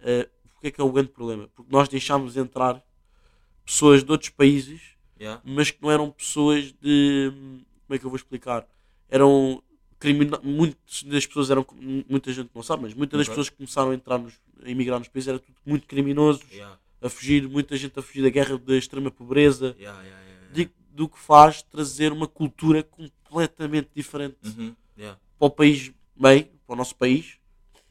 Uh, 0.02 0.30
porque 0.52 0.68
é 0.68 0.72
que 0.72 0.82
é 0.82 0.84
o 0.84 0.92
grande 0.92 1.10
problema? 1.10 1.48
Porque 1.56 1.72
nós 1.72 1.88
deixámos 1.88 2.36
entrar 2.36 2.84
pessoas 3.66 4.04
de 4.04 4.12
outros 4.12 4.30
países, 4.32 4.82
mas 5.46 5.72
que 5.72 5.82
não 5.82 5.90
eram 5.92 6.12
pessoas 6.12 6.74
de. 6.74 7.32
Como 7.88 7.96
é 7.96 7.98
que 7.98 8.06
eu 8.06 8.10
vou 8.10 8.18
explicar? 8.18 8.68
Eram. 9.10 9.62
Muitas 10.14 11.04
das 11.04 11.26
pessoas 11.26 11.50
eram. 11.50 11.66
Muita 12.10 12.32
gente 12.34 12.50
não 12.54 12.62
sabe, 12.64 12.84
mas 12.84 12.94
muitas 12.94 13.18
das 13.20 13.28
pessoas 13.28 13.50
que 13.50 13.56
começaram 13.58 13.92
a 13.92 13.96
entrar 13.96 14.18
nos, 14.18 14.34
a 14.64 14.70
emigrar 14.70 15.00
nos 15.00 15.08
países 15.08 15.28
era 15.28 15.40
tudo 15.40 15.56
muito 15.66 15.88
criminosos, 15.88 16.44
Yeah. 16.52 16.78
a 17.02 17.10
fugir, 17.10 17.48
muita 17.48 17.76
gente 17.78 17.98
a 17.98 18.02
fugir 18.02 18.22
da 18.24 18.30
guerra, 18.30 18.58
da 18.58 18.76
extrema 18.76 19.10
pobreza, 19.12 19.76
Yeah, 19.80 20.02
yeah, 20.04 20.22
de- 20.54 20.70
do 20.92 21.10
que 21.10 21.20
faz 21.20 21.62
trazer 21.62 22.12
uma 22.14 22.28
cultura 22.28 22.82
completamente 22.84 23.90
diferente 23.96 24.38
Uhum. 24.46 24.74
Para 25.38 25.48
o 25.48 25.50
país 25.50 25.92
bem, 26.16 26.50
para 26.66 26.74
o 26.74 26.78
nosso 26.78 26.96
país, 26.96 27.34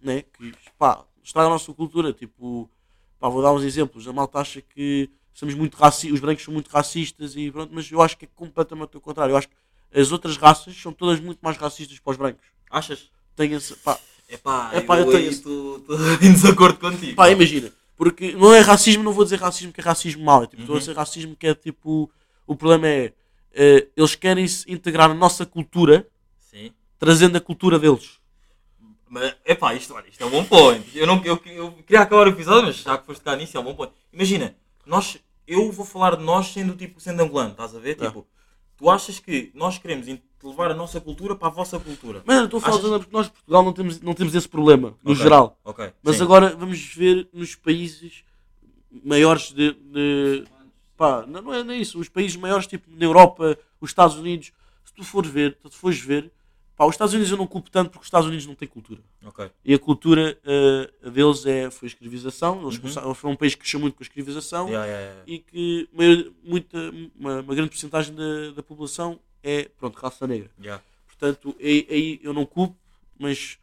né? 0.01 0.23
que 0.23 0.53
pá, 0.79 1.05
estraga 1.23 1.49
a 1.49 1.51
nossa 1.51 1.73
cultura. 1.75 2.12
Tipo, 2.12 2.69
pá, 3.21 3.29
vou 3.29 3.43
dar 3.43 3.53
uns 3.53 3.62
exemplos. 3.62 4.09
A 4.09 4.12
malta 4.12 4.39
acha 4.39 4.62
que 4.62 5.11
somos 5.35 5.55
muito 5.55 5.77
raci 5.77 6.11
os 6.11 6.21
brancos 6.21 6.43
são 6.45 6.55
muito 6.55 6.69
racistas 6.71 7.37
e 7.37 7.51
pronto, 7.51 7.71
mas 7.75 7.91
eu 7.93 8.01
acho 8.01 8.17
que 8.17 8.25
é 8.25 8.29
completamente 8.35 8.97
o 8.97 9.01
contrário. 9.01 9.33
Eu 9.33 9.37
acho 9.37 9.49
que 9.49 9.55
as 9.95 10.12
outras 10.12 10.36
raças 10.36 10.76
são 10.80 10.92
todas 10.92 11.20
muito 11.20 11.38
mais 11.40 11.57
racistas 11.57 11.99
para 11.99 12.11
os 12.11 12.16
brancos. 12.16 12.45
Achas? 12.70 13.11
Tenho 13.36 13.57
esse, 13.57 13.74
pá, 13.76 13.99
Epá, 14.28 14.70
Epá, 14.74 14.99
eu 14.99 15.07
eu 15.07 15.12
tenho- 15.12 15.30
estou 15.30 15.84
em 16.22 16.32
desacordo 16.32 16.78
contigo. 16.78 17.14
pá, 17.14 17.30
imagina, 17.30 17.70
porque 17.97 18.32
não 18.32 18.53
é 18.55 18.61
racismo, 18.61 19.03
não 19.03 19.12
vou 19.12 19.22
dizer 19.24 19.38
racismo 19.38 19.72
que 19.72 19.80
é 19.80 19.84
racismo 19.84 20.24
mau, 20.24 20.42
é 20.42 20.47
tipo, 20.47 20.62
estou 20.62 20.74
a 20.74 20.76
Uhum. 20.76 20.80
dizer 20.80 20.97
racismo 20.97 21.36
que 21.36 21.47
é 21.47 21.55
tipo, 21.55 22.11
o 22.47 22.57
problema 22.57 22.88
é, 22.88 23.12
eh, 23.53 23.86
eles 23.97 24.14
querem 24.14 24.49
se 24.49 24.70
integrar 24.72 25.09
na 25.09 25.14
nossa 25.14 25.45
cultura, 25.47 26.09
Sim. 26.40 26.72
trazendo 26.99 27.36
a 27.36 27.40
cultura 27.40 27.78
deles. 27.78 28.18
Mas, 29.09 29.34
epá, 29.45 29.74
isto, 29.74 29.95
olha, 29.95 30.09
isto 30.09 30.22
é 30.22 30.26
um 30.26 30.30
bom 30.30 30.45
point. 30.45 30.84
Eu, 30.95 31.07
não, 31.07 31.22
eu, 31.24 31.40
eu 31.47 31.72
queria 31.86 32.01
acabar 32.01 32.26
o 32.26 32.30
episódio, 32.30 32.66
mas 32.66 32.76
já 32.76 32.99
que 32.99 33.07
foste 33.07 33.22
cá 33.22 33.36
nisso, 33.36 33.57
é 33.57 33.61
um 33.61 33.64
bom 33.64 33.74
point. 33.74 33.92
Imagina, 34.12 34.57
nós, 34.84 35.18
eu 35.47 35.70
vou 35.70 35.84
falar 35.86 36.16
de 36.16 36.24
nós 36.24 36.49
sendo, 36.49 36.74
tipo, 36.74 36.99
sendo 36.99 37.22
angolano, 37.22 37.51
estás 37.53 37.76
a 37.76 37.78
ver? 37.78 37.97
É. 38.03 38.12
Tu 38.77 38.91
achas 38.91 39.18
que 39.20 39.51
nós 39.55 39.79
queremos 39.79 40.07
levar 40.43 40.70
a 40.70 40.75
nossa 40.75 41.01
cultura 41.01 41.35
para 41.37 41.49
a 41.49 41.51
vossa 41.51 41.79
cultura? 41.79 42.22
Mano, 42.27 42.41
eu 42.43 42.45
estou 42.47 42.59
a 42.59 42.61
falar 42.61 42.77
Achas- 42.79 42.99
porque 42.99 43.16
nós, 43.16 43.29
Portugal, 43.29 43.62
não 43.62 43.72
temos, 43.72 44.01
não 44.01 44.14
temos 44.14 44.35
esse 44.35 44.49
problema, 44.49 44.95
no 45.03 45.12
Ok, 45.12 45.22
geral. 45.22 45.59
Ok. 45.64 45.93
Mas 46.03 46.16
sim. 46.16 46.22
agora 46.22 46.55
vamos 46.57 46.79
ver 46.95 47.29
nos 47.33 47.55
países 47.55 48.25
maiores 49.05 49.53
de. 49.53 49.72
de- 49.72 50.45
pá, 50.97 51.25
não, 51.27 51.43
não 51.43 51.55
é 51.55 51.62
nem 51.64 51.81
isso. 51.81 51.99
Os 51.99 52.09
países 52.09 52.37
maiores, 52.37 52.66
tipo 52.66 52.89
na 52.91 53.05
Europa, 53.05 53.57
os 53.81 53.91
Estados 53.91 54.16
Unidos. 54.16 54.53
Se 54.85 54.93
tu 54.93 55.03
fores 55.05 55.31
ver, 55.31 55.57
se 55.62 55.70
tu 55.70 55.77
fores 55.77 55.99
ver, 56.01 56.31
pá, 56.77 56.85
os 56.87 56.95
Estados 56.95 57.14
Unidos 57.14 57.31
eu 57.31 57.37
não 57.39 57.47
culpo 57.47 57.70
tanto 57.70 57.91
porque 57.91 58.03
os 58.03 58.07
Estados 58.07 58.27
Unidos 58.29 58.47
não 58.47 58.55
têm 58.55 58.66
cultura. 58.68 59.01
Ok. 59.25 59.51
E 59.64 59.75
a 59.75 59.79
cultura 59.79 60.39
eh, 60.45 61.11
deles 61.11 61.45
é, 61.47 61.70
foi 61.70 61.87
a 61.87 61.91
escravização. 61.91 62.62
Eles 62.62 62.75
Uhum. 62.75 62.81
começaram, 62.81 63.14
foi 63.14 63.31
um 63.31 63.37
país 63.37 63.55
que 63.55 63.61
cresceu 63.61 63.81
muito 63.81 63.95
com 63.97 64.03
a 64.03 64.07
escravização 64.07 64.68
Yeah, 64.68 64.87
yeah, 64.87 65.05
yeah. 65.07 65.22
e 65.27 65.39
que 65.39 65.89
maior- 65.93 66.25
muita, 66.43 66.79
uma, 67.18 67.41
uma 67.41 67.55
grande 67.55 67.70
porcentagem 67.70 68.14
da, 68.14 68.51
da 68.53 68.62
população 68.62 69.18
é 69.43 69.68
pronto, 69.79 69.97
raça 69.99 70.27
negra. 70.27 70.51
Portanto, 71.07 71.55
aí, 71.61 72.18
eu 72.22 72.33
não 72.33 72.45
culpo, 72.47 72.77
mas 73.18 73.59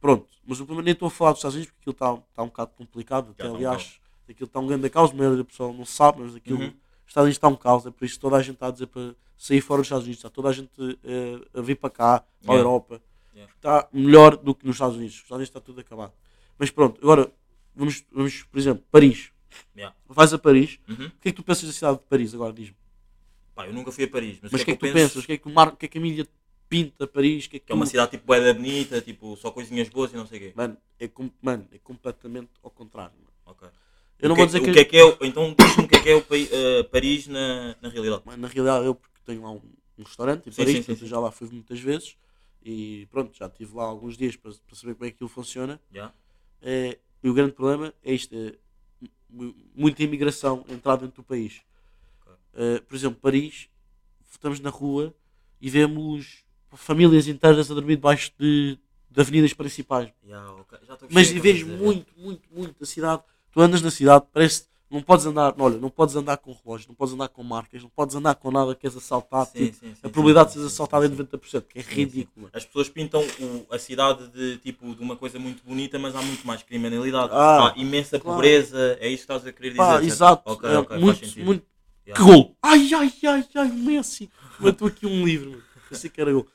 pronto. 0.00 0.26
Mas 0.46 0.60
o 0.60 0.64
problema 0.66 0.84
nem 0.84 0.92
estou 0.92 1.08
a 1.08 1.10
falar 1.10 1.32
dos 1.32 1.38
Estados 1.40 1.54
Unidos 1.56 1.72
porque 1.72 1.90
aquilo 1.90 1.92
está 2.16 2.22
tá 2.34 2.42
um 2.42 2.46
bocado 2.46 2.70
complicado. 2.76 3.30
Até, 3.32 3.44
tá 3.44 3.50
um 3.50 3.56
aliás, 3.56 4.00
aquilo 4.28 4.46
está 4.46 4.60
um 4.60 4.66
grande 4.66 4.88
caos, 4.90 5.10
a 5.10 5.14
maioria 5.14 5.38
da 5.38 5.44
pessoa 5.44 5.72
não 5.72 5.84
sabe, 5.84 6.22
mas 6.22 6.34
aquilo. 6.36 6.60
Uhum. 6.60 6.72
Os 7.06 7.10
Estados 7.10 7.26
Unidos 7.26 7.36
está 7.36 7.48
um 7.48 7.56
caos, 7.56 7.86
é 7.86 7.90
por 7.90 8.04
isso 8.04 8.14
que 8.16 8.20
toda 8.20 8.36
a 8.36 8.42
gente 8.42 8.54
está 8.54 8.66
a 8.66 8.70
dizer 8.70 8.86
para 8.88 9.14
sair 9.38 9.60
fora 9.60 9.78
dos 9.80 9.86
Estados 9.86 10.04
Unidos, 10.04 10.18
está 10.18 10.28
toda 10.30 10.48
a 10.48 10.52
gente 10.52 10.70
eh, 11.04 11.40
a 11.54 11.60
vir 11.62 11.76
para 11.76 11.90
cá, 11.90 12.20
para 12.42 12.54
a 12.54 12.56
Yeah. 12.56 12.60
Europa. 12.68 13.02
Yeah. 13.34 13.52
Está 13.54 13.88
melhor 13.92 14.36
do 14.36 14.54
que 14.54 14.66
nos 14.66 14.76
Estados 14.76 14.96
Unidos. 14.96 15.14
Os 15.16 15.22
Estados 15.22 15.36
Unidos 15.38 15.48
está 15.50 15.60
tudo 15.60 15.80
acabado. 15.80 16.12
Mas 16.58 16.70
pronto, 16.70 16.98
agora 17.02 17.30
vamos, 17.74 18.04
vamos 18.12 18.42
por 18.44 18.58
exemplo, 18.58 18.84
Paris. 18.90 19.30
Yeah. 19.76 19.94
Vais 20.08 20.32
a 20.34 20.38
Paris, 20.38 20.78
Uhum. 20.88 21.06
o 21.06 21.10
que 21.10 21.28
é 21.28 21.32
que 21.32 21.32
tu 21.32 21.42
pensas 21.42 21.64
da 21.66 21.72
cidade 21.72 21.98
de 21.98 22.04
Paris 22.04 22.34
agora? 22.34 22.52
Diz-me. 22.52 22.76
Pá, 23.54 23.66
eu 23.66 23.72
nunca 23.72 23.90
fui 23.92 24.04
a 24.04 24.08
Paris, 24.08 24.38
mas, 24.42 24.52
Mas 24.52 24.60
o 24.60 24.62
o 24.62 24.64
que 24.66 24.70
é 24.72 24.74
que 24.74 24.80
tu 24.80 24.86
eu 24.86 24.92
penso? 24.92 25.08
pensas? 25.08 25.24
O 25.24 25.26
que 25.26 25.32
é 25.32 25.38
que, 25.38 25.48
o 25.48 25.52
mar... 25.52 25.68
o 25.68 25.76
que, 25.76 25.86
é 25.86 25.88
que 25.88 25.96
a 25.98 26.00
mídia 26.00 26.26
pinta 26.68 27.06
Paris? 27.06 27.46
Que 27.46 27.56
é 27.56 27.60
que, 27.60 27.66
Que 27.66 27.72
é 27.72 27.74
uma 27.74 27.84
tu- 27.86 27.90
cidade 27.90 28.10
tipo 28.12 28.26
da 28.34 28.52
bonita, 28.54 29.00
tipo, 29.00 29.36
só 29.36 29.50
coisinhas 29.50 29.88
boas 29.88 30.12
e 30.12 30.16
não 30.16 30.26
sei 30.26 30.38
o 30.38 30.40
quê. 30.42 30.52
Mano, 30.54 30.76
é, 30.98 31.08
com- 31.08 31.30
mano, 31.40 31.66
é 31.72 31.78
completamente 31.78 32.50
ao 32.62 32.70
contrário. 32.70 33.14
mano. 33.18 33.32
Ok. 33.46 33.68
Eu 34.18 34.28
não 34.28 34.36
vou 34.36 34.46
que, 34.46 34.52
dizer 34.52 34.58
o 34.62 34.64
que. 34.64 34.72
que 34.72 34.78
é 34.80 34.84
que 34.84 34.96
é, 34.96 35.04
o- 35.04 35.18
então 35.22 35.54
diz-me 35.58 35.84
o 35.84 35.88
que 35.88 35.96
é 35.96 36.00
que 36.02 36.08
é 36.10 36.16
o 36.16 36.24
eh, 36.30 36.82
Paris 36.84 37.26
na, 37.26 37.76
na 37.82 37.88
realidade. 37.88 38.22
Mano, 38.24 38.42
na 38.42 38.48
realidade, 38.48 38.86
eu 38.86 38.94
porque 38.94 39.18
tenho 39.24 39.42
lá 39.42 39.50
um, 39.50 39.60
um 39.98 40.02
restaurante 40.02 40.48
em 40.48 40.52
Sim, 40.52 40.56
Paris, 40.56 40.72
sim, 40.72 40.78
sim, 40.78 40.86
portanto, 40.86 40.98
sim. 40.98 41.04
eu 41.04 41.08
já 41.10 41.20
lá 41.20 41.30
fui 41.30 41.48
muitas 41.50 41.80
vezes 41.80 42.16
e 42.64 43.06
pronto, 43.10 43.36
já 43.36 43.46
estive 43.46 43.74
lá 43.76 43.84
alguns 43.84 44.16
dias 44.16 44.34
para, 44.36 44.52
para 44.66 44.76
saber 44.76 44.94
como 44.94 45.04
é 45.06 45.10
que 45.10 45.16
aquilo 45.16 45.28
funciona. 45.28 45.80
Yeah? 45.92 46.12
É, 46.62 46.98
e 47.22 47.28
o 47.28 47.34
grande 47.34 47.52
problema 47.52 47.92
é 48.02 48.14
isto: 48.14 48.34
é 48.34 48.54
mu- 49.28 49.54
muita 49.74 50.02
imigração 50.02 50.64
entrar 50.68 50.96
dentro 50.96 51.16
do 51.16 51.22
país. 51.24 51.60
É, 52.54 52.80
por 52.80 52.96
exemplo, 52.96 53.20
Paris, 53.20 53.68
estamos 54.32 54.60
na 54.60 54.70
rua 54.70 55.14
e 55.60 55.68
vemos 55.68 56.42
famílias 56.72 57.28
inteiras 57.28 57.70
a 57.70 57.74
dormir 57.74 57.96
debaixo 57.96 58.32
de, 58.38 58.78
de 59.10 59.20
avenidas 59.20 59.52
principais. 59.52 60.10
Yeah, 60.24 60.52
ok. 60.52 60.78
Já 60.86 60.94
estou 60.94 61.08
a 61.08 61.12
Mas 61.12 61.28
vejo 61.30 61.66
muito, 61.66 62.12
muito, 62.18 62.42
muito 62.50 62.82
a 62.82 62.86
cidade. 62.86 63.22
Tu 63.56 63.62
andas 63.62 63.80
na 63.80 63.90
cidade, 63.90 64.26
parece. 64.34 64.64
Não 64.90 65.00
podes 65.00 65.24
andar, 65.24 65.54
olha, 65.58 65.78
não 65.78 65.88
podes 65.88 66.14
andar 66.14 66.36
com 66.36 66.52
relógios, 66.52 66.86
não 66.86 66.94
podes 66.94 67.14
andar 67.14 67.28
com 67.28 67.42
marcas, 67.42 67.82
não 67.82 67.88
podes 67.88 68.14
andar 68.14 68.34
com 68.34 68.50
nada 68.50 68.74
que 68.74 68.86
és 68.86 68.94
assaltado. 68.94 69.48
Sim, 69.50 69.64
tipo, 69.64 69.76
sim, 69.78 69.94
sim, 69.94 70.00
a 70.02 70.08
probabilidade 70.10 70.48
de 70.48 70.52
seres 70.56 70.66
assaltado 70.72 71.06
é 71.06 71.08
sim. 71.08 71.14
90%, 71.16 71.62
que 71.66 71.78
é 71.78 71.82
ridículo. 71.82 72.50
As 72.52 72.66
pessoas 72.66 72.88
pintam 72.90 73.20
o- 73.40 73.66
a 73.74 73.78
cidade 73.78 74.28
de 74.28 74.58
tipo 74.58 74.94
de 74.94 75.02
uma 75.02 75.16
coisa 75.16 75.38
muito 75.38 75.64
bonita, 75.64 75.98
mas 75.98 76.14
há 76.14 76.20
muito 76.20 76.46
mais 76.46 76.62
criminalidade. 76.62 77.30
Ah, 77.32 77.72
há 77.74 77.78
imensa 77.78 78.20
claro. 78.20 78.36
pobreza, 78.36 78.98
é 79.00 79.08
isso 79.08 79.26
que 79.26 79.32
estás 79.32 79.46
a 79.46 79.52
querer 79.52 79.70
dizer. 79.70 79.82
Certo? 79.84 80.04
exato. 80.04 80.42
Ok, 80.52 80.68
é, 80.70 80.98
muito, 80.98 81.40
muito. 81.40 81.66
Yeah. 82.06 82.22
Que 82.24 82.30
gol! 82.32 82.56
Ai, 82.62 82.88
ai, 82.94 83.12
ai, 83.24 83.44
ai, 83.56 83.68
Messi! 83.68 84.30
Matou 84.60 84.86
aqui 84.86 85.06
um 85.06 85.24
livro, 85.24 85.50
mano. 85.52 85.62
Pensei 85.88 86.10
que 86.10 86.20
era 86.20 86.30
gol. 86.30 86.46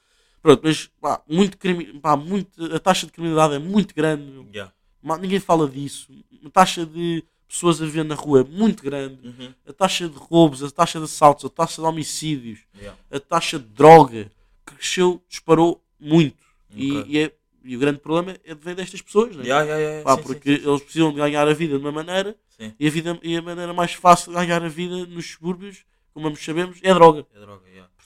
Pronto, 0.41 0.61
mas 0.63 0.89
pá, 1.01 1.21
muito 1.27 1.57
crime, 1.57 1.99
pá, 1.99 2.15
muito, 2.15 2.63
a 2.73 2.79
taxa 2.79 3.07
de 3.07 3.11
criminalidade 3.11 3.55
é 3.55 3.59
muito 3.59 3.93
grande. 3.93 4.47
Yeah. 4.53 4.71
Ninguém 5.19 5.39
fala 5.39 5.67
disso. 5.67 6.07
A 6.45 6.49
taxa 6.49 6.85
de 6.85 7.23
pessoas 7.47 7.81
a 7.81 7.85
viver 7.85 8.03
na 8.05 8.15
rua 8.15 8.41
é 8.41 8.43
muito 8.43 8.81
grande. 8.83 9.19
Uhum. 9.27 9.53
A 9.67 9.73
taxa 9.73 10.07
de 10.07 10.15
roubos, 10.17 10.63
a 10.63 10.71
taxa 10.71 10.99
de 10.99 11.05
assaltos, 11.05 11.45
a 11.45 11.49
taxa 11.49 11.81
de 11.81 11.87
homicídios, 11.87 12.59
Yeah. 12.77 12.97
a 13.11 13.19
taxa 13.19 13.59
de 13.59 13.65
droga 13.65 14.31
cresceu, 14.65 15.21
disparou 15.27 15.83
muito. 15.99 16.37
E, 16.73 16.91
Ok. 16.97 17.05
e 17.11 17.19
é- 17.19 17.33
e 17.63 17.75
o 17.75 17.79
grande 17.79 17.99
problema 17.99 18.37
é 18.43 18.55
vem 18.55 18.73
destas 18.73 19.01
pessoas, 19.01 19.35
né? 19.35 19.43
Yeah, 19.43 19.65
yeah, 19.75 20.03
Pá, 20.03 20.15
sim, 20.15 20.23
porque 20.23 20.55
sim, 20.57 20.63
sim, 20.63 20.69
eles 20.69 20.81
precisam 20.81 21.11
de 21.11 21.17
ganhar 21.17 21.47
a 21.47 21.53
vida 21.53 21.77
de 21.77 21.83
uma 21.83 21.91
maneira 21.91 22.35
e 22.79 22.87
a, 22.87 22.89
vida, 22.89 23.19
e 23.21 23.35
a 23.35 23.41
maneira 23.41 23.73
mais 23.73 23.93
fácil 23.93 24.31
de 24.31 24.37
ganhar 24.37 24.63
a 24.63 24.69
vida 24.69 25.05
nos 25.05 25.31
subúrbios, 25.31 25.83
como 26.13 26.27
ambos 26.27 26.43
sabemos, 26.43 26.79
é 26.81 26.91
a 26.91 26.93
droga. 26.93 27.25
é 27.35 27.39
droga. 27.39 27.61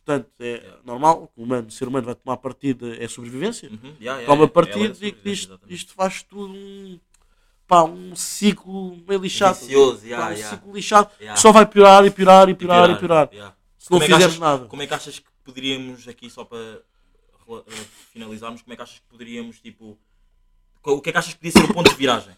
Portanto, 0.06 0.30
é 0.40 0.46
Yeah. 0.58 0.82
normal 0.86 1.32
o, 1.36 1.44
humano, 1.44 1.68
o 1.68 1.72
ser 1.72 1.88
humano 1.88 2.06
vai 2.06 2.14
tomar 2.16 2.38
partida, 2.38 2.96
é 3.04 3.08
sobrevivência. 3.08 3.70
Uhum. 3.72 3.96
Yeah, 4.00 4.22
Toma 4.24 4.44
yeah. 4.44 4.54
partido 4.54 5.04
é 5.04 5.08
e 5.08 5.32
isto, 5.32 5.60
isto 5.68 5.94
faz 5.96 6.22
tudo 6.22 6.54
um, 6.54 7.00
pá, 7.66 7.84
um 7.84 8.16
ciclo 8.16 8.98
meio 9.08 9.20
lixado. 9.20 9.58
Vicioso, 9.60 10.08
Pá, 10.08 10.30
um 10.32 10.36
ciclo 10.36 10.74
lixado 10.76 11.10
que 11.18 11.40
só 11.40 11.52
vai 11.52 11.66
piorar 11.66 12.06
e 12.06 12.12
piorar 12.12 12.48
e 12.50 12.54
piorar 12.54 12.90
e 12.92 12.96
piorar. 13.00 13.30
yeah. 13.34 13.56
Se 13.80 13.90
não 13.92 13.98
Como 14.00 14.04
é 14.04 14.08
que 14.08 14.14
fizeres 14.14 14.36
achas- 14.36 14.40
nada. 14.40 14.66
Como 14.68 14.82
é 14.84 14.88
que 14.88 14.94
achas 14.94 15.18
que 15.20 15.26
poderíamos, 15.44 16.08
aqui 16.08 16.30
só 16.30 16.46
para 16.46 16.60
eh, 16.60 17.64
finalizarmos, 18.14 18.62
como 18.62 18.74
é 18.74 18.76
que 18.76 18.82
achas 18.84 19.00
que 19.00 19.06
poderíamos, 19.08 19.60
tipo, 19.60 19.98
o 20.84 21.02
que 21.02 21.10
é 21.10 21.12
que 21.14 21.18
achas 21.18 21.34
que 21.34 21.40
podia 21.40 21.52
ser 21.52 21.64
o 21.70 21.74
ponto 21.74 21.90
de 21.90 21.96
viragem? 21.98 22.36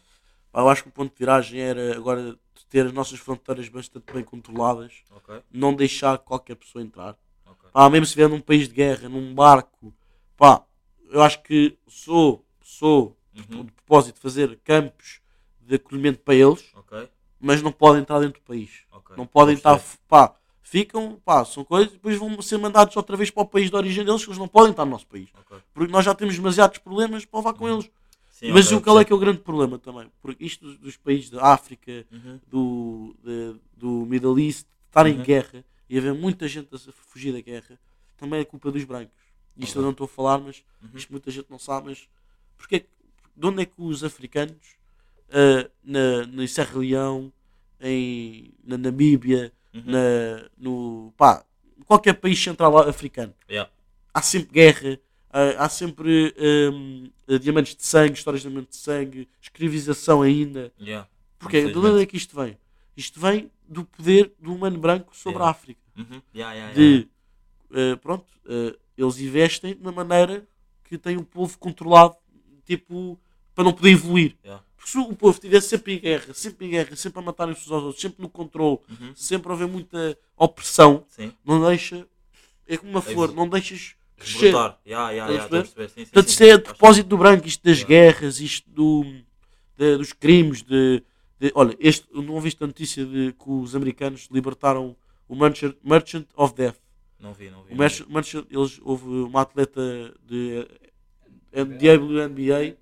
Eu 0.54 0.70
acho 0.70 0.84
que 0.84 0.90
o 0.90 0.92
ponto 0.92 1.12
de 1.12 1.20
viragem 1.20 1.60
era 1.60 1.96
agora 1.98 2.38
ter 2.70 2.86
as 2.86 2.94
nossas 2.94 3.20
fronteiras 3.20 3.68
bastante 3.70 4.12
bem 4.14 4.24
controladas, 4.24 4.94
Ok, 5.12 5.42
não 5.52 5.74
deixar 5.74 6.18
qualquer 6.18 6.56
pessoa 6.56 6.82
entrar. 6.82 7.16
Pá, 7.78 7.88
mesmo 7.92 8.08
se 8.08 8.16
vier 8.16 8.28
num 8.28 8.42
país 8.42 8.68
de 8.68 8.74
guerra, 8.74 9.08
num 9.08 9.36
barco, 9.36 9.94
pá, 10.36 10.64
eu 11.12 11.22
acho 11.22 11.44
que 11.44 11.78
sou, 11.88 12.44
sou 12.64 13.16
Uhum. 13.36 13.66
de 13.66 13.72
propósito 13.72 14.20
fazer 14.20 14.60
campos 14.64 15.22
de 15.62 15.76
acolhimento 15.76 16.18
para 16.22 16.34
eles, 16.34 16.72
Ok, 16.74 17.08
mas 17.40 17.62
não 17.62 17.72
podem 17.72 18.02
entrar 18.02 18.20
dentro 18.20 18.42
do 18.42 18.46
país. 18.46 18.82
ok. 18.92 19.16
Não 19.16 19.28
podem 19.28 19.54
estar, 19.54 19.80
pá, 20.08 20.34
ficam, 20.64 21.22
pá, 21.24 21.46
são 21.46 21.64
coisas, 21.64 21.92
e 21.92 21.98
depois 21.98 22.18
vão 22.18 22.42
ser 22.42 22.58
mandados 22.58 22.98
outra 22.98 23.16
vez 23.16 23.30
para 23.30 23.44
o 23.44 23.46
país 23.46 23.70
de 23.70 23.76
origem 23.76 24.04
deles, 24.04 24.24
que 24.24 24.30
eles 24.32 24.40
não 24.40 24.48
podem 24.48 24.72
estar 24.72 24.84
no 24.84 24.90
nosso 24.90 25.06
país. 25.06 25.30
perceber. 25.30 25.56
Ok. 25.58 25.64
Porque 25.72 25.92
nós 25.92 26.04
já 26.04 26.16
temos 26.16 26.34
demasiados 26.36 26.80
problemas 26.80 27.26
para 27.26 27.40
levar 27.42 27.54
com 27.54 27.66
Uhum. 27.66 27.74
eles. 27.76 27.92
Sim, 28.32 28.52
mas 28.54 28.72
o 28.72 28.82
qual 28.82 29.00
é 29.00 29.06
que 29.06 29.14
é 29.14 29.16
o 29.16 29.20
grande 29.20 29.42
problema 29.42 29.78
também? 29.78 30.12
Porque 30.20 30.44
isto 30.44 30.66
dos, 30.66 30.80
dos 30.80 30.98
países 30.98 31.30
da 31.30 31.44
África, 31.54 32.08
Uhum. 32.12 32.40
do, 32.48 33.16
de- 33.24 33.62
do 33.78 33.88
Middle 34.08 34.40
East, 34.40 34.66
estar 34.88 35.06
em 35.06 35.18
Uhum. 35.18 35.24
guerra 35.24 35.64
e 35.90 35.98
haver 35.98 36.14
muita 36.14 36.48
gente 36.48 36.68
a 36.74 36.78
fugir 36.92 37.32
da 37.34 37.42
guerra, 37.42 37.80
também 38.18 38.40
é 38.42 38.46
culpa 38.46 38.72
dos 38.72 38.84
brancos. 38.84 39.14
Isto 39.58 39.72
Ok. 39.74 39.80
eu 39.80 39.84
não 39.84 39.92
estou 39.92 40.06
a 40.06 40.08
falar, 40.08 40.38
mas 40.40 40.64
Uhum. 40.82 40.90
isto 40.96 41.12
muita 41.12 41.32
gente 41.32 41.48
não 41.50 41.58
sabe, 41.60 41.90
mas 41.90 42.08
porque, 42.58 42.86
de 43.36 43.46
onde 43.48 43.62
é 43.62 43.66
que 43.66 43.74
os 43.78 44.04
africanos 44.04 44.76
ah, 45.32 45.70
na, 45.84 46.26
na 46.28 46.48
Serra 46.48 46.80
Leão, 46.80 47.32
em, 47.82 48.52
na 48.64 48.78
Namíbia, 48.78 49.52
Uhum. 49.74 49.84
na, 49.86 50.50
no 50.58 51.14
pá, 51.18 51.44
qualquer 51.86 52.14
país 52.14 52.42
central 52.42 52.78
africano, 52.80 53.34
Yeah. 53.50 53.70
há 54.14 54.22
sempre 54.22 54.52
guerra, 54.54 55.00
Ah, 55.30 55.66
há 55.66 55.70
sempre 55.70 56.34
hum, 56.74 57.12
diamantes 57.42 57.76
de 57.76 57.86
sangue, 57.86 58.14
histórias 58.18 58.42
de 58.42 58.48
diamantes 58.48 58.78
de 58.80 58.84
sangue, 58.84 59.28
escravização 59.42 60.22
ainda. 60.22 60.72
Yeah. 60.80 61.08
Porque 61.38 61.70
de 61.70 61.78
onde 61.78 62.02
é 62.02 62.06
que 62.06 62.16
isto 62.16 62.34
vem? 62.36 62.58
Isto 62.98 63.20
vem 63.20 63.50
do 63.70 63.86
poder 63.86 64.34
do 64.40 64.54
humano 64.56 64.78
branco 64.80 65.16
sobre 65.16 65.38
a 65.38 65.46
Yeah. 65.46 65.52
África. 65.52 65.82
Uhum. 65.96 66.22
Yeah, 66.36 66.54
yeah. 66.56 66.74
De, 66.74 67.08
eh, 67.74 67.96
pronto, 67.98 68.26
eh, 68.50 68.76
eles 68.98 69.20
investem 69.20 69.76
de 69.76 69.82
uma 69.82 69.92
maneira 69.92 70.48
que 70.84 70.98
tem 70.98 71.16
o 71.16 71.24
povo 71.24 71.58
controlado, 71.60 72.16
tipo, 72.66 73.20
para 73.54 73.64
não 73.64 73.74
poder 73.74 73.92
evoluir. 73.92 74.36
Porque 74.76 74.92
se 74.92 74.98
o 74.98 75.16
povo 75.16 75.34
estivesse 75.34 75.68
sempre 75.70 75.94
em 75.96 76.00
guerra, 76.00 76.34
sempre 76.34 76.66
em 76.66 76.70
guerra, 76.72 76.96
sempre 76.96 77.20
a 77.20 77.22
matarem 77.22 77.54
uns 77.54 77.70
aos 77.70 77.84
outros, 77.84 78.02
sempre 78.02 78.22
no 78.22 78.30
controle, 78.30 78.80
Uhum. 78.90 79.12
sempre 79.16 79.52
a 79.52 79.56
haver 79.56 79.68
muita 79.68 80.18
opressão, 80.36 81.06
Sim. 81.10 81.32
não 81.46 81.64
deixa, 81.68 82.08
é 82.68 82.78
como 82.78 82.92
uma 82.92 83.02
flor, 83.02 83.26
evolu- 83.30 83.34
não 83.36 83.50
deixas 83.50 83.96
crescer. 84.18 84.48
Yeah, 84.54 84.78
yeah, 84.88 85.12
yeah, 85.12 85.44
a 85.44 85.46
a 85.46 85.50
perceber. 85.50 85.90
Sim, 85.90 85.94
sim, 85.96 86.04
Portanto, 86.06 86.30
isto 86.30 86.42
é 86.44 86.52
sim. 86.56 86.58
depósito 86.64 87.10
do 87.10 87.18
branco, 87.18 87.48
isto 87.48 87.64
das 87.64 87.84
guerras, 87.84 88.40
isto 88.40 88.68
do, 88.70 89.04
de- 89.78 89.98
dos 89.98 90.14
crimes, 90.14 90.64
de, 90.64 91.04
de- 91.40 91.52
olha, 91.56 91.76
este, 91.80 92.08
não 92.14 92.34
ouviste 92.34 92.64
a 92.64 92.68
notícia 92.68 93.06
de 93.06 93.34
que 93.34 93.50
os 93.50 93.76
americanos 93.76 94.28
libertaram 94.32 94.96
o 95.28 95.36
Merchant, 95.36 95.76
Merchant 95.84 96.26
of 96.36 96.54
Death. 96.56 96.78
Não 97.20 97.34
vi, 97.34 97.50
não 97.50 97.62
vi. 97.64 97.68
O 97.70 97.72
não 97.72 97.78
Merchant, 97.78 98.08
Merchant- 98.10 98.48
eles, 98.50 98.80
houve 98.84 99.06
uma 99.08 99.42
atleta 99.42 99.82
de 100.26 100.68
eh, 101.52 101.64
WNBA, 101.64 102.78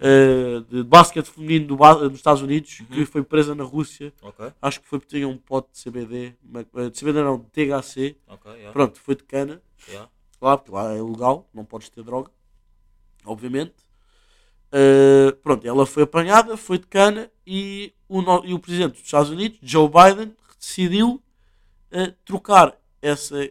eh, 0.00 0.60
de 0.68 0.82
basquete 0.82 1.26
feminino 1.30 1.66
do, 1.68 1.76
dos 2.08 2.18
Estados 2.18 2.42
Unidos, 2.42 2.80
Uhum. 2.80 2.86
que 2.86 3.06
foi 3.06 3.22
presa 3.22 3.54
na 3.54 3.64
Rússia. 3.64 4.12
vi. 4.22 4.28
Ok, 4.28 4.52
Acho 4.60 4.80
que 4.80 4.86
foi 4.88 4.98
porque 4.98 5.16
tinha 5.16 5.28
um 5.28 5.36
pote 5.38 5.68
de 5.72 5.78
CBD, 5.82 6.34
eh, 6.74 6.90
de 6.90 6.98
CBD 6.98 7.22
não, 7.22 7.38
de 7.38 7.46
THC. 7.50 8.16
ok, 8.26 8.50
yeah. 8.52 8.72
Pronto, 8.72 8.98
foi 9.00 9.14
de 9.14 9.24
cana. 9.24 9.62
Yeah. 9.88 10.10
Claro, 10.38 10.58
porque 10.60 10.72
lá 10.72 10.92
é 10.94 10.98
ilegal, 10.98 11.48
não 11.54 11.64
podes 11.64 11.88
ter 11.88 12.02
droga, 12.02 12.30
obviamente. 13.24 13.74
Uh, 14.72 15.32
pronto, 15.42 15.66
ela 15.66 15.86
foi 15.86 16.02
apanhada, 16.02 16.56
foi 16.56 16.78
de 16.78 16.86
cana 16.86 17.30
e 17.46 17.92
o, 18.08 18.20
e 18.44 18.52
o 18.52 18.58
presidente 18.58 18.92
dos 18.94 19.02
Estados 19.02 19.30
Unidos, 19.30 19.58
Joe 19.62 19.88
Biden, 19.88 20.34
decidiu 20.58 21.22
uh, 21.92 22.12
trocar 22.24 22.76
essa, 23.00 23.48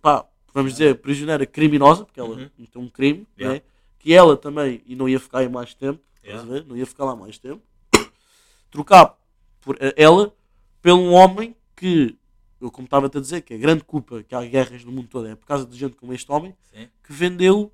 pá, 0.00 0.24
vamos 0.54 0.72
dizer, 0.72 0.96
prisioneira 0.96 1.44
criminosa, 1.44 2.04
porque 2.04 2.20
ela 2.20 2.30
Uhum. 2.30 2.48
cometeu 2.56 2.80
um 2.80 2.88
crime, 2.88 3.26
Yeah. 3.36 3.56
né? 3.56 3.62
que 3.98 4.14
ela 4.14 4.36
também, 4.36 4.80
e 4.86 4.94
não 4.94 5.08
ia 5.08 5.18
ficar 5.18 5.38
aí 5.40 5.48
mais 5.48 5.74
tempo, 5.74 6.00
Yeah. 6.24 6.48
ver? 6.48 6.64
não 6.64 6.76
ia 6.76 6.86
ficar 6.86 7.04
lá 7.04 7.16
mais 7.16 7.36
tempo, 7.38 7.60
trocar 8.70 9.16
por, 9.60 9.74
uh, 9.76 9.78
ela 9.96 10.32
pelo 10.80 11.00
um 11.00 11.12
homem 11.12 11.56
que, 11.76 12.16
eu 12.60 12.70
como 12.70 12.84
estava 12.86 13.06
a 13.06 13.20
dizer, 13.20 13.40
que 13.42 13.54
a 13.54 13.58
grande 13.58 13.82
culpa 13.84 14.22
que 14.22 14.34
há 14.34 14.42
guerras 14.44 14.84
no 14.84 14.92
mundo 14.92 15.08
todo 15.08 15.26
é 15.26 15.34
por 15.34 15.46
causa 15.46 15.66
de 15.66 15.76
gente 15.76 15.96
como 15.96 16.12
este 16.14 16.30
homem, 16.30 16.54
Sim. 16.72 16.88
que 17.04 17.12
vendeu, 17.12 17.72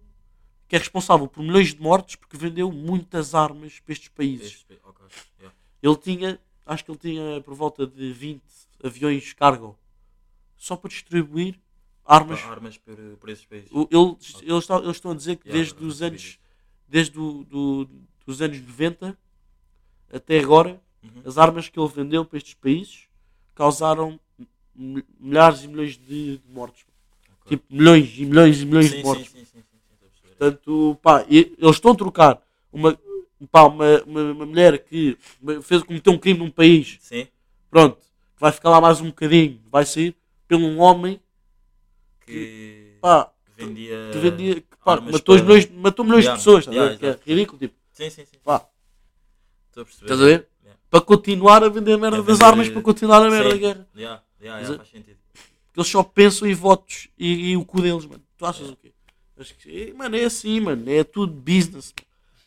que 0.68 0.76
é 0.76 0.78
responsável 0.78 1.26
por 1.28 1.42
milhões 1.42 1.74
de 1.74 1.80
mortes 1.80 2.16
porque 2.16 2.36
vendeu 2.36 2.70
muitas 2.72 3.34
armas 3.34 3.80
para 3.80 3.92
estes 3.92 4.08
países. 4.08 4.46
Este- 4.68 4.78
ok, 4.84 5.06
yeah. 5.38 5.56
Ele 5.82 5.96
tinha, 5.96 6.40
acho 6.64 6.84
que 6.84 6.90
ele 6.90 6.98
tinha 6.98 7.40
por 7.42 7.54
volta 7.54 7.86
de 7.86 8.12
20 8.12 8.42
aviões 8.82 9.32
cargo 9.34 9.78
só 10.56 10.76
para 10.76 10.88
distribuir 10.88 11.60
armas. 12.04 12.40
Para 12.40 12.50
Armas 12.52 12.78
por, 12.78 12.96
por 13.18 13.28
esses 13.28 13.44
países. 13.44 13.70
O- 13.70 13.88
Eles, 13.90 14.34
eles, 14.42 14.58
estão, 14.64 14.78
eles 14.82 14.96
estão 14.96 15.10
a 15.10 15.14
dizer 15.14 15.36
que 15.36 15.48
Yeah, 15.48 15.64
desde 15.70 15.84
os 15.84 16.02
anos, 16.02 16.38
desde 16.88 17.18
o, 17.18 17.44
do, 17.44 17.88
dos 18.26 18.40
anos 18.42 18.60
90 18.60 19.18
até 20.12 20.38
agora, 20.38 20.80
Uhum. 21.02 21.20
as 21.26 21.36
armas 21.36 21.68
que 21.68 21.78
ele 21.78 21.88
vendeu 21.88 22.24
para 22.24 22.38
estes 22.38 22.54
países 22.54 23.08
causaram 23.54 24.18
mi- 24.74 25.04
milhares 25.20 25.62
e 25.62 25.68
milhões 25.68 25.98
de, 25.98 26.40
mortes. 26.48 26.86
Ok. 27.42 27.58
Tipo, 27.58 27.74
milhões 27.74 28.14
e 28.16 28.24
milhões 28.24 28.62
e 28.62 28.64
milhões 28.64 28.90
Sim, 28.90 28.96
de 28.96 29.02
mortes. 29.02 29.30
sim, 29.30 29.44
sim, 29.44 29.62
Portanto, 30.38 30.98
pá, 31.02 31.24
eles 31.28 31.54
estão 31.70 31.92
a 31.92 31.96
trocar 31.96 32.42
uma, 32.72 32.98
pá, 33.50 33.64
uma, 33.64 34.02
uma, 34.04 34.20
uma 34.32 34.46
mulher 34.46 34.78
que 34.84 35.16
fez, 35.62 35.82
cometeu 35.82 36.12
um 36.12 36.18
crime 36.18 36.38
num 36.40 36.50
país, 36.50 36.98
Sim, 37.00 37.26
pronto, 37.70 37.96
que 37.98 38.40
vai 38.40 38.50
ficar 38.52 38.70
lá 38.70 38.80
mais 38.80 39.00
um 39.00 39.06
bocadinho, 39.06 39.60
vai 39.70 39.84
sair, 39.86 40.14
pelo 40.48 40.66
um 40.66 40.80
homem 40.80 41.20
que, 42.26 42.96
pá, 43.00 43.30
que 43.56 43.64
vendia. 43.64 44.10
que 44.12 44.18
vendia, 44.18 44.54
que, 44.56 44.66
pá, 44.84 45.00
matou, 45.00 45.36
para- 45.36 45.44
milhões, 45.44 45.70
matou 45.70 46.04
milhões 46.04 46.24
Yeah, 46.24 46.38
de 46.38 46.44
pessoas, 46.44 46.68
a 46.68 46.72
yeah? 46.72 46.96
Que 46.96 47.06
é 47.30 47.34
ridículo, 47.34 47.58
tipo, 47.58 47.74
Sim, 47.92 48.10
sim, 48.10 48.24
sim. 48.24 48.38
pá, 48.42 48.66
Estou 49.68 49.82
a 49.82 49.84
perceber. 49.86 50.04
estás 50.06 50.20
a 50.20 50.24
ver? 50.24 50.48
Yeah. 50.62 50.80
Para 50.90 51.00
continuar 51.00 51.64
a 51.64 51.68
vender 51.68 51.92
a 51.92 51.98
merda 51.98 52.18
A 52.18 52.22
das 52.22 52.26
vender- 52.38 52.44
armas, 52.44 52.68
para 52.68 52.82
continuar 52.82 53.22
a 53.22 53.30
merda 53.30 53.48
da 53.50 53.54
Sim. 53.54 53.60
guerra. 53.60 53.88
Yeah, 53.96 54.22
yeah, 54.40 54.60
yeah, 54.60 54.74
é- 54.74 54.76
faz 54.78 54.88
sentido. 54.90 55.18
Porque 55.66 55.80
eles 55.80 55.88
só 55.90 56.02
pensam 56.04 56.46
em 56.48 56.54
votos 56.54 57.08
e, 57.18 57.50
e 57.50 57.56
o 57.56 57.64
cu 57.64 57.80
deles, 57.82 58.06
mano. 58.06 58.22
Tu 58.36 58.46
achas 58.46 58.68
o 58.70 58.76
quê? 58.76 58.92
Acho 59.36 59.54
que, 59.56 59.92
mano, 59.92 60.16
é 60.16 60.24
assim, 60.24 60.60
mano. 60.60 60.88
É 60.88 61.02
tudo 61.02 61.32
business. 61.32 61.92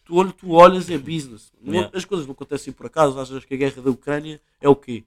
Tu, 0.06 0.16
olha, 0.16 0.32
tu 0.32 0.52
olhas, 0.52 0.90
é 0.90 0.98
business. 0.98 1.52
Yeah. 1.66 1.92
As 1.94 2.06
coisas 2.06 2.26
não 2.26 2.34
acontecem 2.34 2.72
por 2.72 2.86
acaso. 2.86 3.20
Achas 3.20 3.44
que 3.44 3.54
a 3.54 3.58
guerra 3.58 3.82
da 3.82 3.92
Ucrânia 3.92 4.42
é 4.62 4.70
o 4.70 4.76
quê? 4.76 5.04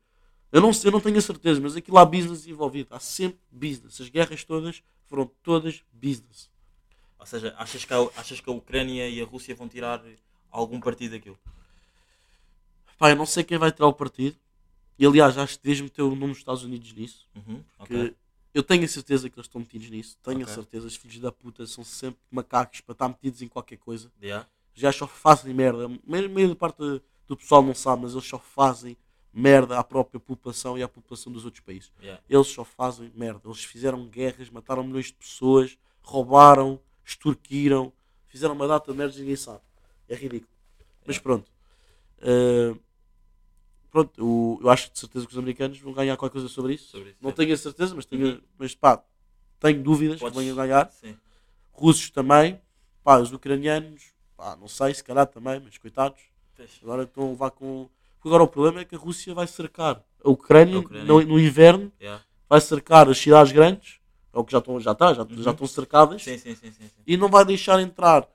Eu 0.53 0.61
não, 0.61 0.73
sei, 0.73 0.89
eu 0.89 0.93
não 0.93 1.01
tenho 1.01 1.17
a 1.17 1.23
certeza, 1.23 1.61
mas 1.61 1.77
aquilo 1.77 1.97
há 1.97 2.05
business 2.05 2.47
envolvido. 2.47 2.95
Há 2.95 2.99
sempre 3.01 3.39
business. 3.51 4.01
As 4.01 4.09
guerras 4.09 4.45
todas 4.45 4.83
foram 5.07 5.31
todas 5.43 5.83
business. 5.93 6.51
Ou 7.19 7.27
seja, 7.27 7.55
achas 7.57 7.85
que, 7.85 7.95
a, 7.95 8.09
achas 8.17 8.41
que 8.41 8.51
a 8.51 8.53
Ucrânia 8.53 9.09
e 9.09 9.21
a 9.21 9.25
Rússia 9.25 9.55
vão 9.55 9.69
tirar 9.69 10.03
algum 10.51 10.81
partido 10.81 11.13
daquilo? 11.13 11.39
Pá, 12.99 13.11
eu 13.11 13.17
não 13.17 13.27
sei 13.27 13.45
quem 13.45 13.59
vai 13.59 13.73
tirar 13.73 13.87
o 13.87 13.93
partido. 13.93 14.37
E 14.99 15.07
aliás, 15.07 15.39
acho 15.39 15.57
que 15.59 15.65
deves 15.65 15.81
meter 15.81 16.03
o 16.03 16.11
nome 16.15 16.29
dos 16.33 16.39
Estados 16.39 16.63
Unidos 16.63 16.93
nisso. 16.93 17.27
Uhum, 17.35 17.63
Que 17.87 17.95
ok. 17.95 18.15
Eu 18.53 18.63
tenho 18.63 18.85
a 18.85 18.89
certeza 18.89 19.31
que 19.31 19.39
eles 19.39 19.47
estão 19.47 19.61
metidos 19.61 19.91
nisso. 19.91 20.19
Tenho 20.23 20.41
Ok. 20.41 20.53
a 20.53 20.55
certeza. 20.55 20.87
Os 20.87 20.97
filhos 20.97 21.19
da 21.21 21.31
puta 21.31 21.67
são 21.67 21.85
sempre 21.85 22.21
macacos 22.31 22.81
para 22.81 22.93
estar 22.93 23.09
metidos 23.09 23.43
em 23.43 23.49
qualquer 23.49 23.79
coisa. 23.79 24.11
Yeah. 24.21 24.47
Gajos 24.77 24.99
só 24.99 25.07
fazem 25.07 25.55
merda. 25.55 25.87
A 25.87 26.29
meia 26.29 26.57
parte 26.57 26.79
do 27.27 27.37
pessoal 27.37 27.63
não 27.63 27.75
sabe, 27.75 28.03
mas 28.03 28.13
eles 28.13 28.27
só 28.27 28.39
fazem 28.39 28.97
merda 29.33 29.79
à 29.79 29.85
própria 29.85 30.19
população 30.19 30.77
e 30.77 30.83
à 30.83 30.89
população 30.89 31.33
dos 31.33 31.45
outros 31.45 31.63
países. 31.65 31.93
Yeah. 32.01 32.21
Eles 32.29 32.49
só 32.49 32.65
fazem 32.65 33.13
merda. 33.15 33.43
Eles 33.45 33.65
fizeram 33.65 34.07
guerras, 34.09 34.51
mataram 34.51 34.83
milhões 34.83 35.07
de 35.07 35.15
pessoas, 35.15 35.79
roubaram, 36.03 36.81
extorquiram, 37.05 37.93
fizeram 38.27 38.55
uma 38.55 38.67
data 38.67 38.91
de 38.91 38.99
merda 38.99 39.15
e 39.17 39.21
ninguém 39.21 39.37
sabe. 39.37 39.61
É 40.09 40.15
ridículo. 40.15 40.51
Mas 41.07 41.19
pronto. 41.19 41.51
Uh, 42.19 42.79
pronto, 43.91 44.25
o- 44.25 44.59
eu 44.63 44.71
acho 44.71 44.91
de 44.93 44.99
certeza 44.99 45.27
que 45.27 45.33
os 45.33 45.39
americanos 45.39 45.79
vão 45.81 45.93
ganhar 45.93 46.17
qualquer 46.17 46.35
coisa 46.35 46.49
sobre 46.49 46.75
isso. 46.75 46.91
Sobre 46.91 47.11
isso, 47.11 47.19
não 47.21 47.33
tenho 47.33 47.53
a 47.53 47.57
certeza, 47.57 47.95
mas 47.95 48.05
tenho, 48.05 48.27
Uhum. 48.27 48.41
mas 48.59 48.75
pá, 48.75 49.03
tenho 49.59 49.83
dúvidas 49.83 50.19
Podes- 50.21 50.37
que 50.37 50.43
venham 50.43 50.57
ganhar 50.57 50.91
Sim. 50.91 51.17
russos 51.73 52.11
também, 52.11 52.61
pá, 53.03 53.19
os 53.19 53.33
ucranianos, 53.33 54.03
pá, 54.37 54.57
não 54.57 54.69
sei, 54.69 54.95
se 54.95 55.03
calhar 55.05 55.27
também, 55.27 55.61
mas 55.61 55.77
coitados, 55.79 56.21
agora 56.83 57.03
estão 57.05 57.27
a 57.27 57.31
levar 57.31 57.51
com. 57.51 57.89
Agora 58.25 58.43
o 58.43 58.49
problema 58.49 58.81
é 58.81 58.85
que 58.85 58.95
a 58.95 58.99
Rússia 58.99 59.35
vai 59.35 59.47
cercar 59.47 60.03
a 60.23 60.29
Ucrânia, 60.31 60.77
A 60.77 60.81
Ucrânia. 60.81 61.05
No, 61.07 61.21
no 61.23 61.39
inverno, 61.41 61.91
Yeah. 62.01 62.23
vai 62.49 62.61
cercar 62.61 63.09
as 63.09 63.17
cidades 63.19 63.51
grandes, 63.53 63.99
é 64.33 64.39
o 64.39 64.45
que 64.45 64.53
já 64.53 64.59
estão, 64.59 64.79
já 64.79 64.93
está, 64.93 65.15
já, 65.15 65.23
Uhum. 65.23 65.43
já 65.43 65.51
estão 65.53 65.67
cercadas, 65.67 66.23
sim, 66.23 66.37
sim. 66.37 66.55
e 67.07 67.17
não 67.17 67.29
vai 67.29 67.45
deixar 67.47 67.81
entrar 67.81 68.29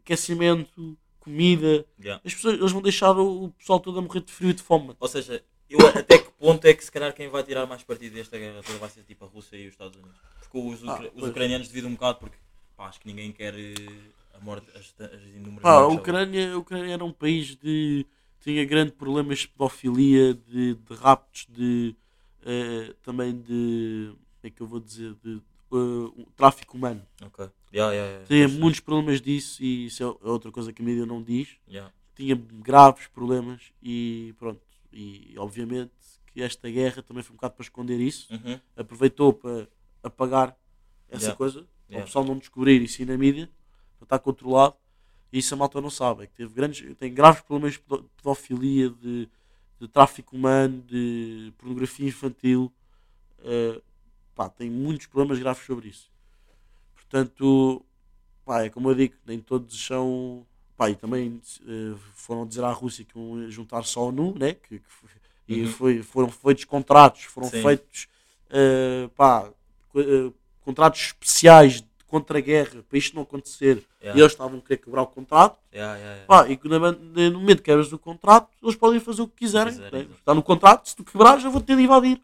aquecimento, 0.00 0.96
comida, 1.24 1.84
Yeah. 2.00 2.20
as 2.24 2.34
pessoas, 2.34 2.58
eles 2.58 2.72
vão 2.72 2.82
deixar 2.82 3.12
o, 3.16 3.44
o 3.46 3.50
pessoal 3.52 3.80
todo 3.80 3.98
a 3.98 4.02
morrer 4.02 4.20
de 4.20 4.30
frio 4.32 4.50
e 4.50 4.54
de 4.54 4.62
fome. 4.62 4.94
Ou 5.00 5.08
seja, 5.08 5.42
eu, 5.70 5.78
até 5.88 6.18
que 6.18 6.30
ponto 6.32 6.64
é 6.66 6.74
que 6.74 6.84
se 6.84 6.92
calhar 6.92 7.12
quem 7.14 7.28
vai 7.28 7.42
tirar 7.42 7.66
mais 7.66 7.82
partido 7.82 8.14
desta 8.14 8.38
guerra 8.38 8.62
toda 8.62 8.78
vai 8.78 8.90
ser 8.90 9.02
tipo 9.02 9.24
a 9.24 9.28
Rússia 9.28 9.56
e 9.56 9.66
os 9.66 9.72
Estados 9.72 9.96
Unidos? 9.96 10.16
Porque 10.40 10.58
os, 10.58 10.82
Ah, 10.88 11.00
os 11.14 11.20
pois. 11.20 11.30
ucranianos 11.30 11.68
devido 11.68 11.88
um 11.88 11.94
bocado 11.94 12.18
porque 12.18 12.36
pá, 12.76 12.86
acho 12.88 13.00
que 13.00 13.06
ninguém 13.06 13.32
quer 13.32 13.54
eh, 13.58 13.74
a 14.34 14.40
morte, 14.44 14.66
as, 14.76 14.94
as 15.00 15.22
inúmeras 15.34 15.62
Pá, 15.62 15.76
a 15.78 15.80
mortes, 15.82 15.98
Ucrânia, 15.98 16.52
a 16.52 16.58
Ucrânia 16.58 16.92
era 16.94 17.04
um 17.04 17.12
país 17.12 17.56
de. 17.56 18.06
tinha 18.40 18.64
grandes 18.64 18.94
problemas 18.94 19.38
de 19.40 19.48
pedofilia, 19.48 20.34
de, 20.34 20.74
de 20.74 20.94
raptos, 20.94 21.46
de. 21.48 21.94
eh, 22.44 22.94
também 23.02 23.40
de. 23.40 24.10
como 24.12 24.18
é 24.44 24.50
que 24.50 24.60
eu 24.60 24.66
vou 24.66 24.80
dizer? 24.80 25.14
De 25.24 25.40
um 25.76 26.24
tráfico 26.36 26.76
humano. 26.76 27.02
Ok. 27.22 27.48
Yeah, 27.72 27.92
yeah, 27.92 28.10
yeah. 28.12 28.26
Tinha 28.26 28.48
muitos 28.48 28.80
problemas 28.80 29.20
disso 29.20 29.62
e 29.62 29.86
isso 29.86 30.02
é 30.02 30.28
outra 30.28 30.50
coisa 30.52 30.72
que 30.72 30.82
a 30.82 30.84
mídia 30.84 31.04
não 31.06 31.22
diz. 31.22 31.56
yeah. 31.68 31.92
Tinha 32.14 32.34
graves 32.36 33.06
problemas 33.08 33.72
e 33.82 34.34
pronto. 34.38 34.60
E 34.92 35.34
obviamente 35.36 35.90
que 36.32 36.40
esta 36.42 36.70
guerra 36.70 37.02
também 37.02 37.22
foi 37.22 37.32
um 37.32 37.36
bocado 37.36 37.54
para 37.54 37.64
esconder 37.64 37.98
isso. 38.00 38.32
Uhum. 38.32 38.60
Aproveitou 38.76 39.32
para 39.32 39.68
apagar 40.02 40.56
essa 41.08 41.24
Yeah. 41.26 41.36
coisa, 41.36 41.66
para 41.88 42.00
o 42.00 42.04
pessoal 42.04 42.24
não 42.24 42.38
descobrir 42.38 42.80
isso 42.82 43.02
aí 43.02 43.06
na 43.06 43.16
mídia, 43.16 43.50
para 43.98 44.04
estar 44.06 44.18
controlado. 44.20 44.76
E 45.32 45.38
isso 45.38 45.52
a 45.54 45.56
malta 45.56 45.80
não 45.80 45.90
sabe. 45.90 46.22
É 46.24 46.26
que 46.28 46.34
teve 46.34 46.54
grandes, 46.54 46.96
tem 46.96 47.12
graves 47.12 47.40
problemas 47.42 47.72
de 47.74 47.80
pedo- 47.80 48.08
pedofilia, 48.16 48.90
de, 48.90 49.28
de 49.80 49.88
tráfico 49.88 50.36
humano, 50.36 50.80
de 50.82 51.52
pornografia 51.58 52.06
infantil. 52.06 52.72
eh, 53.40 53.80
pá, 54.34 54.48
tem 54.48 54.70
muitos 54.70 55.06
problemas 55.06 55.38
graves 55.38 55.64
sobre 55.64 55.88
isso. 55.88 56.10
Portanto, 56.94 57.84
pá, 58.44 58.62
é 58.64 58.70
como 58.70 58.90
eu 58.90 58.94
digo, 58.94 59.14
nem 59.26 59.40
todos 59.40 59.78
são. 59.86 60.46
Pá, 60.76 60.90
e 60.90 60.96
também 60.96 61.40
eh, 61.66 61.94
foram 62.14 62.44
dizer 62.46 62.64
à 62.64 62.70
Rússia 62.72 63.04
que 63.04 63.16
iam 63.18 63.48
juntar 63.50 63.84
só 63.84 64.00
a 64.00 64.04
ONU, 64.04 64.34
né? 64.36 64.54
Que, 64.54 64.78
que 64.80 64.88
foi- 64.88 65.10
e 65.46 65.62
Uhum. 65.62 65.68
foi, 65.68 66.02
foram 66.02 66.28
feitos 66.30 66.64
contratos, 66.64 67.24
foram 67.24 67.48
Sim. 67.48 67.62
feitos 67.62 68.08
eh, 68.50 69.08
pá, 69.16 69.50
eh, 69.96 70.32
contratos 70.62 71.00
especiais 71.00 71.80
de 71.82 71.88
contra 72.06 72.38
a 72.38 72.40
guerra 72.40 72.82
para 72.88 72.98
isto 72.98 73.14
não 73.16 73.22
acontecer 73.22 73.84
Yeah. 74.00 74.18
e 74.18 74.22
eles 74.22 74.32
estavam 74.32 74.58
a 74.58 74.60
querer 74.62 74.76
quebrar 74.78 75.02
o 75.02 75.06
contrato. 75.06 75.58
Yeah, 75.72 75.96
yeah, 75.96 76.14
yeah. 76.14 76.26
Pá, 76.26 76.48
e 76.48 77.30
no 77.30 77.40
momento 77.40 77.58
que 77.58 77.64
quebras 77.64 77.92
o 77.92 77.98
contrato, 77.98 78.48
eles 78.62 78.76
podem 78.76 79.00
fazer 79.00 79.22
o 79.22 79.28
que 79.28 79.36
quiserem. 79.36 79.72
Quiserem, 79.72 80.04
né? 80.08 80.14
Está 80.18 80.32
no 80.34 80.42
contrato, 80.42 80.88
se 80.88 80.94
tu 80.96 81.02
quebrares, 81.04 81.42
eu 81.44 81.50
vou 81.50 81.60
ter 81.60 81.76
de 81.76 81.82
invadir. 81.82 82.20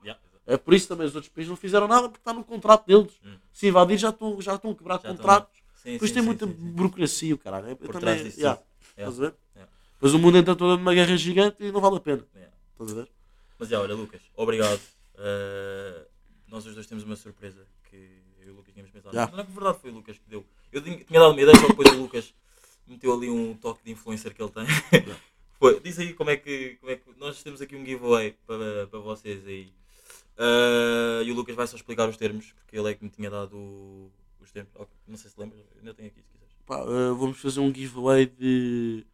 Yeah. 0.50 0.54
É 0.54 0.56
por 0.56 0.74
isso 0.74 0.88
também 0.88 1.06
os 1.06 1.14
outros 1.14 1.32
países 1.32 1.48
não 1.48 1.56
fizeram 1.56 1.86
nada 1.86 2.08
porque 2.08 2.20
está 2.20 2.32
no 2.32 2.44
contrato 2.44 2.86
deles. 2.86 3.12
Hum. 3.24 3.36
Se 3.52 3.68
invadir, 3.68 3.98
já 3.98 4.10
estão, 4.10 4.40
já 4.40 4.54
estão 4.54 4.72
a 4.72 4.74
quebrar 4.74 5.00
Já 5.00 5.08
contratos. 5.08 5.60
Depois 5.84 6.10
sim, 6.10 6.14
tem 6.14 6.22
sim, 6.22 6.26
muita 6.28 6.46
sim, 6.46 6.52
burocracia, 6.52 7.34
o 7.34 7.38
caralho. 7.38 7.68
Eu 7.68 7.76
Por 7.76 7.86
também, 7.86 8.00
trás 8.00 8.24
disso 8.24 8.40
yeah. 8.40 8.60
Yeah. 8.96 9.10
Estás 9.10 9.18
a 9.18 9.30
ver? 9.30 9.34
Yeah. 9.54 9.72
Depois 9.94 10.14
o 10.14 10.18
mundo 10.18 10.38
entra 10.38 10.56
todo 10.56 10.76
numa 10.76 10.92
guerra 10.92 11.16
gigante 11.16 11.56
e 11.60 11.72
não 11.72 11.80
vale 11.80 11.96
a 11.96 12.00
pena. 12.00 12.26
Yeah. 12.34 12.52
Estás 12.72 12.90
a 12.90 12.94
ver? 12.94 13.08
Mas 13.58 13.68
já, 13.68 13.80
olha, 13.80 13.94
Lucas, 13.94 14.20
obrigado. 14.36 14.80
Uh, 15.14 16.06
nós 16.48 16.66
os 16.66 16.74
dois 16.74 16.86
temos 16.86 17.04
uma 17.04 17.16
surpresa 17.16 17.64
que 17.88 17.96
eu 18.40 18.48
e 18.48 18.50
o 18.50 18.54
Lucas 18.54 18.72
tínhamos 18.74 18.90
pensado. 18.90 19.14
Já. 19.14 19.26
Mas 19.26 19.36
na 19.36 19.42
verdade 19.42 19.78
foi 19.80 19.90
o 19.90 19.94
Lucas 19.94 20.18
que 20.18 20.28
deu. 20.28 20.44
Eu 20.72 20.82
tinha, 20.82 20.98
dado 21.10 21.32
uma 21.32 21.40
ideia, 21.40 21.56
só 21.56 21.66
que 21.66 21.68
depois 21.68 21.92
o 21.92 22.02
Lucas 22.02 22.34
meteu 22.86 23.12
ali 23.12 23.30
um 23.30 23.54
toque 23.54 23.84
de 23.84 23.92
influencer 23.92 24.34
que 24.34 24.42
ele 24.42 24.50
tem. 24.50 24.66
Foi, 25.60 25.78
diz 25.78 25.98
aí 25.98 26.14
como 26.14 26.30
é, 26.30 26.38
que, 26.38 26.76
como 26.80 26.90
é 26.90 26.96
que. 26.96 27.02
Nós 27.18 27.42
temos 27.42 27.60
aqui 27.60 27.76
um 27.76 27.84
giveaway 27.84 28.34
para, 28.46 28.86
para 28.86 28.98
vocês 28.98 29.46
aí. 29.46 29.70
Uh, 30.40 31.22
e 31.22 31.30
o 31.30 31.34
Lucas 31.34 31.54
vai 31.54 31.66
só 31.66 31.76
explicar 31.76 32.08
os 32.08 32.16
termos, 32.16 32.52
porque 32.52 32.78
ele 32.78 32.90
é 32.90 32.94
que 32.94 33.04
me 33.04 33.10
tinha 33.10 33.28
dado 33.28 34.10
os 34.40 34.50
termos. 34.50 34.72
Ok, 34.74 34.88
Não 35.06 35.16
sei 35.18 35.30
se 35.30 35.38
lembras, 35.38 35.60
ainda 35.78 35.92
tenho 35.92 36.08
aqui 36.08 36.22
se 36.22 36.28
quiseres. 36.30 36.54
Pá, 36.64 36.78
eh, 36.80 37.12
vamos 37.18 37.38
fazer 37.38 37.60
um 37.60 37.74
giveaway 37.74 38.24
de, 38.26 39.04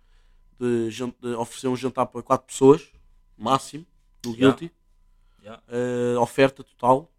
de, 0.60 0.88
de 0.90 1.28
oferecer 1.34 1.66
um 1.68 1.74
jantar 1.76 2.06
para 2.06 2.22
4 2.22 2.46
pessoas, 2.46 2.92
máximo, 3.36 3.84
no 4.24 4.32
Yeah. 4.34 4.56
Guilty. 4.56 4.74
Já? 5.42 5.60
Eh, 5.68 6.16
oferta 6.18 6.62
total. 6.62 7.10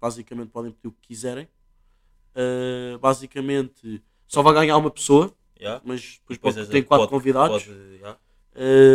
Basicamente 0.00 0.50
podem 0.50 0.70
pedir 0.70 0.88
o 0.88 0.92
que 0.92 1.08
quiserem. 1.08 1.48
Basicamente 3.00 4.02
só 4.28 4.42
vai 4.42 4.52
ganhar 4.54 4.76
uma 4.76 4.90
pessoa, 4.90 5.34
Já? 5.58 5.80
mas 5.84 6.18
depois 6.20 6.36
Depois 6.38 6.54
pode- 6.54 6.58
és- 6.60 6.68
tem 6.68 6.82
4 6.82 7.02
pode- 7.08 7.10
convidados. 7.10 7.64
pode- 7.64 7.96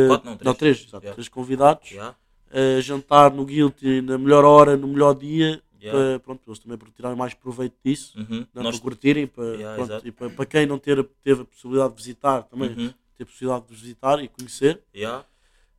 Quatro, 0.07 0.29
não, 0.29 0.37
três. 0.37 0.57
3, 0.57 0.79
exato, 0.87 1.03
Yeah. 1.05 1.13
três 1.15 1.27
convidados. 1.27 1.91
Jantar 2.81 3.33
no 3.33 3.45
Guilty 3.45 4.01
na 4.01 4.17
melhor 4.17 4.43
hora, 4.45 4.75
no 4.77 4.87
melhor 4.87 5.13
dia. 5.15 5.61
Yeah. 5.81 5.97
Para, 5.99 6.19
pronto, 6.19 6.41
eles 6.47 6.59
também 6.59 6.77
para 6.77 6.89
tirarem 6.91 7.17
mais 7.17 7.33
proveito 7.33 7.73
disso. 7.83 8.17
Uhum. 8.19 8.45
Não, 8.53 8.61
Nós- 8.63 8.75
para 8.75 8.83
curtirem, 8.83 9.25
para, 9.25 9.43
Yeah, 9.55 9.85
pronto, 9.85 10.07
e 10.07 10.11
para, 10.11 10.29
para 10.29 10.45
quem 10.45 10.65
não 10.67 10.77
ter, 10.77 11.03
teve 11.23 11.41
a 11.41 11.45
possibilidade 11.45 11.89
de 11.95 11.97
visitar 11.97 12.43
também, 12.43 12.69
Uhum. 12.69 12.93
ter 13.17 13.23
a 13.23 13.25
possibilidade 13.25 13.65
de 13.67 13.75
visitar 13.75 14.23
e 14.23 14.27
conhecer. 14.27 14.79
Já? 14.93 15.21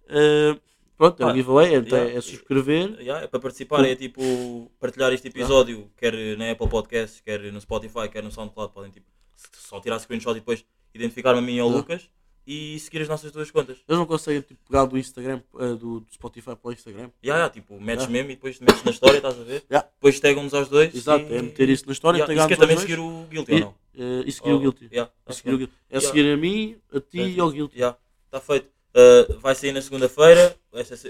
Uh, 0.09 0.61
pronto, 0.99 1.23
é 1.23 1.25
Ah, 1.25 1.29
um 1.29 1.35
giveaway, 1.37 1.75
então 1.77 1.97
yeah. 1.99 2.19
é 2.19 2.21
subscrever. 2.21 3.01
Yeah, 3.01 3.25
é 3.25 3.29
para 3.29 3.39
participar, 3.39 3.85
é 3.85 3.95
tipo 3.95 4.71
partilhar 4.81 5.13
este 5.13 5.29
episódio, 5.29 5.89
quer 5.97 6.13
na 6.37 6.51
Apple 6.51 6.69
Podcasts, 6.69 7.21
quer 7.21 7.41
no 7.53 7.61
Spotify, 7.61 8.09
quer 8.11 8.25
no 8.25 8.31
SoundCloud. 8.33 8.73
Podem 8.75 8.91
tipo, 8.91 9.07
só 9.53 9.79
tirar 9.81 10.01
screenshot 10.01 10.33
e 10.33 10.41
depois 10.41 10.65
identificar-me 10.93 11.39
a 11.39 11.43
mim 11.43 11.55
e 11.55 11.61
ao 11.61 11.69
Yeah. 11.69 11.77
Lucas 11.79 12.11
e 12.47 12.79
seguir 12.81 13.03
as 13.03 13.09
nossas 13.09 13.31
duas 13.33 13.51
contas. 13.51 13.77
Eles 13.89 13.99
não 13.99 14.07
conseguem 14.07 14.41
tipo, 14.43 14.61
pegar 14.69 14.85
do 14.85 14.99
Instagram, 14.99 15.41
uh, 15.55 15.77
do, 15.77 16.01
do 16.01 16.07
Spotify 16.13 16.57
para 16.57 16.69
o 16.69 16.73
Instagram. 16.73 17.11
Yeah, 17.25 17.39
yeah, 17.43 17.49
tipo, 17.51 17.75
metes 17.81 18.05
Yeah. 18.07 18.13
mesmo 18.13 18.31
e 18.31 18.35
depois 18.35 18.59
metes 18.61 18.83
na 18.85 18.91
história, 18.91 19.17
estás 19.19 19.39
a 19.39 19.43
ver? 19.45 19.65
Yeah. 19.71 19.89
Depois 19.95 20.19
tagam-nos 20.21 20.55
aos 20.55 20.69
dois. 20.69 20.95
Exato, 20.95 21.25
e... 21.25 21.35
é 21.37 21.43
meter 21.43 21.69
isso 21.69 21.87
na 21.87 21.93
história, 21.93 22.19
Yeah, 22.19 22.33
e 22.33 22.37
tagar-nos 22.37 22.57
quer 22.57 22.61
também 22.61 22.77
dois. 22.77 22.89
seguir 22.89 23.01
o 23.01 23.27
Guilty 23.31 23.53
E, 23.53 23.55
ou 23.55 23.61
não? 23.61 23.69
uh, 23.71 24.25
e 24.27 24.33
seguir 24.33 24.51
o 24.51 24.57
Oh, 24.57 24.61
Guilty. 24.61 24.89
yeah, 24.93 25.13
E 25.23 25.25
tá 25.27 25.33
seguir 25.33 25.55
o 25.55 25.59
Guilty. 25.59 25.73
É 25.91 26.01
seguir 26.01 26.33
a 26.33 26.37
mim, 26.37 26.77
a 26.93 27.01
ti 27.01 27.19
e 27.21 27.41
ao 27.41 27.51
Guilty. 27.51 27.79
Já, 27.79 27.97
está 28.27 28.41
feito. 28.41 28.67
Uh, 28.95 29.39
vai 29.39 29.55
sair 29.55 29.73
na 29.73 29.81
segunda-feira. 29.81 30.57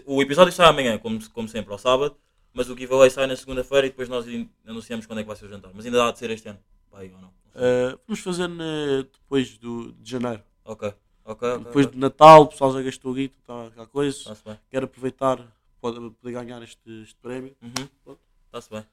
O 0.07 0.23
episódio 0.23 0.53
sai 0.53 0.69
amanhã, 0.69 0.99
como, 0.99 1.19
como 1.31 1.49
sempre, 1.49 1.73
ao 1.73 1.79
sábado. 1.79 2.17
Mas 2.55 2.69
o 2.69 2.77
giveaway 2.77 3.09
sai 3.09 3.27
na 3.27 3.35
segunda-feira 3.35 3.87
e 3.87 3.91
depois 3.91 4.11
nós 4.11 4.27
anunciamos 4.67 5.07
quando 5.07 5.21
é 5.21 5.23
que 5.23 5.27
vai 5.27 5.37
ser 5.37 5.47
o 5.47 5.49
jantar. 5.49 5.71
Mas 5.75 5.87
ainda 5.87 6.07
há 6.07 6.13
de 6.13 6.19
ser 6.19 6.31
este 6.31 6.49
ano. 6.51 6.59
Vai 6.91 7.11
ou 7.11 7.19
não? 7.19 7.29
Uh, 7.29 7.99
vamos 8.07 8.21
fazer 8.21 8.47
na- 8.47 9.03
depois 9.11 9.57
do, 9.57 9.93
de 9.95 10.11
janeiro. 10.11 10.43
Ok, 10.65 10.93
ok, 11.25 11.49
ok. 11.49 11.65
depois 11.65 11.87
ok. 11.87 11.95
de 11.95 12.01
Natal, 12.01 12.43
o 12.43 12.47
pessoal 12.47 12.73
já 12.73 12.83
gastou 12.83 13.13
o 13.13 13.15
guito, 13.15 13.35
está 13.41 13.71
cá 13.71 13.87
coisa. 13.87 14.37
Bem. 14.45 14.59
Quero 14.71 14.85
aproveitar 14.87 15.39
para 15.81 15.95
poder 15.95 16.33
ganhar 16.33 16.63
este, 16.63 17.03
este 17.03 17.17
prémio. 17.21 17.57
Uhum. 17.61 18.17
Está-se 18.47 18.71
bem. 18.71 18.85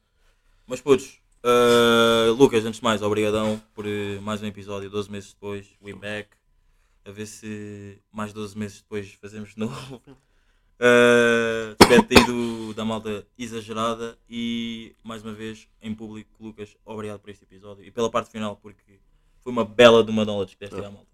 Mas 0.66 0.82
putos, 0.82 1.20
uh, 1.44 2.34
Lucas, 2.34 2.66
antes 2.66 2.80
de 2.80 2.84
mais, 2.84 3.02
obrigadão 3.02 3.62
por 3.74 3.86
uh, 3.86 4.22
mais 4.22 4.42
um 4.42 4.46
episódio, 4.46 4.90
12 4.90 5.12
meses 5.12 5.34
depois, 5.34 5.68
we 5.82 5.94
back. 5.94 6.30
A 7.06 7.12
ver 7.12 7.26
se 7.26 8.02
mais 8.12 8.34
12 8.34 8.58
meses 8.58 8.82
depois 8.82 9.14
fazemos 9.14 9.54
de 9.54 9.60
novo. 9.60 10.02
Uh, 10.82 11.76
Despede 11.78 12.18
aí 12.18 12.26
do, 12.26 12.74
da 12.74 12.86
malta 12.86 13.28
exagerada 13.38 14.18
e 14.30 14.96
mais 15.04 15.22
uma 15.22 15.34
vez 15.34 15.68
em 15.82 15.94
público, 15.94 16.32
Lucas, 16.40 16.78
obrigado 16.86 17.20
por 17.20 17.30
este 17.30 17.44
episódio 17.44 17.84
e 17.84 17.92
pela 17.92 18.10
parte 18.10 18.32
final 18.32 18.56
porque 18.56 18.98
foi 19.42 19.52
uma 19.52 19.66
bela 19.66 20.02
de 20.06 20.10
uma 20.10 20.24
knowledge 20.24 20.56
que 20.56 20.62
deste 20.62 20.78
aí 20.78 20.86
à 20.86 20.90
malta. 20.90 21.09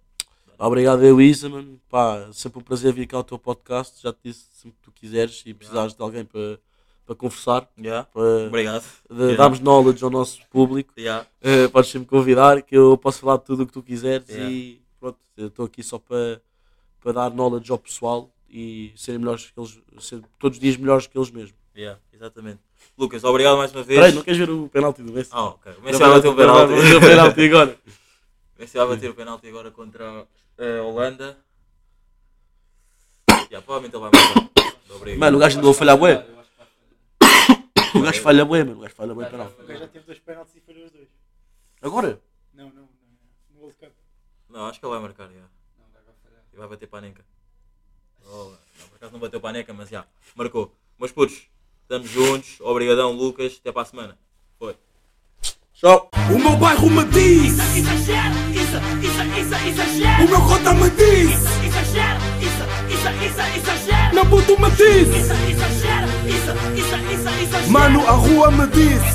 Obrigado 0.57 1.03
eu, 1.03 1.19
Isa, 1.21 1.49
mano. 1.49 1.79
Pá, 1.89 2.27
sempre 2.31 2.59
um 2.59 2.61
prazer 2.63 2.93
vir 2.93 3.07
cá 3.07 3.17
ao 3.17 3.23
teu 3.23 3.37
podcast. 3.37 4.01
Já 4.01 4.13
te 4.13 4.19
disse 4.23 4.45
sempre 4.53 4.77
que 4.77 4.83
tu 4.83 4.91
quiseres 4.91 5.43
e 5.45 5.53
precisares 5.53 5.93
de 5.93 6.01
alguém 6.01 6.23
para, 6.25 6.59
para 7.05 7.15
conversar, 7.15 7.67
Yeah. 7.77 8.07
para 8.13 8.47
Obrigado. 8.47 8.83
Yeah. 9.11 9.37
darmos 9.37 9.59
knowledge 9.59 10.03
ao 10.03 10.09
nosso 10.09 10.39
público. 10.49 10.93
Yeah. 10.97 11.27
Eh, 11.41 11.67
podes 11.67 11.91
sempre 11.91 12.07
convidar, 12.07 12.61
que 12.61 12.75
eu 12.75 12.97
posso 12.97 13.19
falar 13.19 13.37
de 13.37 13.43
tudo 13.45 13.63
o 13.63 13.67
que 13.67 13.73
tu 13.73 13.83
quiseres 13.83 14.27
Yeah. 14.29 14.49
e 14.51 14.81
pronto, 14.99 15.17
estou 15.37 15.65
aqui 15.65 15.83
só 15.83 15.99
para, 15.99 16.41
para 17.01 17.11
dar 17.11 17.29
knowledge 17.31 17.71
ao 17.71 17.77
pessoal 17.77 18.31
e 18.49 18.93
serem 18.95 19.19
melhores 19.19 19.51
que 19.51 19.59
eles, 19.59 19.77
ser 19.99 20.21
todos 20.39 20.57
os 20.57 20.61
dias 20.61 20.77
melhores 20.77 21.05
que 21.07 21.17
eles 21.17 21.29
mesmos. 21.31 21.55
Yeah, 21.75 21.99
exatamente. 22.13 22.59
Lucas, 22.97 23.23
obrigado 23.25 23.57
mais 23.57 23.71
uma 23.73 23.83
vez. 23.83 23.97
Espera 23.97 24.05
aí, 24.07 24.15
não 24.15 24.21
queres 24.23 24.39
ver 24.39 24.49
o 24.49 24.69
penalti 24.69 25.01
do 25.03 25.11
Messi? 25.11 25.29
Ah, 25.33 25.47
ok. 25.47 25.73
O 25.77 25.81
Messi 25.81 25.99
vai 25.99 26.09
bater 26.11 26.27
o 26.29 26.35
penalti. 26.35 26.73
O 26.95 26.99
penalti 27.01 27.41
agora. 27.45 27.77
O 28.57 28.61
Messi 28.61 28.77
vai 28.77 28.87
bater 28.87 29.09
o 29.09 29.13
penalti 29.13 29.47
agora 29.49 29.69
contra 29.71 30.25
a 30.57 30.83
Holanda. 30.83 31.37
Yeah, 33.49 33.61
provavelmente 33.61 33.95
ele 33.95 34.09
vai. 34.09 35.17
Mano, 35.17 35.37
o 35.37 35.39
gajo 35.39 35.59
andou 35.59 35.71
a 35.71 35.73
falhar 35.73 35.97
bué. 35.97 36.25
O 37.93 38.01
gajo 38.01 38.21
falha 38.21 38.45
bué, 38.45 38.63
mano. 38.63 38.77
O 38.77 38.81
gajo 38.81 38.95
falha 38.95 39.13
bué 39.13 39.29
penalti. 39.29 39.61
O 39.61 39.65
gajo 39.65 39.79
já 39.79 39.87
teve 39.87 40.05
dois 40.05 40.19
penaltis 40.19 40.55
e 40.55 40.59
falhou 40.61 40.85
os 40.85 40.91
dois. 40.91 41.07
Agora? 41.81 42.19
Não, 42.53 42.65
não, 42.69 42.73
não. 42.81 42.89
No 43.53 43.61
World 43.61 43.77
Cup. 43.77 43.91
Não, 44.49 44.65
acho 44.67 44.79
que 44.79 44.85
ele 44.85 44.93
vai 44.93 45.01
marcar, 45.01 45.29
yeah. 45.29 45.49
E 46.53 46.57
vai 46.57 46.67
bater. 46.67 46.89
Oh, 48.27 48.53
não, 48.79 48.87
por 48.87 48.95
acaso 48.95 49.13
não 49.13 49.19
bateu 49.19 49.39
paneca, 49.39 49.73
mas 49.73 49.89
já, 49.89 50.05
marcou. 50.35 50.73
Mas 50.97 51.11
putos, 51.11 51.43
estamos 51.81 52.09
juntos. 52.09 52.59
Obrigadão, 52.61 53.11
Lucas. 53.11 53.57
Até 53.59 53.71
para 53.71 53.83
a 53.83 53.85
semana. 53.85 54.17
Foi. 54.57 54.75
Tchau. 55.73 56.09
O 56.33 56.39
meu 56.39 56.57
bairro 56.57 56.89
me 56.89 57.03
diz, 57.05 57.53
Exagera, 57.75 58.33
isso, 58.51 58.77
isso, 59.04 59.04
isso, 59.45 59.81
exagera. 59.81 60.23
o 60.23 60.27
meu 60.29 60.41
cota 60.41 60.73
me 60.73 60.89
diz, 60.91 61.31
Exagera, 61.65 62.17
isso, 62.41 62.63
isso, 62.89 63.09
isso, 63.25 63.41
exagera. 63.57 64.13
meu 64.13 64.25
puto 64.25 64.59
me 64.59 64.69
diz, 64.71 65.07
Isso, 65.07 65.33
isso, 65.33 65.65
isso, 66.25 66.95
isso, 67.13 67.29
exagera. 67.39 67.67
mano 67.71 68.07
a 68.07 68.11
rua 68.11 68.51
me 68.51 68.67
diz. 68.67 69.14